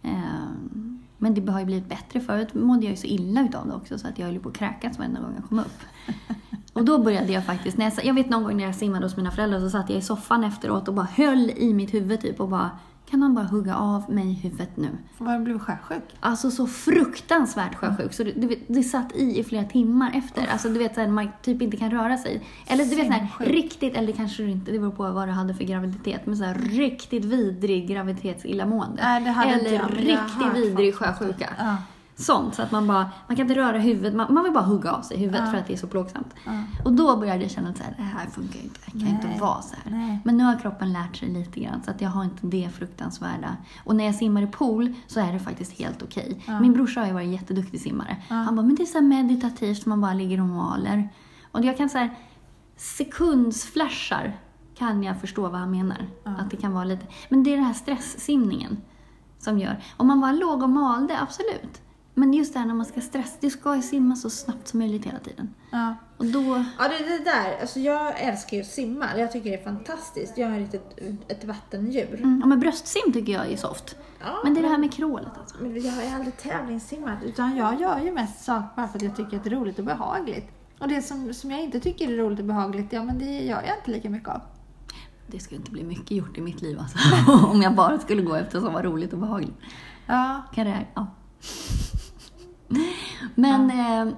Ehm, 0.04 1.00
Men 1.18 1.34
det 1.34 1.52
har 1.52 1.60
ju 1.60 1.66
blivit 1.66 1.90
bättre. 1.90 2.20
Förut 2.20 2.54
mådde 2.54 2.84
jag 2.84 2.92
ju 2.92 2.96
så 2.98 3.08
illa 3.08 3.42
utav 3.42 3.68
det 3.68 3.74
också 3.74 4.00
så 4.00 4.08
att 4.08 4.20
jag 4.20 4.26
höll 4.28 4.40
på 4.40 4.50
att 4.50 4.58
kräkas 4.58 4.98
varenda 4.98 5.22
gång 5.22 5.34
jag 5.36 5.50
kom 5.50 5.60
upp. 5.60 5.80
Och 6.74 6.86
då 6.86 6.98
började 7.04 7.32
jag 7.34 7.46
faktiskt, 7.46 7.78
när 7.78 7.86
jag, 7.86 8.06
jag 8.06 8.14
vet 8.14 8.30
någon 8.30 8.44
gång 8.44 8.58
när 8.58 8.64
jag 8.64 8.76
simmade 8.76 9.06
hos 9.06 9.18
mina 9.18 9.32
föräldrar 9.32 9.60
så 9.60 9.70
satt 9.70 9.90
jag 9.90 10.00
i 10.00 10.02
soffan 10.02 10.44
efteråt 10.44 10.88
och 10.88 10.94
bara 10.94 11.06
höll 11.06 11.50
i 11.50 11.74
mitt 11.74 11.94
huvud 11.94 12.22
typ 12.22 12.40
och 12.40 12.50
bara 12.50 12.70
kan 13.10 13.20
någon 13.20 13.36
bara 13.36 13.46
hugga 13.46 13.76
av 13.76 14.12
mig 14.12 14.34
huvudet 14.34 14.78
nu? 14.78 14.90
För 15.18 15.26
man 15.26 15.44
blir 15.44 15.60
sjösjuk. 15.60 16.04
Alltså 16.20 16.52
så 16.52 16.68
fruktansvärt 16.68 17.76
sjösjuk. 17.76 18.14
Så 18.14 18.24
det, 18.24 18.32
du 18.32 18.48
vet, 18.48 18.60
det 18.68 18.84
satt 18.84 19.16
i 19.16 19.40
i 19.40 19.44
flera 19.44 19.64
timmar 19.64 20.12
efter. 20.16 20.48
Alltså 20.52 20.70
du 20.70 20.80
vet 20.80 20.96
såhär, 20.96 21.08
man 21.08 21.30
typ 21.42 21.62
inte 21.62 21.78
kan 21.78 21.92
röra 21.92 22.18
sig. 22.18 22.42
Eller 22.68 22.86
du 22.86 22.96
vet 22.96 23.08
såhär, 23.08 23.20
Sinnessjuk. 23.20 23.48
riktigt, 23.50 23.96
eller 23.96 24.14
kanske 24.14 24.44
du 24.44 24.50
inte, 24.50 24.72
det 24.72 24.80
beror 24.80 24.92
på 24.92 25.12
vad 25.12 25.28
du 25.28 25.32
hade 25.32 25.54
för 25.54 25.64
graviditet. 25.64 26.26
Men 26.26 26.38
såhär 26.38 26.56
riktigt 26.56 27.26
vidrig 27.26 27.88
graviditetsillamående. 27.88 29.02
Nej, 29.04 29.24
det 29.24 29.30
hade 29.30 29.50
eller 29.50 29.60
inte 29.60 29.74
jag, 29.74 29.84
jag 29.84 29.98
riktigt 29.98 30.44
hört 30.44 30.56
vidrig 30.56 30.96
sjösjuka. 30.96 31.50
Ja. 31.58 31.78
Sånt, 32.20 32.56
så 32.56 32.62
att 32.62 32.72
man 32.72 32.88
bara, 32.88 33.10
man 33.28 33.36
kan 33.38 33.46
inte 33.50 33.56
röra 33.60 33.78
huvudet, 33.78 34.16
man, 34.16 34.34
man 34.34 34.44
vill 34.44 34.54
bara 34.54 34.64
hugga 34.64 34.92
av 34.92 35.02
sig 35.02 35.18
huvudet 35.18 35.42
Ja. 35.46 35.52
för 35.52 35.58
att 35.58 35.68
det 35.68 35.74
är 35.74 35.78
så 35.78 35.88
plågsamt. 35.88 36.34
Ja. 36.46 36.52
Och 36.86 36.94
då 36.94 37.18
började 37.18 37.42
jag 37.42 37.52
känna 37.52 37.70
att 37.70 37.76
det 37.98 38.04
här 38.04 38.26
funkar 38.30 38.60
inte, 38.60 38.80
det 38.86 38.92
kan 38.92 39.02
Nej. 39.02 39.10
inte 39.26 39.42
vara 39.42 39.62
så 39.62 39.76
här. 39.84 39.92
Nej. 39.98 40.20
Men 40.26 40.38
nu 40.38 40.44
har 40.44 40.60
kroppen 40.60 40.94
lärt 40.94 41.16
sig 41.16 41.30
lite 41.30 41.60
grann 41.60 41.84
så 41.86 41.92
att 41.92 42.02
jag 42.02 42.10
har 42.10 42.24
inte 42.24 42.48
det 42.48 42.70
fruktansvärda. 42.74 43.58
Och 43.86 43.96
när 43.96 44.06
jag 44.06 44.16
simmar 44.16 44.42
i 44.42 44.48
pool 44.48 44.94
så 45.08 45.20
är 45.20 45.34
det 45.34 45.40
faktiskt 45.40 45.80
helt 45.80 46.04
okej. 46.04 46.42
Ja. 46.48 46.60
Min 46.60 46.74
brorsa 46.74 47.00
har 47.00 47.08
ju 47.08 47.14
varit 47.14 47.30
jätteduktig 47.30 47.82
simmare. 47.82 48.18
Han 48.30 48.56
bara, 48.56 48.66
men 48.66 48.76
det 48.76 48.84
är 48.84 48.88
så 48.88 49.02
meditativt, 49.02 49.86
man 49.86 50.02
bara 50.02 50.14
ligger 50.14 50.40
och 50.42 50.48
maler. 50.48 51.10
Och 51.52 51.66
jag 51.66 51.78
kan 51.78 51.90
så 51.90 51.98
här, 51.98 52.10
sekundsflashar 52.78 54.38
kan 54.78 55.04
jag 55.04 55.22
förstå 55.22 55.42
vad 55.42 55.60
han 55.60 55.72
menar. 55.72 56.08
Att 56.24 56.52
det 56.52 56.58
kan 56.58 56.74
vara 56.74 56.84
lite, 56.84 57.06
men 57.30 57.44
det 57.44 57.52
är 57.54 57.56
den 57.56 57.66
här 57.66 57.74
stresssimningen 57.74 58.78
som 59.40 59.60
gör. 59.60 59.84
Om 59.98 60.08
man 60.08 60.22
bara 60.22 60.32
låg 60.32 60.64
och 60.64 60.70
malde, 60.70 61.20
absolut. 61.22 61.82
Men 62.20 62.34
just 62.34 62.54
det 62.54 62.60
här 62.60 62.66
när 62.66 62.74
man 62.74 62.86
ska 62.86 63.02
stressa, 63.02 63.38
du 63.40 63.50
ska 63.50 63.76
ju 63.76 63.82
simma 63.82 64.16
så 64.16 64.30
snabbt 64.30 64.68
som 64.68 64.80
möjligt 64.80 65.06
hela 65.06 65.20
tiden. 65.20 65.54
Ja. 65.72 65.96
Och 66.18 66.26
då... 66.26 66.66
Ja, 66.80 66.88
det, 66.88 67.18
det 67.18 67.24
där. 67.24 67.62
Alltså 67.62 67.80
jag 67.80 68.20
älskar 68.20 68.58
ju 68.58 68.64
att 68.64 68.70
simma. 68.70 69.06
Jag 69.18 69.32
tycker 69.32 69.50
det 69.50 69.56
är 69.58 69.64
fantastiskt. 69.64 70.38
Jag 70.38 70.52
är 70.52 70.62
ett, 70.62 71.00
ett 71.28 71.44
vattendjur. 71.44 72.16
Mm, 72.16 72.40
ja, 72.42 72.48
men 72.48 72.60
bröstsim 72.60 73.14
tycker 73.14 73.34
jag 73.34 73.52
är 73.52 73.58
soft. 73.58 73.96
Ja, 74.20 74.40
Men 74.44 74.54
det 74.54 74.60
är 74.60 74.62
det 74.62 74.70
här 74.70 74.78
med 74.78 74.94
krålet 74.94 75.38
alltså. 75.40 75.56
Men 75.62 75.82
jag 75.82 75.92
har 75.92 76.16
aldrig 76.16 76.38
tävlingssimmat. 76.38 77.24
Utan 77.24 77.58
jag 77.58 77.82
gör 77.82 78.00
ju 78.00 78.12
mest 78.12 78.44
saker 78.44 78.68
bara 78.76 78.88
för 78.88 78.98
att 78.98 79.04
jag 79.04 79.16
tycker 79.16 79.38
att 79.38 79.44
det 79.44 79.50
är 79.50 79.56
roligt 79.56 79.80
och 79.80 79.86
behagligt. 79.86 80.48
Och 80.80 80.88
det 80.88 81.02
som, 81.02 81.34
som 81.34 81.52
jag 81.52 81.62
inte 81.62 81.80
tycker 81.80 82.14
är 82.14 82.18
roligt 82.18 82.40
och 82.40 82.46
behagligt, 82.46 82.94
ja 82.94 83.04
men 83.04 83.20
det 83.20 83.40
gör 83.40 83.62
jag 83.68 83.78
inte 83.78 83.92
lika 83.92 84.10
mycket 84.10 84.30
av. 84.30 84.42
Det 85.28 85.40
skulle 85.40 85.60
inte 85.60 85.72
bli 85.72 85.84
mycket 85.84 86.12
gjort 86.12 86.38
i 86.38 86.42
mitt 86.42 86.62
liv 86.62 86.80
alltså. 86.80 86.98
Om 87.48 87.62
jag 87.62 87.76
bara 87.76 88.00
skulle 88.00 88.22
gå 88.22 88.36
efter 88.36 88.60
som 88.60 88.74
var 88.74 88.84
roligt 88.84 89.14
och 89.14 89.20
behagligt. 89.20 89.58
Ja. 90.06 90.42
Kan 90.54 90.66
det, 90.66 90.86
ja. 90.94 91.08
Men, 93.36 93.70
eh, 93.72 94.14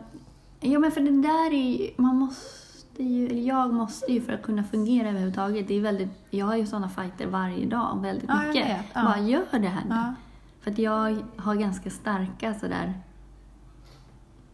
ja 0.60 0.80
men 0.80 0.91
för 0.91 1.02
det 1.02 1.22
där 1.22 1.54
är 1.54 1.78
ju- 1.78 1.91
man 1.97 2.16
måste 2.16 3.04
ju, 3.04 3.28
eller 3.28 3.41
jag 3.41 3.74
måste 3.74 4.14
ju 4.14 4.22
för 4.22 4.34
att 4.34 4.41
kunna 4.43 4.64
fungera 4.64 5.10
överhuvudtaget. 5.10 5.68
Det 5.68 5.74
är 5.78 5.82
väldigt, 5.82 6.10
jag 6.30 6.45
har 6.45 6.56
ju 6.56 6.66
sådana 6.66 6.89
fighter 6.89 7.28
varje 7.28 7.66
dag, 7.66 8.02
väldigt 8.02 8.30
Ja, 8.30 8.39
jag 8.43 8.47
mycket. 8.47 8.68
vet, 8.70 8.86
ja. 8.93 9.04
Bara 9.04 9.20
gör 9.20 9.45
det 9.52 9.68
här 9.68 9.84
nu. 9.89 9.95
Ja. 9.95 10.14
För 10.62 10.72
att 10.72 10.78
jag 10.78 11.18
har 11.38 11.56
ganska 11.56 11.89
starka 11.89 12.54
sådär, 12.54 12.93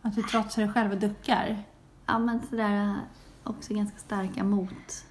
Att 0.01 0.15
du 0.15 0.23
trotsar 0.23 0.61
dig 0.61 0.71
själv 0.71 0.91
och 0.91 0.97
duckar. 0.97 1.63
ja 2.05 2.19
men 2.19 2.41
sådär 2.49 2.95
också 3.43 3.73
ganska 3.73 3.97
starka 3.97 4.43
mot. 4.43 5.05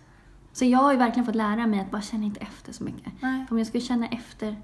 Så 0.53 0.65
jag 0.65 0.79
har 0.79 0.93
ju 0.93 0.99
verkligen 0.99 1.27
fått 1.27 1.35
lära 1.35 1.67
mig 1.67 1.81
att 1.81 1.91
bara 1.91 2.03
känna 2.03 2.25
inte 2.25 2.41
efter 2.41 2.73
så 2.73 2.85
mycket. 2.85 3.13
Nej. 3.21 3.47
Om 3.51 3.59
jag 3.59 3.67
skulle 3.67 3.81
känna 3.85 4.07
efter, 4.07 4.57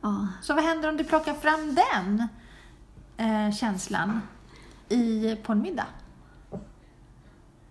ja, 0.00 0.28
Så 0.42 0.54
vad 0.54 0.64
händer 0.64 0.88
om 0.88 0.96
du 0.96 1.04
plockar 1.04 1.34
fram 1.34 1.74
den 1.74 2.28
eh, 3.16 3.54
känslan 3.54 4.20
i, 4.88 5.36
på 5.36 5.52
en 5.52 5.62
middag? 5.62 5.86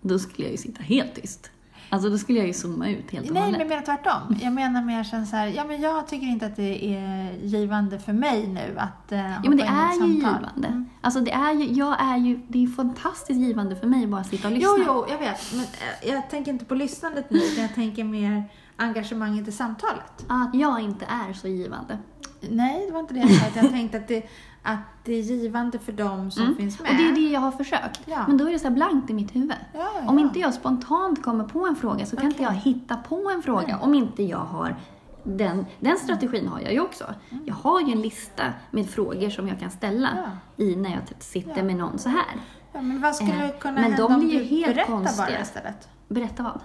då 0.02 0.18
skulle 0.18 0.46
jag 0.46 0.52
ju 0.52 0.58
sitta 0.58 0.82
helt 0.82 1.14
tyst. 1.14 1.50
Alltså 1.92 2.08
då 2.10 2.18
skulle 2.18 2.38
jag 2.38 2.46
ju 2.46 2.52
zooma 2.52 2.88
ut 2.90 3.10
helt 3.10 3.28
och 3.28 3.34
Nej, 3.34 3.42
men 3.42 3.42
hållet. 3.42 3.60
jag 3.60 3.68
menar 3.68 3.82
tvärtom. 3.82 4.36
Jag 4.42 4.52
menar 4.52 4.82
mer 4.82 5.04
sen 5.04 5.26
så 5.26 5.36
här, 5.36 5.46
ja 5.46 5.64
men 5.64 5.80
jag 5.80 6.08
tycker 6.08 6.26
inte 6.26 6.46
att 6.46 6.56
det 6.56 6.94
är 6.94 7.32
givande 7.42 7.98
för 7.98 8.12
mig 8.12 8.46
nu 8.46 8.74
att 8.78 9.12
eh, 9.12 9.30
Ja 9.30 9.40
men 9.48 9.56
det 9.56 9.64
är 9.64 10.06
ju 10.06 10.12
givande. 10.12 10.68
Mm. 10.68 10.88
Alltså 11.00 11.20
det 11.20 11.32
är 11.32 11.52
ju, 11.52 11.72
jag 11.72 12.02
är 12.02 12.16
ju, 12.16 12.40
det 12.48 12.58
är 12.58 12.62
ju 12.62 12.72
fantastiskt 12.72 13.40
givande 13.40 13.76
för 13.76 13.86
mig 13.86 14.04
att 14.04 14.10
bara 14.10 14.24
sitta 14.24 14.48
och 14.48 14.54
lyssna. 14.54 14.74
Jo, 14.78 14.84
jo, 14.86 15.06
jag 15.08 15.18
vet. 15.18 15.52
Men 15.52 15.60
eh, 15.60 16.14
jag 16.14 16.30
tänker 16.30 16.52
inte 16.52 16.64
på 16.64 16.74
lyssnandet 16.74 17.30
nu, 17.30 17.38
utan 17.38 17.62
jag 17.62 17.74
tänker 17.74 18.04
mer 18.04 18.44
engagemanget 18.76 19.48
i 19.48 19.52
samtalet. 19.52 20.24
Att 20.28 20.54
jag 20.54 20.80
inte 20.80 21.04
är 21.04 21.32
så 21.32 21.48
givande. 21.48 21.98
Nej, 22.40 22.86
det 22.86 22.92
var 22.92 23.00
inte 23.00 23.14
det 23.14 23.20
jag 23.20 23.30
sa. 23.30 23.46
Jag 23.60 23.70
tänkte 23.70 23.96
att 23.98 24.08
det, 24.08 24.28
att 24.62 24.78
det 25.04 25.12
är 25.12 25.22
givande 25.22 25.78
för 25.78 25.92
dem 25.92 26.30
som 26.30 26.42
Mm. 26.42 26.56
finns 26.56 26.80
med. 26.80 26.90
Och 26.90 26.96
det 26.96 27.08
är 27.08 27.12
det 27.14 27.20
jag 27.32 27.40
har 27.40 27.52
försökt. 27.52 28.00
Ja. 28.06 28.24
Men 28.28 28.36
då 28.38 28.48
är 28.48 28.52
det 28.52 28.58
så 28.58 28.70
blankt 28.70 29.10
i 29.10 29.14
mitt 29.14 29.36
huvud. 29.36 29.52
Ja, 29.74 29.88
ja, 30.02 30.08
Om 30.08 30.18
inte 30.18 30.38
jag 30.38 30.54
spontant 30.54 31.22
kommer 31.22 31.44
på 31.44 31.66
en 31.66 31.76
fråga 31.76 32.06
så 32.06 32.16
kan 32.16 32.26
inte 32.26 32.42
jag 32.42 32.52
hitta 32.52 32.96
på 32.96 33.30
en 33.34 33.42
fråga. 33.42 33.66
Nej. 33.66 33.76
Om 33.80 33.94
inte 33.94 34.22
jag 34.22 34.38
har 34.38 34.76
den, 35.24 35.66
den 35.80 35.96
strategin 35.96 36.48
har 36.48 36.60
jag 36.60 36.72
ju 36.72 36.80
också. 36.80 37.04
Mm. 37.30 37.44
Jag 37.46 37.54
har 37.54 37.80
ju 37.80 37.92
en 37.92 38.02
lista 38.02 38.42
med 38.70 38.90
frågor 38.90 39.30
som 39.30 39.48
jag 39.48 39.60
kan 39.60 39.70
ställa 39.70 40.08
i 40.56 40.76
när 40.76 40.90
jag 40.90 41.06
typ 41.08 41.22
sitter 41.22 41.62
med 41.62 41.76
någon 41.76 41.98
så 41.98 42.08
här. 42.08 42.24
Men 42.72 43.00
vad 43.00 43.16
skulle 43.16 43.44
Eh, 43.44 43.58
kunna 43.58 43.74
men 43.74 43.82
hända 43.84 43.96
de 43.96 44.14
om 44.14 44.20
blir 44.20 44.32
ju 44.32 44.38
du 44.38 44.44
helt 44.44 44.66
berättar 44.74 44.92
konstiga. 44.92 45.26
bara 45.26 45.40
istället? 45.40 45.88
Berätta 46.08 46.42
vad? 46.42 46.60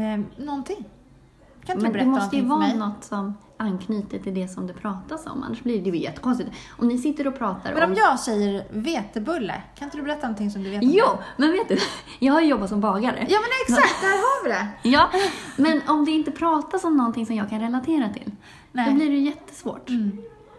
Eh, 0.00 0.20
någonting. 0.36 0.76
Kan 0.76 0.84
inte 0.84 1.74
Men 1.74 1.78
du 1.78 1.86
det 1.86 1.92
berätta 1.92 2.08
måste 2.10 2.36
ju 2.36 2.42
vara 2.44 2.74
något 2.74 3.04
som 3.04 3.34
anknyter 3.58 4.18
till 4.18 4.34
det 4.34 4.48
som 4.48 4.66
det 4.66 4.72
pratas 4.72 5.26
om. 5.26 5.42
Annars 5.42 5.62
blir 5.62 5.82
det 5.82 5.90
ju 5.90 5.96
jättekonstigt. 5.98 6.50
Om 6.78 6.88
ni 6.88 6.98
sitter 6.98 7.26
och 7.26 7.38
pratar 7.38 7.74
Men 7.74 7.82
om... 7.82 7.90
om 7.90 7.96
jag 7.96 8.20
säger 8.20 8.64
vetebulle, 8.70 9.62
kan 9.78 9.86
inte 9.86 9.96
du 9.96 10.02
berätta 10.02 10.22
någonting 10.22 10.50
som 10.50 10.62
du 10.64 10.70
vet 10.70 10.82
om 10.82 10.88
Jo, 10.92 11.04
det? 11.06 11.18
men 11.36 11.52
vet 11.52 11.68
du, 11.68 11.78
jag 12.26 12.32
har 12.32 12.40
ju 12.40 12.46
jobbat 12.46 12.68
som 12.68 12.80
bagare. 12.80 13.26
Ja 13.28 13.38
men 13.40 13.50
exakt, 13.76 14.00
där 14.00 14.08
har 14.08 14.44
vi 14.44 14.50
det! 14.50 14.66
Ja, 14.88 15.10
men 15.56 15.80
om 15.88 16.04
det 16.04 16.10
inte 16.10 16.30
pratas 16.30 16.84
om 16.84 16.96
någonting 16.96 17.26
som 17.26 17.36
jag 17.36 17.50
kan 17.50 17.60
relatera 17.60 18.08
till, 18.08 18.30
Nej. 18.72 18.90
då 18.90 18.94
blir 18.96 19.10
det 19.10 19.16
jättesvårt. 19.16 19.88
Mm. 19.88 20.18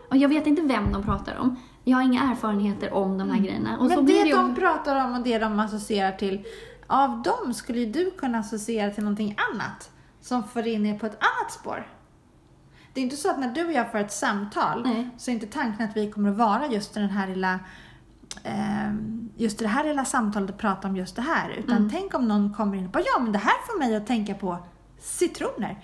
Och 0.10 0.18
jag 0.18 0.30
vet 0.30 0.48
inte 0.48 0.62
vem 0.62 0.92
de 0.92 1.04
pratar 1.04 1.38
om. 1.38 1.56
Jag 1.84 1.98
har 1.98 2.04
inga 2.04 2.24
erfarenheter 2.32 2.94
om 2.94 3.18
de 3.18 3.30
här 3.30 3.40
grejerna. 3.40 3.78
Och 3.78 3.86
Mm. 3.86 3.96
Men 3.98 4.06
det 4.06 4.24
det 4.24 4.30
ju... 4.30 4.36
de 4.36 4.56
pratar 4.56 5.06
om 5.06 5.14
och 5.16 5.22
det 5.24 5.38
de 5.40 5.60
associerar 5.60 6.12
till, 6.12 6.46
av 6.88 7.22
dem 7.22 7.54
skulle 7.54 7.80
ju 7.80 7.86
du 7.86 8.12
kunna 8.12 8.38
associera 8.40 8.92
till 8.92 9.04
någonting 9.04 9.36
annat 9.54 9.90
som 10.22 10.44
för 10.44 10.68
in 10.68 10.86
er 10.86 11.00
på 11.00 11.06
ett 11.06 11.18
annat 11.20 11.52
spår. 11.52 11.88
Det 12.98 13.02
är 13.02 13.04
inte 13.04 13.16
så 13.18 13.30
att 13.30 13.40
när 13.40 13.48
du 13.48 13.66
och 13.66 13.72
jag 13.72 13.92
för 13.92 14.00
ett 14.00 14.12
samtal 14.12 14.84
Nej. 14.86 15.10
så 15.18 15.32
är 15.32 15.34
inte 15.34 15.48
tanken 15.48 15.90
att 15.90 15.98
vi 15.98 16.12
kommer 16.12 16.30
att 16.30 16.38
vara 16.38 16.68
just 16.68 16.98
i 16.98 17.00
den 17.00 17.10
här 17.10 17.28
lilla 17.28 17.60
eh, 18.44 18.94
just 19.36 19.60
det 19.60 19.68
här 19.68 19.84
lilla 19.84 20.06
samtalet 20.06 20.50
och 20.50 20.58
prata 20.58 20.88
om 20.88 20.96
just 20.96 21.16
det 21.16 21.22
här. 21.22 21.50
Utan 21.50 21.78
Mm. 21.78 21.90
tänk 21.90 22.14
om 22.14 22.28
någon 22.28 22.54
kommer 22.54 22.78
in 22.78 22.86
och 22.86 22.92
bara, 22.92 23.04
ja 23.16 23.20
men 23.20 23.32
det 23.32 23.38
här 23.40 23.54
får 23.68 23.80
mig 23.80 23.96
att 23.96 24.08
tänka 24.08 24.34
på 24.36 24.58
citroner. 25.00 25.84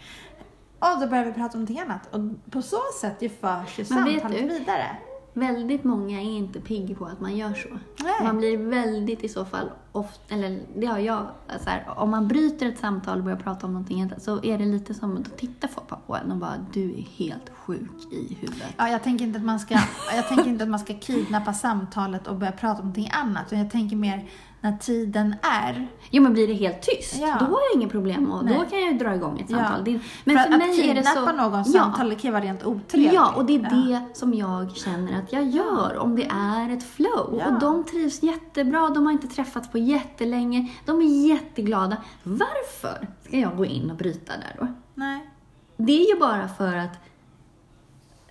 Och 0.80 1.00
då 1.02 1.08
börjar 1.08 1.26
vi 1.26 1.34
prata 1.34 1.58
om 1.58 1.64
någonting 1.64 1.80
annat. 1.80 2.14
Och 2.14 2.52
på 2.52 2.62
så 2.62 2.80
sätt 3.02 3.22
ju 3.22 3.30
förs 3.30 3.80
ju 3.80 3.86
samtalet 3.86 4.42
vidare. 4.42 4.98
Väldigt 5.34 5.84
många 5.84 6.22
är 6.22 6.26
inte 6.26 6.60
pigg 6.60 6.98
på 6.98 7.06
att 7.06 7.22
man 7.22 7.38
gör 7.38 7.54
så. 7.54 7.70
Nej. 8.04 8.14
Man 8.24 8.38
blir 8.38 8.58
väldigt 8.58 9.24
i 9.24 9.30
så 9.30 9.46
fall, 9.46 9.70
ofta, 9.92 10.36
eller 10.36 10.60
det 10.76 10.86
har 10.86 11.00
jag, 11.00 11.28
så 11.60 11.70
här, 11.70 11.86
om 11.96 12.10
man 12.10 12.28
bryter 12.28 12.66
ett 12.66 12.80
samtal 12.80 13.18
och 13.18 13.24
börjar 13.24 13.38
prata 13.38 13.68
om 13.68 13.74
någonting 13.74 14.12
så 14.18 14.44
är 14.44 14.58
det 14.58 14.66
lite 14.66 14.94
som, 14.94 15.16
då 15.24 15.30
tittar 15.38 15.68
folk 15.68 16.08
på 16.08 16.16
en 16.16 16.32
och 16.32 16.38
bara 16.38 16.66
du 16.74 16.92
är 16.92 17.02
helt 17.02 17.50
sjuk 17.50 17.92
i 18.12 18.38
huvudet. 18.42 18.74
Ja, 18.78 18.90
jag 18.90 19.04
tänker 19.04 19.26
inte 19.26 19.40
att 19.40 19.46
man 19.46 19.60
ska, 19.60 19.80
jag 20.16 20.28
tänker 20.28 20.50
inte 20.50 20.64
att 20.64 20.70
man 20.70 20.80
ska 20.80 20.94
kidnappa 20.94 21.54
samtalet 21.54 22.28
och 22.28 22.36
börja 22.36 22.52
prata 22.52 22.82
om 22.82 22.88
någonting 22.88 23.10
annat. 23.12 23.52
Jag 23.52 23.72
tänker 23.72 23.96
mer 23.96 24.30
när 24.64 24.78
tiden 24.78 25.36
är. 25.42 25.88
Jo 26.10 26.24
men 26.24 26.34
blir 26.34 26.48
det 26.48 26.54
helt 26.54 26.82
tyst, 26.82 27.16
Ja. 27.20 27.36
då 27.40 27.46
har 27.46 27.52
jag 27.52 27.76
inget 27.76 27.92
problem 27.92 28.32
och 28.32 28.46
då 28.46 28.54
kan 28.70 28.82
jag 28.82 29.00
dra 29.00 29.16
igång 29.16 29.40
ett 29.40 29.50
Ja. 29.50 29.58
samtal. 29.58 29.84
Det, 29.84 30.00
men 30.24 30.38
för, 30.38 30.44
för, 30.44 30.54
att 30.54 30.60
mig 30.60 30.90
är 30.90 30.96
det 30.96 31.04
så... 31.04 31.32
någons 31.32 31.76
ja. 31.76 31.82
samtal 31.82 32.10
kan 32.10 32.22
ju 32.22 32.32
vara 32.32 32.44
rent 32.44 32.66
otrevligt. 32.66 33.14
Ja, 33.14 33.34
och 33.36 33.46
det 33.46 33.56
är 33.56 33.60
det 33.60 34.02
som 34.14 34.34
jag 34.34 34.76
känner 34.76 35.20
att 35.20 35.34
jag 35.34 35.44
gör 35.50 35.98
om 35.98 36.16
det 36.16 36.26
är 36.32 36.70
ett 36.70 36.84
flow. 36.84 37.40
Ja. 37.40 37.48
Och 37.48 37.60
de 37.60 37.84
trivs 37.84 38.24
jättebra, 38.24 38.90
de 38.90 39.06
har 39.06 39.14
inte 39.14 39.28
träffats 39.28 39.72
på 39.72 39.78
jättelänge, 39.78 40.72
de 40.86 41.02
är 41.02 41.28
jätteglada. 41.28 41.98
Varför 42.24 43.08
ska 43.24 43.40
jag 43.40 43.58
gå 43.58 43.66
in 43.66 43.92
och 43.92 43.98
bryta 43.98 44.34
där 44.34 44.56
då? 44.60 44.68
Nej. 44.94 45.30
Det 45.78 46.04
är 46.06 46.14
ju 46.14 46.20
bara 46.20 46.48
för 46.48 46.76
att 46.76 47.00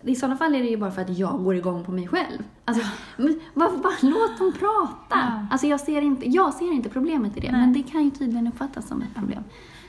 i 0.05 0.15
sådana 0.15 0.37
fall 0.37 0.55
är 0.55 0.63
det 0.63 0.69
ju 0.69 0.77
bara 0.77 0.91
för 0.91 1.03
att 1.03 1.19
jag 1.19 1.45
går 1.45 1.57
igång 1.57 1.85
på 1.85 1.93
mig 1.93 2.09
själv. 2.09 2.43
Alltså, 2.65 2.83
men 3.17 3.41
bara 3.57 3.93
låt 4.03 4.39
dem 4.39 4.53
prata? 4.59 4.97
Ja. 5.11 5.47
Alltså 5.51 5.67
jag 5.67 5.81
ser, 5.81 6.03
inte, 6.03 6.29
jag 6.29 6.55
ser 6.55 6.73
inte 6.73 6.89
problemet 6.89 7.37
i 7.37 7.41
det, 7.41 7.53
Nej. 7.53 7.61
men 7.61 7.73
det 7.73 7.83
kan 7.83 8.05
ju 8.05 8.11
tydligen 8.11 8.47
uppfattas 8.47 8.89
som 8.89 9.03
ett 9.03 9.15
problem. 9.15 9.45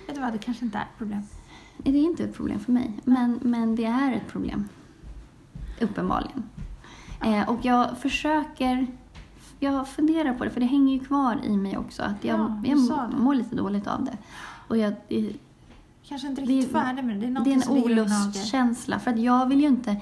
Vet 0.08 0.16
du 0.16 0.22
vad, 0.22 0.34
det 0.34 0.38
kanske 0.38 0.66
inte 0.66 0.78
är 0.78 0.82
ett 0.82 0.98
problem. 0.98 1.22
Det 1.78 1.90
är 1.90 2.04
inte 2.04 2.24
ett 2.24 2.36
problem 2.36 2.60
för 2.60 2.72
mig, 2.72 3.00
men, 3.04 3.40
men 3.42 3.76
det 3.76 3.86
är 3.86 4.14
ett 4.14 4.28
problem. 4.28 4.70
Uppenbarligen. 5.82 6.44
Eh, 7.26 7.50
och 7.50 7.60
jag 7.62 7.98
försöker... 7.98 8.88
Jag 9.60 9.88
funderar 9.88 10.34
på 10.34 10.44
det, 10.44 10.50
för 10.50 10.60
det 10.60 10.66
hänger 10.66 10.94
ju 10.94 11.00
kvar 11.00 11.40
i 11.44 11.58
mig 11.58 11.78
också. 11.78 12.04
Att 12.04 12.24
jag, 12.24 12.40
Ja, 12.40 12.76
jag 12.90 13.14
mår 13.14 13.36
lite 13.36 13.56
dåligt 13.56 13.88
av 13.88 14.06
det. 14.06 14.18
Och 14.68 14.78
jag, 14.78 14.94
det, 15.08 15.34
Kanske 16.08 16.28
inte 16.28 16.42
riktigt 16.42 16.76
är- 16.76 16.80
färdig 16.80 17.04
med 17.04 17.16
det. 17.16 17.28
Det 17.28 17.40
är, 17.40 17.44
det 17.44 17.52
är 17.52 17.54
en 17.54 17.84
olustkänsla. 17.84 19.00
För 19.00 19.12
att 19.12 19.20
jag 19.20 19.50
vill 19.50 19.62
ju 19.62 19.68
inte... 19.68 20.02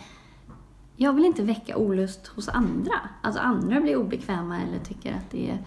Jag 0.95 1.13
vill 1.13 1.25
inte 1.25 1.43
väcka 1.43 1.77
olust 1.77 2.27
hos 2.27 2.49
andra. 2.49 2.93
Alltså 3.21 3.41
andra 3.41 3.81
blir 3.81 3.95
obekväma 3.95 4.61
eller 4.61 4.79
tycker 4.79 5.13
att 5.13 5.31
det 5.31 5.49
är 5.49 5.57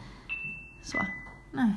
så. 0.85 0.99
Nej. 1.53 1.75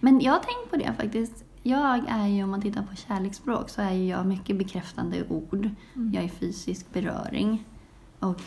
Men 0.00 0.20
jag 0.20 0.32
har 0.32 0.38
tänkt 0.40 0.70
på 0.70 0.76
det 0.76 0.94
faktiskt. 1.02 1.44
Jag 1.62 2.04
är 2.08 2.26
ju, 2.26 2.44
om 2.44 2.50
man 2.50 2.62
tittar 2.62 2.82
på 2.82 2.96
kärleksspråk, 2.96 3.70
så 3.70 3.82
är 3.82 3.92
ju 3.92 4.06
jag 4.06 4.26
mycket 4.26 4.58
bekräftande 4.58 5.24
ord. 5.28 5.70
Mm. 5.94 6.12
Jag 6.14 6.24
är 6.24 6.28
fysisk 6.28 6.92
beröring. 6.92 7.64
Och 8.18 8.40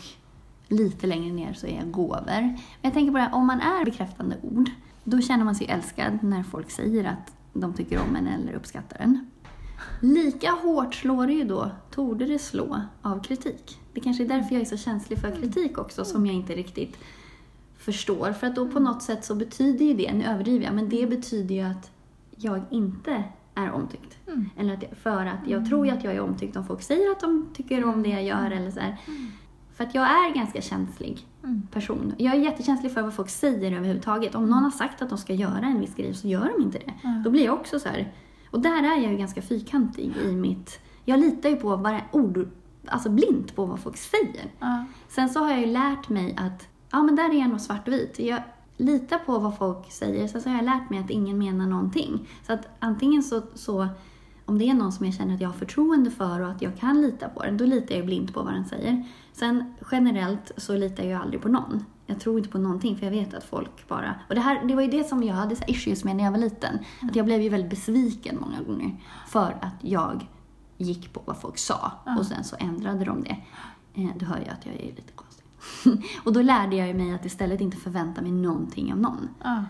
lite 0.68 1.06
längre 1.06 1.32
ner 1.32 1.52
så 1.52 1.66
är 1.66 1.76
jag 1.76 1.90
gåvor. 1.90 2.24
Men 2.26 2.58
jag 2.82 2.92
tänker 2.92 3.12
på 3.12 3.18
det, 3.18 3.24
här, 3.24 3.34
om 3.34 3.46
man 3.46 3.60
är 3.60 3.84
bekräftande 3.84 4.36
ord, 4.42 4.70
då 5.04 5.20
känner 5.20 5.44
man 5.44 5.54
sig 5.54 5.66
älskad 5.66 6.18
när 6.22 6.42
folk 6.42 6.70
säger 6.70 7.04
att 7.04 7.32
de 7.54 7.74
tycker 7.74 8.00
om 8.00 8.16
en 8.16 8.26
eller 8.26 8.52
uppskattar 8.52 8.98
en. 8.98 9.30
Lika 10.00 10.50
hårt 10.50 10.94
slår 10.94 11.26
det 11.26 11.32
ju 11.32 11.44
då, 11.44 11.70
torde 11.90 12.24
det 12.24 12.38
slå, 12.38 12.80
av 13.02 13.22
kritik. 13.22 13.80
Det 13.92 14.00
kanske 14.00 14.24
är 14.24 14.28
därför 14.28 14.54
jag 14.54 14.62
är 14.62 14.66
så 14.66 14.76
känslig 14.76 15.18
för 15.18 15.30
kritik 15.30 15.78
också, 15.78 16.04
som 16.04 16.26
jag 16.26 16.34
inte 16.34 16.54
riktigt 16.54 16.96
förstår. 17.78 18.32
För 18.32 18.46
att 18.46 18.54
då 18.54 18.68
på 18.68 18.80
något 18.80 19.02
sätt 19.02 19.24
så 19.24 19.34
betyder 19.34 19.84
ju 19.84 19.94
det, 19.94 20.12
nu 20.12 20.24
överdriver 20.24 20.64
jag, 20.64 20.74
men 20.74 20.88
det 20.88 21.06
betyder 21.06 21.54
ju 21.54 21.60
att 21.60 21.90
jag 22.36 22.62
inte 22.70 23.24
är 23.54 23.70
omtyckt. 23.70 24.18
Mm. 24.26 24.50
Eller 24.58 24.74
att 24.74 24.82
jag, 24.82 24.96
för 24.96 25.26
att 25.26 25.48
jag 25.48 25.68
tror 25.68 25.86
ju 25.86 25.92
att 25.92 26.04
jag 26.04 26.14
är 26.14 26.20
omtyckt 26.20 26.56
om 26.56 26.66
folk 26.66 26.82
säger 26.82 27.10
att 27.10 27.20
de 27.20 27.48
tycker 27.54 27.84
om 27.84 28.02
det 28.02 28.08
jag 28.08 28.24
gör 28.24 28.50
eller 28.50 28.70
så 28.70 28.80
här. 28.80 28.96
För 29.74 29.84
att 29.84 29.94
jag 29.94 30.04
är 30.04 30.34
ganska 30.34 30.62
känslig 30.62 31.26
Mm. 31.44 31.62
person. 31.70 32.14
Jag 32.18 32.34
är 32.34 32.38
jättekänslig 32.38 32.92
för 32.92 33.02
vad 33.02 33.14
folk 33.14 33.28
säger 33.28 33.72
överhuvudtaget. 33.72 34.34
Om 34.34 34.50
någon 34.50 34.64
har 34.64 34.70
sagt 34.70 35.02
att 35.02 35.08
de 35.08 35.18
ska 35.18 35.34
göra 35.34 35.66
en 35.66 35.80
viss 35.80 35.94
grej 35.94 36.14
så 36.14 36.28
gör 36.28 36.52
de 36.56 36.62
inte 36.62 36.78
det. 36.78 36.92
Ja. 37.02 37.22
Då 37.24 37.30
blir 37.30 37.44
jag 37.44 37.54
också 37.54 37.80
så 37.80 37.88
här. 37.88 38.12
Och 38.50 38.60
där 38.60 38.82
är 38.82 39.02
jag 39.02 39.12
ju 39.12 39.18
ganska 39.18 39.42
fyrkantig 39.42 40.16
i 40.24 40.32
mitt... 40.32 40.80
Jag 41.04 41.20
litar 41.20 41.48
ju 41.48 41.56
på 41.56 41.76
varje 41.76 42.04
ord, 42.12 42.48
alltså 42.86 43.10
blint 43.10 43.56
på 43.56 43.64
vad 43.64 43.80
folk 43.80 43.96
säger. 43.96 44.44
Ja. 44.58 44.84
Sen 45.08 45.28
så 45.28 45.40
har 45.40 45.50
jag 45.50 45.60
ju 45.60 45.66
lärt 45.66 46.08
mig 46.08 46.36
att, 46.38 46.68
ja 46.90 47.02
men 47.02 47.16
där 47.16 47.30
är 47.30 47.38
jag 47.38 47.50
nog 47.50 47.60
svartvit. 47.60 48.18
Jag 48.18 48.42
litar 48.76 49.18
på 49.18 49.38
vad 49.38 49.58
folk 49.58 49.92
säger, 49.92 50.28
sen 50.28 50.42
så 50.42 50.48
har 50.48 50.56
jag 50.56 50.64
lärt 50.64 50.90
mig 50.90 50.98
att 50.98 51.10
ingen 51.10 51.38
menar 51.38 51.66
någonting. 51.66 52.28
Så 52.46 52.52
att 52.52 52.68
antingen 52.78 53.22
så, 53.22 53.42
så 53.54 53.88
om 54.46 54.58
det 54.58 54.68
är 54.68 54.74
någon 54.74 54.92
som 54.92 55.06
jag 55.06 55.14
känner 55.14 55.34
att 55.34 55.40
jag 55.40 55.48
har 55.48 55.54
förtroende 55.54 56.10
för 56.10 56.40
och 56.40 56.50
att 56.50 56.62
jag 56.62 56.76
kan 56.76 57.00
lita 57.02 57.28
på 57.28 57.42
den, 57.42 57.56
då 57.56 57.64
litar 57.64 57.94
jag 57.94 58.06
blint 58.06 58.34
på 58.34 58.42
vad 58.42 58.54
den 58.54 58.64
säger. 58.64 59.04
Sen 59.32 59.74
generellt 59.92 60.52
så 60.56 60.76
litar 60.76 61.04
jag 61.04 61.22
aldrig 61.22 61.42
på 61.42 61.48
någon. 61.48 61.84
Jag 62.06 62.20
tror 62.20 62.38
inte 62.38 62.50
på 62.50 62.58
någonting 62.58 62.96
för 62.96 63.04
jag 63.06 63.10
vet 63.10 63.34
att 63.34 63.44
folk 63.44 63.88
bara... 63.88 64.14
Och 64.28 64.34
det, 64.34 64.40
här, 64.40 64.64
det 64.64 64.74
var 64.74 64.82
ju 64.82 64.88
det 64.90 65.04
som 65.04 65.22
jag 65.22 65.34
hade 65.34 65.56
så 65.56 65.64
issues 65.66 66.04
med 66.04 66.16
när 66.16 66.24
jag 66.24 66.30
var 66.30 66.38
liten. 66.38 66.78
Att 67.02 67.16
jag 67.16 67.26
blev 67.26 67.40
ju 67.42 67.48
väldigt 67.48 67.70
besviken 67.70 68.38
många 68.40 68.62
gånger 68.62 68.96
för 69.28 69.56
att 69.60 69.74
jag 69.80 70.28
gick 70.78 71.12
på 71.12 71.22
vad 71.24 71.36
folk 71.36 71.58
sa 71.58 71.92
Ja. 72.06 72.18
och 72.18 72.26
sen 72.26 72.44
så 72.44 72.56
ändrade 72.58 73.04
de 73.04 73.22
det. 73.22 73.36
Eh, 73.94 74.08
Du 74.18 74.26
hör 74.26 74.38
ju 74.38 74.46
att 74.46 74.66
jag 74.66 74.74
är 74.74 74.86
lite 74.96 75.12
konstig. 75.14 75.44
och 76.24 76.32
då 76.32 76.42
lärde 76.42 76.76
jag 76.76 76.96
mig 76.96 77.14
att 77.14 77.24
istället 77.24 77.60
inte 77.60 77.76
förvänta 77.76 78.22
mig 78.22 78.32
någonting 78.32 78.92
av 78.92 78.98
någon. 78.98 79.28
Ja. 79.44 79.64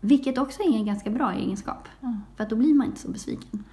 Vilket 0.00 0.38
också 0.38 0.62
är 0.62 0.76
en 0.76 0.86
ganska 0.86 1.10
bra 1.10 1.32
egenskap. 1.32 1.88
Mm. 2.00 2.20
För 2.36 2.44
att 2.44 2.50
då 2.50 2.56
blir 2.56 2.74
man 2.74 2.86
inte 2.86 3.00
så 3.00 3.10
besviken. 3.10 3.64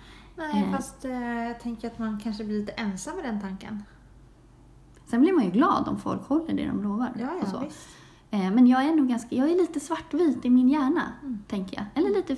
Nej, 0.54 0.64
Eh. 0.64 0.72
fast 0.72 1.06
eh, 1.06 1.44
jag 1.48 1.60
tänker 1.60 1.88
att 1.88 2.00
man 2.00 2.20
kanske 2.24 2.44
blir 2.44 2.60
lite 2.60 2.72
ensam 2.72 3.16
med 3.16 3.26
den 3.26 3.42
tanken. 3.42 3.84
Sen 5.06 5.22
blir 5.22 5.34
man 5.34 5.46
ju 5.46 5.52
glad 5.52 5.88
om 5.88 6.00
folk 6.00 6.22
håller 6.28 6.54
det 6.54 6.66
de 6.68 6.84
lovar. 6.84 7.12
Ja, 7.20 7.28
och 7.42 7.48
så. 7.48 7.56
ja, 7.56 7.60
visst. 7.60 7.88
Eh, 8.34 8.52
Men 8.52 8.68
jag 8.68 8.86
är 8.86 8.96
nog 8.96 9.08
ganska, 9.08 9.36
jag 9.36 9.50
är 9.52 9.56
lite 9.56 9.80
svartvit 9.80 10.46
i 10.46 10.50
min 10.50 10.70
hjärna, 10.70 11.02
Mm. 11.24 11.40
tänker 11.48 11.76
jag. 11.78 11.86
Eller 11.96 12.16
lite 12.16 12.36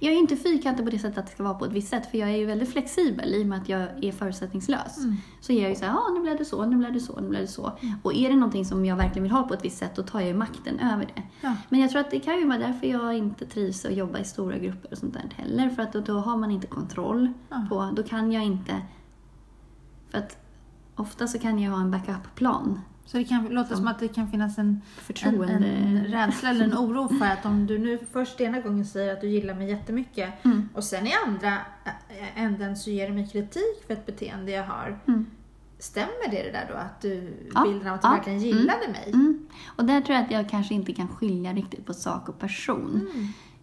Jag 0.00 0.08
är 0.10 0.14
ju 0.14 0.20
inte 0.20 0.36
fyrkantig 0.36 0.84
på 0.84 0.90
det 0.90 0.98
sättet 0.98 1.18
att 1.18 1.26
det 1.26 1.32
ska 1.32 1.42
vara 1.42 1.54
på 1.54 1.64
ett 1.64 1.72
visst 1.72 1.88
sätt, 1.88 2.10
för 2.10 2.18
jag 2.18 2.30
är 2.30 2.36
ju 2.36 2.44
väldigt 2.46 2.72
flexibel 2.72 3.34
i 3.34 3.42
och 3.42 3.46
med 3.46 3.58
att 3.62 3.68
jag 3.68 4.04
är 4.04 4.12
förutsättningslös. 4.12 4.98
Mm. 4.98 5.16
Så 5.40 5.52
är 5.52 5.60
jag 5.62 5.70
ju 5.70 5.76
såhär, 5.76 5.92
ja 5.92 6.02
nu 6.14 6.20
blev 6.20 6.38
det 6.38 6.44
så, 6.44 6.66
nu 6.66 6.76
blev 6.76 6.92
det 6.92 7.00
så, 7.00 7.20
nu 7.20 7.28
blev 7.28 7.40
det 7.40 7.46
så. 7.48 7.72
Och 8.02 8.14
är 8.14 8.28
det 8.28 8.34
någonting 8.36 8.64
som 8.64 8.84
jag 8.84 8.96
verkligen 8.96 9.22
vill 9.22 9.32
ha 9.32 9.42
på 9.42 9.54
ett 9.54 9.64
visst 9.64 9.78
sätt, 9.78 9.96
då 9.96 10.02
tar 10.02 10.20
jag 10.20 10.28
ju 10.28 10.34
makten 10.34 10.78
över 10.80 11.04
det. 11.14 11.22
Ja. 11.40 11.52
Men 11.68 11.80
jag 11.80 11.90
tror 11.90 12.00
att 12.00 12.10
det 12.10 12.20
kan 12.20 12.36
ju 12.38 12.46
vara 12.46 12.58
därför 12.58 12.86
jag 12.86 13.14
inte 13.18 13.46
trivs 13.46 13.84
att 13.84 13.94
jobba 13.94 14.18
i 14.18 14.24
stora 14.24 14.58
grupper 14.58 14.92
och 14.92 14.98
sånt 14.98 15.14
där 15.14 15.30
heller. 15.36 15.70
För 15.70 15.82
att 15.82 15.92
då, 15.92 16.00
då 16.00 16.18
har 16.18 16.36
man 16.36 16.50
inte 16.50 16.66
kontroll 16.66 17.32
Ja. 17.48 17.66
på, 17.68 17.90
då 17.96 18.02
kan 18.02 18.32
jag 18.32 18.44
inte... 18.44 18.82
För 20.10 20.18
att 20.18 20.38
ofta 20.96 21.26
så 21.26 21.38
kan 21.38 21.58
jag 21.58 21.72
ha 21.72 21.80
en 21.80 21.90
backup-plan. 21.90 22.80
Så 23.06 23.16
det 23.18 23.24
kan 23.24 23.44
låta 23.44 23.76
som 23.76 23.88
att 23.88 23.98
det 23.98 24.08
kan 24.08 24.30
finnas 24.30 24.58
en, 24.58 24.66
en, 24.66 24.80
Förtroende. 24.96 25.52
en 25.52 26.04
rädsla 26.04 26.50
eller 26.50 26.64
en 26.64 26.74
oro 26.74 27.08
för 27.18 27.26
att 27.26 27.46
om 27.46 27.66
du 27.66 27.78
nu 27.78 27.98
först 28.12 28.40
ena 28.40 28.60
gången 28.60 28.84
säger 28.84 29.12
att 29.12 29.20
du 29.20 29.28
gillar 29.28 29.54
mig 29.54 29.68
jättemycket 29.70 30.44
Mm. 30.44 30.68
och 30.74 30.84
sen 30.84 31.06
i 31.06 31.10
andra 31.26 31.58
änden 32.34 32.76
så 32.76 32.90
ger 32.90 33.08
du 33.08 33.14
mig 33.14 33.28
kritik 33.32 33.84
för 33.86 33.94
ett 33.94 34.06
beteende 34.06 34.52
jag 34.52 34.64
har. 34.64 34.98
Mm. 35.06 35.26
Stämmer 35.78 36.30
det, 36.30 36.42
det 36.42 36.50
där 36.52 36.66
då? 36.68 36.74
Att 36.74 37.00
du, 37.00 37.34
Ja, 37.54 37.62
bilden 37.64 37.88
av 37.88 37.94
att 37.94 38.02
du 38.02 38.08
ja, 38.08 38.12
verkligen 38.12 38.40
gillade 38.40 38.88
mig? 38.92 39.10
Mm. 39.14 39.46
Och 39.76 39.84
där 39.84 40.00
tror 40.00 40.16
jag 40.16 40.24
att 40.24 40.30
jag 40.30 40.48
kanske 40.48 40.74
inte 40.74 40.92
kan 40.92 41.08
skilja 41.08 41.52
riktigt 41.52 41.86
på 41.86 41.94
sak 41.94 42.28
och 42.28 42.38
person. 42.38 43.08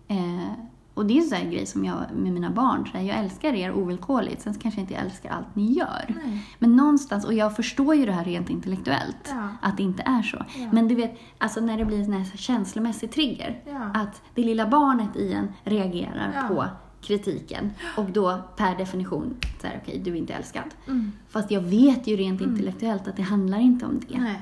Mm. 0.07 0.39
Eh, 0.39 0.49
och 0.93 1.05
det 1.05 1.13
är 1.13 1.17
en 1.21 1.23
sån 1.29 1.37
här 1.37 1.45
grej 1.51 1.65
som 1.65 1.85
jag 1.85 1.95
med 2.15 2.33
mina 2.33 2.49
barn, 2.49 2.85
så 2.91 2.97
här, 2.97 3.03
jag 3.05 3.17
älskar 3.17 3.53
er 3.53 3.73
ovillkorligt, 3.73 4.41
sen 4.41 4.53
kanske 4.53 4.79
jag 4.81 4.83
inte 4.83 4.95
älskar 4.95 5.29
allt 5.29 5.55
ni 5.55 5.71
gör. 5.73 6.15
Nej. 6.25 6.45
Men 6.59 6.75
någonstans, 6.75 7.25
och 7.25 7.33
jag 7.33 7.55
förstår 7.55 7.95
ju 7.95 8.05
det 8.05 8.11
här 8.11 8.23
rent 8.25 8.49
intellektuellt, 8.49 9.29
Ja. 9.29 9.47
att 9.61 9.77
det 9.77 9.83
inte 9.83 10.03
är 10.05 10.21
så. 10.21 10.37
Ja. 10.57 10.67
Men 10.71 10.87
du 10.87 10.95
vet, 10.95 11.19
alltså 11.37 11.59
när 11.61 11.77
det 11.77 11.85
blir 11.85 11.99
en 12.03 12.13
här 12.13 12.37
känslomässig 12.37 13.11
trigger, 13.11 13.61
Ja. 13.65 13.91
att 13.93 14.21
det 14.35 14.43
lilla 14.43 14.67
barnet 14.67 15.15
i 15.15 15.33
en 15.33 15.47
reagerar 15.63 16.47
på 16.47 16.65
kritiken 17.01 17.71
och 17.97 18.05
då 18.11 18.41
per 18.57 18.77
definition, 18.77 19.35
så 19.61 19.67
här, 19.67 19.79
okej, 19.83 20.01
du 20.05 20.11
är 20.11 20.15
inte 20.15 20.33
älskad. 20.33 20.63
Mm. 20.87 21.11
Fast 21.29 21.51
jag 21.51 21.61
vet 21.61 22.07
ju 22.07 22.15
rent 22.15 22.41
intellektuellt 22.41 23.07
att 23.07 23.15
det 23.15 23.23
handlar 23.23 23.59
inte 23.59 23.85
om 23.85 23.99
det. 24.09 24.17
Nej. 24.19 24.41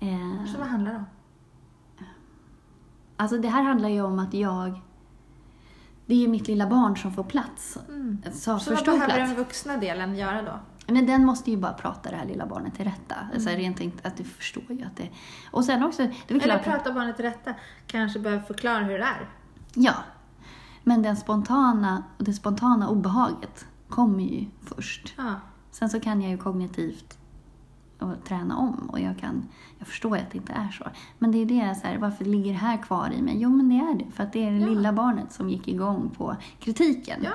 Eh, 0.00 0.46
Så 0.52 0.58
vad 0.58 0.68
handlar 0.68 0.90
det 0.92 0.96
om? 0.98 1.04
Alltså 3.16 3.38
det 3.38 3.48
här 3.48 3.62
handlar 3.62 3.88
ju 3.88 4.02
om 4.02 4.18
att 4.18 4.34
jag... 4.34 4.80
Det 6.06 6.14
är 6.14 6.18
ju 6.18 6.28
mitt 6.28 6.48
lilla 6.48 6.66
barn 6.66 6.96
som 6.96 7.12
får 7.12 7.24
plats. 7.24 7.78
Mm. 7.88 8.18
Så 8.32 8.58
Så 8.58 8.74
vad 8.74 8.84
behöver 8.84 9.06
plats. 9.06 9.18
den 9.18 9.34
vuxna 9.34 9.76
delen 9.76 10.14
göra 10.16 10.42
då? 10.42 10.58
Men 10.92 11.06
den 11.06 11.24
måste 11.24 11.50
ju 11.50 11.56
bara 11.56 11.72
prata 11.72 12.10
det 12.10 12.16
här 12.16 12.24
lilla 12.26 12.46
barnet 12.46 12.74
till 12.74 12.84
rätta. 12.84 13.14
Alltså 13.34 13.48
Mm. 13.48 13.60
rent 13.60 13.76
tänkt 13.76 14.06
att 14.06 14.16
du 14.16 14.24
förstår 14.24 14.64
ju 14.68 14.84
att 14.84 14.96
det... 14.96 15.08
Och 15.50 15.64
sen 15.64 15.82
också, 15.84 16.02
det 16.02 16.34
är 16.34 16.42
Eller 16.42 16.58
klart... 16.58 16.64
prata 16.64 16.92
barnet 16.92 17.16
till 17.16 17.24
rätta. 17.24 17.54
Kanske 17.86 18.18
behöver 18.18 18.42
förklara 18.42 18.78
hur 18.84 18.98
det 18.98 19.04
är. 19.04 19.28
Ja. 19.74 19.94
Men 20.82 21.02
den 21.02 21.16
spontana, 21.16 22.02
det 22.18 22.32
spontana 22.32 22.88
obehaget 22.88 23.66
kommer 23.88 24.24
ju 24.24 24.46
först. 24.62 25.14
Ja. 25.16 25.34
Sen 25.70 25.90
så 25.90 26.00
kan 26.00 26.22
jag 26.22 26.30
ju 26.30 26.38
kognitivt 26.38 27.18
och 28.04 28.24
träna 28.24 28.56
om 28.56 28.74
och 28.92 29.00
jag 29.00 29.18
kan, 29.18 29.48
jag 29.78 29.88
förstår 29.88 30.16
att 30.16 30.30
det 30.30 30.38
inte 30.38 30.52
är 30.52 30.68
så. 30.70 30.84
Men 31.18 31.32
det 31.32 31.38
är 31.38 31.46
det, 31.46 31.74
så 31.80 31.86
här, 31.86 31.98
varför 31.98 32.24
ligger 32.24 32.52
det 32.52 32.58
här 32.58 32.76
kvar 32.76 33.10
i 33.12 33.22
mig? 33.22 33.34
Jo 33.40 33.48
men 33.50 33.68
det 33.68 33.74
är 33.74 33.94
det, 33.94 34.10
för 34.10 34.22
att 34.22 34.32
det 34.32 34.46
är 34.46 34.50
det 34.50 34.58
Ja. 34.58 34.66
lilla 34.68 34.92
barnet 34.92 35.32
som 35.32 35.50
gick 35.50 35.68
igång 35.68 36.10
på 36.16 36.36
kritiken. 36.60 37.20
ja. 37.24 37.32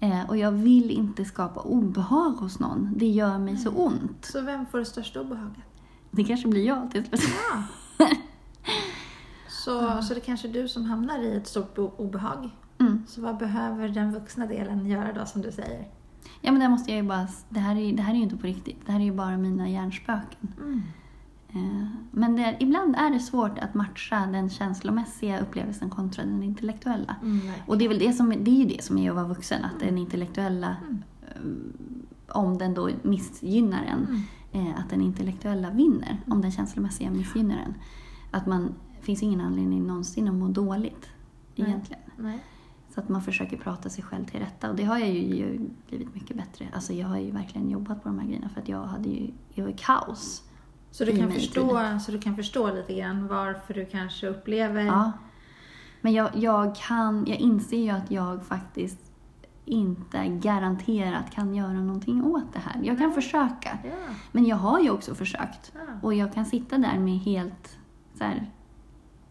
Eh, 0.00 0.28
och 0.28 0.36
jag 0.36 0.52
vill 0.52 0.90
inte 0.90 1.24
skapa 1.24 1.60
obehag 1.60 2.30
hos 2.30 2.58
någon. 2.60 2.92
Det 2.96 3.06
gör 3.06 3.38
mig 3.38 3.56
så 3.56 3.70
ont. 3.70 4.24
Så 4.24 4.40
vem 4.40 4.66
får 4.66 4.78
det 4.78 4.84
största 4.84 5.20
obehaget? 5.20 5.62
Det 6.10 6.24
kanske 6.24 6.48
blir 6.48 6.66
jag 6.66 6.90
till 6.90 7.04
slut. 7.06 7.20
Ja. 7.98 8.06
Så, 9.48 10.02
så 10.02 10.14
det 10.14 10.20
kanske 10.20 10.48
är 10.48 10.52
du 10.52 10.68
som 10.68 10.84
hamnar 10.84 11.18
i 11.18 11.36
ett 11.36 11.46
stort 11.46 11.78
obehag. 11.78 12.50
Mm. 12.78 13.02
Så 13.08 13.20
vad 13.20 13.36
behöver 13.38 13.88
den 13.88 14.12
vuxna 14.12 14.46
delen 14.46 14.86
göra 14.86 15.12
då, 15.12 15.26
som 15.26 15.42
du 15.42 15.52
säger? 15.52 15.88
Ja 16.44 16.52
men 16.52 16.60
där 16.60 16.68
måste 16.68 16.90
jag 16.92 17.02
ju 17.02 17.08
bara, 17.08 17.26
det 17.48 17.60
här, 17.60 17.76
är, 17.76 17.92
det 17.96 18.02
här 18.02 18.12
är 18.12 18.16
ju 18.16 18.22
inte 18.22 18.36
på 18.36 18.46
riktigt. 18.46 18.86
Det 18.86 18.92
här 18.92 19.00
är 19.00 19.04
ju 19.04 19.12
bara 19.12 19.36
mina 19.38 19.68
hjärnspöken. 19.68 20.48
Mm. 20.60 20.82
Eh, 21.48 21.86
Men 22.10 22.36
det, 22.36 22.56
ibland 22.60 22.96
är 22.96 23.10
det 23.10 23.20
svårt 23.20 23.58
att 23.58 23.74
matcha 23.74 24.26
den 24.26 24.50
känslomässiga 24.50 25.40
upplevelsen 25.40 25.90
kontra 25.90 26.24
den 26.24 26.42
intellektuella. 26.42 27.16
Mm. 27.22 27.40
Och 27.66 27.78
det 27.78 27.84
är 27.84 27.88
väl 27.88 27.98
det 27.98 28.12
som, 28.12 28.28
det 28.28 28.50
är 28.50 28.54
ju 28.54 28.64
det 28.64 28.84
som 28.84 28.98
är 28.98 29.10
att 29.10 29.16
vara 29.16 29.28
vuxen, 29.28 29.64
att 29.64 29.80
den 29.80 29.98
intellektuella, 29.98 30.76
Mm. 30.88 31.02
eh, 31.28 32.36
om 32.36 32.58
den 32.58 32.74
då 32.74 32.90
missgynnar 33.02 33.84
en, 33.84 34.06
Mm. 34.52 34.66
eh, 34.66 34.78
att 34.80 34.90
den 34.90 35.00
intellektuella 35.00 35.70
vinner. 35.70 36.16
Om 36.26 36.40
den 36.40 36.52
känslomässiga 36.52 37.10
missgynnar 37.10 37.56
en. 37.66 37.74
Att 38.30 38.46
man, 38.46 38.74
finns 39.00 39.22
ingen 39.22 39.40
anledning 39.40 39.86
någonsin 39.86 40.28
att 40.28 40.34
må 40.34 40.48
dåligt 40.48 41.08
Nej. 41.56 41.68
egentligen. 41.68 42.02
Nej. 42.16 42.38
Så 42.94 43.00
att 43.00 43.08
man 43.08 43.22
försöker 43.22 43.56
prata 43.56 43.88
sig 43.88 44.04
själv 44.04 44.24
till 44.24 44.40
rätta. 44.40 44.70
Och 44.70 44.76
det 44.76 44.84
har 44.84 44.98
jag 44.98 45.08
ju, 45.08 45.58
blivit 45.88 46.14
mycket 46.14 46.36
bättre. 46.36 46.68
Alltså 46.74 46.92
jag 46.92 47.08
har 47.08 47.18
ju 47.18 47.30
verkligen 47.30 47.70
jobbat 47.70 48.02
på 48.02 48.08
de 48.08 48.18
här 48.18 48.26
grejerna 48.26 48.48
för 48.48 48.60
att 48.60 48.68
jag 48.68 48.82
hade 48.82 49.08
ju, 49.08 49.30
jag 49.54 49.64
var 49.64 49.70
i 49.70 49.76
kaos. 49.78 50.42
Så, 50.90 51.04
du 51.04 51.16
kan 51.16 51.32
förstå, 51.32 51.98
så 52.00 52.12
du 52.12 52.18
kan 52.18 52.36
förstå 52.36 52.74
lite 52.74 52.94
grann 52.94 53.28
varför 53.28 53.74
du 53.74 53.86
kanske 53.86 54.26
upplever... 54.28 54.82
Ja. 54.82 55.12
Men 56.00 56.12
jag, 56.12 56.30
jag 56.34 56.76
kan, 56.76 57.24
jag 57.26 57.38
inser 57.38 57.76
ju 57.76 57.90
att 57.90 58.10
jag 58.10 58.46
faktiskt 58.46 59.12
inte 59.64 60.28
garanterat 60.28 61.30
kan 61.30 61.54
göra 61.54 61.72
någonting 61.72 62.24
åt 62.24 62.52
det 62.52 62.58
här. 62.58 62.80
Jag 62.82 62.98
kan 62.98 63.06
Nej. 63.06 63.14
försöka. 63.14 63.78
Ja. 63.84 64.14
Men 64.32 64.44
jag 64.44 64.56
har 64.56 64.80
ju 64.80 64.90
också 64.90 65.14
försökt. 65.14 65.72
Ja. 65.74 65.80
Och 66.02 66.14
jag 66.14 66.34
kan 66.34 66.46
sitta 66.46 66.78
där 66.78 66.98
med 66.98 67.18
helt 67.18 67.78
så 68.18 68.24
här, 68.24 68.50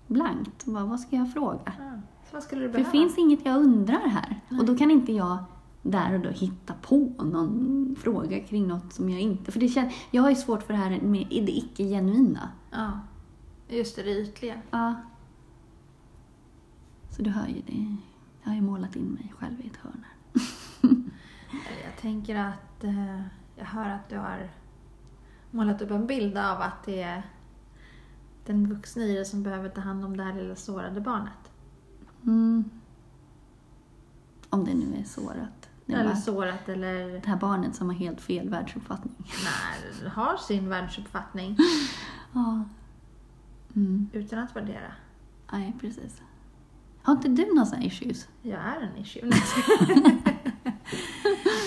blankt. 0.07 0.68
Vad, 0.68 0.89
vad 0.89 0.99
ska 0.99 1.16
jag 1.16 1.34
fråga? 1.34 1.74
Ja. 1.80 2.01
Vad 2.32 2.44
skulle 2.44 2.62
du 2.62 2.72
För 2.72 2.78
det 2.78 2.84
behöva? 2.84 2.92
finns 2.92 3.18
inget 3.18 3.46
jag 3.46 3.56
undrar 3.58 4.08
här. 4.08 4.42
Nej. 4.50 4.60
Och 4.60 4.66
då 4.66 4.78
kan 4.78 4.92
inte 4.92 5.12
jag 5.14 5.38
där 5.82 6.14
och 6.14 6.20
då 6.20 6.30
hitta 6.30 6.74
på 6.74 7.14
någon 7.20 7.96
fråga 8.00 8.40
kring 8.40 8.68
något 8.68 8.94
som 8.94 9.10
jag 9.10 9.22
inte... 9.22 9.52
För 9.52 9.60
det 9.60 9.68
känns, 9.68 9.94
jag 10.12 10.22
har 10.22 10.30
ju 10.30 10.36
svårt 10.36 10.64
för 10.64 10.74
det 10.74 10.80
här 10.80 11.02
med 11.02 11.28
det 11.30 11.52
icke-genuina. 11.58 12.50
Ja. 12.72 13.00
Just 13.70 13.96
det, 13.96 14.04
det 14.04 14.22
ytliga. 14.22 14.62
Ja. 14.72 14.96
Så 17.10 17.22
du 17.22 17.30
hör 17.30 17.48
ju 17.48 17.62
det. 17.68 17.96
Jag 18.44 18.50
har 18.50 18.56
ju 18.56 18.62
målat 18.62 18.96
in 18.96 19.06
mig 19.12 19.34
själv 19.38 19.62
i 19.62 19.68
ett 19.68 19.78
hörn 19.78 20.06
här. 20.08 20.32
Jag 21.86 21.98
tänker 22.02 22.36
att 22.36 22.84
eh, 22.84 23.22
jag 23.56 23.66
hör 23.66 23.90
att 23.90 24.10
du 24.10 24.18
har 24.18 24.50
målat 25.52 25.82
upp 25.82 25.92
en 25.92 26.08
bild 26.08 26.38
av 26.38 26.62
att 26.62 26.84
det 26.86 27.02
är 27.02 27.24
den 28.46 28.70
vuxna 28.70 29.04
i 29.04 29.14
dig 29.16 29.26
som 29.26 29.44
behöver 29.44 29.70
ta 29.70 29.82
hand 29.82 30.06
om 30.06 30.18
det 30.18 30.24
här 30.24 30.34
lilla 30.34 30.56
sårade 30.56 31.02
barnet. 31.02 31.51
Mm. 32.24 32.70
Om 34.50 34.66
det 34.66 34.74
nu 34.74 34.96
är 35.00 35.04
sårat. 35.04 35.70
Det, 35.86 35.94
Eller 35.94 36.04
bara 36.06 36.16
sårat 36.16 36.70
eller 36.70 37.10
det 37.10 37.26
här 37.28 37.36
barnet 37.38 37.76
som 37.76 37.88
har 37.90 37.96
helt 37.96 38.22
fel 38.22 38.50
världsuppfattning. 38.50 39.32
när, 40.04 40.10
har 40.10 40.38
sin 40.38 40.70
världsuppfattning 40.70 41.58
Ja. 42.34 42.64
Mm. 43.76 44.10
utan 44.14 44.40
att 44.40 44.56
värdera. 44.56 44.92
Nej, 45.52 45.74
precis. 45.82 46.22
Har 47.04 47.14
inte 47.14 47.28
du 47.28 47.54
några 47.54 47.66
sådana 47.66 47.86
issues? 47.86 48.28
Jag 48.42 48.60
är 48.60 48.82
en 48.82 48.98
issue. 48.98 49.32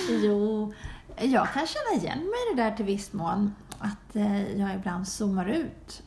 jo, 0.08 0.72
jag 1.18 1.48
kan 1.52 1.66
känna 1.66 2.02
igen 2.02 2.18
mig 2.18 2.28
i 2.52 2.56
det 2.56 2.62
där 2.62 2.76
till 2.76 2.84
viss 2.84 3.12
mån. 3.12 3.54
Att 3.78 4.16
eh, 4.16 4.60
jag 4.60 4.74
ibland 4.74 5.08
zoomar 5.08 5.46
ut. 5.46 6.02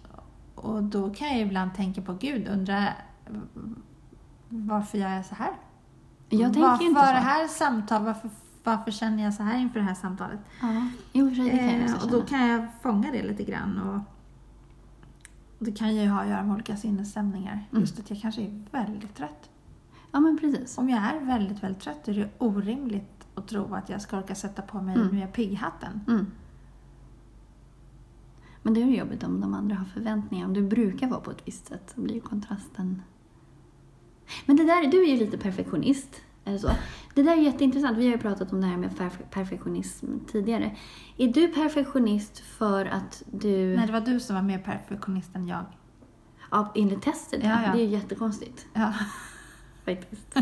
Och 0.55 0.83
då 0.83 1.09
kan 1.13 1.27
jag 1.27 1.39
ibland 1.39 1.75
tänka 1.75 2.01
på 2.01 2.13
Gud, 2.13 2.47
undra 2.47 2.87
varför 4.49 4.97
jag 4.97 5.11
är 5.11 5.23
så 5.23 5.35
här. 5.35 5.51
Jag 6.29 6.53
tänker 6.53 6.69
varför 6.69 6.83
inte 6.83 6.99
så. 7.07 7.13
det 7.13 7.19
här 7.19 7.47
samtal, 7.47 8.03
varför, 8.03 8.29
varför 8.63 8.91
känner 8.91 9.23
jag 9.23 9.33
så 9.33 9.43
här 9.43 9.59
inför 9.59 9.79
det 9.79 9.85
här 9.85 9.93
samtalet? 9.93 10.39
Ja, 10.61 10.87
sig, 11.35 11.43
det 11.43 11.57
kan 11.57 11.79
jag 11.79 11.89
Eh, 11.89 12.03
och 12.03 12.11
då 12.11 12.21
kan 12.21 12.47
jag 12.47 12.67
fånga 12.81 13.11
det 13.11 13.23
lite 13.23 13.43
grann. 13.43 13.79
Och 13.79 13.99
det 15.59 15.71
kan 15.71 15.95
ju 15.95 16.09
ha 16.09 16.21
att 16.21 16.29
göra 16.29 16.43
med 16.43 16.53
olika 16.53 16.77
sinnesstämningar. 16.77 17.67
Mm. 17.71 17.81
Just 17.81 17.99
att 17.99 18.09
jag 18.09 18.21
kanske 18.21 18.41
är 18.41 18.63
väldigt 18.71 19.15
trött. 19.15 19.49
Ja, 20.11 20.19
men 20.19 20.37
precis. 20.37 20.77
Om 20.77 20.89
jag 20.89 20.99
är 20.99 21.19
väldigt, 21.19 21.63
väldigt 21.63 21.81
trött 21.81 22.07
är 22.07 22.13
det 22.13 22.29
orimligt 22.37 23.27
att 23.35 23.47
tro 23.47 23.73
att 23.73 23.89
jag 23.89 24.01
ska 24.01 24.17
orka 24.17 24.35
sätta 24.35 24.61
på 24.61 24.81
mig 24.81 24.95
Mm. 24.95 25.07
nya 25.07 25.27
pigghatten. 25.27 26.01
Mm. 26.07 26.27
Men 28.61 28.73
det 28.73 28.81
är 28.81 28.85
ju 28.85 28.97
jobbigt 28.97 29.23
om 29.23 29.41
de 29.41 29.53
andra 29.53 29.75
har 29.75 29.85
förväntningar. 29.85 30.45
Om 30.45 30.53
du 30.53 30.67
brukar 30.67 31.07
vara 31.07 31.19
på 31.19 31.31
ett 31.31 31.41
visst 31.47 31.67
sätt 31.67 31.91
så 31.95 32.01
blir 32.01 32.19
kontrasten... 32.19 33.01
Men 34.45 34.55
det 34.55 34.63
där, 34.63 34.87
du 34.91 35.03
är 35.03 35.07
ju 35.07 35.17
lite 35.17 35.37
perfektionist. 35.37 36.21
Eller 36.45 36.57
så. 36.57 36.69
Det 37.15 37.23
där 37.23 37.31
är 37.37 37.41
jätteintressant. 37.41 37.97
Vi 37.97 38.05
har 38.05 38.11
ju 38.11 38.17
pratat 38.17 38.51
om 38.53 38.61
det 38.61 38.67
här 38.67 38.77
med 38.77 38.89
perf- 38.91 39.29
perfektionism 39.31 40.05
tidigare. 40.31 40.75
Är 41.17 41.27
du 41.27 41.47
perfektionist 41.47 42.39
för 42.39 42.85
att 42.85 43.23
du... 43.31 43.75
Nej, 43.75 43.87
det 43.87 43.93
var 43.93 44.01
du 44.01 44.19
som 44.19 44.35
var 44.35 44.43
mer 44.43 44.59
perfektionist 44.59 45.35
än 45.35 45.47
jag. 45.47 45.65
Ja, 46.51 46.71
enligt 46.75 47.01
testet, 47.01 47.39
Ja, 47.43 47.49
ja. 47.65 47.71
Det 47.73 47.79
är 47.81 47.83
ju 47.85 47.89
jättekonstigt. 47.91 48.65
Ja. 48.73 48.93
faktiskt. 49.85 50.35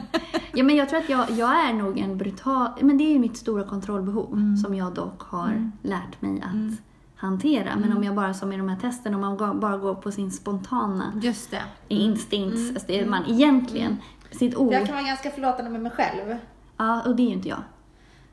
Ja, 0.53 0.63
men 0.63 0.75
jag 0.75 0.89
tror 0.89 0.99
att 0.99 1.09
jag, 1.09 1.31
jag 1.31 1.69
är 1.69 1.73
nog 1.73 1.99
en 1.99 2.17
brutal... 2.17 2.69
Men 2.81 2.97
det 2.97 3.03
är 3.03 3.11
ju 3.13 3.19
mitt 3.19 3.37
stora 3.37 3.63
kontrollbehov 3.63 4.33
Mm. 4.33 4.57
som 4.57 4.75
jag 4.75 4.93
dock 4.93 5.21
har 5.21 5.47
Mm. 5.47 5.71
lärt 5.81 6.21
mig 6.21 6.41
att 6.41 6.53
Mm. 6.53 6.77
Hantera. 7.25 7.69
Men 7.75 7.83
Mm. 7.83 7.97
om 7.97 8.03
jag 8.03 8.15
bara, 8.15 8.33
som 8.33 8.51
i 8.53 8.57
de 8.57 8.69
här 8.69 8.77
testen, 8.79 9.13
om 9.15 9.21
man 9.21 9.59
bara 9.59 9.77
går 9.77 9.95
på 9.95 10.11
sin 10.11 10.31
spontana 10.31 11.13
Just 11.21 11.51
det. 11.51 11.61
instinkts... 11.87 12.59
Mm. 12.61 12.69
Alltså 12.75 12.87
det 12.87 12.99
är 12.99 13.05
man 13.05 13.23
egentligen, 13.27 13.97
sitt 14.31 14.55
ord. 14.55 14.73
Jag 14.73 14.85
kan 14.85 14.95
vara 14.95 15.05
ganska 15.05 15.31
förlåtande 15.31 15.71
med 15.71 15.81
mig 15.81 15.91
själv. 15.91 16.35
Ja, 16.77 17.01
och 17.05 17.15
det 17.15 17.23
är 17.23 17.27
ju 17.27 17.33
inte 17.33 17.49
jag. 17.49 17.61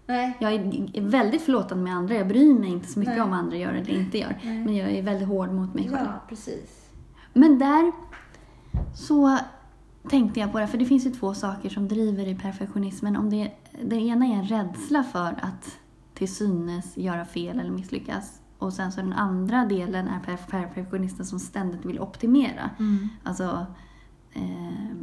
Nej. 0.07 0.37
Jag 0.41 0.53
är 0.53 1.01
väldigt 1.01 1.43
förlåtande 1.43 1.85
med 1.85 1.95
andra. 1.97 2.15
Jag 2.15 2.29
bryr 2.29 2.55
mig 2.55 2.71
inte 2.71 2.89
så 2.89 2.99
mycket 2.99 3.15
Nej. 3.15 3.23
om 3.23 3.33
andra 3.33 3.57
gör 3.57 3.73
eller 3.73 3.91
inte 3.91 4.19
gör. 4.19 4.39
Nej. 4.43 4.65
Men 4.65 4.77
jag 4.77 4.91
är 4.91 5.03
väldigt 5.03 5.29
hård 5.29 5.53
mot 5.53 5.75
mig 5.75 5.85
själv. 5.89 6.07
Ja, 6.13 6.21
precis. 6.29 6.89
Men 7.33 7.59
där 7.59 7.93
så 8.95 9.39
tänkte 10.09 10.41
jag 10.41 10.53
på 10.53 10.59
det, 10.59 10.67
för 10.67 10.79
det 10.79 10.85
finns 10.85 11.07
ju 11.07 11.11
två 11.11 11.35
saker 11.35 11.69
som 11.71 11.89
driver 11.89 12.29
i 12.29 12.35
perfektionismen. 12.35 13.17
Om 13.17 13.31
det, 13.31 13.53
det 13.85 13.97
ena 13.97 14.27
är 14.27 14.33
en 14.33 14.45
rädsla 14.45 15.03
för 15.03 15.35
att 15.43 15.79
till 16.15 16.35
synes 16.35 16.97
göra 16.97 17.25
fel 17.25 17.61
eller 17.61 17.71
misslyckas. 17.71 18.41
Och 18.63 18.73
sen 18.73 18.93
så 18.93 19.01
den 19.01 19.13
andra 19.13 19.65
delen 19.65 20.09
är 20.09 20.21
perf- 20.21 20.51
perfektionisten 20.51 21.27
som 21.27 21.39
ständigt 21.39 21.85
vill 21.85 22.01
optimera. 22.01 22.71
Mm. 22.79 23.09
Alltså, 23.23 23.67
eh, 24.33 24.97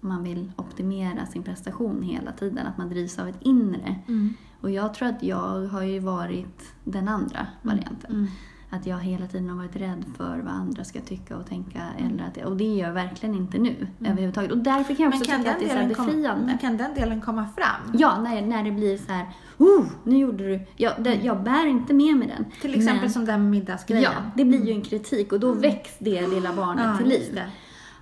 man 0.00 0.22
vill 0.22 0.52
optimera 0.56 1.26
sin 1.26 1.42
prestation 1.42 2.02
hela 2.02 2.32
tiden, 2.32 2.66
att 2.66 2.78
man 2.78 2.88
drivs 2.88 3.18
av 3.18 3.28
ett 3.28 3.38
inre. 3.40 4.00
Mm. 4.08 4.34
Och 4.60 4.70
jag 4.70 4.94
tror 4.94 5.08
att 5.08 5.22
jag 5.22 5.66
har 5.66 5.82
ju 5.82 5.98
varit 5.98 6.74
den 6.84 7.08
andra 7.08 7.46
varianten. 7.62 8.10
Mm. 8.10 8.26
Att 8.72 8.86
jag 8.86 8.98
hela 8.98 9.26
tiden 9.26 9.48
har 9.48 9.56
varit 9.56 9.76
rädd 9.76 10.04
för 10.16 10.38
vad 10.38 10.52
andra 10.54 10.84
ska 10.84 11.00
tycka 11.00 11.36
och 11.36 11.46
tänka. 11.46 11.82
Eller 11.98 12.24
att, 12.24 12.36
och 12.46 12.56
det 12.56 12.64
gör 12.64 12.86
jag 12.86 12.94
verkligen 12.94 13.34
inte 13.34 13.58
nu 13.58 13.86
överhuvudtaget. 14.04 14.50
Och 14.52 14.58
därför 14.58 14.94
kan 14.94 15.04
jag 15.04 15.12
Mm. 15.14 15.20
Också 15.20 15.36
tycka 15.36 15.50
att 15.52 15.58
det 15.58 15.64
är 15.64 15.68
så 15.68 15.74
här 15.74 15.88
befriande. 15.88 16.46
men 16.46 16.58
kan 16.58 16.76
den 16.76 16.94
delen 16.94 17.20
komma 17.20 17.46
fram? 17.56 17.92
Ja, 17.98 18.20
när, 18.20 18.42
när 18.42 18.64
det 18.64 18.70
blir 18.70 18.96
så 18.96 19.12
här, 19.12 19.26
oh, 19.58 19.84
nu 20.04 20.18
gjorde 20.18 20.44
du... 20.48 20.60
Jag, 20.76 20.92
det, 20.98 21.14
jag 21.14 21.42
bär 21.42 21.66
inte 21.66 21.94
med 21.94 22.16
mig 22.16 22.28
den. 22.28 22.44
Till 22.60 22.74
exempel 22.74 23.00
Men- 23.02 23.10
som 23.10 23.24
den 23.24 23.42
med 23.42 23.50
middagsgrejen. 23.50 24.02
Ja, 24.16 24.22
det 24.34 24.44
blir 24.44 24.66
ju 24.66 24.72
en 24.72 24.82
kritik 24.82 25.32
och 25.32 25.40
då 25.40 25.52
väcks 25.52 25.96
det 25.98 26.26
lilla 26.26 26.52
barnet 26.52 26.84
Ja, 26.86 26.96
till 26.96 27.08
liv. 27.08 27.40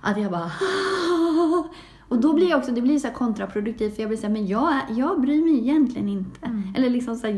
Att 0.01 0.21
jag 0.21 0.31
bara... 0.31 0.51
Och 2.07 2.17
då 2.19 2.33
blir 2.33 2.49
jag 2.49 2.59
också, 2.59 2.71
det 2.71 2.81
blir 2.81 2.99
så 2.99 3.07
här 3.07 3.13
kontraproduktivt 3.13 3.95
för 3.95 4.01
jag 4.01 4.09
blir 4.09 4.17
så 4.17 4.27
här, 4.27 4.33
men 4.33 4.47
jag, 4.47 4.71
är- 4.73 4.83
jag 4.97 5.21
bryr 5.21 5.43
mig 5.43 5.57
egentligen 5.59 6.09
inte. 6.09 6.45
Mm. 6.45 6.73
Eller 6.77 6.89
liksom 6.89 7.15
så 7.15 7.27
här, 7.27 7.33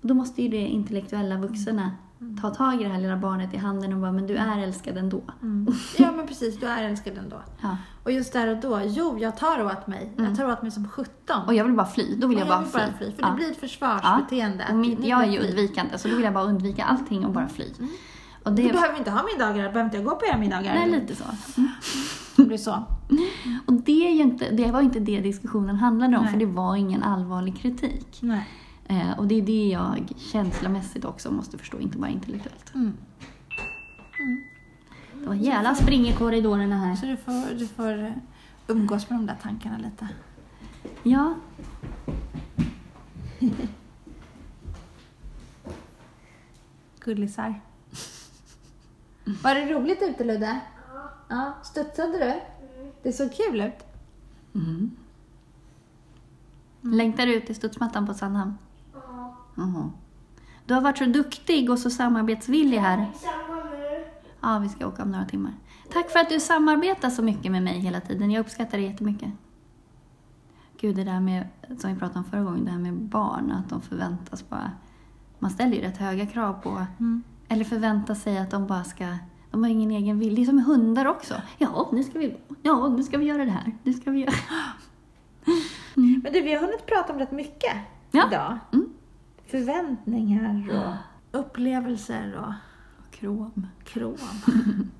jag... 0.00 0.08
Då 0.08 0.14
måste 0.14 0.42
ju 0.42 0.48
det 0.48 0.56
intellektuella 0.68 1.36
vuxna 1.36 1.90
ta 2.42 2.50
tag 2.50 2.80
i 2.80 2.84
det 2.84 2.90
här 2.90 3.00
lilla 3.00 3.16
barnet 3.16 3.54
i 3.54 3.56
handen 3.56 3.92
och 3.92 4.00
bara, 4.00 4.12
men 4.12 4.26
du 4.26 4.36
är 4.36 4.58
älskad 4.58 4.96
ändå. 4.96 5.22
Mm. 5.42 5.66
Ja, 5.98 6.12
men 6.16 6.26
precis. 6.26 6.60
Du 6.60 6.66
är 6.66 6.82
älskad 6.84 7.18
ändå. 7.18 7.36
Ja. 7.62 7.76
Och 8.04 8.12
just 8.12 8.32
där 8.32 8.48
och 8.48 8.56
då, 8.60 8.80
jo, 8.84 9.18
jag 9.18 9.36
tar 9.36 9.64
åt 9.64 9.86
mig. 9.86 10.12
Mm. 10.18 10.24
Jag 10.30 10.36
tar 10.38 10.52
åt 10.52 10.62
mig 10.62 10.70
som 10.70 10.88
17. 10.88 11.12
Och 11.46 11.54
jag 11.54 11.64
vill 11.64 11.74
bara 11.74 11.86
fly, 11.86 12.14
då 12.16 12.26
vill 12.26 12.38
jag, 12.38 12.44
Och 12.44 12.48
bara 12.48 12.60
vill 12.60 12.68
fly. 12.70 12.80
bara 12.80 12.92
fly. 12.98 13.12
För 13.12 13.22
Ja. 13.22 13.28
det 13.28 13.34
blir 13.36 13.50
ett 13.50 13.60
försvarsbeteende. 13.60 14.64
Och 14.70 14.76
mitt, 14.76 15.04
jag 15.04 15.22
är 15.22 15.26
ju 15.26 15.34
jag 15.36 15.44
undvikande, 15.44 15.98
så 15.98 16.08
då 16.08 16.14
vill 16.14 16.24
jag 16.24 16.34
bara 16.34 16.44
undvika 16.44 16.84
allting 16.84 17.24
och 17.24 17.32
bara 17.32 17.48
fly. 17.48 17.64
Och 18.44 18.52
Du 18.52 18.62
det, 18.62 18.72
behöver 18.72 18.98
inte 18.98 19.10
ha 19.10 19.22
middagar, 19.32 19.54
behöver 19.54 19.84
inte 19.84 19.96
jag 19.96 20.04
gå 20.06 20.16
på 20.16 20.26
era 20.26 20.36
middagar? 20.36 20.74
nej, 20.74 20.90
lite 20.90 21.14
så. 21.16 21.24
Det 22.36 22.44
blir 22.44 22.58
så. 22.58 22.84
Och 23.66 23.72
det, 23.72 24.06
är 24.08 24.10
inte, 24.22 24.50
det 24.50 24.70
var 24.70 24.80
inte 24.82 25.00
det 25.00 25.20
diskussionen 25.20 25.76
handlade 25.76 26.16
om, 26.16 26.22
Nej. 26.22 26.32
för 26.32 26.38
det 26.40 26.46
var 26.46 26.76
ingen 26.76 27.02
allvarlig 27.02 27.58
kritik. 27.58 28.18
Nej. 28.20 28.48
Eh, 28.90 29.18
och 29.18 29.26
det 29.26 29.34
är 29.34 29.42
det 29.42 29.68
jag 29.68 30.12
känslomässigt 30.16 31.04
också 31.04 31.30
måste 31.30 31.58
förstå, 31.58 31.80
inte 31.80 31.98
bara 31.98 32.10
intellektuellt. 32.10 32.74
Mm. 32.74 32.96
Det 35.14 35.26
var 35.28 35.34
jävla 35.34 35.74
spring 35.74 36.08
i 36.08 36.12
korridorerna 36.12 36.78
här. 36.78 36.96
Så 36.96 37.06
du 37.06 37.16
får, 37.16 37.54
du 37.58 37.66
får 37.66 38.04
eh, 38.04 38.12
umgås 38.66 39.10
med 39.10 39.18
de 39.18 39.26
där 39.26 39.36
tankarna 39.42 39.78
lite. 39.78 40.08
Ja, 41.02 41.34
Gullisar. 47.00 47.60
Var 49.42 49.54
det 49.54 49.72
roligt 49.72 50.02
ute 50.02 50.24
Ludde? 50.24 50.60
Ja. 51.28 51.54
Studsade 51.62 52.18
du? 52.18 52.40
Det 53.02 53.12
såg 53.12 53.32
kul 53.32 53.60
ut. 53.60 53.84
mm. 54.54 54.96
längtar 56.80 57.26
du 57.26 57.34
ut 57.34 57.46
till 57.46 57.54
studsmattan 57.54 58.06
på 58.06 58.14
Sandhamn? 58.14 58.58
Mhm. 59.54 59.92
Du 60.66 60.74
har 60.74 60.80
varit 60.80 60.98
så 60.98 61.04
duktig 61.04 61.70
och 61.70 61.78
så 61.78 61.90
samarbetsvillig 61.90 62.78
här. 62.78 63.10
Samma 63.14 63.64
nu. 63.70 64.04
Ja, 64.40 64.58
vi 64.58 64.68
ska 64.68 64.86
åka 64.86 65.02
om 65.02 65.10
några 65.10 65.24
timmar. 65.24 65.52
Tack 65.92 66.10
för 66.10 66.18
att 66.18 66.28
du 66.28 66.40
samarbetar 66.40 67.10
så 67.10 67.22
mycket 67.22 67.52
med 67.52 67.62
mig 67.62 67.78
hela 67.80 68.00
tiden. 68.00 68.30
Jag 68.30 68.40
uppskattar 68.40 68.78
det 68.78 68.84
jättemycket. 68.84 69.28
Gud, 70.80 70.96
det 70.96 71.04
där 71.04 71.20
med, 71.20 71.48
som 71.78 71.92
vi 71.92 71.98
pratade 71.98 72.18
om 72.18 72.24
förra 72.24 72.42
gången, 72.42 72.64
det 72.64 72.70
här 72.70 72.78
med 72.78 72.94
barn, 72.94 73.50
att 73.52 73.68
de 73.68 73.80
förväntas 73.80 74.48
bara... 74.48 74.70
Man 75.38 75.50
ställer 75.50 75.76
ju 75.76 75.82
rätt 75.82 75.96
höga 75.98 76.26
krav 76.26 76.52
på... 76.52 76.86
Mm. 76.98 77.22
Eller 77.48 77.64
förväntar 77.64 78.14
sig 78.14 78.38
att 78.38 78.50
de 78.50 78.66
bara 78.66 78.84
ska... 78.84 79.16
De 79.50 79.62
har 79.62 79.70
ingen 79.70 79.90
egen 79.90 80.18
vilja. 80.18 80.36
Det 80.36 80.42
är 80.42 80.46
som 80.46 80.56
med 80.56 80.64
hundar 80.64 81.06
också. 81.06 81.34
Ja, 81.58 81.88
nu 81.92 82.02
ska 82.04 82.18
vi, 82.18 82.36
ja, 82.62 82.88
nu 82.88 83.02
ska 83.02 83.18
vi 83.18 83.24
göra 83.24 83.44
det 83.44 83.50
här. 83.50 83.72
Nu 83.82 83.92
ska 83.92 84.10
vi 84.10 84.18
göra... 84.20 84.32
Men 85.94 86.32
du, 86.32 86.40
vi 86.40 86.54
har 86.54 86.60
hunnit 86.60 86.86
prata 86.86 87.12
om 87.12 87.18
rätt 87.18 87.32
mycket 87.32 87.72
Ja. 88.10 88.28
idag. 88.28 88.58
Mm. 88.72 88.88
Förväntningar 89.50 90.70
och 91.32 91.40
upplevelser 91.40 92.34
och 92.38 92.52
Krom. 93.10 93.66
krom. 93.84 94.16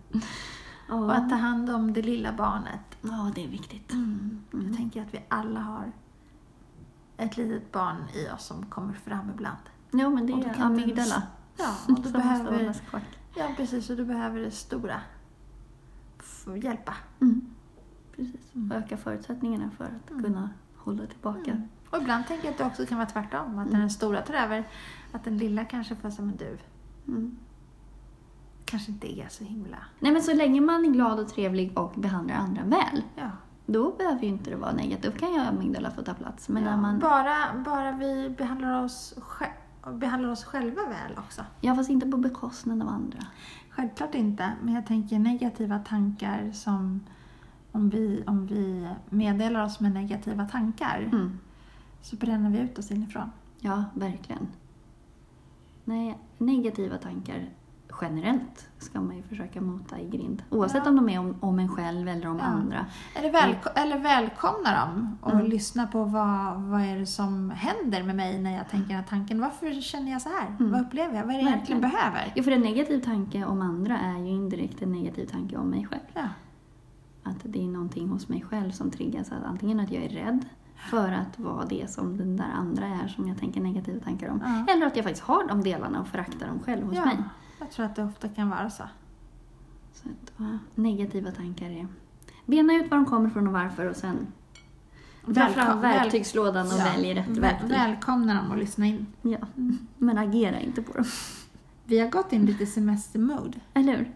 Och 0.90 1.14
att 1.16 1.28
ta 1.30 1.34
hand 1.36 1.70
om 1.70 1.92
det 1.92 2.02
lilla 2.02 2.32
barnet. 2.32 2.80
ja 3.02 3.32
det 3.34 3.44
är 3.44 3.48
viktigt. 3.48 3.92
Mm. 3.92 4.40
Jag 4.50 4.76
tänker 4.76 5.02
att 5.02 5.14
vi 5.14 5.20
alla 5.28 5.60
har 5.60 5.92
ett 7.16 7.36
litet 7.36 7.72
barn 7.72 7.96
i 8.14 8.28
oss 8.34 8.44
som 8.46 8.66
kommer 8.66 8.92
fram 8.92 9.30
ibland. 9.30 9.58
Ja, 9.90 10.10
men 10.10 10.26
det 10.26 10.32
då 10.32 10.42
är 10.42 10.60
amygdala. 10.60 11.22
Ja, 11.58 11.74
och 11.88 11.94
du 11.96 12.02
Som 12.02 12.12
behöver, 12.12 12.76
ja 13.36 13.48
precis, 13.56 13.90
och 13.90 13.96
du 13.96 14.04
behöver 14.04 14.40
det 14.40 14.50
stora 14.50 15.00
hjälpa. 16.62 16.94
Mm. 17.20 17.40
Precis. 18.16 18.40
Och 18.70 18.76
öka 18.76 18.96
förutsättningarna 18.96 19.70
för 19.70 19.84
att 19.84 20.10
Mm. 20.10 20.22
kunna 20.24 20.50
hålla 20.76 21.06
tillbaka. 21.06 21.62
Mm. 21.90 22.00
Och 22.00 22.02
ibland 22.02 22.26
tänker 22.26 22.44
jag 22.44 22.52
att 22.52 22.58
det 22.58 22.64
också 22.64 22.86
kan 22.86 22.98
vara 22.98 23.08
tvärtom. 23.08 23.58
Att 23.58 23.70
när 23.70 23.80
den 23.80 23.90
stora 23.90 24.22
tar 24.22 24.34
över, 24.34 24.64
att 25.12 25.24
den 25.24 25.38
lilla 25.38 25.64
kanske 25.64 25.96
får 25.96 26.10
som 26.10 26.28
en 26.28 26.36
du. 26.36 26.58
Mm. 27.08 27.36
Kanske 28.64 28.92
inte 28.92 29.20
är 29.20 29.28
så 29.28 29.44
himla... 29.44 29.76
Nej, 29.98 30.12
men 30.12 30.22
så 30.22 30.34
länge 30.34 30.60
man 30.60 30.84
är 30.84 30.90
glad 30.90 31.20
och 31.20 31.28
trevlig 31.28 31.78
och 31.78 31.92
behandlar 31.96 32.34
andra 32.34 32.62
väl, 32.62 33.02
Ja. 33.16 33.30
då 33.66 33.90
behöver 33.92 34.22
ju 34.22 34.28
inte 34.28 34.50
det 34.50 34.56
vara 34.56 34.72
negativt. 34.72 35.12
Då 35.14 35.18
kan 35.18 35.32
ju 35.34 35.40
amygdala 35.40 35.90
få 35.90 36.02
ta 36.02 36.14
plats. 36.14 36.48
Men 36.48 36.62
ja. 36.62 36.70
när 36.70 36.76
man... 36.76 36.98
bara, 36.98 37.36
bara 37.64 37.92
vi 37.92 38.30
behandlar 38.38 38.84
oss, 38.84 39.14
behandlar 39.92 40.30
oss 40.30 40.44
själva 40.44 40.82
väl 40.82 41.18
också. 41.18 41.42
Ja, 41.60 41.74
fast 41.74 41.90
inte 41.90 42.06
på 42.06 42.16
bekostnad 42.16 42.82
av 42.82 42.88
andra. 42.88 43.18
Självklart 43.70 44.14
inte, 44.14 44.52
men 44.62 44.74
jag 44.74 44.86
tänker 44.86 45.18
negativa 45.18 45.78
tankar 45.78 46.52
som 46.52 47.00
om 47.72 47.90
vi, 47.90 48.24
om 48.26 48.46
vi 48.46 48.88
meddelar 49.08 49.64
oss 49.64 49.80
med 49.80 49.92
negativa 49.92 50.44
tankar 50.44 51.08
Mm. 51.12 51.38
Så 52.02 52.16
bränner 52.16 52.50
vi 52.50 52.58
ut 52.58 52.78
oss 52.78 52.90
inifrån. 52.90 53.30
Ja, 53.60 53.84
verkligen. 53.94 54.48
Nej, 55.84 56.18
negativa 56.38 56.96
tankar 56.98 57.48
generellt 58.00 58.68
ska 58.78 59.00
man 59.00 59.16
ju 59.16 59.22
försöka 59.22 59.60
mota 59.60 60.00
i 60.00 60.08
grind. 60.08 60.42
Oavsett 60.50 60.82
Ja. 60.84 60.90
om 60.90 60.96
de 60.96 61.08
är 61.08 61.18
om, 61.18 61.34
om 61.40 61.58
en 61.58 61.68
själv 61.68 62.08
eller 62.08 62.26
om 62.28 62.38
Ja. 62.38 62.44
andra. 62.44 62.86
Eller, 63.16 63.32
välko- 63.32 63.72
eller 63.76 63.98
välkomna 63.98 64.86
dem 64.86 65.18
och 65.20 65.32
Mm. 65.32 65.46
lyssna 65.46 65.86
på 65.86 66.04
vad, 66.04 66.60
vad 66.62 66.80
är 66.80 66.98
det 66.98 67.06
som 67.06 67.50
händer 67.50 68.02
med 68.02 68.16
mig 68.16 68.38
när 68.38 68.56
jag 68.56 68.68
tänker 68.68 68.88
den 68.88 68.96
här 68.96 69.04
tanken. 69.08 69.40
Varför 69.40 69.80
känner 69.80 70.12
jag 70.12 70.22
så 70.22 70.28
här? 70.28 70.46
Mm. 70.60 70.72
Vad 70.72 70.80
upplever 70.80 71.14
jag? 71.16 71.24
Vad 71.26 71.34
är 71.34 71.38
det 71.38 71.44
jag 71.44 71.52
egentligen 71.52 71.80
behöver? 71.80 72.32
Jo, 72.36 72.42
för 72.42 72.50
en 72.50 72.60
negativ 72.62 73.00
tanke 73.00 73.44
om 73.44 73.62
andra 73.62 73.98
är 73.98 74.18
ju 74.18 74.28
indirekt 74.28 74.82
en 74.82 74.92
negativ 74.92 75.26
tanke 75.26 75.56
om 75.56 75.66
mig 75.70 75.86
själv. 75.86 76.02
Ja. 76.14 76.28
Att 77.22 77.36
det 77.42 77.62
är 77.64 77.68
någonting 77.68 78.08
hos 78.08 78.28
mig 78.28 78.40
själv 78.42 78.70
som 78.70 78.90
triggas. 78.90 79.32
Att 79.32 79.44
antingen 79.44 79.80
att 79.80 79.90
jag 79.92 80.02
är 80.04 80.08
rädd 80.08 80.44
för 80.80 81.12
att 81.12 81.38
vara 81.38 81.64
det 81.64 81.90
som 81.90 82.16
den 82.16 82.36
där 82.36 82.50
andra 82.54 82.86
är 82.86 83.08
som 83.08 83.28
jag 83.28 83.38
tänker 83.38 83.60
negativa 83.60 84.00
tankar 84.00 84.28
om. 84.28 84.42
Ja. 84.44 84.72
Eller 84.74 84.86
att 84.86 84.96
jag 84.96 85.04
faktiskt 85.04 85.26
har 85.26 85.48
de 85.48 85.62
delarna 85.62 86.00
och 86.00 86.08
föraktar 86.08 86.46
dem 86.46 86.60
själv 86.60 86.86
hos 86.86 86.96
ja, 86.96 87.04
mig. 87.04 87.16
jag 87.58 87.70
tror 87.70 87.86
att 87.86 87.96
det 87.96 88.04
ofta 88.04 88.28
kan 88.28 88.50
vara 88.50 88.70
så. 88.70 88.84
Så 89.92 90.08
att, 90.08 90.32
ja, 90.36 90.58
negativa 90.74 91.30
tankar 91.30 91.70
är... 91.70 91.86
Bena 92.46 92.74
ut 92.74 92.90
var 92.90 92.96
de 92.96 93.06
kommer 93.06 93.28
ifrån 93.28 93.46
och 93.46 93.52
varför 93.52 93.86
och 93.86 93.96
sen 93.96 94.26
dra 95.26 95.48
fram 95.48 95.80
verktygslådan 95.80 96.66
och 96.66 96.72
Ja. 96.78 96.84
välj 96.84 97.14
rätt 97.14 97.28
verktyg. 97.28 97.70
Välkomna 97.70 98.34
dem 98.34 98.50
och 98.50 98.58
lyssna 98.58 98.86
in. 98.86 99.06
Ja. 99.22 99.38
Men 99.98 100.18
agera 100.18 100.60
inte 100.60 100.82
på 100.82 100.92
dem. 100.92 101.04
Vi 101.84 101.98
har 102.00 102.08
gått 102.10 102.32
in 102.32 102.46
lite 102.46 102.66
semestermode. 102.66 103.60
Eller 103.74 103.96
hur? 103.96 104.10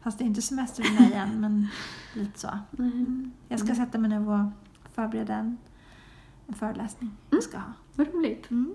Fast 0.00 0.18
det 0.18 0.24
är 0.24 0.26
inte 0.26 0.42
semester 0.42 0.82
för 0.82 1.02
mig 1.02 1.12
än, 1.12 1.40
men 1.40 1.66
lite 2.14 2.38
så. 2.40 2.48
Mm. 2.78 3.32
Jag 3.48 3.60
ska 3.60 3.74
sätta 3.74 3.98
mig 3.98 4.10
nu 4.10 4.28
och 4.28 4.50
förbereda 4.94 5.34
en, 5.34 5.56
en 6.48 6.54
föreläsning 6.54 7.10
jag 7.30 7.42
ska 7.42 7.58
ha. 7.58 7.72
Vad 7.94 8.14
roligt. 8.14 8.50
Mm. 8.50 8.74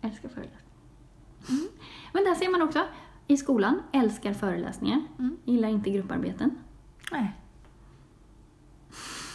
Älskar 0.00 0.28
föreläsningar. 0.28 0.62
Mm. 1.48 1.68
Men 2.12 2.24
där 2.24 2.34
ser 2.34 2.50
man 2.50 2.62
också, 2.62 2.84
i 3.26 3.36
skolan, 3.36 3.82
älskar 3.92 4.32
föreläsningar. 4.32 5.02
Mm. 5.18 5.36
Gillar 5.44 5.68
inte 5.68 5.90
grupparbeten. 5.90 6.50
Nej. 7.12 7.32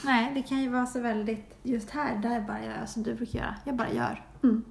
Nej, 0.06 0.32
det 0.34 0.42
kan 0.42 0.62
ju 0.62 0.70
vara 0.70 0.86
så 0.86 1.02
väldigt... 1.02 1.60
Just 1.64 1.90
här, 1.90 2.18
där 2.18 2.42
bara 2.42 2.64
gör 2.66 2.78
jag 2.80 2.90
som 2.90 3.04
du 3.04 3.14
brukar 3.16 3.40
göra. 3.40 3.56
Jag 3.64 3.76
bara 3.76 3.92
gör. 3.94 4.26
Mm. 4.44 4.64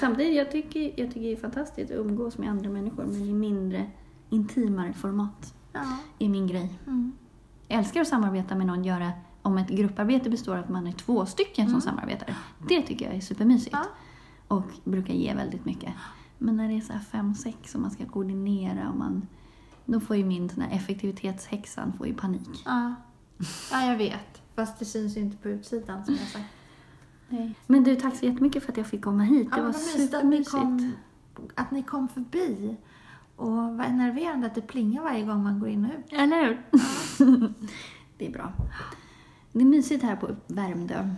Samtidigt, 0.00 0.36
jag 0.36 0.50
tycker, 0.50 0.80
jag 0.80 1.08
tycker 1.08 1.20
det 1.20 1.32
är 1.32 1.36
fantastiskt 1.36 1.90
att 1.90 1.96
umgås 1.98 2.38
med 2.38 2.50
andra 2.50 2.70
människor 2.70 3.04
men 3.04 3.22
i 3.22 3.32
mindre 3.32 3.90
intimare 4.30 4.92
format 4.92 5.54
Ja. 5.72 5.96
är 6.18 6.28
min 6.28 6.46
grej. 6.46 6.78
Mm. 6.86 7.12
Jag 7.68 7.78
älskar 7.78 8.00
att 8.00 8.08
samarbeta 8.08 8.54
med 8.54 8.66
någon, 8.66 8.84
göra 8.84 9.12
om 9.42 9.58
ett 9.58 9.68
grupparbete 9.68 10.30
består 10.30 10.52
av 10.56 10.60
att 10.64 10.68
man 10.68 10.86
är 10.86 10.92
två 10.92 11.26
stycken 11.26 11.64
som 11.66 11.68
Mm. 11.74 11.80
samarbetar. 11.80 12.34
Det 12.68 12.82
tycker 12.82 13.06
jag 13.06 13.14
är 13.14 13.20
supermysigt. 13.20 13.72
Ja. 13.76 13.84
Och 14.48 14.64
brukar 14.84 15.14
ge 15.14 15.34
väldigt 15.34 15.64
mycket. 15.64 15.92
Men 16.38 16.56
när 16.56 16.68
det 16.68 16.74
är 16.76 16.80
så 16.80 16.92
fem, 17.10 17.34
sex 17.34 17.74
och 17.74 17.80
man 17.80 17.90
ska 17.90 18.06
koordinera 18.06 18.88
och 18.90 18.96
man... 18.96 19.26
Då 19.84 20.00
får 20.00 20.16
ju 20.16 20.24
min 20.24 20.48
sån 20.48 20.62
här 20.62 20.76
effektivitetshäxan 20.76 21.92
får 21.98 22.06
ju 22.06 22.14
panik. 22.14 22.62
Ja. 22.64 22.94
ja, 23.72 23.84
jag 23.86 23.96
vet. 23.96 24.42
Fast 24.54 24.78
det 24.78 24.84
syns 24.84 25.16
ju 25.16 25.20
inte 25.20 25.36
på 25.36 25.48
utsidan 25.48 26.04
som 26.04 26.14
jag 26.14 26.28
sagt. 26.28 26.44
Men 27.66 27.84
du, 27.84 27.96
tack 27.96 28.16
så 28.16 28.26
jättemycket 28.26 28.62
för 28.64 28.72
att 28.72 28.78
jag 28.78 28.86
fick 28.86 29.02
komma 29.04 29.22
hit. 29.22 29.48
Ja, 29.50 29.56
Det 29.56 29.62
var 29.62 29.72
vad 29.72 29.80
mysigt 29.82 30.14
att 30.14 30.24
ni, 30.24 30.44
supermysigt. 30.44 30.50
kom, 30.50 30.92
att 31.54 31.70
ni 31.70 31.82
kom 31.82 32.08
förbi. 32.08 32.76
Och 33.36 33.48
vad 33.52 33.80
enerverande 33.80 34.46
att 34.46 34.54
det 34.54 34.60
plingar 34.62 35.02
varje 35.02 35.24
gång 35.24 35.42
man 35.42 35.60
går 35.60 35.68
in 35.68 35.84
och 35.84 35.90
ut. 35.98 36.12
Eller 36.12 36.44
hur? 36.44 36.62
det 38.18 38.26
är 38.26 38.30
bra. 38.32 38.52
Det 39.52 39.60
är 39.60 39.64
mysigt 39.64 40.02
här 40.02 40.16
på 40.16 40.36
Värmdö. 40.46 41.08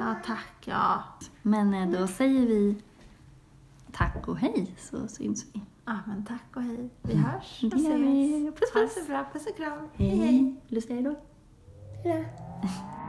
Ja, 0.00 0.14
tack. 0.26 0.54
Ja. 0.64 1.02
Men 1.42 1.74
eh, 1.74 2.00
då 2.00 2.06
säger 2.06 2.46
vi 2.46 2.76
tack 3.92 4.28
och 4.28 4.38
hej 4.38 4.74
så 4.78 5.08
syns 5.08 5.46
vi. 5.52 5.60
ja, 5.84 5.98
men 6.06 6.24
tack 6.24 6.56
och 6.56 6.62
hej. 6.62 6.88
Vi 7.02 7.14
hörs 7.14 7.62
och 7.64 7.70
Det 7.70 7.76
gör 7.76 7.98
vi. 7.98 8.46
ses. 8.48 8.60
Puss 8.60 8.72
Ha 8.74 8.80
det 8.80 8.86
puss. 8.86 8.94
så 8.94 9.04
bra. 9.12 9.26
Puss 9.32 9.46
och 9.46 9.56
kram. 9.56 9.88
Hej. 9.94 10.54
Lucia, 10.68 10.94
hej 10.94 11.04
då. 11.04 11.14
Hej 12.04 12.28
då. 12.62 12.68